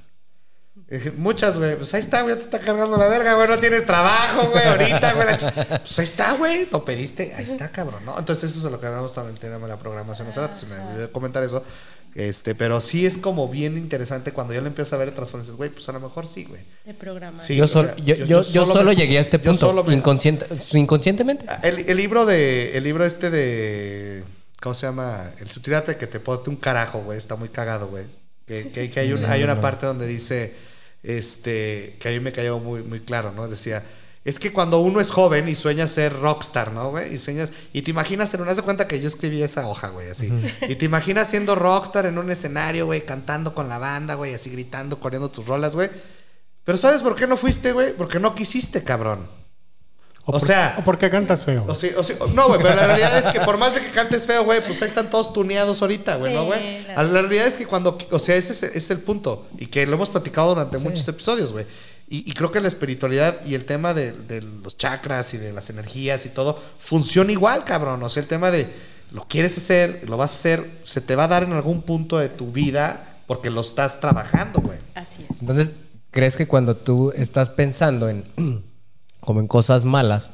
Muchas, 1.18 1.58
güey. 1.58 1.76
Pues 1.76 1.94
ahí 1.94 2.00
está, 2.00 2.22
güey. 2.22 2.36
Te 2.36 2.42
está 2.42 2.60
cargando 2.60 2.98
la 2.98 3.08
verga, 3.08 3.34
güey. 3.34 3.48
No 3.48 3.58
tienes 3.58 3.86
trabajo, 3.86 4.52
güey. 4.52 4.64
Ahorita, 4.64 5.14
güey. 5.14 5.28
Pues 5.80 6.00
ahí 6.00 6.06
está, 6.06 6.34
güey. 6.34 6.70
Lo 6.72 6.86
pediste. 6.86 7.34
Ahí 7.36 7.44
está, 7.44 7.70
cabrón, 7.70 8.06
¿no? 8.06 8.18
Entonces, 8.18 8.52
eso 8.52 8.68
es 8.68 8.72
lo 8.72 8.80
que 8.80 8.86
hablamos 8.86 9.14
también. 9.14 9.38
Tenemos 9.38 9.68
la 9.68 9.78
programación 9.78 10.28
hace 10.28 10.40
rato. 10.40 10.56
Se 10.56 10.66
me 10.66 10.80
olvidó 10.80 11.12
comentar 11.12 11.44
eso. 11.44 11.64
Este, 12.18 12.56
pero 12.56 12.82
sí 12.82 13.06
es 13.06 13.20
como 13.20 13.48
bien 13.48 13.78
interesante 13.78 14.32
cuando 14.32 14.52
yo 14.52 14.62
le 14.62 14.68
empiezo 14.70 14.96
a 14.96 15.00
ver. 15.00 15.14
Dices, 15.14 15.52
güey, 15.56 15.70
pues 15.70 15.88
a 15.88 15.92
lo 15.92 16.00
mejor 16.00 16.26
sí, 16.26 16.46
güey. 16.46 16.64
De 16.84 16.96
programar. 16.96 17.40
Sí, 17.40 17.56
yo, 17.56 17.66
o 17.66 17.68
sol- 17.68 17.86
sea, 17.86 17.96
yo, 17.98 18.16
yo- 18.16 18.16
yo, 18.16 18.26
yo 18.26 18.42
yo 18.42 18.44
solo 18.64 18.74
solo 18.74 18.90
me- 18.90 18.96
llegué 18.96 19.20
a 19.20 19.22
este 19.22 19.38
yo 19.38 19.44
punto. 19.44 19.60
solo 19.68 19.84
me- 19.84 19.94
inconsciente, 19.94 20.48
inconscientemente. 20.74 21.46
El, 21.62 21.88
el 21.88 21.96
libro 21.96 22.26
de. 22.26 22.76
El 22.76 22.84
libro 22.86 23.06
este 23.06 23.30
de. 23.30 24.24
¿Cómo 24.60 24.74
se 24.74 24.88
llama? 24.88 25.32
El 25.40 25.48
sutirate 25.48 25.96
que 25.98 26.08
te 26.08 26.20
ponte 26.20 26.50
un 26.50 26.56
carajo, 26.56 27.04
güey. 27.04 27.20
Está 27.20 27.36
muy 27.36 27.50
cagado, 27.50 27.88
güey. 27.90 28.06
Que, 28.48 28.70
que- 28.70 28.90
que 28.90 29.00
hay, 29.00 29.14
un- 29.14 29.24
hay 29.26 29.44
una 29.44 29.62
parte 29.62 29.86
donde 29.86 30.08
dice. 30.08 30.56
este, 31.04 31.98
que 32.00 32.10
a 32.10 32.12
mí 32.12 32.20
me 32.20 32.32
cayó 32.32 32.58
muy, 32.60 32.82
muy 32.82 33.02
claro, 33.02 33.32
¿no? 33.32 33.48
Decía, 33.48 33.84
es 34.28 34.40
que 34.40 34.52
cuando 34.52 34.80
uno 34.80 35.00
es 35.00 35.10
joven 35.10 35.48
y 35.48 35.56
sueña 35.56 35.88
ser 35.88 36.12
rockstar, 36.20 36.74
¿no, 36.74 36.90
güey? 36.90 37.14
Y, 37.14 37.18
sueñas, 37.18 37.50
y 37.72 37.82
te 37.82 37.92
imaginas, 37.92 38.34
en 38.34 38.42
una 38.42 38.54
de 38.54 38.62
cuenta 38.62 38.86
que 38.86 39.00
yo 39.00 39.08
escribí 39.08 39.42
esa 39.42 39.66
hoja, 39.70 39.88
güey, 39.88 40.10
así. 40.10 40.30
Y 40.68 40.76
te 40.76 40.84
imaginas 40.84 41.30
siendo 41.30 41.56
rockstar 41.56 42.06
en 42.08 42.18
un 42.18 42.30
escenario, 42.30 42.88
güey, 42.88 43.06
cantando 43.06 43.56
con 43.56 43.70
la 43.70 43.78
banda, 43.78 44.16
güey, 44.16 44.34
así 44.34 44.50
gritando, 44.50 45.00
corriendo 45.00 45.32
tus 45.32 45.48
rolas, 45.48 45.78
güey. 45.78 45.90
Pero 46.66 46.78
¿sabes 46.78 47.02
por 47.04 47.16
qué 47.16 47.26
no 47.26 47.38
fuiste, 47.38 47.72
güey? 47.72 47.96
Porque 47.96 48.20
no 48.20 48.36
quisiste, 48.36 48.84
cabrón. 48.84 49.32
O, 50.30 50.34
por- 50.34 50.42
sea, 50.42 50.76
¿O 50.78 50.84
por 50.84 50.98
qué 50.98 51.10
cantas 51.10 51.46
feo? 51.46 51.64
o 51.68 51.74
sí- 51.74 51.92
o 51.98 52.04
sí- 52.04 52.14
no, 52.34 52.48
güey, 52.50 52.62
pero 52.62 52.76
la 52.76 52.86
realidad 52.88 53.18
es 53.18 53.26
que 53.34 53.40
por 53.40 53.58
más 53.58 53.74
de 53.76 53.82
que 53.82 53.90
cantes 53.92 54.28
feo, 54.28 54.44
güey, 54.44 54.60
pues 54.66 54.82
ahí 54.82 54.88
están 54.90 55.10
todos 55.10 55.32
tuneados 55.32 55.82
ahorita, 55.82 56.18
güey, 56.18 56.34
¿no, 56.34 56.42
Sí, 56.42 56.48
güey? 56.48 56.84
la 56.88 56.96
La, 56.96 57.04
la 57.04 57.22
realidad 57.22 57.48
es 57.48 57.56
que 57.58 57.66
cuando, 57.66 57.98
o 58.12 58.20
sea, 58.20 58.36
ese 58.36 58.52
es, 58.52 58.62
ese 58.64 58.78
es 58.78 58.90
el 58.92 59.00
punto 59.00 59.48
y 59.58 59.68
que 59.68 59.86
lo 59.88 59.96
hemos 59.96 60.10
platicado 60.10 60.50
durante 60.50 60.80
Sí. 60.80 60.86
muchos 60.86 61.08
episodios, 61.08 61.54
güey. 61.54 61.66
Y, 62.10 62.30
y 62.30 62.34
creo 62.34 62.52
que 62.52 62.60
la 62.60 62.68
espiritualidad 62.68 63.44
y 63.46 63.54
el 63.56 63.66
tema 63.66 63.94
de, 63.94 64.12
de 64.12 64.42
los 64.42 64.76
chakras 64.78 65.34
y 65.34 65.38
de 65.38 65.54
las 65.54 65.70
energías 65.70 66.26
y 66.26 66.30
todo 66.30 66.58
funciona 66.78 67.32
igual, 67.32 67.64
cabrón. 67.64 68.04
O 68.04 68.10
sea, 68.10 68.22
el 68.22 68.28
tema 68.28 68.52
de 68.52 68.68
lo 69.12 69.26
quieres 69.30 69.58
hacer, 69.58 70.02
lo 70.10 70.18
vas 70.18 70.32
a 70.32 70.36
hacer, 70.36 70.70
se 70.84 71.00
te 71.02 71.16
va 71.16 71.24
a 71.24 71.28
dar 71.30 71.44
en 71.44 71.54
algún 71.54 71.82
punto 71.84 72.18
de 72.18 72.28
tu 72.30 72.52
vida 72.52 73.18
porque 73.28 73.50
lo 73.50 73.62
estás 73.62 74.00
trabajando, 74.02 74.60
güey. 74.62 74.80
Así 74.96 75.26
es. 75.30 75.40
Entonces, 75.42 75.72
¿crees 76.12 76.36
que 76.36 76.48
cuando 76.48 76.76
tú 76.78 77.12
estás 77.16 77.50
pensando 77.50 78.10
en 78.10 78.26
como 79.28 79.42
en 79.42 79.48
cosas 79.48 79.84
malas, 79.84 80.32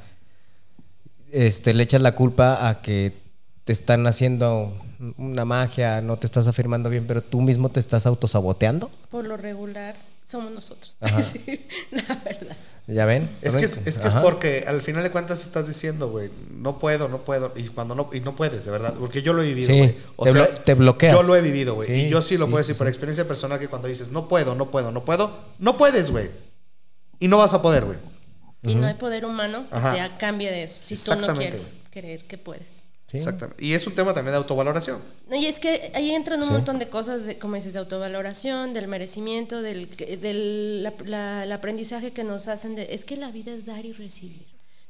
este, 1.32 1.74
le 1.74 1.82
echas 1.82 2.04
la 2.04 2.14
culpa 2.14 2.70
a 2.70 2.84
que 2.84 3.18
te 3.64 3.74
están 3.74 4.06
haciendo 4.06 4.72
una 5.18 5.46
magia, 5.46 6.00
no 6.02 6.18
te 6.20 6.28
estás 6.28 6.46
afirmando 6.46 6.92
bien, 6.92 7.08
pero 7.08 7.24
tú 7.24 7.42
mismo 7.42 7.70
te 7.70 7.80
estás 7.80 8.06
autosaboteando? 8.06 8.92
Por 9.10 9.26
lo 9.26 9.36
regular, 9.36 9.96
somos 10.24 10.52
nosotros. 10.52 10.96
Sí, 11.24 11.66
la 11.90 12.16
verdad. 12.24 12.56
¿Ya 12.86 13.06
ven? 13.06 13.36
Es 13.42 13.56
que 13.56 13.66
es, 13.66 13.78
es 13.78 13.98
que 13.98 14.08
es 14.10 14.14
Ajá. 14.14 14.22
porque 14.22 14.66
al 14.68 14.82
final 14.84 15.02
de 15.02 15.10
cuentas 15.10 15.44
estás 15.44 15.68
diciendo, 15.68 16.12
güey, 16.12 16.30
no 16.52 16.78
puedo, 16.78 17.08
no 17.08 17.24
puedo. 17.24 17.52
Y 17.56 17.64
cuando 17.70 17.96
no, 17.96 18.10
y 18.14 18.20
no 18.20 18.36
puedes, 18.36 18.64
de 18.66 18.72
verdad. 18.72 18.94
Porque 19.00 19.24
yo 19.24 19.34
lo 19.34 19.42
he 19.42 19.48
vivido, 19.48 19.70
Sí, 19.70 19.78
güey. 19.80 19.98
O 20.18 20.26
te 20.26 20.34
sea, 20.34 20.44
blo- 20.52 20.64
te 20.66 20.74
bloqueas. 20.76 21.14
Yo 21.14 21.24
lo 21.24 21.36
he 21.36 21.42
vivido, 21.42 21.74
güey. 21.76 21.88
Sí, 21.88 21.94
y 22.06 22.10
yo 22.10 22.22
sí 22.22 22.38
lo 22.38 22.46
sí, 22.46 22.52
puedo 22.52 22.60
decir 22.62 22.76
sí, 22.76 22.78
por 22.78 22.88
experiencia 22.90 23.28
personal 23.28 23.58
que 23.58 23.70
cuando 23.70 23.88
dices, 23.88 24.12
no 24.12 24.28
puedo, 24.28 24.54
no 24.54 24.70
puedo, 24.70 24.92
no 24.92 25.04
puedo, 25.04 25.32
no 25.58 25.78
puedes, 25.78 26.12
güey. 26.12 26.30
Y 27.20 27.28
no 27.30 27.38
vas 27.40 27.54
a 27.56 27.62
poder, 27.64 27.86
güey. 27.86 27.98
Y 28.66 28.76
no 28.76 28.88
hay 28.88 28.94
poder 28.94 29.26
humano 29.26 29.66
que 29.70 29.76
Ajá. 29.76 29.94
te 30.10 30.18
cambie 30.18 30.50
de 30.52 30.64
eso. 30.64 30.80
Si 30.84 30.96
tú 30.96 31.16
no 31.16 31.36
quieres 31.36 31.74
creer 31.92 32.26
que 32.26 32.38
puedes. 32.38 32.80
Sí. 33.08 33.18
Exactamente. 33.18 33.64
Y 33.64 33.74
es 33.74 33.86
un 33.86 33.94
tema 33.94 34.14
también 34.14 34.32
de 34.32 34.38
autovaloración. 34.38 35.00
No, 35.30 35.36
y 35.36 35.46
es 35.46 35.60
que 35.60 35.92
ahí 35.94 36.12
entran 36.12 36.40
un 36.42 36.48
Sí. 36.48 36.52
montón 36.54 36.80
de 36.80 36.90
cosas, 36.90 37.24
de, 37.26 37.38
como 37.38 37.56
dices, 37.56 37.74
de 37.74 37.80
autovaloración, 37.80 38.74
del 38.74 38.88
merecimiento, 38.88 39.62
del, 39.62 39.88
del 40.20 40.82
la- 40.82 40.94
la- 41.06 41.44
el 41.44 41.52
aprendizaje 41.52 42.12
que 42.12 42.24
nos 42.24 42.48
hacen. 42.48 42.76
De, 42.76 42.88
es 42.92 43.06
que 43.06 43.16
la 43.18 43.30
vida 43.32 43.52
es 43.54 43.66
dar 43.66 43.86
y 43.86 43.92
recibir. 43.94 44.46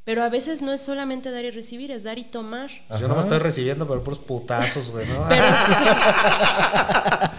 Pero 0.05 0.21
a 0.23 0.27
veces 0.29 0.61
no 0.61 0.73
es 0.73 0.81
solamente 0.81 1.31
dar 1.31 1.45
y 1.45 1.51
recibir, 1.51 1.89
es 1.89 2.03
dar 2.03 2.19
y 2.19 2.25
tomar. 2.25 2.69
Yo 2.99 3.07
no 3.07 3.15
me 3.15 3.21
estoy 3.21 3.39
recibiendo, 3.39 3.87
pero 3.87 4.03
puros 4.03 4.19
putazos, 4.19 4.91
güey, 4.91 5.07
¿no? 5.07 5.25
Pero, 5.29 5.45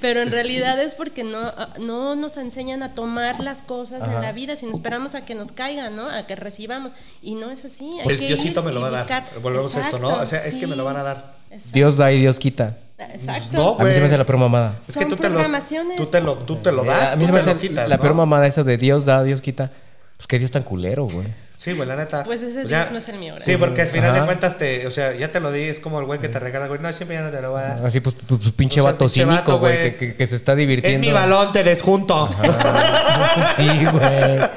pero 0.00 0.22
en 0.22 0.30
realidad 0.30 0.80
es 0.80 0.94
porque 0.94 1.24
no, 1.24 1.52
no 1.80 2.16
nos 2.16 2.36
enseñan 2.36 2.82
a 2.82 2.94
tomar 2.94 3.40
las 3.40 3.62
cosas 3.62 4.02
Ajá. 4.02 4.14
en 4.14 4.22
la 4.22 4.32
vida, 4.32 4.56
sino 4.56 4.72
esperamos 4.72 5.14
a 5.14 5.24
que 5.24 5.34
nos 5.34 5.52
caigan, 5.52 5.96
¿no? 5.96 6.08
A 6.08 6.26
que 6.26 6.36
recibamos. 6.36 6.92
Y 7.22 7.34
no 7.34 7.50
es 7.50 7.64
así. 7.64 7.90
Hay 7.98 8.04
Pues 8.04 8.20
que 8.20 8.26
Diosito 8.28 8.60
ir 8.60 8.66
me 8.66 8.72
lo 8.72 8.80
va 8.80 8.88
a 8.88 9.04
dar. 9.04 9.28
Volvemos 9.42 9.74
a 9.76 9.88
eso, 9.88 9.98
¿no? 9.98 10.08
O 10.20 10.26
sea, 10.26 10.44
es 10.44 10.56
que 10.56 10.66
me 10.66 10.76
lo 10.76 10.84
van 10.84 10.96
a 10.96 11.02
dar. 11.02 11.34
Exacto. 11.50 11.70
Dios 11.74 11.96
da 11.96 12.12
y 12.12 12.20
Dios 12.20 12.38
quita. 12.38 12.78
Exacto. 12.98 13.56
No, 13.58 13.76
A 13.78 13.84
mí 13.84 13.92
se 13.92 14.00
me 14.00 14.06
hace 14.06 14.18
la 14.18 14.24
peor 14.24 14.38
mamada. 14.38 14.74
Es 14.80 14.86
que 14.86 14.92
Son 15.00 15.08
tú 15.08 15.16
te, 15.16 15.24
lo, 15.28 15.34
programaciones. 15.34 15.96
tú, 15.96 16.06
te 16.06 16.20
lo, 16.20 16.34
tú 16.38 16.56
te 16.56 16.70
lo 16.70 16.84
Eh, 16.84 16.86
das, 16.86 17.12
a 17.12 17.16
mí 17.16 17.22
tú 17.22 17.26
se 17.26 17.32
me 17.32 17.38
te 17.40 17.44
lo 17.46 17.50
hace 17.52 17.60
quitas, 17.60 17.88
la 17.88 17.96
¿no? 17.96 18.02
peor 18.02 18.14
mamada 18.14 18.46
eso 18.46 18.62
de 18.62 18.76
Dios 18.76 19.04
da, 19.04 19.22
Dios 19.24 19.42
quita. 19.42 19.70
Pues 20.16 20.28
qué 20.28 20.38
Dios 20.38 20.52
tan 20.52 20.62
culero, 20.62 21.06
güey. 21.06 21.26
Sí, 21.64 21.72
güey, 21.72 21.88
la 21.88 21.96
neta. 21.96 22.24
Pues 22.24 22.42
ese 22.42 22.64
Dios 22.64 22.90
no 22.92 22.98
es 22.98 23.08
el 23.08 23.18
mío, 23.18 23.32
¿verdad? 23.32 23.46
Sí, 23.46 23.56
porque 23.56 23.80
al 23.82 23.88
final 23.88 24.12
de 24.12 24.24
cuentas 24.26 24.58
te, 24.58 24.86
o 24.86 24.90
sea, 24.90 25.14
ya 25.14 25.32
te 25.32 25.40
lo 25.40 25.50
di, 25.50 25.62
es 25.62 25.80
como 25.80 25.98
el 25.98 26.04
güey 26.04 26.20
que 26.20 26.28
te 26.28 26.38
regala, 26.38 26.66
güey, 26.66 26.78
no, 26.78 26.92
siempre 26.92 27.16
ya 27.16 27.22
no 27.22 27.30
te 27.30 27.40
lo 27.40 27.52
voy 27.52 27.60
a 27.62 27.68
dar. 27.68 27.86
Así 27.86 28.00
pues, 28.00 28.14
pues, 28.26 28.38
pues, 28.42 28.52
pinche 28.52 28.80
O 28.80 28.84
sea, 28.84 28.92
vato 28.92 29.06
pinche 29.06 29.20
cínico, 29.22 29.34
vato, 29.36 29.58
güey, 29.60 29.78
que, 29.78 29.96
que- 29.96 30.16
que 30.16 30.26
se 30.26 30.36
está 30.36 30.52
Es 30.52 30.58
divirtiendo. 30.58 30.98
mi 31.06 31.10
balón, 31.12 31.52
te 31.52 31.64
desjunto. 31.64 32.28
Sí, 33.56 33.84
güey. 33.90 34.38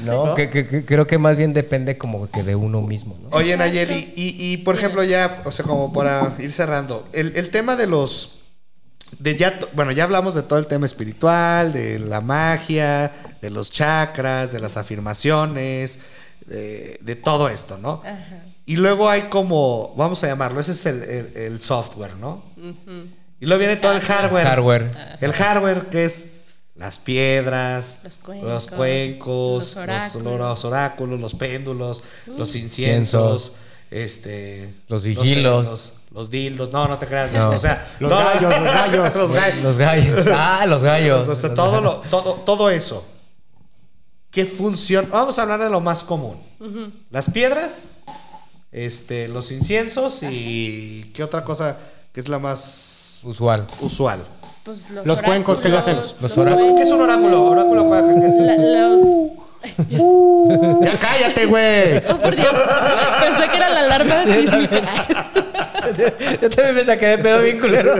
No, 0.00 0.26
¿no? 0.28 0.34
que, 0.34 0.48
que- 0.50 0.66
que 0.66 0.84
creo 0.84 1.06
que 1.06 1.18
más 1.18 1.36
bien 1.36 1.52
depende 1.52 1.96
como 1.98 2.30
que 2.30 2.42
de 2.42 2.54
uno 2.54 2.80
mismo, 2.80 3.16
¿no? 3.22 3.28
Oye. 3.30 3.56
Nayeli, 3.56 4.12
y, 4.16 4.34
y 4.52 4.56
por 4.58 4.74
ejemplo, 4.74 5.04
ya, 5.04 5.42
o 5.44 5.52
sea, 5.52 5.64
como 5.64 5.92
para 5.92 6.32
ir 6.38 6.50
cerrando, 6.50 7.06
el, 7.12 7.32
el 7.36 7.50
tema 7.50 7.76
de 7.76 7.86
los. 7.86 8.38
De 9.18 9.36
ya, 9.36 9.58
to- 9.58 9.68
bueno, 9.74 9.90
ya 9.92 10.04
hablamos 10.04 10.34
de 10.34 10.42
todo 10.42 10.58
el 10.58 10.66
tema 10.66 10.86
espiritual, 10.86 11.72
de 11.72 11.98
la 11.98 12.20
magia, 12.22 13.12
de 13.42 13.50
los 13.50 13.70
chakras, 13.70 14.52
de 14.52 14.60
las 14.60 14.76
afirmaciones, 14.76 15.98
de, 16.50 16.98
de 17.00 17.16
todo 17.16 17.48
esto, 17.48 17.78
¿no? 17.78 18.02
Ajá. 18.04 18.44
Y 18.66 18.76
luego 18.76 19.08
hay 19.08 19.22
como, 19.22 19.94
vamos 19.96 20.22
a 20.22 20.26
llamarlo, 20.26 20.60
ese 20.60 20.72
es 20.72 20.84
el, 20.86 21.02
el- 21.02 21.32
el 21.36 21.60
software, 21.60 22.16
¿no? 22.16 22.44
Y 23.40 23.46
luego 23.46 23.58
viene 23.58 23.76
todo 23.76 23.92
el 23.92 24.00
hardware. 24.00 24.46
Hardware. 24.46 24.90
El 25.20 25.32
hardware 25.32 25.86
que 25.88 26.04
es 26.04 26.32
las 26.76 26.98
piedras, 26.98 28.00
Los 28.04 28.18
cuencos, 28.18 28.48
los, 28.48 28.66
cuencos, 28.68 29.62
los 29.64 29.76
oráculos. 29.76 30.24
los, 30.24 30.38
los 30.40 30.64
oráculos, 30.64 31.20
los 31.20 31.34
péndulos, 31.34 32.02
los 32.26 32.54
inciensos, 32.54 33.52
este, 33.90 34.74
Los 34.88 35.02
sigilos. 35.02 35.64
los, 35.64 35.92
los 36.12 36.30
dildos, 36.30 36.72
no, 36.72 36.86
no 36.88 36.98
te 36.98 37.06
creas, 37.06 37.32
No. 37.32 37.50
o 37.50 37.58
sea, 37.58 37.86
Los 37.98 38.10
no, 38.10 38.18
gallos, 38.18 38.42
los 38.42 38.62
gallos. 38.72 39.16
los 39.16 39.32
gallos, 39.32 39.62
Los 39.64 39.78
gallos. 39.78 40.26
Ah, 40.32 40.64
los 40.66 40.82
gallos. 40.82 41.28
o 41.28 41.34
sea, 41.34 41.54
todo, 41.54 41.80
lo, 41.80 41.96
todo, 42.10 42.34
todo 42.44 42.70
eso. 42.70 43.06
¿Qué 44.30 44.44
funciona? 44.46 45.08
Vamos 45.10 45.38
a 45.38 45.42
hablar 45.42 45.60
de 45.60 45.70
lo 45.70 45.80
más 45.80 46.04
común. 46.04 46.36
Las 47.10 47.30
piedras, 47.30 47.90
este, 48.70 49.28
los 49.28 49.50
inciensos 49.50 50.22
y 50.22 51.10
qué 51.14 51.24
otra 51.24 51.42
cosa 51.44 51.76
que 52.12 52.20
es 52.20 52.28
la 52.28 52.38
más 52.38 53.20
Usual. 53.24 53.66
usual. 53.80 54.20
Pues 54.62 54.90
los, 54.90 55.06
Los 55.06 55.22
cuencos, 55.22 55.58
¿qué 55.60 55.68
le 55.70 55.78
hacen? 55.78 55.94
oráculos, 55.96 56.22
Los 56.22 56.32
cuencos, 56.32 56.58
¿Qué 56.76 56.82
es 56.82 56.90
un 56.92 57.00
oráculo? 57.02 57.44
¿Oráculo 57.44 57.86
cuál- 57.86 58.16
qué 58.20 58.26
es? 58.26 58.34
la- 58.36 58.56
los... 58.56 59.02
Yo- 59.88 60.80
Ya 60.82 60.98
cállate, 60.98 61.46
güey. 61.46 61.96
oh, 62.08 62.16
por 62.18 62.36
Dios, 62.36 62.48
pensé 63.20 63.48
que 63.50 63.56
era 63.56 63.70
la 63.70 63.80
alarma 63.80 64.24
sísmica. 64.26 65.06
Yo 66.42 66.50
también 66.50 66.74
me 66.76 66.84
saqué 66.84 67.06
de 67.08 67.18
pedo 67.18 67.42
bien 67.42 67.58
culero. 67.58 67.94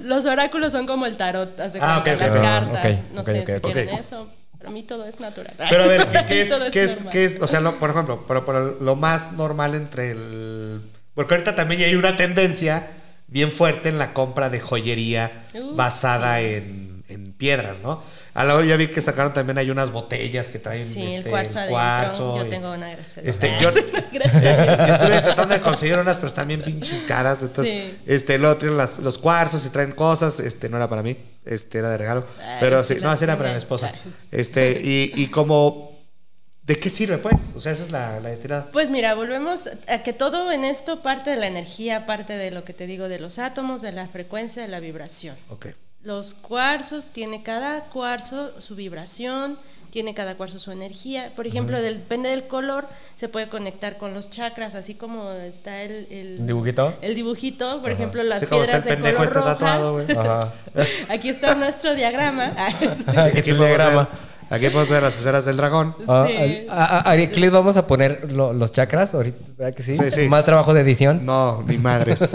Los 0.00 0.26
oráculos 0.26 0.72
son 0.72 0.86
como 0.86 1.06
el 1.06 1.16
tarot, 1.16 1.58
haz 1.60 1.72
de 1.72 1.80
Ah, 1.82 2.02
cuenta, 2.04 2.24
ok, 2.26 2.30
ok. 2.30 2.34
las 2.36 2.42
cartas. 2.42 2.98
ok, 2.98 3.12
no 3.14 3.24
sé 3.24 3.46
si 3.46 3.60
quieren 3.60 3.88
eso. 3.90 4.28
Para 4.58 4.70
mí 4.70 4.82
todo 4.82 5.06
es 5.06 5.20
natural. 5.20 5.52
Pero 5.68 5.82
a 5.84 5.86
ver, 5.86 6.08
¿qué, 6.08 6.24
qué 6.26 6.40
es, 6.42 6.54
qué 6.72 6.84
es, 6.84 6.94
normal. 6.96 7.12
qué 7.12 7.24
es? 7.26 7.40
O 7.42 7.46
sea, 7.46 7.60
lo- 7.60 7.78
por 7.78 7.90
ejemplo, 7.90 8.24
pero, 8.26 8.44
pero 8.46 8.76
lo 8.80 8.96
más 8.96 9.32
normal 9.32 9.74
entre 9.74 10.12
el. 10.12 10.80
Porque 11.14 11.34
ahorita 11.34 11.54
también 11.54 11.82
ya 11.82 11.86
hay 11.86 11.94
una 11.96 12.16
tendencia 12.16 12.86
bien 13.26 13.50
fuerte 13.52 13.88
en 13.90 13.98
la 13.98 14.12
compra 14.14 14.48
de 14.50 14.60
joyería 14.60 15.32
Uh, 15.54 15.74
basada 15.76 16.40
en, 16.40 16.93
en 17.08 17.32
piedras, 17.34 17.80
¿no? 17.82 18.02
A 18.32 18.44
la 18.44 18.54
hora 18.54 18.66
ya 18.66 18.76
vi 18.76 18.88
que 18.88 19.00
sacaron 19.00 19.34
también 19.34 19.58
hay 19.58 19.70
unas 19.70 19.90
botellas 19.90 20.48
que 20.48 20.58
traen 20.58 20.84
Sí, 20.86 21.02
este, 21.02 21.16
el 21.18 21.24
cuarzo 21.30 21.58
adentro. 21.58 21.74
cuarzo 21.74 22.36
Yo 22.38 22.46
y- 22.46 22.50
tengo 22.50 22.72
una, 22.72 22.88
gracias. 22.96 23.18
a 23.18 23.20
Dios. 23.20 23.36
Este, 23.36 23.50
yo, 23.60 24.20
este, 24.20 24.50
estuve 24.92 25.20
tratando 25.22 25.54
de 25.54 25.60
conseguir 25.60 25.98
unas, 25.98 26.16
pero 26.16 26.28
están 26.28 26.48
bien 26.48 26.62
pinches 26.62 27.00
caras. 27.06 27.38
Sí. 27.40 27.98
este, 28.06 28.38
luego 28.38 28.56
tienen 28.56 28.76
las- 28.78 28.98
los 28.98 29.18
cuarzos 29.18 29.66
y 29.66 29.70
traen 29.70 29.92
cosas. 29.92 30.40
Este, 30.40 30.68
no 30.68 30.76
era 30.78 30.88
para 30.88 31.02
mí, 31.02 31.16
este, 31.44 31.78
era 31.78 31.90
de 31.90 31.98
regalo. 31.98 32.26
Ay, 32.40 32.56
pero 32.60 32.82
sí 32.82 32.96
no, 33.02 33.10
así 33.10 33.24
era 33.24 33.36
para 33.36 33.50
mi 33.52 33.58
esposa. 33.58 33.92
Ay. 33.92 34.12
Este, 34.30 34.80
y, 34.82 35.12
y 35.14 35.26
como, 35.28 35.98
¿de 36.62 36.78
qué 36.78 36.88
sirve, 36.88 37.18
pues? 37.18 37.34
O 37.54 37.60
sea, 37.60 37.72
esa 37.72 37.82
es 37.82 37.90
la, 37.90 38.18
la 38.20 38.34
tirada. 38.36 38.70
Pues 38.72 38.88
mira, 38.90 39.14
volvemos 39.14 39.68
a 39.88 39.98
que 40.02 40.14
todo 40.14 40.50
en 40.50 40.64
esto 40.64 41.02
parte 41.02 41.28
de 41.30 41.36
la 41.36 41.46
energía, 41.48 42.06
parte 42.06 42.32
de 42.32 42.50
lo 42.50 42.64
que 42.64 42.72
te 42.72 42.86
digo 42.86 43.08
de 43.08 43.18
los 43.18 43.38
átomos, 43.38 43.82
de 43.82 43.92
la 43.92 44.08
frecuencia, 44.08 44.62
de 44.62 44.68
la 44.68 44.80
vibración. 44.80 45.36
Ok. 45.50 45.66
Los 46.04 46.34
cuarzos, 46.34 47.08
tiene 47.08 47.42
cada 47.42 47.84
cuarzo 47.84 48.52
su 48.60 48.74
vibración, 48.76 49.58
tiene 49.90 50.12
cada 50.12 50.36
cuarzo 50.36 50.58
su 50.58 50.70
energía. 50.70 51.32
Por 51.34 51.46
ejemplo, 51.46 51.80
del- 51.80 51.98
depende 52.00 52.28
del 52.28 52.46
color, 52.46 52.88
se 53.14 53.28
puede 53.28 53.48
conectar 53.48 53.96
con 53.96 54.12
los 54.12 54.28
chakras, 54.28 54.74
así 54.74 54.94
como 54.96 55.30
está 55.30 55.82
el, 55.82 56.06
el 56.10 56.36
¿Un 56.40 56.46
dibujito? 56.46 56.94
El 57.00 57.14
dibujito, 57.14 57.80
por 57.80 57.90
ejemplo, 57.92 58.22
las 58.22 58.44
piedras 58.44 58.84
de 58.84 58.96
color 58.98 59.24
este 59.24 59.26
rojas. 59.34 59.58
tatuado. 59.58 60.04
Aquí 61.08 61.28
está 61.28 61.54
nuestro 61.54 61.94
diagrama. 61.94 62.54
Aquí 62.66 62.84
está 62.86 63.26
el 63.50 63.56
diagrama. 63.56 64.08
Aquí 64.50 64.66
podemos 64.68 64.88
ver 64.90 65.02
las 65.02 65.16
esferas 65.16 65.44
del 65.44 65.56
dragón. 65.56 65.96
Ah, 66.08 66.26
Sí. 66.28 66.66
a- 66.70 66.84
a- 66.84 67.00
a- 67.00 67.12
aquí 67.12 67.40
les 67.40 67.50
vamos 67.52 67.76
a 67.76 67.86
poner 67.86 68.30
lo- 68.32 68.52
los 68.52 68.70
chakras 68.72 69.14
ahorita, 69.14 69.38
¿verdad 69.58 69.74
que 69.74 69.82
sí? 69.82 69.96
Sí, 69.96 70.10
sí. 70.10 70.28
Más 70.28 70.44
trabajo 70.44 70.72
de 70.74 70.80
edición. 70.82 71.24
No, 71.26 71.62
ni 71.66 71.78
madres. 71.78 72.20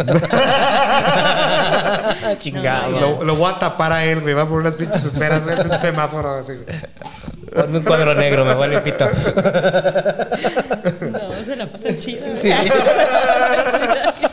Chingado. 2.39 2.99
lo, 2.99 3.23
lo 3.23 3.35
voy 3.35 3.51
a 3.53 3.59
tapar 3.59 3.91
a 3.93 4.03
él, 4.05 4.21
güey. 4.21 4.33
Va 4.33 4.47
por 4.47 4.59
unas 4.59 4.75
pinches 4.75 5.03
esferas, 5.05 5.43
güey. 5.45 5.59
Es 5.59 5.65
un 5.65 5.79
semáforo 5.79 6.35
así. 6.35 6.53
Ponme 7.55 7.79
un 7.79 7.83
cuadro 7.83 8.13
negro, 8.13 8.45
me 8.45 8.53
vale 8.55 8.79
pito. 8.81 9.05
No, 11.11 11.33
se 11.45 11.55
la 11.55 11.65
pasan 11.67 11.95
chido. 11.97 12.25
Sí. 12.35 12.51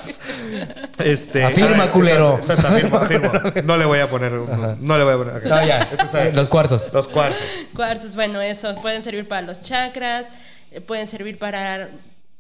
Este, 0.99 1.45
Afirma, 1.45 1.85
ver, 1.85 1.91
culero. 1.91 2.39
Entonces, 2.41 2.65
entonces 2.65 3.11
afirmo, 3.11 3.31
afirmo. 3.31 3.63
No 3.65 3.77
le 3.77 3.85
voy 3.85 3.99
a 3.99 4.09
poner. 4.09 4.33
No 4.33 4.99
le 4.99 5.05
voy 5.05 5.15
a 5.15 5.17
poner. 5.17 5.37
ok. 5.37 5.45
No, 5.45 5.67
ya. 5.67 5.89
Entonces, 5.91 6.35
Los 6.35 6.49
cuarzos. 6.49 6.91
Los 6.93 7.09
cuarzos. 7.09 7.67
Cuarzos, 7.75 8.15
bueno, 8.15 8.41
eso 8.41 8.75
pueden 8.77 9.03
servir 9.03 9.29
para 9.29 9.43
los 9.43 9.61
chakras, 9.61 10.29
eh, 10.71 10.81
pueden 10.81 11.07
servir 11.07 11.39
para... 11.39 11.91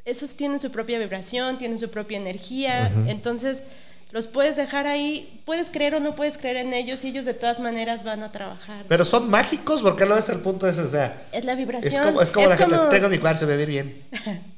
Esos 0.04 0.36
tienen 0.36 0.61
su 0.61 0.70
propia 0.70 0.98
vibración, 0.98 1.59
tienen 1.59 1.78
su 1.78 1.90
propia 1.90 2.16
energía, 2.16 2.92
entonces 3.09 3.64
los 4.12 4.28
puedes 4.28 4.54
dejar 4.54 4.86
ahí, 4.86 5.42
puedes 5.44 5.68
creer 5.68 5.96
o 5.96 6.00
no 6.00 6.14
puedes 6.14 6.38
creer 6.38 6.59
en 6.59 6.72
ellos 6.72 7.04
y 7.04 7.09
ellos 7.09 7.24
de 7.24 7.34
todas 7.34 7.59
maneras 7.59 8.04
van 8.04 8.22
a 8.22 8.30
trabajar. 8.30 8.84
Pero 8.88 9.04
son 9.04 9.28
mágicos 9.28 9.82
porque 9.82 10.07
lo 10.07 10.16
es 10.16 10.28
el 10.28 10.38
punto 10.38 10.68
ese. 10.68 10.82
O 10.82 10.86
sea, 10.86 11.26
es 11.32 11.44
la 11.44 11.57
vibración. 11.57 11.92
es 11.92 11.98
como, 11.98 12.22
es 12.22 12.30
como 12.30 12.46
la 12.46 12.57
gente. 12.57 12.76
Traigo 12.88 13.09
mi 13.09 13.18
cuarzo, 13.18 13.48
beber 13.48 13.68
bien. 13.68 14.04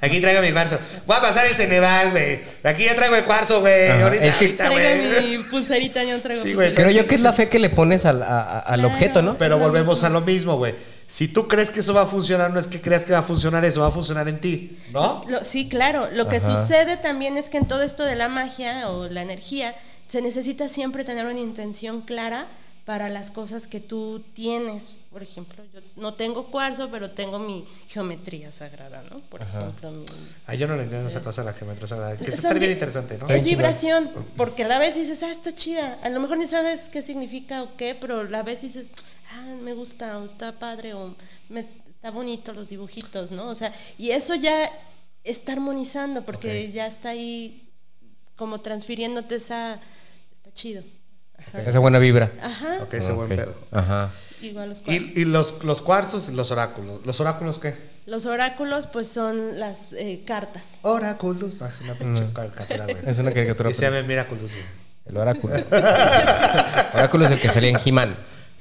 Aquí 0.00 0.20
traigo 0.20 0.42
mi 0.42 0.52
cuarzo. 0.52 0.78
Voy 1.06 1.16
a 1.16 1.20
pasar 1.20 1.46
el 1.46 1.54
Ceneval, 1.54 2.10
güey. 2.10 2.40
Aquí 2.62 2.84
ya 2.84 2.94
traigo 2.94 3.16
el 3.16 3.24
cuarzo, 3.24 3.60
güey. 3.60 3.90
Ahorita, 3.90 4.24
Es 4.24 4.34
que- 4.34 4.44
ahorita, 4.46 4.70
Traigo 4.70 5.20
mi 5.22 5.44
pulserita, 5.50 6.04
yo 6.04 6.16
no 6.16 6.20
traigo 6.22 6.42
Sí, 6.42 6.54
güey. 6.54 6.68
pulserita. 6.68 6.82
Creo 6.82 7.02
yo 7.02 7.08
que 7.08 7.14
es 7.14 7.22
la 7.22 7.32
fe 7.32 7.48
que 7.48 7.58
le 7.58 7.70
pones 7.70 8.04
al, 8.04 8.22
a- 8.22 8.58
al 8.60 8.80
Claro. 8.80 8.94
objeto, 8.94 9.22
¿no? 9.22 9.38
Pero 9.38 9.58
volvemos 9.58 10.04
a 10.04 10.10
lo 10.10 10.20
mismo, 10.20 10.56
güey. 10.56 10.74
Si 11.06 11.28
tú 11.28 11.48
crees 11.48 11.70
que 11.70 11.80
eso 11.80 11.92
va 11.94 12.02
a 12.02 12.06
funcionar, 12.06 12.50
no 12.50 12.58
es 12.58 12.66
que 12.66 12.80
creas 12.80 13.04
que 13.04 13.12
va 13.12 13.18
a 13.18 13.22
funcionar 13.22 13.64
eso, 13.64 13.80
va 13.82 13.88
a 13.88 13.90
funcionar 13.90 14.28
en 14.28 14.40
ti, 14.40 14.78
¿no? 14.92 15.22
Lo- 15.28 15.44
sí, 15.44 15.68
claro. 15.68 16.08
Lo 16.12 16.28
que 16.28 16.36
Ajá. 16.36 16.56
sucede 16.56 16.96
también 16.96 17.36
es 17.36 17.48
que 17.48 17.58
en 17.58 17.66
todo 17.68 17.82
esto 17.82 18.04
de 18.04 18.16
la 18.16 18.28
magia 18.28 18.88
o 18.88 19.08
la 19.08 19.22
energía, 19.22 19.74
se 20.08 20.20
necesita 20.22 20.68
siempre 20.68 21.04
tener 21.04 21.26
una 21.26 21.40
intención 21.40 22.00
clara 22.02 22.46
para 22.84 23.08
las 23.08 23.30
cosas 23.30 23.66
que 23.66 23.80
tú 23.80 24.22
tienes. 24.34 24.94
Por 25.10 25.22
ejemplo, 25.22 25.64
yo 25.72 25.80
no 25.96 26.14
tengo 26.14 26.46
cuarzo, 26.48 26.90
pero 26.90 27.08
tengo 27.10 27.38
mi 27.38 27.66
geometría 27.88 28.52
sagrada, 28.52 29.02
¿no? 29.02 29.16
Por 29.16 29.42
ejemplo, 29.42 29.90
mi... 29.90 30.04
Ay, 30.46 30.58
yo 30.58 30.66
no 30.66 30.76
le 30.76 30.82
entiendo 30.82 31.08
esa 31.08 31.22
cosa 31.22 31.42
de 31.42 31.46
la 31.46 31.52
geometría 31.54 31.88
sagrada. 31.88 32.18
Que 32.18 32.30
está 32.30 32.52
bien 32.52 32.72
interesante, 32.72 33.16
¿no? 33.16 33.28
Es 33.28 33.44
vibración, 33.44 34.10
porque 34.36 34.64
la 34.64 34.78
ves 34.78 34.96
y 34.96 35.00
dices, 35.00 35.22
ah, 35.22 35.30
está 35.30 35.54
chida. 35.54 35.98
A 36.02 36.10
lo 36.10 36.20
mejor 36.20 36.36
ni 36.36 36.46
sabes 36.46 36.88
qué 36.90 37.00
significa 37.00 37.62
o 37.62 37.76
qué, 37.76 37.94
pero 37.94 38.24
la 38.24 38.42
ves 38.42 38.64
y 38.64 38.66
dices, 38.66 38.90
ah, 39.32 39.54
me 39.62 39.72
gusta, 39.72 40.18
o 40.18 40.26
está 40.26 40.58
padre, 40.58 40.92
o 40.92 41.14
me, 41.48 41.66
está 41.88 42.10
bonito 42.10 42.52
los 42.52 42.68
dibujitos, 42.68 43.32
¿no? 43.32 43.48
O 43.48 43.54
sea, 43.54 43.72
y 43.96 44.10
eso 44.10 44.34
ya 44.34 44.70
está 45.22 45.52
armonizando, 45.52 46.26
porque 46.26 46.70
ya 46.70 46.86
está 46.86 47.10
ahí 47.10 47.70
como 48.36 48.60
transfiriéndote 48.60 49.36
esa... 49.36 49.80
Está 50.32 50.52
chido. 50.52 50.82
Esa 51.52 51.78
buena 51.78 51.98
vibra. 51.98 52.32
Ajá, 52.42 52.78
Ok, 52.82 52.94
ese 52.94 53.12
buen 53.12 53.28
pedo. 53.28 53.54
Ajá. 53.72 54.10
igual 54.42 54.68
los 54.70 54.80
cuarzos. 54.80 55.06
Y, 55.14 55.20
y 55.20 55.24
los, 55.24 55.64
los 55.64 55.82
cuarzos 55.82 56.28
y 56.28 56.32
los 56.34 56.50
oráculos. 56.50 57.04
¿Los 57.06 57.20
oráculos 57.20 57.58
qué? 57.58 57.74
Los 58.06 58.26
oráculos, 58.26 58.86
pues 58.86 59.08
son 59.08 59.58
las 59.58 59.92
eh, 59.94 60.22
cartas. 60.26 60.78
Oráculos. 60.82 61.62
Ah, 61.62 61.68
es 61.68 61.80
una 61.80 61.94
pinche 61.94 62.24
caricatura, 62.34 62.84
güey. 62.84 62.96
Es 63.06 63.18
una 63.18 63.32
caricatura. 63.32 63.70
Y 63.70 63.74
se 63.74 63.86
llama 63.90 64.02
Miraculous, 64.06 64.50
güey. 64.52 64.64
El 65.06 65.16
oráculo. 65.16 65.54
oráculo 66.94 67.24
es 67.26 67.30
el 67.32 67.40
que 67.40 67.48
salía 67.48 67.70
en 67.70 67.78
He-Man. 67.84 68.16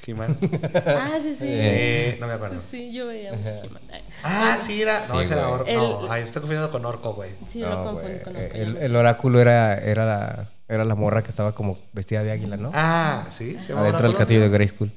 He-Man. 0.06 0.38
Ah, 0.86 1.18
sí, 1.22 1.34
sí. 1.36 1.46
Eh, 1.50 2.18
no 2.20 2.28
me 2.28 2.34
acuerdo. 2.34 2.60
Sí, 2.62 2.92
yo 2.94 3.08
veía 3.08 3.34
mucho 3.34 3.66
He-Man. 3.66 3.82
Ah, 4.24 4.58
sí, 4.60 4.82
era. 4.82 5.06
No, 5.08 5.18
Sí, 5.20 5.24
ese 5.26 5.34
era. 5.34 5.50
Orco. 5.50 5.66
El- 5.68 5.78
No, 5.78 6.12
ay, 6.12 6.24
estoy 6.24 6.42
confundiendo 6.42 6.72
con 6.72 6.86
Orco, 6.86 7.14
güey. 7.14 7.32
Sí, 7.46 7.60
yo 7.60 7.70
No, 7.70 7.76
lo 7.78 7.84
confundo 7.84 8.02
güey. 8.10 8.22
con 8.24 8.36
el, 8.36 8.70
Orco. 8.72 8.82
el 8.86 8.96
oráculo 8.96 9.40
era, 9.42 9.78
era, 9.78 10.06
la, 10.06 10.50
era 10.68 10.86
la 10.86 10.96
morra 10.96 11.22
que 11.24 11.30
estaba 11.30 11.54
como 11.54 11.78
vestida 11.94 12.24
de 12.24 12.32
águila, 12.32 12.58
¿no? 12.58 12.72
Ah, 12.74 13.26
sí, 13.30 13.60
se 13.60 13.70
llama 13.70 13.82
Adentro 13.82 14.08
del 14.08 14.18
castillo 14.18 14.42
de 14.42 14.50
Grayskull. 14.50 14.92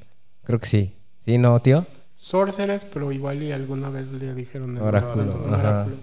Creo 0.44 0.58
que 0.58 0.66
sí. 0.66 0.96
¿Sí, 1.20 1.38
no, 1.38 1.60
tío? 1.60 1.86
Sorceress, 2.14 2.84
pero 2.84 3.12
igual 3.12 3.42
y 3.42 3.52
alguna 3.52 3.90
vez 3.90 4.10
le 4.12 4.32
dijeron 4.34 4.76
el 4.76 4.82
Oráculo, 4.82 5.46
ajá. 5.52 5.56
oráculo. 5.58 5.96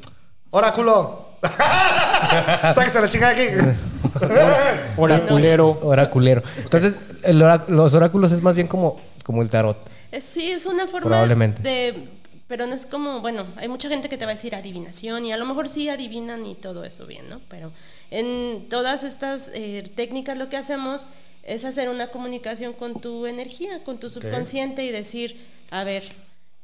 ¡Oráculo! 0.51 1.27
¡Sáquese 2.73 3.01
la 3.01 3.09
chingada 3.09 3.33
aquí! 3.33 3.43
Oraculero. 4.97 5.79
Oraculero. 5.83 6.43
Entonces, 6.57 6.99
el 7.23 7.41
orá- 7.41 7.65
los 7.67 7.93
oráculos 7.93 8.31
es 8.31 8.41
más 8.41 8.55
bien 8.55 8.67
como, 8.67 8.99
como 9.23 9.41
el 9.41 9.49
tarot. 9.49 9.77
Es- 10.11 10.23
sí, 10.23 10.51
es 10.51 10.65
una 10.65 10.85
forma 10.87 11.07
Probablemente. 11.07 11.61
de... 11.61 12.09
Pero 12.53 12.67
no 12.67 12.75
es 12.75 12.85
como, 12.85 13.19
bueno, 13.19 13.47
hay 13.57 13.67
mucha 13.67 13.89
gente 13.89 14.09
que 14.09 14.15
te 14.15 14.25
va 14.25 14.31
a 14.31 14.35
decir 14.35 14.53
adivinación 14.53 15.25
y 15.25 15.31
a 15.31 15.37
lo 15.37 15.45
mejor 15.47 15.67
sí 15.67 15.89
adivinan 15.89 16.45
y 16.45 16.53
todo 16.53 16.83
eso 16.83 17.07
bien, 17.07 17.27
¿no? 17.27 17.41
Pero 17.49 17.73
en 18.11 18.69
todas 18.69 19.01
estas 19.01 19.49
eh, 19.55 19.91
técnicas 19.95 20.37
lo 20.37 20.49
que 20.49 20.57
hacemos 20.57 21.07
es 21.41 21.65
hacer 21.65 21.89
una 21.89 22.11
comunicación 22.11 22.73
con 22.73 23.01
tu 23.01 23.25
energía, 23.25 23.83
con 23.83 23.99
tu 23.99 24.07
subconsciente 24.11 24.85
y 24.85 24.91
decir, 24.91 25.43
a 25.71 25.83
ver, 25.83 26.03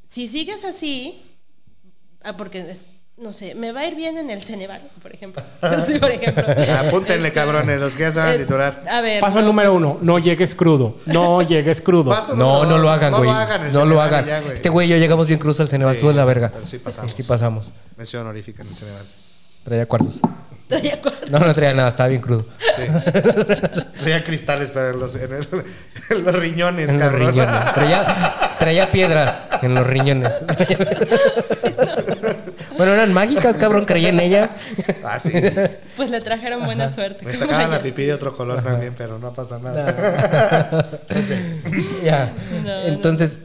si 0.06 0.28
sigues 0.28 0.64
así, 0.64 1.24
ah, 2.22 2.38
porque 2.38 2.60
es- 2.70 2.86
no 3.22 3.34
sé, 3.34 3.54
me 3.56 3.72
va 3.72 3.82
a 3.82 3.86
ir 3.86 3.96
bien 3.96 4.18
en 4.18 4.30
el 4.30 4.42
Ceneval, 4.44 4.82
por 5.02 5.14
ejemplo. 5.14 5.42
sí, 5.86 6.00
por 6.00 6.10
ejemplo. 6.12 6.44
Apúntenle, 6.88 7.28
Este, 7.28 7.40
cabrones, 7.40 7.80
los 7.80 7.96
que 7.96 8.04
ya 8.04 8.12
saben 8.12 8.36
es- 8.36 8.42
titular. 8.48 8.84
A 8.90 9.02
ver. 9.02 9.20
Paso 9.22 9.42
no, 9.42 9.48
número 9.48 9.72
pues, 9.72 9.84
uno, 9.84 9.98
no 10.02 10.20
llegues 10.20 10.56
crudo. 10.56 10.98
No 11.06 11.42
llegues 11.48 11.82
crudo. 11.82 12.12
Paso 12.12 12.36
No, 12.36 12.66
no 12.66 12.78
lo 12.78 12.90
hagan, 12.90 13.12
güey. 13.12 13.24
No 13.30 13.34
lo 13.34 13.40
hagan, 13.40 13.74
No 13.74 13.86
lo 13.86 14.02
hagan. 14.02 14.26
ya, 14.26 14.40
este 14.54 14.70
güey 14.70 14.88
y 14.88 14.92
yo 14.92 14.98
llegamos 14.98 15.28
bien 15.28 15.40
cruz 15.40 15.60
al 15.60 15.68
Ceneval. 15.68 15.96
Sí, 15.96 16.02
Sube 16.02 16.14
la 16.14 16.26
verga. 16.26 16.50
pero 16.54 16.66
sí 16.66 16.78
pasamos. 16.80 17.14
Sí 17.14 17.24
pasamos. 17.24 17.74
Mención 17.98 18.22
honorífica 18.24 18.62
en 18.64 18.68
el 18.70 18.74
Ceneval. 18.74 19.04
Traía 19.66 19.86
cuarzos. 19.88 20.20
traía 20.68 21.02
cuerda. 21.02 21.20
No, 21.30 21.40
no 21.40 21.54
traía 21.54 21.74
nada. 21.74 21.90
Estaba 21.90 22.08
bien 22.10 22.22
crudo. 22.22 22.46
Sí. 22.76 22.84
Traía 24.00 24.24
cristales, 24.24 24.72
en 24.76 25.00
los, 25.00 25.16
en 25.16 25.34
el- 25.34 25.48
en 26.10 26.24
los 26.26 26.36
riñones, 26.40 26.90
En 26.90 26.96
los 26.98 27.04
cabrón. 27.04 27.32
riñones. 27.32 27.74
Traía, 27.74 28.34
traía 28.58 28.92
piedras 28.92 29.48
en 29.62 29.76
los 29.76 29.86
riñones. 29.86 30.32
Bueno, 32.80 32.94
eran 32.94 33.14
mágicas, 33.14 33.58
cabrón. 33.58 33.86
Creía 33.86 34.10
en 34.10 34.20
ellas. 34.20 34.52
Ah, 35.04 35.20
sí. 35.20 35.32
Pues 35.96 36.10
le 36.10 36.20
trajeron 36.20 36.64
buena 36.66 36.90
suerte. 36.90 37.26
Me 37.26 37.34
sacaban 37.34 37.70
la 37.70 37.82
pipí 37.82 38.04
de 38.06 38.14
otro 38.14 38.36
color 38.36 38.64
también, 38.64 38.96
pero 38.98 39.20
no 39.20 39.32
pasa 39.34 39.60
nada. 39.60 41.00
ya. 42.04 42.34
No, 42.64 42.82
Entonces, 42.82 43.40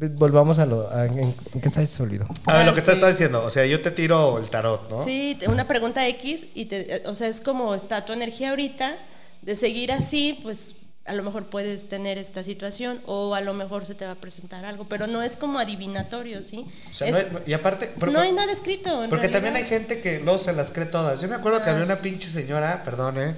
volvamos 0.00 0.58
a 0.58 0.66
lo. 0.66 0.90
a- 0.90 1.06
¿En, 1.06 1.18
en 1.18 1.60
qué 1.60 1.68
está 1.68 1.84
se 1.86 2.02
olvidó? 2.02 2.26
A 2.46 2.58
ver, 2.58 2.66
lo 2.66 2.72
que 2.74 2.80
Ah, 2.80 2.82
estás 2.82 2.94
sí. 2.94 3.00
está 3.00 3.08
diciendo, 3.08 3.44
o 3.44 3.50
sea, 3.50 3.66
yo 3.66 3.80
te 3.80 3.90
tiro 3.90 4.38
el 4.38 4.50
tarot, 4.50 4.90
¿no? 4.90 5.04
Sí, 5.04 5.38
una 5.48 5.66
pregunta 5.68 6.06
X 6.08 6.46
y 6.54 6.66
te, 6.66 7.02
o 7.06 7.14
sea, 7.14 7.28
es 7.28 7.40
como 7.40 7.74
está 7.74 8.04
tu 8.04 8.12
energía 8.12 8.50
ahorita, 8.50 8.96
de 9.42 9.56
seguir 9.56 9.92
así, 9.92 10.38
pues 10.42 10.74
a 11.04 11.14
lo 11.14 11.22
mejor 11.22 11.46
puedes 11.46 11.88
tener 11.88 12.16
esta 12.18 12.44
situación 12.44 13.00
o 13.06 13.34
a 13.34 13.40
lo 13.40 13.54
mejor 13.54 13.84
se 13.86 13.94
te 13.94 14.04
va 14.04 14.12
a 14.12 14.20
presentar 14.20 14.64
algo, 14.64 14.86
pero 14.88 15.06
no 15.06 15.22
es 15.22 15.36
como 15.36 15.58
adivinatorio, 15.58 16.42
¿sí? 16.44 16.64
O 16.90 16.94
sea, 16.94 17.08
Es- 17.08 17.32
no 17.32 17.38
hay- 17.38 17.44
y 17.46 17.52
aparte, 17.54 17.92
no 18.10 18.20
hay 18.20 18.32
nada 18.32 18.52
escrito. 18.52 19.02
en 19.04 19.10
porque 19.10 19.28
también 19.28 19.56
hay 19.56 19.64
gente 19.64 20.00
que 20.00 20.20
luego 20.20 20.38
se 20.38 20.52
las 20.52 20.70
cree 20.70 20.86
todas. 20.86 21.20
Yo 21.20 21.28
me 21.28 21.34
acuerdo 21.34 21.62
que 21.62 21.70
había 21.70 21.84
una 21.84 22.00
pinche 22.00 22.28
señora, 22.28 22.82
perdón, 22.84 23.18
¿eh? 23.18 23.36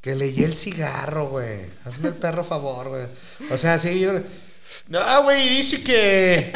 Que 0.00 0.14
leía 0.14 0.46
el 0.46 0.54
cigarro, 0.54 1.28
güey. 1.30 1.66
Hazme 1.84 2.08
el 2.08 2.14
perro 2.14 2.42
favor, 2.44 2.88
güey. 2.88 3.06
O 3.50 3.56
sea, 3.56 3.76
sí, 3.76 4.00
yo... 4.00 4.12
No, 4.88 5.24
güey, 5.24 5.48
dice 5.48 5.82
que... 5.82 6.52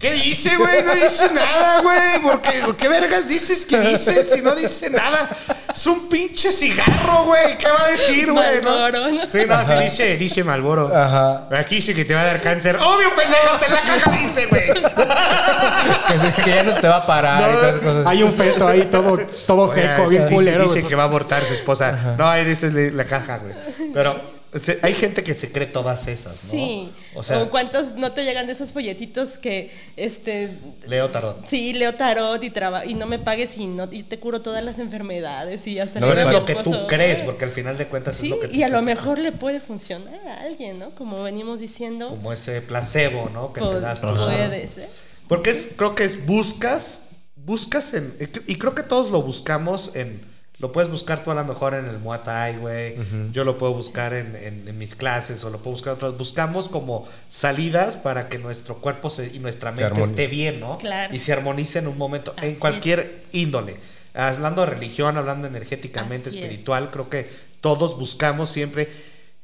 ¿Qué 0.00 0.14
dice, 0.14 0.56
güey? 0.56 0.82
No 0.82 0.94
dice 0.94 1.30
nada, 1.32 1.80
güey. 1.82 2.20
Porque, 2.22 2.50
¿qué 2.76 2.88
vergas 2.88 3.28
dices 3.28 3.64
que 3.66 3.78
dice 3.80 4.24
si 4.24 4.40
no 4.42 4.54
dice 4.54 4.90
nada? 4.90 5.28
Es 5.72 5.86
un 5.86 6.08
pinche 6.08 6.50
cigarro, 6.50 7.24
güey. 7.26 7.56
¿Qué 7.56 7.68
va 7.70 7.84
a 7.84 7.88
decir, 7.88 8.32
güey? 8.32 8.62
¿no? 8.62 9.26
Sí, 9.26 9.40
no, 9.46 9.64
sí 9.64 9.72
dice, 9.82 10.16
dice 10.16 10.42
Malboro. 10.42 10.90
Ajá. 10.94 11.46
Aquí 11.56 11.76
dice 11.76 11.94
que 11.94 12.04
te 12.04 12.14
va 12.14 12.22
a 12.22 12.24
dar 12.26 12.40
cáncer. 12.40 12.76
Obvio, 12.76 13.14
pendejo, 13.14 13.54
está 13.54 13.66
en 13.66 13.72
la 13.74 13.82
caja 13.82 14.10
dice, 14.10 14.46
güey. 14.46 14.72
Que, 14.72 16.18
se- 16.18 16.42
que 16.42 16.50
ya 16.50 16.62
no 16.64 16.72
se 16.74 16.80
te 16.80 16.88
va 16.88 16.96
a 16.96 17.06
parar 17.06 17.50
y 17.50 17.54
todas 17.54 17.70
esas 17.70 17.82
cosas. 17.82 18.06
Hay 18.06 18.22
un 18.22 18.34
feto 18.34 18.66
ahí 18.68 18.82
todo, 18.90 19.18
todo 19.46 19.62
Oye, 19.70 19.82
seco, 19.82 20.08
bien 20.08 20.22
dice, 20.24 20.34
culero. 20.34 20.62
dice 20.64 20.86
que 20.86 20.94
va 20.96 21.04
a 21.04 21.06
abortar 21.06 21.44
su 21.44 21.52
esposa. 21.54 22.14
No, 22.18 22.28
ahí 22.28 22.44
dice 22.44 22.90
la 22.92 23.04
caja, 23.04 23.38
güey. 23.38 23.54
Pero 23.94 24.39
se- 24.58 24.78
hay 24.82 24.94
gente 24.94 25.22
que 25.22 25.34
se 25.34 25.52
cree 25.52 25.66
todas 25.66 26.08
esas, 26.08 26.44
¿no? 26.44 26.50
Sí. 26.50 26.92
O 27.14 27.22
sea, 27.22 27.44
cuántos 27.50 27.94
no 27.94 28.12
te 28.12 28.24
llegan 28.24 28.46
de 28.46 28.52
esos 28.54 28.72
folletitos 28.72 29.38
que 29.38 29.70
este 29.96 30.56
leo 30.88 31.10
tarot. 31.10 31.46
sí, 31.46 31.72
leo 31.72 31.94
tarot 31.94 32.42
y 32.42 32.50
traba 32.50 32.84
y 32.84 32.94
no 32.94 33.06
me 33.06 33.18
pagues 33.18 33.56
y 33.56 33.66
no 33.66 33.88
y 33.90 34.02
te 34.02 34.18
curo 34.18 34.40
todas 34.40 34.64
las 34.64 34.78
enfermedades 34.78 35.66
y 35.66 35.78
hasta 35.78 36.00
No, 36.00 36.08
Pero 36.08 36.20
es 36.22 36.32
lo 36.32 36.44
que 36.44 36.54
tú 36.56 36.86
crees, 36.88 37.22
porque 37.22 37.44
al 37.44 37.50
final 37.52 37.78
de 37.78 37.86
cuentas 37.86 38.16
Sí, 38.16 38.26
es 38.26 38.30
lo 38.30 38.40
que 38.40 38.48
tú 38.48 38.54
y 38.56 38.62
a 38.62 38.68
lo 38.68 38.82
mejor 38.82 39.18
le 39.18 39.32
puede 39.32 39.60
funcionar 39.60 40.20
a 40.26 40.40
alguien, 40.42 40.78
¿no? 40.78 40.94
Como 40.94 41.22
venimos 41.22 41.60
diciendo, 41.60 42.08
Como 42.08 42.32
ese 42.32 42.60
placebo, 42.62 43.28
¿no? 43.30 43.52
Que 43.52 43.60
te 43.60 43.80
das 43.80 44.00
puede 44.00 44.66
ser. 44.68 44.88
Porque 45.28 45.50
es, 45.50 45.74
creo 45.76 45.94
que 45.94 46.04
es 46.04 46.26
buscas, 46.26 47.10
buscas 47.36 47.94
en, 47.94 48.16
y 48.46 48.56
creo 48.56 48.74
que 48.74 48.82
todos 48.82 49.10
lo 49.10 49.22
buscamos 49.22 49.94
en, 49.94 50.28
lo 50.60 50.72
puedes 50.72 50.90
buscar 50.90 51.24
tú 51.24 51.30
a 51.30 51.34
lo 51.34 51.44
mejor 51.44 51.74
en 51.74 51.86
el 51.86 51.98
Muay 51.98 52.20
Thai, 52.22 52.56
güey, 52.58 52.96
yo 53.32 53.44
lo 53.44 53.56
puedo 53.58 53.72
buscar 53.74 54.12
en, 54.12 54.36
en- 54.36 54.68
en 54.68 54.78
mis 54.78 54.94
clases 54.94 55.42
o 55.44 55.50
lo 55.50 55.58
puedo 55.58 55.72
buscar 55.72 55.92
en 55.92 55.96
otras, 55.96 56.16
buscamos 56.18 56.68
como 56.68 57.08
salidas 57.28 57.96
para 57.96 58.28
que 58.28 58.38
nuestro 58.38 58.78
cuerpo 58.80 59.08
se- 59.10 59.28
y 59.34 59.38
nuestra 59.38 59.72
mente 59.72 60.02
esté 60.02 60.26
bien, 60.26 60.60
¿no? 60.60 60.76
Claro. 60.78 61.14
Y 61.14 61.18
se 61.18 61.32
armonice 61.32 61.78
en 61.78 61.86
un 61.88 61.96
momento, 61.98 62.34
Así 62.36 62.46
en 62.48 62.54
cualquier 62.56 63.24
índole. 63.32 63.78
Hablando 64.12 64.62
de 64.62 64.70
religión, 64.72 65.16
hablando 65.16 65.46
energéticamente, 65.48 66.28
Así 66.28 66.38
es. 66.38 66.44
espiritual, 66.44 66.90
creo 66.90 67.08
que 67.08 67.28
todos 67.60 67.98
buscamos 67.98 68.50
siempre, 68.50 68.88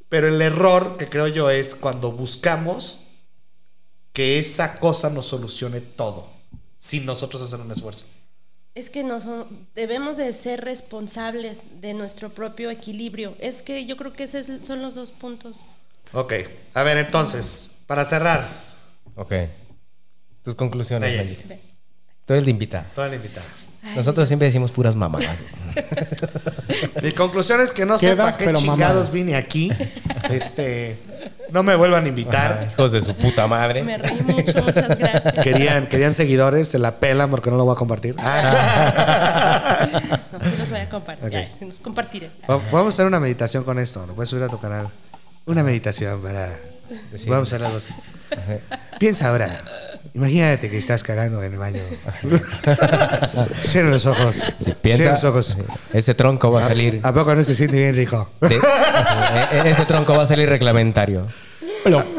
pero 0.08 0.28
el 0.28 0.40
error 0.42 0.96
que 0.98 1.08
creo 1.08 1.28
yo 1.28 1.48
es 1.50 1.74
cuando 1.74 2.12
buscamos 2.12 3.00
que 4.12 4.38
esa 4.38 4.74
cosa 4.76 5.10
nos 5.10 5.26
solucione 5.26 5.80
todo, 5.80 6.30
sin 6.78 7.06
nosotros 7.06 7.42
hacer 7.42 7.60
un 7.60 7.70
esfuerzo. 7.70 8.04
Es 8.76 8.90
que 8.90 9.02
no 9.02 9.22
son, 9.22 9.66
debemos 9.74 10.18
de 10.18 10.30
ser 10.34 10.60
responsables 10.60 11.62
de 11.80 11.94
nuestro 11.94 12.28
propio 12.28 12.70
equilibrio. 12.70 13.34
Es 13.40 13.62
que 13.62 13.86
yo 13.86 13.96
creo 13.96 14.12
que 14.12 14.24
esos 14.24 14.46
son 14.60 14.82
los 14.82 14.94
dos 14.94 15.12
puntos. 15.12 15.64
Ok, 16.12 16.34
a 16.74 16.82
ver 16.82 16.98
entonces, 16.98 17.70
para 17.86 18.04
cerrar. 18.04 18.46
Ok. 19.14 19.32
Tus 20.42 20.54
conclusiones, 20.54 21.10
Nayeli. 21.10 21.36
Nayeli. 21.36 21.62
Tú 22.26 22.34
eres 22.34 22.44
la 22.44 22.50
invitada. 22.50 22.90
Toda 22.94 23.08
la 23.08 23.16
invitada. 23.16 23.46
Nosotros 23.94 24.26
siempre 24.28 24.46
decimos 24.46 24.70
puras 24.72 24.96
mamadas. 24.96 25.36
Mi 27.02 27.12
conclusión 27.12 27.60
es 27.60 27.72
que 27.72 27.86
no 27.86 27.98
sé 27.98 28.16
para 28.16 28.36
qué 28.36 28.46
chingados 28.52 28.66
mamadas. 28.78 29.12
vine 29.12 29.36
aquí. 29.36 29.70
Este, 30.30 30.98
no 31.50 31.62
me 31.62 31.74
vuelvan 31.76 32.04
a 32.04 32.08
invitar. 32.08 32.52
Ajá, 32.62 32.72
hijos 32.72 32.92
de 32.92 33.00
su 33.02 33.14
puta 33.14 33.46
madre. 33.46 33.82
Me 33.84 33.96
reí 33.98 34.20
mucho, 34.22 34.62
muchas 34.62 34.88
gracias. 34.98 35.34
Querían, 35.42 35.86
querían 35.86 36.14
seguidores, 36.14 36.68
se 36.68 36.78
la 36.78 36.98
pelan 36.98 37.30
porque 37.30 37.50
no 37.50 37.56
lo 37.56 37.64
voy 37.64 37.74
a 37.74 37.78
compartir. 37.78 38.14
Ah. 38.18 39.88
No, 40.32 40.40
sí 40.42 40.50
los 40.58 40.70
voy 40.70 40.80
a 40.80 40.88
compartir. 40.88 41.26
Ok. 41.26 41.32
Ya, 41.32 41.50
sí 41.50 41.64
los 41.64 41.80
compartiré. 41.80 42.30
Va- 42.50 42.56
Vamos 42.72 42.86
a 42.86 42.88
hacer 42.96 43.06
una 43.06 43.20
meditación 43.20 43.62
con 43.64 43.78
esto. 43.78 44.06
Lo 44.06 44.14
puedes 44.14 44.30
subir 44.30 44.42
a 44.44 44.48
tu 44.48 44.58
canal. 44.58 44.88
Una 45.46 45.62
meditación 45.62 46.20
para. 46.22 46.50
Decir. 47.12 47.30
Vamos 47.30 47.52
a 47.52 47.56
hacer 47.56 47.66
algo. 47.66 47.78
Piensa 48.98 49.28
ahora. 49.28 49.48
Imagínate 50.16 50.70
que 50.70 50.78
estás 50.78 51.02
cagando 51.02 51.42
en 51.42 51.52
el 51.52 51.58
baño. 51.58 51.82
Cierra 53.60 53.90
los 53.90 54.06
ojos. 54.06 54.54
Si 54.58 54.72
piensa, 54.72 55.10
los 55.10 55.24
ojos. 55.24 55.58
ese 55.92 56.14
tronco 56.14 56.50
va 56.50 56.62
a 56.64 56.68
salir. 56.68 57.00
¿A 57.02 57.12
poco 57.12 57.34
no 57.34 57.44
se 57.44 57.54
siente 57.54 57.76
bien 57.76 57.94
rico? 57.94 58.30
de- 58.40 58.56
e- 59.52 59.68
ese 59.68 59.84
tronco 59.84 60.16
va 60.16 60.22
a 60.22 60.26
salir 60.26 60.48
reglamentario. 60.48 61.26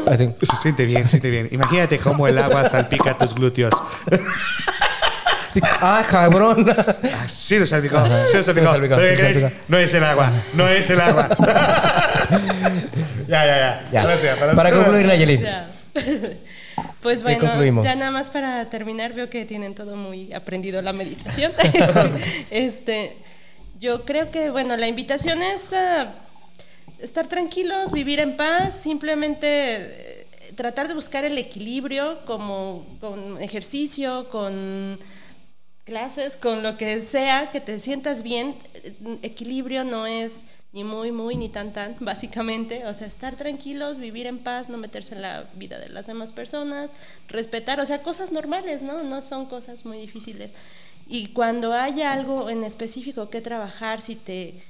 Así. 0.08 0.30
Se 0.48 0.56
siente 0.62 0.84
bien, 0.86 1.02
se 1.02 1.08
siente 1.10 1.28
bien. 1.28 1.48
Imagínate 1.50 1.98
cómo 1.98 2.28
el 2.28 2.38
agua 2.38 2.68
salpica 2.68 3.18
tus 3.18 3.34
glúteos. 3.34 3.74
Ah, 5.80 6.04
cabrón. 6.08 6.64
Sí 7.26 7.58
lo 7.58 7.66
salpicó. 7.66 8.00
Sí 8.30 8.36
lo 8.36 8.42
salpicó. 8.44 8.96
No 9.66 9.76
es 9.76 9.92
el 9.94 10.04
agua. 10.04 10.32
No 10.54 10.68
es 10.68 10.88
el 10.88 11.00
agua. 11.00 11.28
ya, 13.26 13.44
ya, 13.44 13.44
ya. 13.44 13.88
Ya. 13.92 14.02
Gracias. 14.04 14.38
Para 14.38 14.54
cerrar. 14.54 14.72
concluir, 14.72 15.06
Nayeli. 15.06 15.44
Pues 17.02 17.22
¿Qué 17.22 17.36
bueno, 17.36 17.82
ya 17.82 17.94
nada 17.94 18.10
más 18.10 18.30
para 18.30 18.68
terminar, 18.70 19.12
veo 19.12 19.30
que 19.30 19.44
tienen 19.44 19.74
todo 19.74 19.94
muy 19.94 20.32
aprendido 20.32 20.82
la 20.82 20.92
meditación. 20.92 21.52
este, 21.62 22.46
este, 22.50 23.16
yo 23.78 24.04
creo 24.04 24.30
que, 24.30 24.50
bueno, 24.50 24.76
la 24.76 24.88
invitación 24.88 25.42
es 25.42 25.72
a 25.72 26.14
estar 26.98 27.28
tranquilos, 27.28 27.92
vivir 27.92 28.18
en 28.18 28.36
paz, 28.36 28.80
simplemente 28.80 29.46
eh, 29.48 30.26
tratar 30.56 30.88
de 30.88 30.94
buscar 30.94 31.24
el 31.24 31.38
equilibrio 31.38 32.24
como 32.24 32.84
con 33.00 33.40
ejercicio, 33.40 34.28
con 34.30 34.98
clases, 35.88 36.36
con 36.36 36.62
lo 36.62 36.76
que 36.76 37.00
sea, 37.00 37.50
que 37.50 37.62
te 37.62 37.78
sientas 37.78 38.22
bien. 38.22 38.54
Eh, 38.74 39.18
Equilibrio 39.22 39.84
no 39.84 40.06
es 40.06 40.44
ni 40.74 40.84
muy, 40.84 41.12
muy, 41.12 41.36
ni 41.36 41.48
tan, 41.48 41.72
tan, 41.72 41.96
básicamente. 42.00 42.86
O 42.86 42.92
sea, 42.92 43.06
estar 43.06 43.36
tranquilos, 43.36 43.96
vivir 43.96 44.26
en 44.26 44.38
paz, 44.38 44.68
no 44.68 44.76
meterse 44.76 45.14
en 45.14 45.22
la 45.22 45.48
vida 45.54 45.78
de 45.78 45.88
las 45.88 46.06
demás 46.06 46.32
personas, 46.32 46.92
respetar, 47.28 47.80
o 47.80 47.86
sea, 47.86 48.02
cosas 48.02 48.32
normales, 48.32 48.82
¿no? 48.82 49.02
No 49.02 49.22
son 49.22 49.46
cosas 49.46 49.86
muy 49.86 49.98
difíciles. 49.98 50.52
Y 51.06 51.28
cuando 51.28 51.72
haya 51.72 52.12
algo 52.12 52.50
en 52.50 52.64
específico 52.64 53.30
que 53.30 53.40
trabajar, 53.40 54.02
si 54.02 54.14
te 54.14 54.48
eh, 54.48 54.62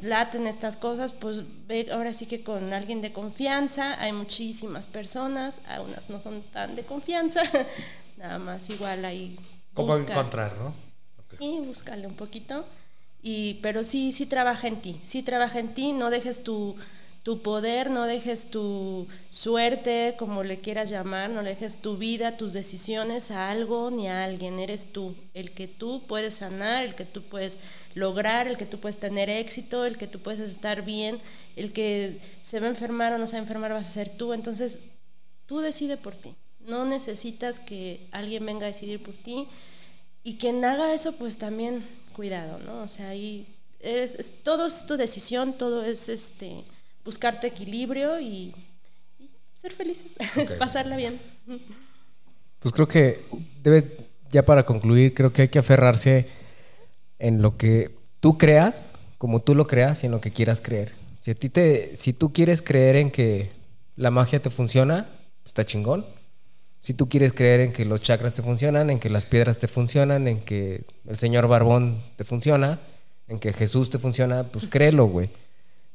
laten 0.00 0.46
estas 0.46 0.78
cosas, 0.78 1.12
pues 1.12 1.42
ve 1.68 1.88
ahora 1.92 2.14
sí 2.14 2.24
que 2.24 2.42
con 2.42 2.72
alguien 2.72 3.02
de 3.02 3.12
confianza, 3.12 4.00
hay 4.00 4.12
muchísimas 4.12 4.86
personas, 4.86 5.60
algunas 5.68 6.08
no 6.08 6.22
son 6.22 6.42
tan 6.52 6.74
de 6.74 6.84
confianza, 6.84 7.42
nada 8.16 8.38
más 8.38 8.70
igual 8.70 9.04
hay 9.04 9.36
¿Cómo 9.74 9.88
busca. 9.88 10.12
encontrar, 10.12 10.56
no? 10.58 10.74
Sí, 11.38 11.60
búscale 11.64 12.06
un 12.06 12.14
poquito. 12.14 12.64
Y, 13.22 13.54
pero 13.54 13.84
sí, 13.84 14.12
sí 14.12 14.26
trabaja 14.26 14.68
en 14.68 14.80
ti. 14.80 15.00
Sí 15.02 15.22
trabaja 15.22 15.58
en 15.58 15.74
ti. 15.74 15.92
No 15.92 16.10
dejes 16.10 16.42
tu, 16.42 16.76
tu 17.24 17.40
poder, 17.40 17.90
no 17.90 18.04
dejes 18.04 18.50
tu 18.50 19.08
suerte, 19.30 20.14
como 20.18 20.42
le 20.42 20.58
quieras 20.60 20.90
llamar, 20.90 21.30
no 21.30 21.42
dejes 21.42 21.78
tu 21.78 21.96
vida, 21.96 22.36
tus 22.36 22.52
decisiones 22.52 23.30
a 23.30 23.50
algo 23.50 23.90
ni 23.90 24.08
a 24.08 24.24
alguien. 24.24 24.58
Eres 24.60 24.92
tú. 24.92 25.16
El 25.32 25.52
que 25.52 25.66
tú 25.66 26.02
puedes 26.06 26.34
sanar, 26.34 26.84
el 26.84 26.94
que 26.94 27.06
tú 27.06 27.22
puedes 27.22 27.58
lograr, 27.94 28.46
el 28.46 28.58
que 28.58 28.66
tú 28.66 28.78
puedes 28.78 28.98
tener 28.98 29.30
éxito, 29.30 29.86
el 29.86 29.96
que 29.96 30.06
tú 30.06 30.20
puedes 30.20 30.40
estar 30.40 30.82
bien, 30.82 31.18
el 31.56 31.72
que 31.72 32.18
se 32.42 32.60
va 32.60 32.66
a 32.66 32.70
enfermar 32.70 33.14
o 33.14 33.18
no 33.18 33.26
se 33.26 33.32
va 33.32 33.38
a 33.38 33.42
enfermar 33.42 33.72
vas 33.72 33.88
a 33.88 33.90
ser 33.90 34.10
tú. 34.10 34.34
Entonces, 34.34 34.80
tú 35.46 35.60
decide 35.60 35.96
por 35.96 36.14
ti. 36.14 36.36
No 36.66 36.84
necesitas 36.84 37.60
que 37.60 38.06
alguien 38.12 38.44
venga 38.46 38.64
a 38.66 38.68
decidir 38.72 39.02
por 39.02 39.14
ti. 39.14 39.46
Y 40.22 40.36
quien 40.38 40.64
haga 40.64 40.94
eso, 40.94 41.12
pues 41.16 41.36
también 41.38 41.84
cuidado, 42.14 42.58
¿no? 42.60 42.82
O 42.82 42.88
sea, 42.88 43.10
ahí 43.10 43.46
es, 43.80 44.14
es- 44.14 44.42
todo 44.42 44.66
es 44.66 44.86
tu 44.86 44.96
decisión, 44.96 45.52
todo 45.58 45.84
es 45.84 46.08
este 46.08 46.64
buscar 47.04 47.38
tu 47.40 47.46
equilibrio 47.46 48.18
y, 48.18 48.54
y 49.18 49.30
ser 49.54 49.72
felices, 49.72 50.14
pasarla 50.58 50.96
bien. 50.96 51.20
Pues 52.60 52.72
creo 52.72 52.88
que 52.88 53.24
debe, 53.62 54.08
ya 54.30 54.44
para 54.44 54.64
concluir, 54.64 55.12
creo 55.12 55.32
que 55.32 55.42
hay 55.42 55.48
que 55.48 55.58
aferrarse 55.58 56.26
en 57.18 57.42
lo 57.42 57.56
que 57.58 57.94
tú 58.20 58.38
creas, 58.38 58.90
como 59.18 59.42
tú 59.42 59.54
lo 59.54 59.66
creas 59.66 60.02
y 60.02 60.06
en 60.06 60.12
lo 60.12 60.20
que 60.22 60.30
quieras 60.30 60.60
creer. 60.62 60.92
Si, 61.20 61.30
a 61.30 61.34
ti 61.34 61.48
te, 61.50 61.94
si 61.96 62.12
tú 62.14 62.32
quieres 62.32 62.62
creer 62.62 62.96
en 62.96 63.10
que 63.10 63.50
la 63.96 64.10
magia 64.10 64.40
te 64.40 64.48
funciona, 64.50 65.10
está 65.44 65.66
chingón. 65.66 66.06
Si 66.84 66.92
tú 66.92 67.08
quieres 67.08 67.32
creer 67.32 67.60
en 67.60 67.72
que 67.72 67.86
los 67.86 68.02
chakras 68.02 68.34
te 68.34 68.42
funcionan, 68.42 68.90
en 68.90 68.98
que 68.98 69.08
las 69.08 69.24
piedras 69.24 69.58
te 69.58 69.68
funcionan, 69.68 70.28
en 70.28 70.40
que 70.40 70.84
el 71.08 71.16
señor 71.16 71.48
Barbón 71.48 72.02
te 72.16 72.24
funciona, 72.24 72.78
en 73.26 73.38
que 73.38 73.54
Jesús 73.54 73.88
te 73.88 73.98
funciona, 73.98 74.44
pues 74.44 74.66
créelo, 74.66 75.06
güey. 75.06 75.30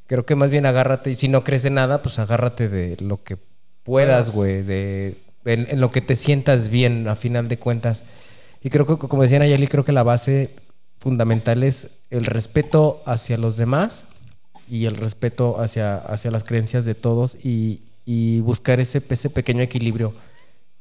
Creo 0.07 0.25
que 0.25 0.33
más 0.33 0.49
bien 0.49 0.65
agárrate, 0.65 1.11
y 1.11 1.13
si 1.13 1.27
no 1.27 1.43
crees 1.43 1.63
en 1.65 1.75
nada, 1.75 2.01
pues 2.01 2.17
agárrate 2.17 2.69
de 2.69 2.97
lo 3.01 3.21
que 3.21 3.37
puedas, 3.83 4.33
güey, 4.33 4.63
de, 4.63 5.17
en, 5.45 5.67
en 5.69 5.79
lo 5.79 5.91
que 5.91 6.01
te 6.01 6.15
sientas 6.15 6.69
bien 6.69 7.07
a 7.07 7.15
final 7.15 7.49
de 7.49 7.59
cuentas. 7.59 8.03
Y 8.63 8.71
creo 8.71 8.87
que, 8.87 8.97
como 8.97 9.21
decía 9.21 9.37
Nayeli, 9.37 9.67
creo 9.67 9.85
que 9.85 9.91
la 9.91 10.01
base 10.01 10.55
fundamental 10.97 11.61
es 11.61 11.89
el 12.09 12.25
respeto 12.25 13.03
hacia 13.05 13.37
los 13.37 13.57
demás 13.57 14.05
y 14.67 14.85
el 14.85 14.95
respeto 14.95 15.61
hacia, 15.61 15.97
hacia 15.97 16.31
las 16.31 16.43
creencias 16.43 16.83
de 16.83 16.95
todos 16.95 17.37
y, 17.45 17.81
y 18.05 18.39
buscar 18.39 18.79
ese, 18.79 19.03
ese 19.07 19.29
pequeño 19.29 19.61
equilibrio 19.61 20.15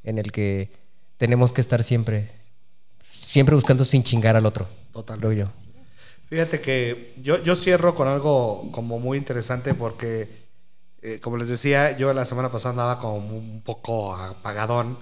en 0.09 0.19
el 0.19 0.33
que 0.33 0.71
tenemos 1.19 1.53
que 1.53 1.61
estar 1.61 1.85
siempre, 1.85 2.31
siempre 3.11 3.55
buscando 3.55 3.85
sin 3.85 4.03
chingar 4.03 4.37
al 4.37 4.47
otro. 4.47 4.69
Totalmente. 4.93 5.35
Creo 5.35 5.47
yo. 5.47 5.53
Fíjate 6.29 6.61
que 6.61 7.15
yo, 7.23 7.43
yo 7.43 7.55
cierro 7.55 7.95
con 7.95 8.09
algo 8.09 8.71
como 8.73 8.99
muy 8.99 9.19
interesante 9.19 9.75
porque, 9.75 10.29
eh, 11.03 11.21
como 11.23 11.37
les 11.37 11.49
decía, 11.49 11.97
yo 11.97 12.13
la 12.13 12.25
semana 12.25 12.51
pasada 12.51 12.71
andaba 12.71 12.99
como 12.99 13.17
un 13.17 13.63
poco 13.63 14.15
apagadón 14.15 14.99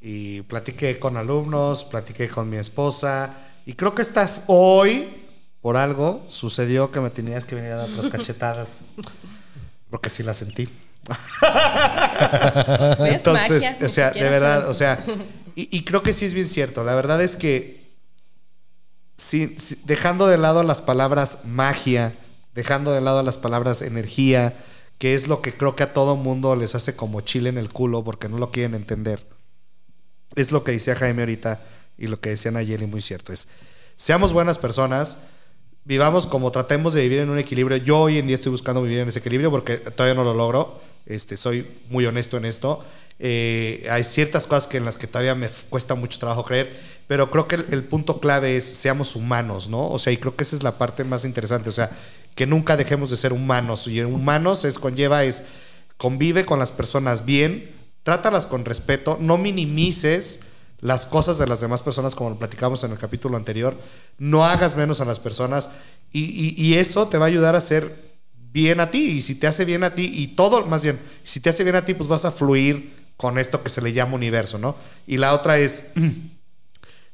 y 0.00 0.42
platiqué 0.42 0.98
con 0.98 1.16
alumnos, 1.16 1.84
platiqué 1.84 2.28
con 2.28 2.48
mi 2.48 2.56
esposa 2.56 3.34
y 3.64 3.74
creo 3.74 3.94
que 3.94 4.02
esta 4.02 4.28
hoy, 4.46 5.24
por 5.60 5.76
algo, 5.76 6.22
sucedió 6.26 6.90
que 6.90 7.00
me 7.00 7.10
tenías 7.10 7.44
que 7.44 7.54
venir 7.54 7.72
a 7.72 7.76
dar 7.76 7.90
otras 7.90 8.08
cachetadas 8.12 8.78
porque 9.90 10.10
sí 10.10 10.22
la 10.22 10.34
sentí. 10.34 10.68
Entonces, 13.06 13.62
Magia, 13.62 13.78
o 13.84 13.88
sea, 13.88 14.10
de 14.10 14.22
verdad, 14.22 14.68
o 14.68 14.74
sea, 14.74 15.04
y, 15.54 15.76
y 15.76 15.84
creo 15.84 16.02
que 16.02 16.12
sí 16.12 16.24
es 16.24 16.34
bien 16.34 16.48
cierto. 16.48 16.84
La 16.84 16.94
verdad 16.94 17.22
es 17.22 17.36
que 17.36 17.86
sí, 19.16 19.56
dejando 19.84 20.26
de 20.26 20.38
lado 20.38 20.62
las 20.62 20.82
palabras 20.82 21.38
magia, 21.44 22.14
dejando 22.54 22.92
de 22.92 23.00
lado 23.00 23.22
las 23.22 23.38
palabras 23.38 23.82
energía, 23.82 24.54
que 24.98 25.14
es 25.14 25.28
lo 25.28 25.42
que 25.42 25.54
creo 25.56 25.76
que 25.76 25.82
a 25.82 25.92
todo 25.92 26.16
mundo 26.16 26.56
les 26.56 26.74
hace 26.74 26.96
como 26.96 27.20
chile 27.20 27.48
en 27.48 27.58
el 27.58 27.70
culo 27.70 28.04
porque 28.04 28.28
no 28.28 28.38
lo 28.38 28.50
quieren 28.50 28.74
entender. 28.74 29.26
Es 30.34 30.52
lo 30.52 30.64
que 30.64 30.72
decía 30.72 30.96
Jaime 30.96 31.22
ahorita 31.22 31.62
y 31.98 32.06
lo 32.06 32.20
que 32.20 32.30
decía 32.30 32.50
Nayeli 32.50 32.86
muy 32.86 33.00
cierto. 33.00 33.32
Es, 33.32 33.48
seamos 33.94 34.32
buenas 34.32 34.58
personas, 34.58 35.18
vivamos 35.84 36.26
como 36.26 36.50
tratemos 36.50 36.94
de 36.94 37.02
vivir 37.02 37.20
en 37.20 37.30
un 37.30 37.38
equilibrio. 37.38 37.76
Yo 37.78 38.00
hoy 38.00 38.18
en 38.18 38.26
día 38.26 38.36
estoy 38.36 38.52
buscando 38.52 38.82
vivir 38.82 39.00
en 39.00 39.08
ese 39.08 39.18
equilibrio 39.18 39.50
porque 39.50 39.76
todavía 39.76 40.14
no 40.14 40.24
lo 40.24 40.34
logro. 40.34 40.80
Este, 41.06 41.36
soy 41.36 41.66
muy 41.88 42.04
honesto 42.06 42.36
en 42.36 42.44
esto. 42.44 42.84
Eh, 43.18 43.86
hay 43.90 44.04
ciertas 44.04 44.46
cosas 44.46 44.66
que 44.66 44.76
en 44.76 44.84
las 44.84 44.98
que 44.98 45.06
todavía 45.06 45.34
me 45.34 45.48
cuesta 45.70 45.94
mucho 45.94 46.18
trabajo 46.18 46.44
creer, 46.44 46.78
pero 47.06 47.30
creo 47.30 47.48
que 47.48 47.54
el, 47.54 47.66
el 47.70 47.84
punto 47.84 48.20
clave 48.20 48.56
es 48.56 48.64
seamos 48.64 49.16
humanos, 49.16 49.68
¿no? 49.70 49.88
O 49.90 49.98
sea, 49.98 50.12
y 50.12 50.18
creo 50.18 50.36
que 50.36 50.44
esa 50.44 50.56
es 50.56 50.62
la 50.62 50.76
parte 50.78 51.04
más 51.04 51.24
interesante. 51.24 51.70
O 51.70 51.72
sea, 51.72 51.90
que 52.34 52.46
nunca 52.46 52.76
dejemos 52.76 53.10
de 53.10 53.16
ser 53.16 53.32
humanos. 53.32 53.86
Y 53.88 54.00
humanos 54.02 54.64
es 54.66 54.78
conlleva 54.78 55.24
es 55.24 55.44
convive 55.96 56.44
con 56.44 56.58
las 56.58 56.72
personas 56.72 57.24
bien, 57.24 57.74
trátalas 58.02 58.44
con 58.46 58.64
respeto, 58.66 59.16
no 59.20 59.38
minimices 59.38 60.40
las 60.80 61.06
cosas 61.06 61.38
de 61.38 61.46
las 61.46 61.60
demás 61.60 61.80
personas 61.82 62.14
como 62.14 62.28
lo 62.30 62.38
platicamos 62.38 62.84
en 62.84 62.92
el 62.92 62.98
capítulo 62.98 63.38
anterior, 63.38 63.78
no 64.18 64.44
hagas 64.44 64.76
menos 64.76 65.00
a 65.00 65.06
las 65.06 65.18
personas 65.20 65.70
y, 66.12 66.24
y- 66.24 66.54
y 66.62 66.74
eso 66.74 67.08
te 67.08 67.16
va 67.16 67.24
a 67.24 67.28
ayudar 67.28 67.56
a 67.56 67.62
ser 67.62 68.05
bien 68.62 68.80
a 68.80 68.90
ti 68.90 69.18
y 69.18 69.22
si 69.22 69.34
te 69.34 69.46
hace 69.46 69.64
bien 69.64 69.84
a 69.84 69.94
ti 69.94 70.10
y 70.12 70.28
todo, 70.28 70.64
más 70.66 70.82
bien, 70.82 70.98
si 71.24 71.40
te 71.40 71.50
hace 71.50 71.62
bien 71.62 71.76
a 71.76 71.84
ti 71.84 71.94
pues 71.94 72.08
vas 72.08 72.24
a 72.24 72.32
fluir 72.32 72.92
con 73.16 73.38
esto 73.38 73.62
que 73.62 73.70
se 73.70 73.82
le 73.82 73.92
llama 73.92 74.14
universo, 74.14 74.58
¿no? 74.58 74.76
Y 75.06 75.18
la 75.18 75.34
otra 75.34 75.58
es, 75.58 75.86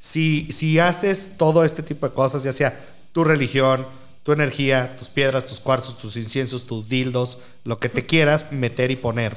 Si, 0.03 0.49
si 0.51 0.81
haces 0.81 1.35
todo 1.39 1.63
este 1.63 1.85
tipo 1.85 2.09
de 2.09 2.13
cosas, 2.13 2.43
ya 2.43 2.53
sea 2.53 2.77
tu 3.13 3.23
religión, 3.23 3.87
tu 4.25 4.33
energía, 4.33 4.97
tus 4.97 5.11
piedras, 5.11 5.47
tus 5.47 5.61
cuarzos, 5.61 5.97
tus 5.97 6.17
inciensos, 6.17 6.67
tus 6.67 6.89
dildos, 6.89 7.39
lo 7.63 7.79
que 7.79 7.89
te 7.89 8.05
quieras 8.05 8.51
meter 8.51 8.91
y 8.91 8.97
poner. 8.97 9.37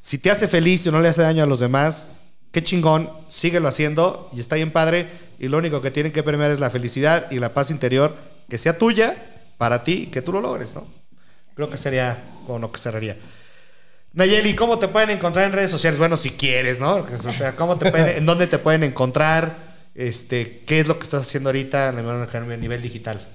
Si 0.00 0.18
te 0.18 0.32
hace 0.32 0.48
feliz 0.48 0.84
y 0.84 0.90
no 0.90 1.00
le 1.00 1.08
hace 1.08 1.22
daño 1.22 1.44
a 1.44 1.46
los 1.46 1.60
demás, 1.60 2.08
qué 2.50 2.64
chingón, 2.64 3.12
síguelo 3.28 3.68
haciendo 3.68 4.28
y 4.32 4.40
está 4.40 4.56
bien 4.56 4.72
padre. 4.72 5.08
Y 5.38 5.46
lo 5.46 5.58
único 5.58 5.80
que 5.80 5.92
tienen 5.92 6.10
que 6.10 6.24
premiar 6.24 6.50
es 6.50 6.58
la 6.58 6.70
felicidad 6.70 7.30
y 7.30 7.38
la 7.38 7.54
paz 7.54 7.70
interior 7.70 8.16
que 8.50 8.58
sea 8.58 8.78
tuya 8.78 9.44
para 9.56 9.84
ti 9.84 9.92
y 9.92 10.06
que 10.08 10.20
tú 10.20 10.32
lo 10.32 10.40
logres, 10.40 10.74
¿no? 10.74 10.88
Creo 11.56 11.70
que 11.70 11.78
sería 11.78 12.22
con 12.46 12.60
lo 12.60 12.70
que 12.70 12.78
cerraría. 12.78 13.16
Nayeli, 14.12 14.54
¿cómo 14.54 14.78
te 14.78 14.88
pueden 14.88 15.10
encontrar 15.10 15.46
en 15.46 15.52
redes 15.52 15.70
sociales? 15.70 15.98
Bueno, 15.98 16.16
si 16.16 16.30
quieres, 16.30 16.80
¿no? 16.80 16.96
O 16.96 17.32
sea, 17.32 17.56
¿cómo 17.56 17.78
te 17.78 17.90
pueden, 17.90 18.18
¿en 18.18 18.26
dónde 18.26 18.46
te 18.46 18.58
pueden 18.58 18.82
encontrar? 18.82 19.56
Este, 19.94 20.60
¿Qué 20.66 20.80
es 20.80 20.86
lo 20.86 20.98
que 20.98 21.04
estás 21.04 21.22
haciendo 21.22 21.48
ahorita 21.48 21.88
a 21.88 21.92
nivel 21.92 22.82
digital? 22.82 23.26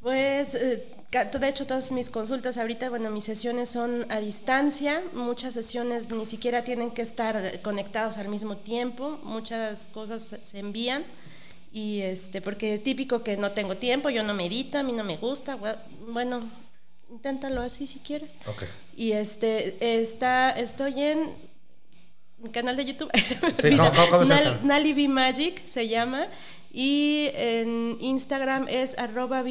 Pues, 0.00 0.54
eh, 0.56 0.88
de 1.10 1.48
hecho, 1.48 1.66
todas 1.66 1.92
mis 1.92 2.10
consultas 2.10 2.58
ahorita, 2.58 2.90
bueno, 2.90 3.10
mis 3.10 3.24
sesiones 3.24 3.70
son 3.70 4.06
a 4.10 4.18
distancia. 4.18 5.02
Muchas 5.12 5.54
sesiones 5.54 6.10
ni 6.10 6.26
siquiera 6.26 6.64
tienen 6.64 6.90
que 6.90 7.02
estar 7.02 7.60
conectados 7.62 8.18
al 8.18 8.28
mismo 8.28 8.56
tiempo. 8.56 9.20
Muchas 9.22 9.84
cosas 9.94 10.34
se 10.42 10.58
envían. 10.58 11.04
Y 11.72 12.00
este, 12.00 12.40
porque 12.40 12.74
es 12.74 12.82
típico 12.82 13.22
que 13.22 13.36
no 13.36 13.52
tengo 13.52 13.76
tiempo, 13.76 14.10
yo 14.10 14.24
no 14.24 14.34
medito, 14.34 14.78
a 14.78 14.82
mí 14.82 14.92
no 14.92 15.04
me 15.04 15.16
gusta. 15.16 15.56
Bueno, 16.08 16.48
inténtalo 17.16 17.62
así 17.62 17.86
si 17.86 17.98
quieres. 17.98 18.38
Okay. 18.46 18.68
Y 18.94 19.12
este, 19.12 19.76
está, 20.00 20.50
estoy 20.50 21.00
en 21.02 21.34
un 22.38 22.50
canal 22.50 22.76
de 22.76 22.84
YouTube. 22.84 23.10
Sí, 23.62 23.76
¿cómo, 23.76 24.24
Nali 24.64 25.08
Magic 25.08 25.66
se 25.66 25.88
llama. 25.88 26.28
Y 26.70 27.30
en 27.34 27.96
Instagram 28.00 28.66
es 28.68 28.98
arroba 28.98 29.42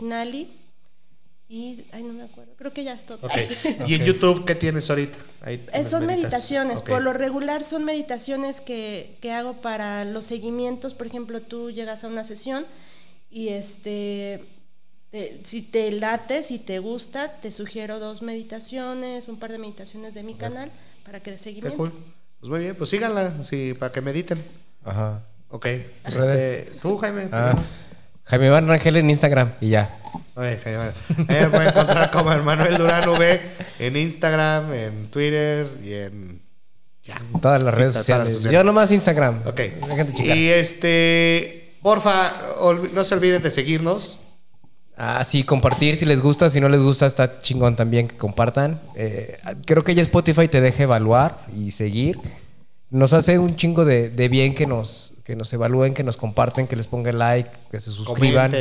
Nali. 0.00 0.56
Y, 1.46 1.84
ay, 1.92 2.04
no 2.04 2.12
me 2.12 2.22
acuerdo, 2.22 2.52
creo 2.56 2.72
que 2.72 2.84
ya 2.84 2.92
es 2.92 3.04
todo. 3.04 3.18
¿Y 3.86 3.94
en 3.94 4.04
YouTube 4.04 4.44
qué 4.44 4.54
tienes 4.54 4.88
ahorita? 4.88 5.18
Eh, 5.46 5.84
son 5.84 6.06
meditaciones, 6.06 6.80
por 6.80 7.02
lo 7.02 7.12
regular 7.12 7.64
son 7.64 7.84
meditaciones 7.84 8.60
que, 8.60 9.16
que, 9.20 9.32
hago 9.32 9.60
para 9.60 10.04
los 10.04 10.26
seguimientos. 10.26 10.94
Por 10.94 11.08
ejemplo, 11.08 11.42
tú 11.42 11.72
llegas 11.72 12.04
a 12.04 12.06
una 12.06 12.22
sesión 12.22 12.66
y 13.32 13.48
este, 13.48 14.44
si 15.42 15.62
te 15.62 15.90
late, 15.92 16.42
si 16.42 16.58
te 16.58 16.78
gusta, 16.78 17.40
te 17.40 17.50
sugiero 17.50 17.98
dos 17.98 18.22
meditaciones, 18.22 19.28
un 19.28 19.38
par 19.38 19.50
de 19.50 19.58
meditaciones 19.58 20.14
de 20.14 20.22
mi 20.22 20.34
canal 20.34 20.70
para 21.04 21.20
que 21.20 21.32
de 21.32 21.38
seguimiento. 21.38 21.76
Cool. 21.76 21.92
Pues 22.38 22.50
muy 22.50 22.60
bien, 22.60 22.76
pues 22.76 22.90
síganla, 22.90 23.42
sí, 23.42 23.74
para 23.74 23.92
que 23.92 24.00
mediten. 24.00 24.42
Ajá. 24.84 25.22
Ok. 25.50 25.66
Este, 25.66 26.72
¿Tú, 26.80 26.96
Jaime? 26.98 27.28
Ah, 27.32 27.54
Jaime 28.24 28.48
Van 28.48 28.68
Rangel 28.68 28.96
en 28.96 29.10
Instagram 29.10 29.54
y 29.60 29.70
ya. 29.70 29.98
Oye, 30.34 30.56
Jaime. 30.58 30.92
me 31.26 31.50
pueden 31.50 31.68
encontrar 31.68 32.10
como 32.10 32.36
Manuel 32.38 32.78
Durán 32.78 33.08
V 33.08 33.40
en 33.80 33.96
Instagram, 33.96 34.72
en 34.72 35.10
Twitter 35.10 35.66
y 35.82 35.92
en. 35.92 36.42
Ya. 37.02 37.16
En 37.16 37.40
todas 37.40 37.62
las 37.62 37.74
redes, 37.74 37.94
sociales. 37.94 38.42
Yo 38.44 38.62
nomás 38.62 38.92
Instagram. 38.92 39.42
Ok. 39.46 39.60
Y 40.18 40.48
este. 40.48 41.78
Porfa, 41.82 42.42
no 42.92 43.04
se 43.04 43.14
olviden 43.14 43.42
de 43.42 43.50
seguirnos. 43.50 44.20
Ah, 45.02 45.24
sí, 45.24 45.44
compartir 45.44 45.96
si 45.96 46.04
les 46.04 46.20
gusta, 46.20 46.50
si 46.50 46.60
no 46.60 46.68
les 46.68 46.82
gusta 46.82 47.06
está 47.06 47.38
chingón 47.38 47.74
también 47.74 48.06
que 48.06 48.18
compartan. 48.18 48.82
Eh, 48.94 49.38
creo 49.64 49.82
que 49.82 49.94
ya 49.94 50.02
Spotify 50.02 50.46
te 50.46 50.60
deja 50.60 50.82
evaluar 50.82 51.46
y 51.56 51.70
seguir. 51.70 52.18
Nos 52.90 53.14
hace 53.14 53.38
un 53.38 53.56
chingo 53.56 53.86
de, 53.86 54.10
de 54.10 54.28
bien 54.28 54.54
que 54.54 54.66
nos, 54.66 55.14
que 55.24 55.36
nos 55.36 55.50
evalúen, 55.54 55.94
que 55.94 56.04
nos 56.04 56.18
comparten, 56.18 56.66
que 56.66 56.76
les 56.76 56.86
pongan 56.86 57.18
like, 57.18 57.50
que 57.70 57.80
se 57.80 57.90
suscriban. 57.90 58.52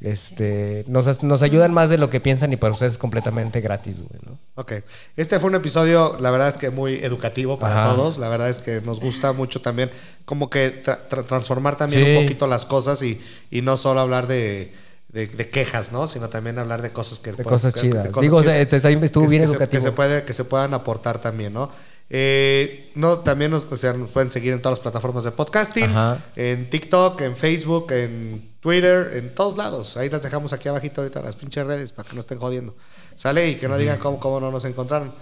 Este, 0.00 0.84
nos, 0.86 1.24
nos, 1.24 1.42
ayudan 1.42 1.74
más 1.74 1.90
de 1.90 1.98
lo 1.98 2.10
que 2.10 2.20
piensan 2.20 2.52
y 2.52 2.56
para 2.56 2.72
ustedes 2.72 2.92
es 2.92 2.98
completamente 2.98 3.60
gratis, 3.60 4.02
güey, 4.02 4.20
¿no? 4.24 4.38
Ok. 4.54 4.72
Este 5.16 5.40
fue 5.40 5.50
un 5.50 5.56
episodio, 5.56 6.16
la 6.20 6.30
verdad 6.30 6.46
es 6.46 6.58
que 6.58 6.70
muy 6.70 6.94
educativo 6.94 7.58
para 7.58 7.82
todos. 7.82 8.18
La 8.18 8.28
verdad 8.28 8.50
es 8.50 8.60
que 8.60 8.82
nos 8.82 9.00
gusta 9.00 9.32
mucho 9.32 9.60
también 9.60 9.90
como 10.26 10.48
que 10.48 10.84
transformar 11.26 11.74
también 11.74 12.18
un 12.18 12.22
poquito 12.22 12.46
las 12.46 12.66
cosas 12.66 13.02
y, 13.02 13.20
y 13.50 13.62
no 13.62 13.76
solo 13.76 13.98
hablar 13.98 14.28
de, 14.28 14.85
de, 15.08 15.50
quejas, 15.50 15.92
¿no? 15.92 16.06
Sino 16.06 16.28
también 16.28 16.58
hablar 16.58 16.82
de 16.82 16.92
cosas 16.92 17.18
que... 17.18 17.32
De 17.32 17.44
cosas 17.44 17.74
chidas. 17.74 18.10
Digo, 18.20 18.40
estuvo 18.40 19.26
bien 19.26 19.42
educativo. 19.42 19.70
que, 19.70 19.80
se 19.80 19.92
puede, 19.92 20.24
que 20.24 20.32
se 20.32 20.44
puedan 20.44 20.74
aportar 20.74 21.20
también, 21.20 21.52
¿no? 21.52 21.70
Eh, 22.08 22.92
no, 22.94 23.18
también 23.18 23.50
nos, 23.50 23.64
pueden 23.64 24.30
seguir 24.30 24.52
en 24.52 24.62
todas 24.62 24.78
las 24.78 24.82
plataformas 24.82 25.24
de 25.24 25.32
podcasting, 25.32 25.92
en 26.36 26.70
TikTok, 26.70 27.20
en 27.22 27.36
Facebook, 27.36 27.90
en 27.90 28.52
Twitter, 28.60 29.10
en 29.14 29.34
todos 29.34 29.56
lados. 29.56 29.96
Ahí 29.96 30.08
las 30.08 30.22
dejamos 30.22 30.52
aquí 30.52 30.68
abajito 30.68 31.00
ahorita 31.00 31.20
las 31.20 31.34
pinches 31.34 31.66
redes 31.66 31.92
para 31.92 32.08
que 32.08 32.14
no 32.14 32.20
estén 32.20 32.38
jodiendo. 32.38 32.76
Sale 33.16 33.48
y 33.50 33.56
que 33.56 33.68
no 33.68 33.76
digan 33.76 33.98
cómo, 33.98 34.20
cómo 34.20 34.38
no 34.38 34.52
nos 34.52 34.64
encontraron. 34.64 35.12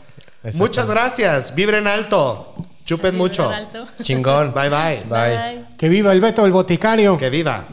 Muchas 0.54 0.88
gracias. 0.90 1.54
Vibren 1.54 1.86
alto. 1.86 2.52
Chupen 2.84 3.16
mucho. 3.16 3.50
Chingón. 4.02 4.52
Bye, 4.52 4.68
bye 4.68 5.02
bye. 5.08 5.64
Que 5.78 5.88
viva 5.88 6.12
el 6.12 6.20
Beto, 6.20 6.44
el 6.44 6.52
boticario. 6.52 7.16
Que 7.16 7.30
viva. 7.30 7.66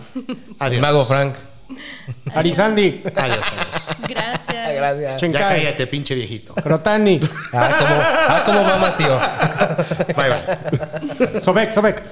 Adiós. 0.60 0.82
mago 0.82 1.04
Frank. 1.04 1.36
Arizandi. 2.36 3.04
Adiós, 3.16 3.46
adiós. 3.52 3.98
Gracias. 4.08 4.76
Gracias. 4.76 5.22
Ya 5.22 5.48
cállate, 5.48 5.88
pinche 5.88 6.16
viejito. 6.16 6.54
Crotani. 6.56 7.20
Ah, 7.54 7.70
como, 7.80 7.96
ah, 8.30 8.44
como 8.46 8.90
tío. 8.96 9.20
Bye, 10.16 10.30
bye. 10.30 11.42
Sobek, 11.42 11.72
Sobek. 11.72 12.04